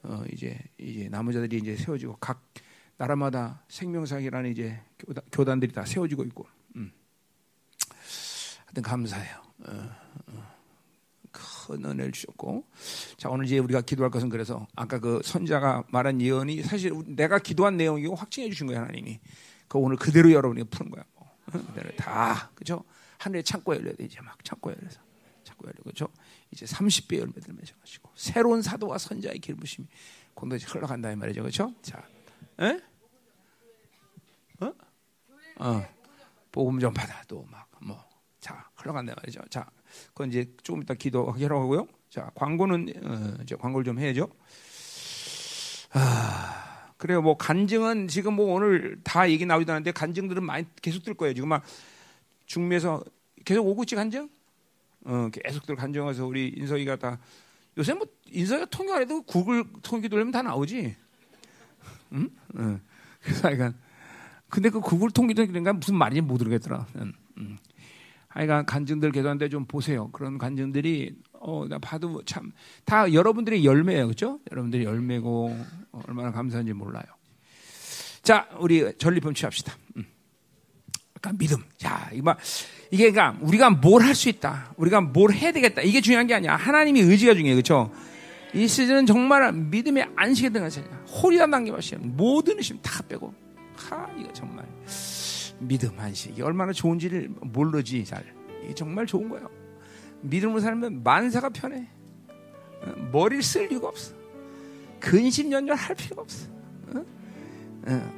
어, 0.07 0.23
이제 0.31 0.57
이제 0.77 1.09
나머자들이 1.09 1.57
이제 1.57 1.75
세워지고 1.75 2.17
각 2.19 2.41
나라마다 2.95 3.61
생명사기라는 3.67 4.51
이제 4.51 4.79
교단, 5.31 5.59
들이다 5.59 5.85
세워지고 5.85 6.23
있고, 6.23 6.47
음. 6.77 6.91
하여튼 8.65 8.83
감사해요. 8.83 9.35
어, 9.67 9.95
어. 10.27 10.57
큰 11.31 11.83
은혜를 11.83 12.13
주셨고, 12.13 12.63
자 13.17 13.29
오늘 13.29 13.45
이제 13.45 13.59
우리가 13.59 13.81
기도할 13.81 14.09
것은 14.09 14.29
그래서 14.29 14.65
아까 14.75 14.99
그 14.99 15.19
선자가 15.23 15.83
말한 15.89 16.21
예언이 16.21 16.63
사실 16.63 16.93
내가 17.05 17.37
기도한 17.37 17.75
내용이고 17.75 18.15
확증해 18.15 18.49
주신 18.49 18.67
거예요 18.67 18.81
하나님이. 18.81 19.19
그 19.67 19.77
오늘 19.77 19.97
그대로 19.97 20.31
여러분이 20.31 20.63
푸는 20.63 20.89
거야. 20.89 21.03
뭐. 21.15 21.29
그대로 21.51 21.93
다 21.97 22.49
그죠? 22.55 22.85
하늘의 23.17 23.43
창고 23.43 23.75
열려야 23.75 23.93
돼 23.95 24.05
이제 24.05 24.21
막 24.21 24.41
창고 24.43 24.71
열려서 24.71 25.01
창고 25.43 25.67
열려 25.67 25.83
그죠? 25.83 26.07
이제 26.51 26.65
30배 26.65 27.19
열매들 27.19 27.53
맺어가지고 27.53 28.11
새로운 28.15 28.61
사도와 28.61 28.97
선자의 28.97 29.39
기름부심이 29.39 29.87
공동체 30.33 30.65
흘러간다 30.67 31.11
이 31.11 31.15
말이죠, 31.15 31.41
그렇죠? 31.41 31.73
자, 31.81 32.03
에? 32.59 32.79
어? 34.59 34.73
어, 35.59 35.85
복음 36.51 36.79
좀 36.79 36.93
받아 36.93 37.21
또막 37.27 37.69
뭐, 37.81 38.03
자 38.39 38.69
흘러간다 38.75 39.13
말이죠. 39.15 39.41
자, 39.49 39.69
그건 40.09 40.29
이제 40.29 40.51
조금 40.63 40.83
이따 40.83 40.93
기도하기로 40.93 41.59
하고요. 41.59 41.87
자, 42.09 42.31
광고는 42.35 42.93
어, 43.03 43.43
이제 43.43 43.55
광고를 43.55 43.83
좀 43.83 43.99
해야죠. 43.99 44.29
아, 45.91 46.93
그래요. 46.97 47.21
뭐 47.21 47.37
간증은 47.37 48.07
지금 48.07 48.33
뭐 48.33 48.53
오늘 48.53 48.99
다 49.03 49.29
얘기 49.29 49.45
나오지도 49.45 49.71
않는데 49.73 49.91
간증들은 49.91 50.43
많이 50.43 50.65
계속 50.81 51.03
들 51.03 51.13
거예요. 51.13 51.33
지금 51.33 51.49
막 51.49 51.63
중미에서 52.45 53.03
계속 53.45 53.65
오고 53.67 53.83
있지 53.83 53.95
간증? 53.95 54.29
어, 55.07 55.29
계속들 55.31 55.75
간증해서 55.75 56.25
우리 56.27 56.49
인석이가 56.57 56.97
다 56.97 57.17
요새 57.77 57.93
뭐 57.93 58.05
인석이가 58.29 58.65
통역 58.65 58.95
안 58.95 59.01
해도 59.01 59.21
구글 59.23 59.63
통역기 59.81 60.09
돌리면 60.09 60.31
다 60.31 60.41
나오지. 60.41 60.95
응? 62.13 62.29
응. 62.57 62.81
그래서 63.21 63.47
하여간 63.47 63.77
근데 64.49 64.69
그 64.69 64.79
구글 64.79 65.09
통기도 65.11 65.45
그러니까 65.45 65.73
무슨 65.73 65.95
말인지 65.95 66.21
못 66.21 66.37
들겠더라. 66.37 66.85
응. 66.97 67.13
응. 67.37 67.57
하여간 68.27 68.65
간증들 68.65 69.11
계산대 69.11 69.49
좀 69.49 69.65
보세요. 69.65 70.09
그런 70.11 70.37
간증들이 70.37 71.15
어, 71.39 71.65
나 71.67 71.77
봐도 71.79 72.21
참 72.25 72.51
다 72.85 73.11
여러분들의 73.13 73.63
열매예요. 73.65 74.07
그죠? 74.07 74.39
여러분들이 74.51 74.83
열매고 74.83 75.57
어, 75.91 76.01
얼마나 76.07 76.31
감사한지 76.31 76.73
몰라요. 76.73 77.05
자, 78.23 78.49
우리 78.59 78.93
전리품 78.97 79.33
취합시다. 79.33 79.73
음. 79.95 80.05
그러니까 81.19 81.33
믿음. 81.37 81.57
자, 81.77 82.09
이거 82.13 82.35
이게 82.91 83.11
그러니까 83.11 83.37
우리가 83.45 83.69
뭘 83.71 84.01
할 84.03 84.15
수 84.15 84.29
있다. 84.29 84.73
우리가 84.77 85.01
뭘 85.01 85.31
해야 85.33 85.51
되겠다. 85.51 85.81
이게 85.81 86.01
중요한 86.01 86.27
게 86.27 86.33
아니야. 86.33 86.55
하나님의 86.55 87.03
의지가 87.03 87.33
중요해. 87.33 87.53
그렇죠? 87.55 87.91
이 88.53 88.67
시즌은 88.67 89.05
정말 89.05 89.51
믿음의 89.51 90.09
안식에 90.15 90.49
등한 90.49 90.69
시즌이야. 90.69 90.95
홀이란 91.21 91.49
마시면 91.49 92.15
모든 92.15 92.57
의심 92.57 92.79
다 92.81 93.01
빼고. 93.03 93.33
하, 93.75 94.07
이거 94.17 94.31
정말 94.33 94.65
믿음 95.59 95.91
안식. 95.99 96.31
이게 96.31 96.43
얼마나 96.43 96.71
좋은지를 96.71 97.29
모르지 97.41 98.05
잘. 98.05 98.23
이게 98.63 98.73
정말 98.73 99.05
좋은 99.05 99.29
거예요. 99.29 99.49
믿음으로 100.21 100.59
살면 100.59 101.03
만사가 101.03 101.49
편해. 101.49 101.87
어, 102.81 102.93
머리를 103.11 103.43
쓸 103.43 103.71
이유가 103.71 103.87
없어. 103.89 104.13
근심연열 104.99 105.75
할 105.75 105.95
필요가 105.95 106.21
없어. 106.23 106.47
어? 106.93 107.05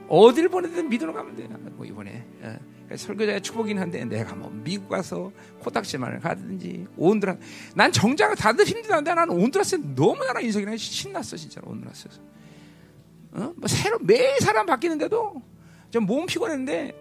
어, 0.08 0.34
딜 0.34 0.48
보내든 0.50 0.90
믿으러 0.90 1.12
가면 1.14 1.36
돼. 1.36 1.48
뭐 1.76 1.86
이번에 1.86 2.26
어. 2.42 2.58
설교자의 2.96 3.42
축복이긴 3.42 3.80
한데 3.80 4.04
내가 4.06 4.36
뭐 4.36 4.50
미국 4.52 4.90
가서 4.90 5.32
코딱지만을 5.60 6.20
가든지 6.20 6.88
온드라 6.98 7.38
난 7.76 7.92
정작 7.92 8.36
다들 8.36 8.66
힘들다는데 8.66 9.14
나는 9.14 9.36
온드라스에 9.36 9.80
너무 9.96 10.24
나라 10.26 10.40
인석이랑 10.40 10.76
신났어 10.78 11.38
진짜로 11.38 11.70
온드라스에서 11.70 12.22
어? 13.32 13.54
뭐 13.56 13.68
새로 13.68 14.00
매일 14.00 14.38
사람 14.40 14.66
바뀌는데도 14.66 15.42
좀 15.92 16.06
몸 16.06 16.26
피곤했는데 16.26 16.94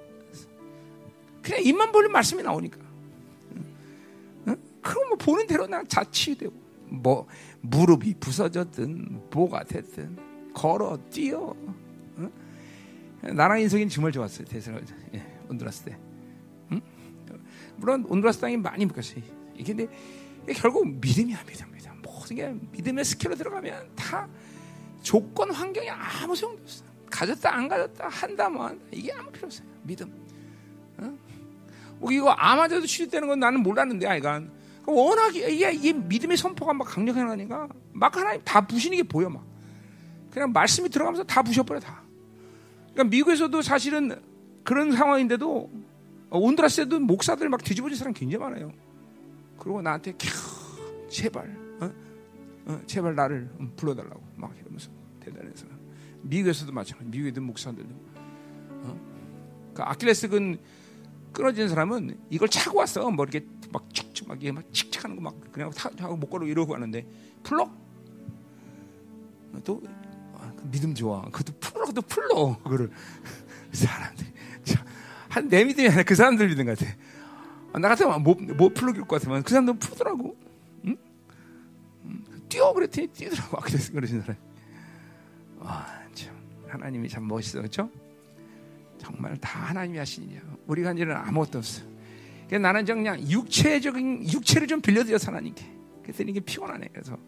그냥 1.42 1.62
입만 1.62 1.92
벌리면 1.92 2.12
말씀이 2.12 2.42
나오니까 2.42 2.78
어? 4.46 4.54
그럼 4.82 5.08
뭐 5.08 5.18
보는 5.18 5.46
대로 5.46 5.66
난 5.66 5.86
자치되고 5.86 6.52
뭐 6.86 7.26
무릎이 7.60 8.14
부서졌든 8.14 9.28
뭐가 9.30 9.64
됐든 9.64 10.52
걸어 10.54 10.98
뛰어 11.10 11.54
어? 12.16 12.30
나랑 13.20 13.60
인석이는 13.60 13.88
정말 13.88 14.12
좋았어요 14.12 14.46
대세를 14.46 14.84
예. 15.14 15.37
온두라스 15.48 15.84
때. 15.84 15.98
응? 16.72 16.80
물론 17.76 18.04
온두라스 18.08 18.40
땅이 18.40 18.56
많이 18.56 18.86
묶였어요. 18.86 19.22
이게 19.56 19.74
근데 19.74 19.92
결국 20.54 20.88
믿음이야 20.88 21.44
믿음 21.46 21.72
믿음. 21.72 21.90
모든 22.02 22.36
게 22.36 22.54
믿음의 22.72 23.04
스킬로 23.04 23.34
들어가면 23.34 23.90
다 23.94 24.28
조건 25.02 25.50
환경이 25.50 25.88
아무 25.90 26.34
소용도 26.34 26.62
없어. 26.62 26.84
가졌다 27.10 27.54
안 27.54 27.68
가졌다 27.68 28.08
한다 28.08 28.48
뭐 28.48 28.66
한다 28.66 28.84
이게 28.92 29.12
아무 29.12 29.30
필요 29.30 29.46
없어요. 29.46 29.66
믿음. 29.82 30.12
응? 31.00 31.18
뭐 31.98 32.12
이거 32.12 32.30
아마저도 32.30 32.86
취직되는 32.86 33.26
건 33.28 33.40
나는 33.40 33.62
몰랐는데 33.62 34.06
아이가 34.06 34.42
워낙 34.86 35.34
이게, 35.36 35.72
이게 35.72 35.92
믿음의 35.92 36.36
선포가 36.36 36.72
막 36.72 36.84
강력하니까 36.84 37.68
막 37.92 38.16
하나님 38.16 38.40
다 38.44 38.66
부시는 38.66 38.96
게 38.96 39.02
보여 39.02 39.28
막 39.28 39.44
그냥 40.30 40.52
말씀이 40.52 40.88
들어가면서 40.88 41.24
다 41.24 41.42
부셔버려 41.42 41.80
다. 41.80 42.02
그러니까 42.92 43.04
미국에서도 43.04 43.60
사실은 43.62 44.20
그런 44.68 44.92
상황인데도 44.92 45.70
온드라스에도 46.28 47.00
목사들 47.00 47.48
막 47.48 47.64
뒤집어진 47.64 47.96
사람 47.96 48.12
굉장히 48.12 48.44
많아요. 48.44 48.70
그리고 49.58 49.80
나한테 49.80 50.12
캬, 50.12 51.08
제발, 51.08 51.56
어? 51.80 51.90
어, 52.66 52.80
제발 52.84 53.14
나를 53.14 53.48
불러달라고 53.76 54.22
막 54.36 54.54
이러면서 54.60 54.90
대단해서 55.20 55.64
미국에서도 56.20 56.70
마찬가지. 56.70 57.08
미국에도 57.08 57.40
목사들도. 57.40 57.88
어? 58.68 59.00
그 59.72 59.82
아킬레스근 59.84 60.58
끊어진 61.32 61.66
사람은 61.70 62.18
이걸 62.28 62.50
차고 62.50 62.78
왔어. 62.78 63.10
뭐 63.10 63.24
이렇게 63.24 63.46
막 63.72 63.88
축축 63.94 64.28
막 64.28 64.36
이게 64.36 64.52
막 64.52 64.70
칙칙하는 64.70 65.16
거 65.16 65.22
막 65.22 65.34
그냥 65.50 65.70
타, 65.70 65.88
하고 66.00 66.14
못 66.14 66.28
걸어 66.28 66.46
이러고 66.46 66.74
하는데 66.74 67.06
풀러? 67.42 67.70
또 69.64 69.82
아, 70.34 70.52
그 70.54 70.70
믿음 70.70 70.94
좋아. 70.94 71.22
그것도 71.22 71.54
풀러, 71.58 71.86
그것도 71.86 72.02
풀러. 72.02 72.58
그거를 72.58 72.90
사람들이. 73.72 74.37
한 75.28 75.48
내 75.48 75.64
믿음이 75.64 75.88
아니라 75.88 76.02
그 76.02 76.14
사람들 76.14 76.48
믿음 76.48 76.66
같아. 76.66 76.86
아, 77.72 77.78
나 77.78 77.88
같으면 77.88 78.22
못, 78.22 78.40
못 78.40 78.72
풀어줄 78.74 79.02
것 79.02 79.16
같으면 79.20 79.42
그 79.42 79.50
사람들은 79.50 79.78
풀더라고. 79.78 80.36
응? 80.86 80.96
뛰어 82.48 82.72
그랬더니 82.72 83.08
뛰더라고. 83.08 83.58
그래서 83.62 83.92
그러신 83.92 84.20
사람. 84.22 84.36
와, 85.58 85.86
참. 86.14 86.34
하나님이 86.66 87.08
참 87.08 87.26
멋있어. 87.26 87.58
그렇죠? 87.58 87.90
정말 88.98 89.36
다 89.38 89.60
하나님이 89.66 89.98
하신 89.98 90.24
일이야. 90.24 90.40
우리가 90.66 90.90
한 90.90 90.98
일은 90.98 91.14
아무것도 91.14 91.58
없어. 91.58 91.82
그래서 92.46 92.62
나는 92.62 92.84
그냥 92.84 93.20
육체적인, 93.20 94.32
육체를 94.32 94.66
좀 94.66 94.80
빌려드려서 94.80 95.30
하나님께. 95.30 95.64
그래서 96.02 96.22
이게 96.22 96.40
피곤하네. 96.40 96.88
그래서 96.92 97.18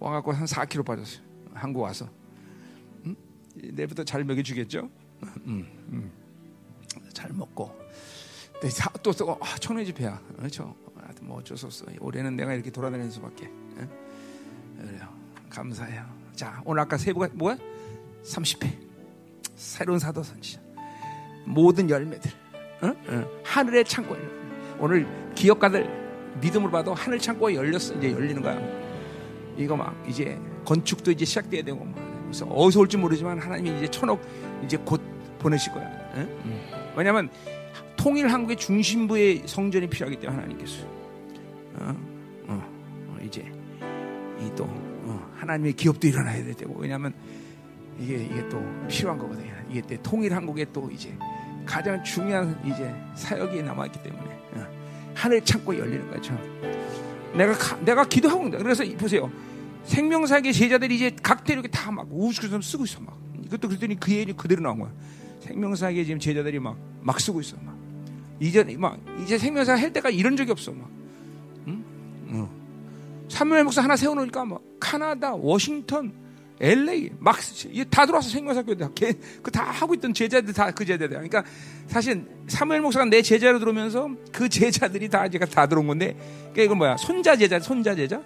와갖고 0.00 0.32
한 0.32 0.44
4kg 0.46 0.84
빠졌어요. 0.84 1.22
한국 1.54 1.80
와서. 1.82 2.08
응? 3.06 3.14
내일부터 3.54 4.02
잘 4.04 4.24
먹여주겠죠? 4.24 4.90
응, 5.46 5.66
응. 5.92 6.10
잘 7.12 7.30
먹고. 7.32 7.70
또 9.02 9.12
또, 9.12 9.38
아, 9.40 9.56
청년 9.58 9.84
집회야. 9.84 10.20
그렇죠? 10.36 10.74
뭐 11.22 11.38
어쩔 11.38 11.56
수 11.56 11.66
없어. 11.66 11.86
올해는 12.00 12.36
내가 12.36 12.54
이렇게 12.54 12.70
돌아다니는 12.70 13.10
수밖에. 13.10 13.50
예? 13.78 13.88
그래요. 14.82 15.08
감사해요. 15.48 16.04
자 16.34 16.62
오늘 16.64 16.82
아까 16.82 16.96
세부가 16.96 17.28
뭐야? 17.32 17.56
30회. 18.24 18.70
새로운 19.56 19.98
사도 19.98 20.22
선지 20.22 20.58
모든 21.44 21.90
열매들. 21.90 22.30
어? 22.82 22.86
어. 22.88 23.40
하늘의 23.44 23.84
창고에. 23.84 24.18
오늘 24.78 25.06
기업가들 25.34 26.38
믿음으로 26.40 26.70
봐도 26.70 26.94
하늘 26.94 27.18
창고가 27.18 27.54
열렸어. 27.54 27.94
이제 27.94 28.12
열리는 28.12 28.40
거야. 28.40 28.58
이거 29.56 29.76
막 29.76 29.94
이제 30.08 30.40
건축도 30.64 31.10
이제 31.10 31.24
시작돼야 31.24 31.62
되고 31.62 31.84
막 31.84 31.94
그래서 32.24 32.46
어디서 32.46 32.80
올지 32.80 32.96
모르지만 32.96 33.38
하나님이 33.38 33.76
이제 33.78 33.90
천억 33.90 34.20
이제 34.64 34.76
곧 34.78 35.00
보내실 35.38 35.72
거야. 35.72 35.86
응? 36.14 36.79
응. 36.92 36.98
왜냐하면 36.98 37.28
통일 37.96 38.28
한국의 38.28 38.56
중심부의 38.56 39.42
성전이 39.46 39.88
필요하기 39.88 40.18
때문에 40.20 40.40
하나님께서 40.40 40.86
어, 41.74 41.94
어, 42.48 42.62
어, 43.08 43.16
이제 43.24 43.44
이또 44.40 44.64
어, 44.64 45.30
하나님의 45.36 45.74
기업도 45.74 46.08
일어나야 46.08 46.42
될 46.42 46.54
때고 46.54 46.74
왜냐하면 46.78 47.12
이게 47.98 48.16
이게 48.16 48.48
또 48.48 48.62
필요한 48.88 49.18
거거든요. 49.18 49.52
이게 49.70 49.82
때 49.82 49.98
통일 50.02 50.34
한국에 50.34 50.66
또 50.72 50.90
이제 50.90 51.14
가장 51.66 52.02
중요한 52.02 52.58
이제 52.64 52.92
사역이 53.14 53.62
남아있기 53.62 54.02
때문에 54.02 54.24
어, 54.54 54.66
하늘 55.14 55.44
창고 55.44 55.76
열리는 55.78 56.08
거죠. 56.10 56.36
내가 57.34 57.52
가, 57.52 57.76
내가 57.84 58.04
기도하고 58.04 58.48
있다. 58.48 58.58
그래서 58.58 58.82
보세요. 58.96 59.30
생명사계 59.84 60.52
제자들이 60.52 60.96
이제 60.96 61.14
각대 61.22 61.52
이렇게 61.52 61.68
다 61.68 61.90
막 61.92 62.06
우스갯소리 62.10 62.62
쓰고 62.62 62.84
있어 62.84 63.00
막. 63.00 63.18
이것도 63.44 63.68
그랬더니 63.68 63.98
그 64.00 64.12
얘기 64.12 64.32
그대로 64.32 64.62
나온 64.62 64.78
거야. 64.78 64.90
생명사에 65.50 66.04
지금 66.04 66.20
제자들이 66.20 66.60
막, 66.60 66.76
막 67.00 67.18
쓰고 67.20 67.40
있어. 67.40 67.56
막. 67.62 67.76
이제, 68.38 68.62
막, 68.78 68.98
이제 69.22 69.36
생명사 69.36 69.74
할 69.74 69.92
때가 69.92 70.08
이런 70.08 70.36
적이 70.36 70.52
없어. 70.52 70.70
막. 70.70 70.88
응? 71.66 71.84
응. 72.30 72.48
사무엘 73.28 73.64
목사 73.64 73.82
하나 73.82 73.96
세워놓으니까 73.96 74.44
막, 74.44 74.62
카나다, 74.78 75.34
워싱턴, 75.34 76.12
LA, 76.60 77.10
막, 77.18 77.36
다 77.90 78.06
들어와서 78.06 78.28
생명사 78.28 78.62
교회 78.62 78.76
그다 79.42 79.64
하고 79.64 79.94
있던 79.94 80.14
제자들 80.14 80.52
다 80.52 80.70
그 80.70 80.84
제자들. 80.84 81.08
그러니까 81.08 81.42
사실 81.86 82.24
사무엘 82.46 82.80
목사가 82.80 83.06
내 83.06 83.20
제자로 83.22 83.58
들어오면서 83.58 84.10
그 84.32 84.48
제자들이 84.48 85.08
다 85.08 85.26
이제 85.26 85.38
다 85.38 85.66
들어온 85.66 85.86
건데, 85.88 86.14
그러니까 86.52 86.62
이건 86.62 86.78
뭐야? 86.78 86.96
손자 86.96 87.34
제자, 87.34 87.58
손자 87.58 87.94
제자? 87.94 88.22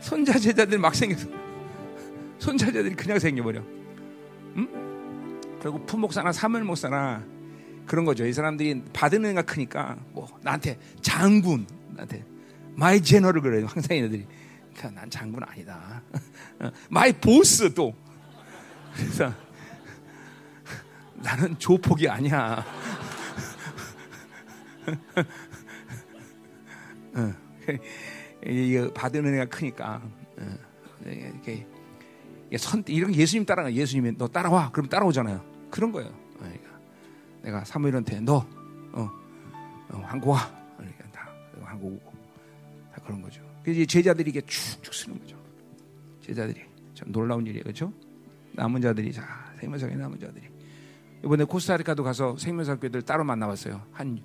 손자 0.00 0.38
제자들 0.38 0.78
막 0.78 0.94
생겼어. 0.94 1.26
손자 2.38 2.66
제자들이 2.66 2.94
그냥 2.96 3.18
생겨버려. 3.18 3.62
응? 4.56 4.83
결국 5.64 5.84
품목사나 5.86 6.30
사물 6.32 6.62
목사나 6.62 7.24
그런 7.86 8.04
거죠. 8.04 8.26
이 8.26 8.34
사람들이 8.34 8.82
받은 8.92 9.24
은혜가 9.24 9.40
크니까 9.40 9.96
뭐 10.12 10.28
나한테 10.42 10.78
장군, 11.00 11.66
나한테 11.88 12.22
my 12.74 13.00
general 13.00 13.40
그래요. 13.40 13.64
항상 13.66 13.96
얘네들이. 13.96 14.26
그러니까 14.74 15.00
난 15.00 15.08
장군 15.08 15.42
아니다. 15.42 16.02
my 16.90 17.14
boss 17.14 17.72
또. 17.72 17.94
그래서 18.94 19.32
나는 21.14 21.58
조폭이 21.58 22.10
아니야. 22.10 22.62
이 28.46 28.90
받은 28.94 29.24
은혜가 29.24 29.46
크니까 29.46 30.02
이렇게 31.06 31.66
선 32.58 32.84
이런 32.86 33.14
예수님 33.14 33.46
따라가 33.46 33.72
예수님이 33.72 34.18
너 34.18 34.28
따라와 34.28 34.70
그럼 34.70 34.90
따라오잖아요. 34.90 35.53
그런 35.74 35.90
거예요. 35.90 36.08
그러니까 36.38 36.70
내가 37.42 37.64
사무엘한테 37.64 38.20
너 38.20 38.46
어, 38.92 39.10
어, 39.90 39.98
한국 40.04 40.30
와. 40.30 40.48
그러니까 40.76 41.04
다 41.10 41.28
한국 41.64 41.94
오고 41.94 42.12
다 42.92 43.00
그런 43.04 43.20
거죠. 43.20 43.42
그래서 43.64 43.84
제자들이 43.84 44.30
이게 44.30 44.40
축축 44.42 44.94
쓰는 44.94 45.18
거죠. 45.18 45.36
제자들이 46.20 46.60
참 46.94 47.10
놀라운 47.10 47.44
일이에요, 47.44 47.64
그렇죠? 47.64 47.92
남은 48.52 48.82
자들이 48.82 49.12
자 49.12 49.52
생명사에 49.58 49.96
남은 49.96 50.20
자들이 50.20 50.46
이번에 51.24 51.42
코스타리카도 51.42 52.04
가서 52.04 52.36
생명사 52.36 52.76
교회들 52.76 53.02
따로 53.02 53.24
만나봤어요. 53.24 53.82
한 53.90 54.22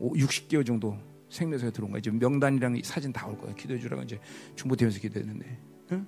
60개월 0.00 0.66
정도 0.66 0.98
생명사에 1.30 1.70
들어온 1.70 1.92
거예요. 1.92 2.02
지금 2.02 2.18
명단이랑 2.18 2.80
사진 2.82 3.12
다 3.12 3.28
올 3.28 3.38
거예요. 3.38 3.54
기도해 3.54 3.78
주라고 3.78 4.02
이제 4.02 4.18
중보팀에서 4.56 4.98
기도했는데, 4.98 5.58
응? 5.92 6.06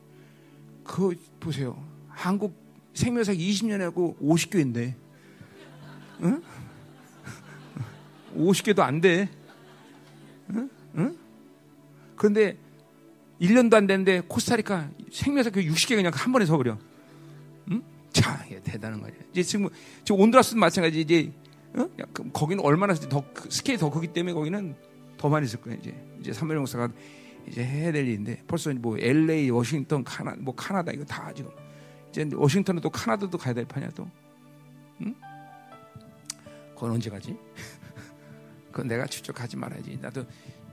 그 0.82 1.14
보세요. 1.38 1.80
한국 2.08 2.63
생명사 2.94 3.32
20년 3.32 3.78
하고 3.80 4.16
50교인데, 4.22 4.94
응? 6.22 6.42
50개도 8.36 8.80
안 8.80 9.00
돼. 9.00 9.28
응? 10.50 10.70
응? 10.96 11.18
그런데 12.16 12.56
1년도 13.40 13.74
안 13.74 13.86
됐는데 13.86 14.22
코스타리카 14.28 14.90
생명사 15.12 15.50
교 15.50 15.60
60개 15.60 15.96
그냥 15.96 16.12
한 16.14 16.32
번에 16.32 16.46
서버려. 16.46 16.78
응? 17.72 17.82
자, 18.12 18.44
이게 18.46 18.60
대단한 18.62 19.00
거야. 19.00 19.10
이제 19.32 19.42
지금, 19.42 19.68
지금 20.04 20.20
온드라스도 20.20 20.58
마찬가지. 20.58 21.00
이제, 21.00 21.32
어? 21.74 21.88
거기는 22.32 22.64
얼마나 22.64 22.94
더, 22.94 23.24
스케일이 23.48 23.78
더 23.78 23.90
크기 23.90 24.06
때문에 24.06 24.32
거기는 24.32 24.74
더 25.16 25.28
많이 25.28 25.46
있을 25.46 25.60
거야, 25.60 25.74
이제. 25.74 25.94
이제 26.20 26.32
삼멜 26.32 26.54
목사가 26.56 26.88
이제 27.48 27.62
해야 27.62 27.92
될 27.92 28.06
일인데 28.06 28.42
벌써 28.46 28.72
뭐 28.72 28.96
LA, 28.98 29.50
워싱턴, 29.50 30.04
카나, 30.04 30.34
뭐 30.38 30.54
카나다 30.54 30.92
이거 30.92 31.04
다 31.04 31.32
지금 31.34 31.50
이제 32.22 32.28
워싱턴은 32.32 32.80
또 32.80 32.90
카나다도 32.90 33.36
가야 33.38 33.54
될 33.54 33.64
판이야 33.64 33.90
또. 33.90 34.08
응? 35.02 35.14
그건 36.74 36.92
언제 36.92 37.10
가지? 37.10 37.36
그건 38.70 38.88
내가 38.88 39.06
추적하지 39.06 39.56
말아야지. 39.56 39.98
나도 40.00 40.24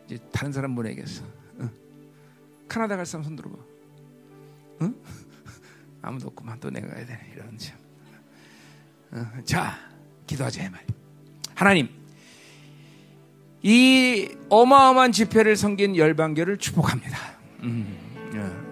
이제 0.05 0.17
다른 0.31 0.51
사람 0.51 0.75
보내겠어. 0.75 1.23
응? 1.59 1.69
카나다 2.67 2.95
갈 2.95 3.05
사람 3.05 3.23
손 3.23 3.35
들어봐. 3.35 3.55
응? 4.81 4.95
아무도 6.01 6.27
없구만 6.27 6.59
또 6.59 6.69
내가 6.69 6.87
가야 6.87 7.05
되네 7.05 7.31
이런 7.33 7.57
참. 7.57 7.77
응. 9.13 9.43
자 9.45 9.77
기도하자 10.27 10.69
말. 10.69 10.85
하나님 11.55 11.89
이 13.63 14.35
어마어마한 14.49 15.11
집회를 15.11 15.55
섬긴 15.55 15.95
열방교를 15.95 16.57
축복합니다. 16.57 17.17
음, 17.63 18.31
예. 18.33 18.70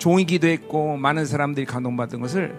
종이 0.00 0.24
기도했고 0.24 0.96
많은 0.96 1.26
사람들이 1.26 1.66
감동받은 1.66 2.20
것을 2.20 2.56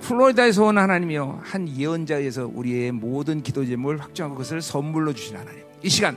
플로리다에서 0.00 0.64
온 0.64 0.78
하나님이요 0.78 1.40
한 1.42 1.68
예언자에서 1.68 2.50
우리의 2.54 2.92
모든 2.92 3.42
기도 3.42 3.66
제목을 3.66 4.00
확정하고 4.00 4.36
그것을 4.36 4.62
선물로 4.62 5.12
주신 5.12 5.36
하나님. 5.36 5.62
이 5.82 5.88
시간 5.90 6.16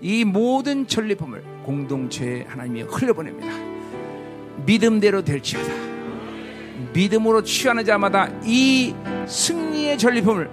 이 0.00 0.24
모든 0.24 0.86
전리품을 0.86 1.42
공동체에 1.64 2.44
하나님이 2.46 2.82
흘려보냅니다. 2.82 3.48
믿음대로 4.66 5.24
될지어다. 5.24 5.72
믿음으로 6.92 7.42
취하는 7.42 7.84
자마다 7.84 8.30
이 8.44 8.94
승리의 9.26 9.96
전리품을 9.96 10.50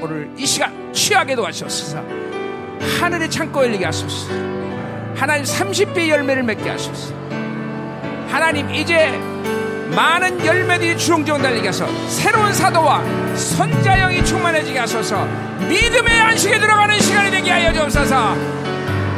오늘 0.00 0.32
이 0.38 0.46
시간 0.46 0.92
취하게 0.94 1.36
도와주옵소서. 1.36 2.02
하늘의 3.00 3.30
창고 3.30 3.62
열리게 3.64 3.84
하소서. 3.84 4.32
하나님 5.14 5.44
30배 5.44 6.08
열매를 6.08 6.42
맺게 6.42 6.70
하소서. 6.70 7.37
하나님 8.30 8.70
이제 8.70 9.18
많은 9.94 10.44
열매들이 10.44 10.98
주렁주렁 10.98 11.42
달리게 11.42 11.68
하소서. 11.68 12.08
새로운 12.08 12.52
사도와 12.52 13.02
선자형이 13.34 14.24
충만해지게 14.24 14.78
하소서. 14.78 15.26
믿음의 15.68 16.20
안식에 16.20 16.58
들어가는 16.58 16.98
시간이 17.00 17.30
되게 17.30 17.50
하여 17.50 17.72
주옵소서. 17.72 18.36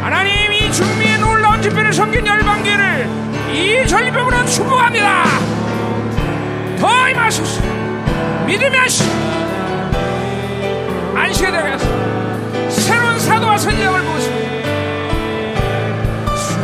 하나님 0.01 0.53
이 0.53 0.73
중미의 0.73 1.19
놀라운 1.19 1.61
집회를 1.61 1.93
섬긴 1.93 2.27
열방계를 2.27 3.09
이 3.53 3.87
전리병으로 3.87 4.47
축복합니다. 4.47 5.25
더 6.79 7.09
임하소서. 7.11 7.63
믿음의 8.47 8.79
안식. 8.79 9.07
안식에 11.15 11.51
들어가서 11.51 11.87
새로운 12.71 13.19
사도와 13.19 13.59
선지자를 13.59 14.03
보시고 14.05 14.41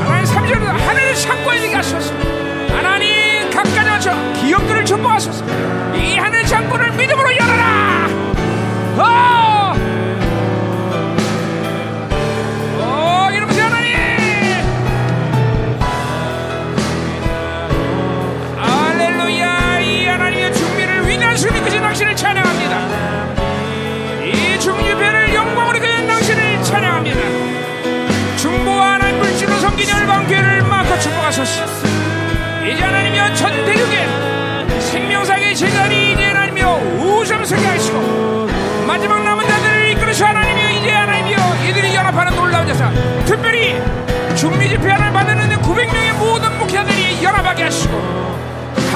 하나님 0.05 0.24
3절로 0.24 0.64
하늘을 0.64 1.14
찾고 1.14 1.52
있게 1.55 1.74
하소서 1.74 2.14
전복하소서 5.06 5.44
이 5.94 6.16
하늘 6.16 6.44
창고를 6.44 6.92
믿음으로 6.92 7.34
열어라 7.36 7.85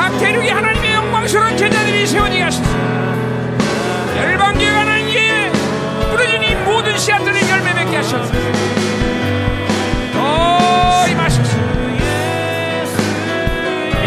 각 0.01 0.19
대륙이 0.19 0.49
하나님의 0.49 0.95
영광스러운 0.95 1.55
제자들이 1.59 2.07
세워지게 2.07 2.43
하소서. 2.43 2.71
열방교회가 4.17 4.81
하나님께 4.81 5.53
뿌려진 6.11 6.43
이 6.43 6.55
모든 6.65 6.97
씨앗들을 6.97 7.47
열매 7.51 7.75
맺게 7.75 7.97
하셔서 7.97 8.33
더 10.15 11.07
임하소서 11.07 11.59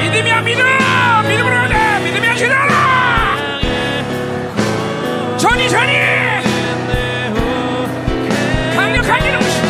믿음이야 0.02 0.42
믿음! 0.42 0.66
믿음으로 1.30 1.54
가자! 1.54 2.00
믿음이 2.00 2.26
하시라! 2.26 2.68
전이 5.38 5.70
전이! 5.70 5.94
강력한 8.76 9.22
임하소서 9.26 9.62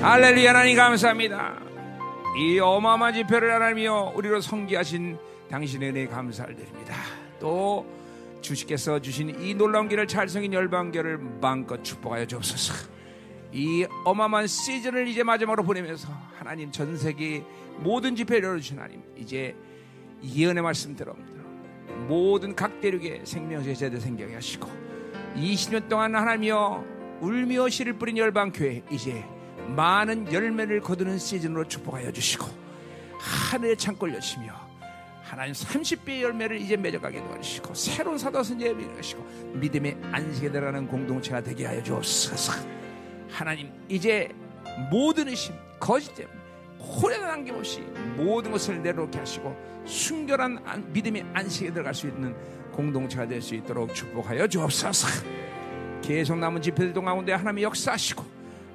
할렐루야 0.00 0.48
하나님 0.48 0.74
감사합니다 0.74 1.63
이 2.44 2.58
어마어마한 2.58 3.14
집회를 3.14 3.54
하나님이여 3.54 4.12
우리로 4.14 4.42
성기하신 4.42 5.16
당신의 5.48 5.88
은혜 5.88 6.06
감사를 6.06 6.54
드립니다. 6.54 6.94
또 7.40 7.86
주식께서 8.42 8.98
주신 9.00 9.40
이 9.40 9.54
놀라운 9.54 9.88
길을 9.88 10.06
잘 10.06 10.28
성인 10.28 10.52
열방교를 10.52 11.16
마음껏 11.40 11.82
축복하여 11.82 12.26
주옵소서. 12.26 12.90
이 13.52 13.86
어마어마한 14.04 14.46
시즌을 14.46 15.08
이제 15.08 15.22
마지막으로 15.22 15.62
보내면서 15.62 16.08
하나님 16.36 16.70
전 16.70 16.98
세계 16.98 17.42
모든 17.78 18.14
집회를 18.14 18.46
열어주신 18.46 18.76
하나님 18.76 19.02
이제 19.16 19.56
예언의 20.22 20.62
말씀 20.62 20.94
들어옵니다. 20.94 21.42
모든 22.08 22.54
각 22.54 22.78
대륙의 22.82 23.22
생명의 23.24 23.74
제대 23.74 23.98
생겨게 23.98 24.34
하시고 24.34 24.68
20년 25.36 25.88
동안 25.88 26.14
하나님이여 26.14 26.84
울며 27.22 27.70
씨를 27.70 27.94
뿌린 27.94 28.18
열방교회 28.18 28.82
이제 28.90 29.24
많은 29.68 30.32
열매를 30.32 30.80
거두는 30.80 31.18
시즌으로 31.18 31.66
축복하여 31.66 32.12
주시고 32.12 32.46
하늘의 33.18 33.76
창고를 33.76 34.14
여시며 34.16 34.52
하나님 35.22 35.54
30배의 35.54 36.20
열매를 36.20 36.60
이제 36.60 36.76
맺어가게 36.76 37.18
도와주시고 37.24 37.74
새로운 37.74 38.18
사도 38.18 38.42
선제에 38.42 38.74
밀어가시고 38.74 39.24
믿음의 39.54 39.96
안식에 40.12 40.50
들어가는 40.50 40.86
공동체가 40.86 41.42
되게 41.42 41.64
하여 41.66 41.82
주옵소서. 41.82 42.52
하나님 43.30 43.72
이제 43.88 44.28
모든 44.90 45.28
의심 45.28 45.54
거짓됨 45.80 46.28
호래가 46.78 47.26
남김없이 47.28 47.80
모든 48.16 48.52
것을 48.52 48.82
내려놓게 48.82 49.18
하시고 49.18 49.56
순결한 49.86 50.60
안- 50.66 50.92
믿음의 50.92 51.24
안식에 51.32 51.72
들어갈 51.72 51.94
수 51.94 52.06
있는 52.06 52.36
공동체가 52.70 53.26
될 53.26 53.40
수 53.40 53.54
있도록 53.54 53.94
축복하여 53.94 54.46
주옵소서. 54.46 55.08
계속 56.02 56.36
남은 56.38 56.60
집회들 56.60 56.92
가운데 57.02 57.32
하나님이 57.32 57.62
역사하시고 57.62 58.33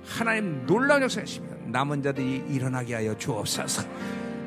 하나님 0.10 0.66
놀라운 0.66 1.04
역사하시며 1.04 1.48
남은 1.68 2.02
자들이 2.02 2.44
일어나게 2.50 2.96
하여 2.96 3.16
주옵소서. 3.16 3.84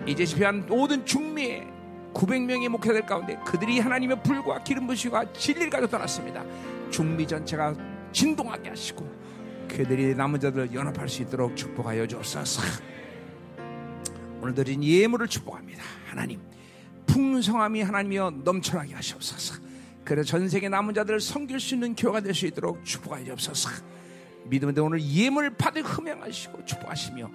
이제 0.06 0.24
집회한 0.26 0.66
모든 0.66 1.06
중미의 1.06 1.66
900명의 2.12 2.68
목회자들 2.68 3.06
가운데 3.06 3.39
그들이 3.47 3.78
하나님의 3.78 4.22
불과 4.22 4.62
기름 4.62 4.86
부시와 4.89 5.32
진리를 5.32 5.70
가지고 5.70 5.90
떠났습니다. 5.90 6.44
중미 6.90 7.26
전체가 7.26 7.74
진동하게 8.12 8.70
하시고 8.70 9.09
그들이 9.68 10.14
남은 10.14 10.40
자들을 10.40 10.74
연합할 10.74 11.09
수 11.09 11.22
있도록 11.22 11.56
축복하여 11.56 12.06
주옵소서. 12.06 12.62
오늘 14.43 14.55
드린 14.55 14.82
예물을 14.82 15.28
축복합니다. 15.28 15.82
하나님 16.06 16.40
풍성함이 17.06 17.82
하나님이여 17.82 18.32
넘쳐나게 18.44 18.94
하시옵소서. 18.94 19.62
그래서 20.05 20.26
전 20.26 20.48
세계 20.48 20.68
남은 20.68 20.94
자들을 20.94 21.20
섬길 21.20 21.60
수 21.60 21.74
있는 21.74 21.94
교회가 21.94 22.20
될 22.20 22.34
수 22.34 22.47
있도록 22.47 22.84
축복하여 22.84 23.24
주옵소서. 23.24 23.70
믿음인데 24.44 24.81
오늘 24.81 25.02
예물을 25.02 25.56
받을 25.56 25.82
흠양하시고 25.82 26.64
축복하시며 26.64 27.31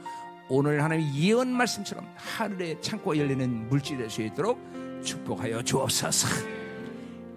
오늘 0.49 0.83
하나님 0.83 1.13
예언 1.15 1.49
말씀처럼 1.51 2.07
하늘의 2.15 2.81
창고가 2.81 3.17
열리는 3.17 3.69
물질이 3.69 3.97
될수 3.97 4.21
있도록 4.21 4.59
축복하여 5.03 5.61
주옵소서. 5.61 6.27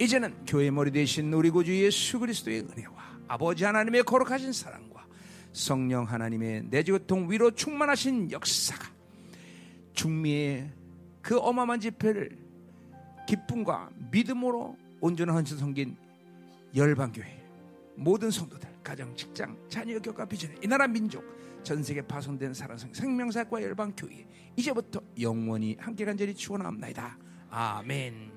이제는 0.01 0.47
교회 0.47 0.71
머리 0.71 0.91
대신 0.91 1.33
우리 1.33 1.51
구주 1.51 1.77
예수 1.77 2.19
그리스도의 2.19 2.61
은혜와 2.61 2.93
아버지 3.29 3.65
하나님의 3.65 4.05
거룩하신 4.05 4.53
사랑과 4.53 5.05
성령 5.53 6.05
하나님의 6.05 6.65
내지 6.71 6.93
고통 6.93 7.31
위로 7.31 7.51
충만하신 7.51 8.31
역사가 8.31 8.89
중미의 9.93 10.71
그 11.21 11.39
어마어마한 11.39 11.81
집회를 11.81 12.39
기쁨과 13.27 13.91
믿음으로 14.11 14.77
온전한 15.01 15.37
헌신 15.37 15.59
섬긴 15.59 15.97
열방교회 16.75 17.45
모든 17.97 18.31
성도들 18.31 18.70
가정 18.83 19.15
직장 19.15 19.57
자녀 19.69 19.99
교과 19.99 20.27
비전에 20.27 20.57
이 20.63 20.67
나라 20.67 20.87
민족 20.87 21.25
전 21.63 21.83
세계 21.83 22.03
파손된 22.03 22.55
사랑성 22.55 22.93
생명사과 22.93 23.63
열방 23.63 23.93
교회 23.97 24.27
이제부터 24.57 25.01
영원히 25.21 25.77
함께 25.79 26.05
간절히 26.05 26.35
축원합니다. 26.35 27.19
아멘 27.51 28.30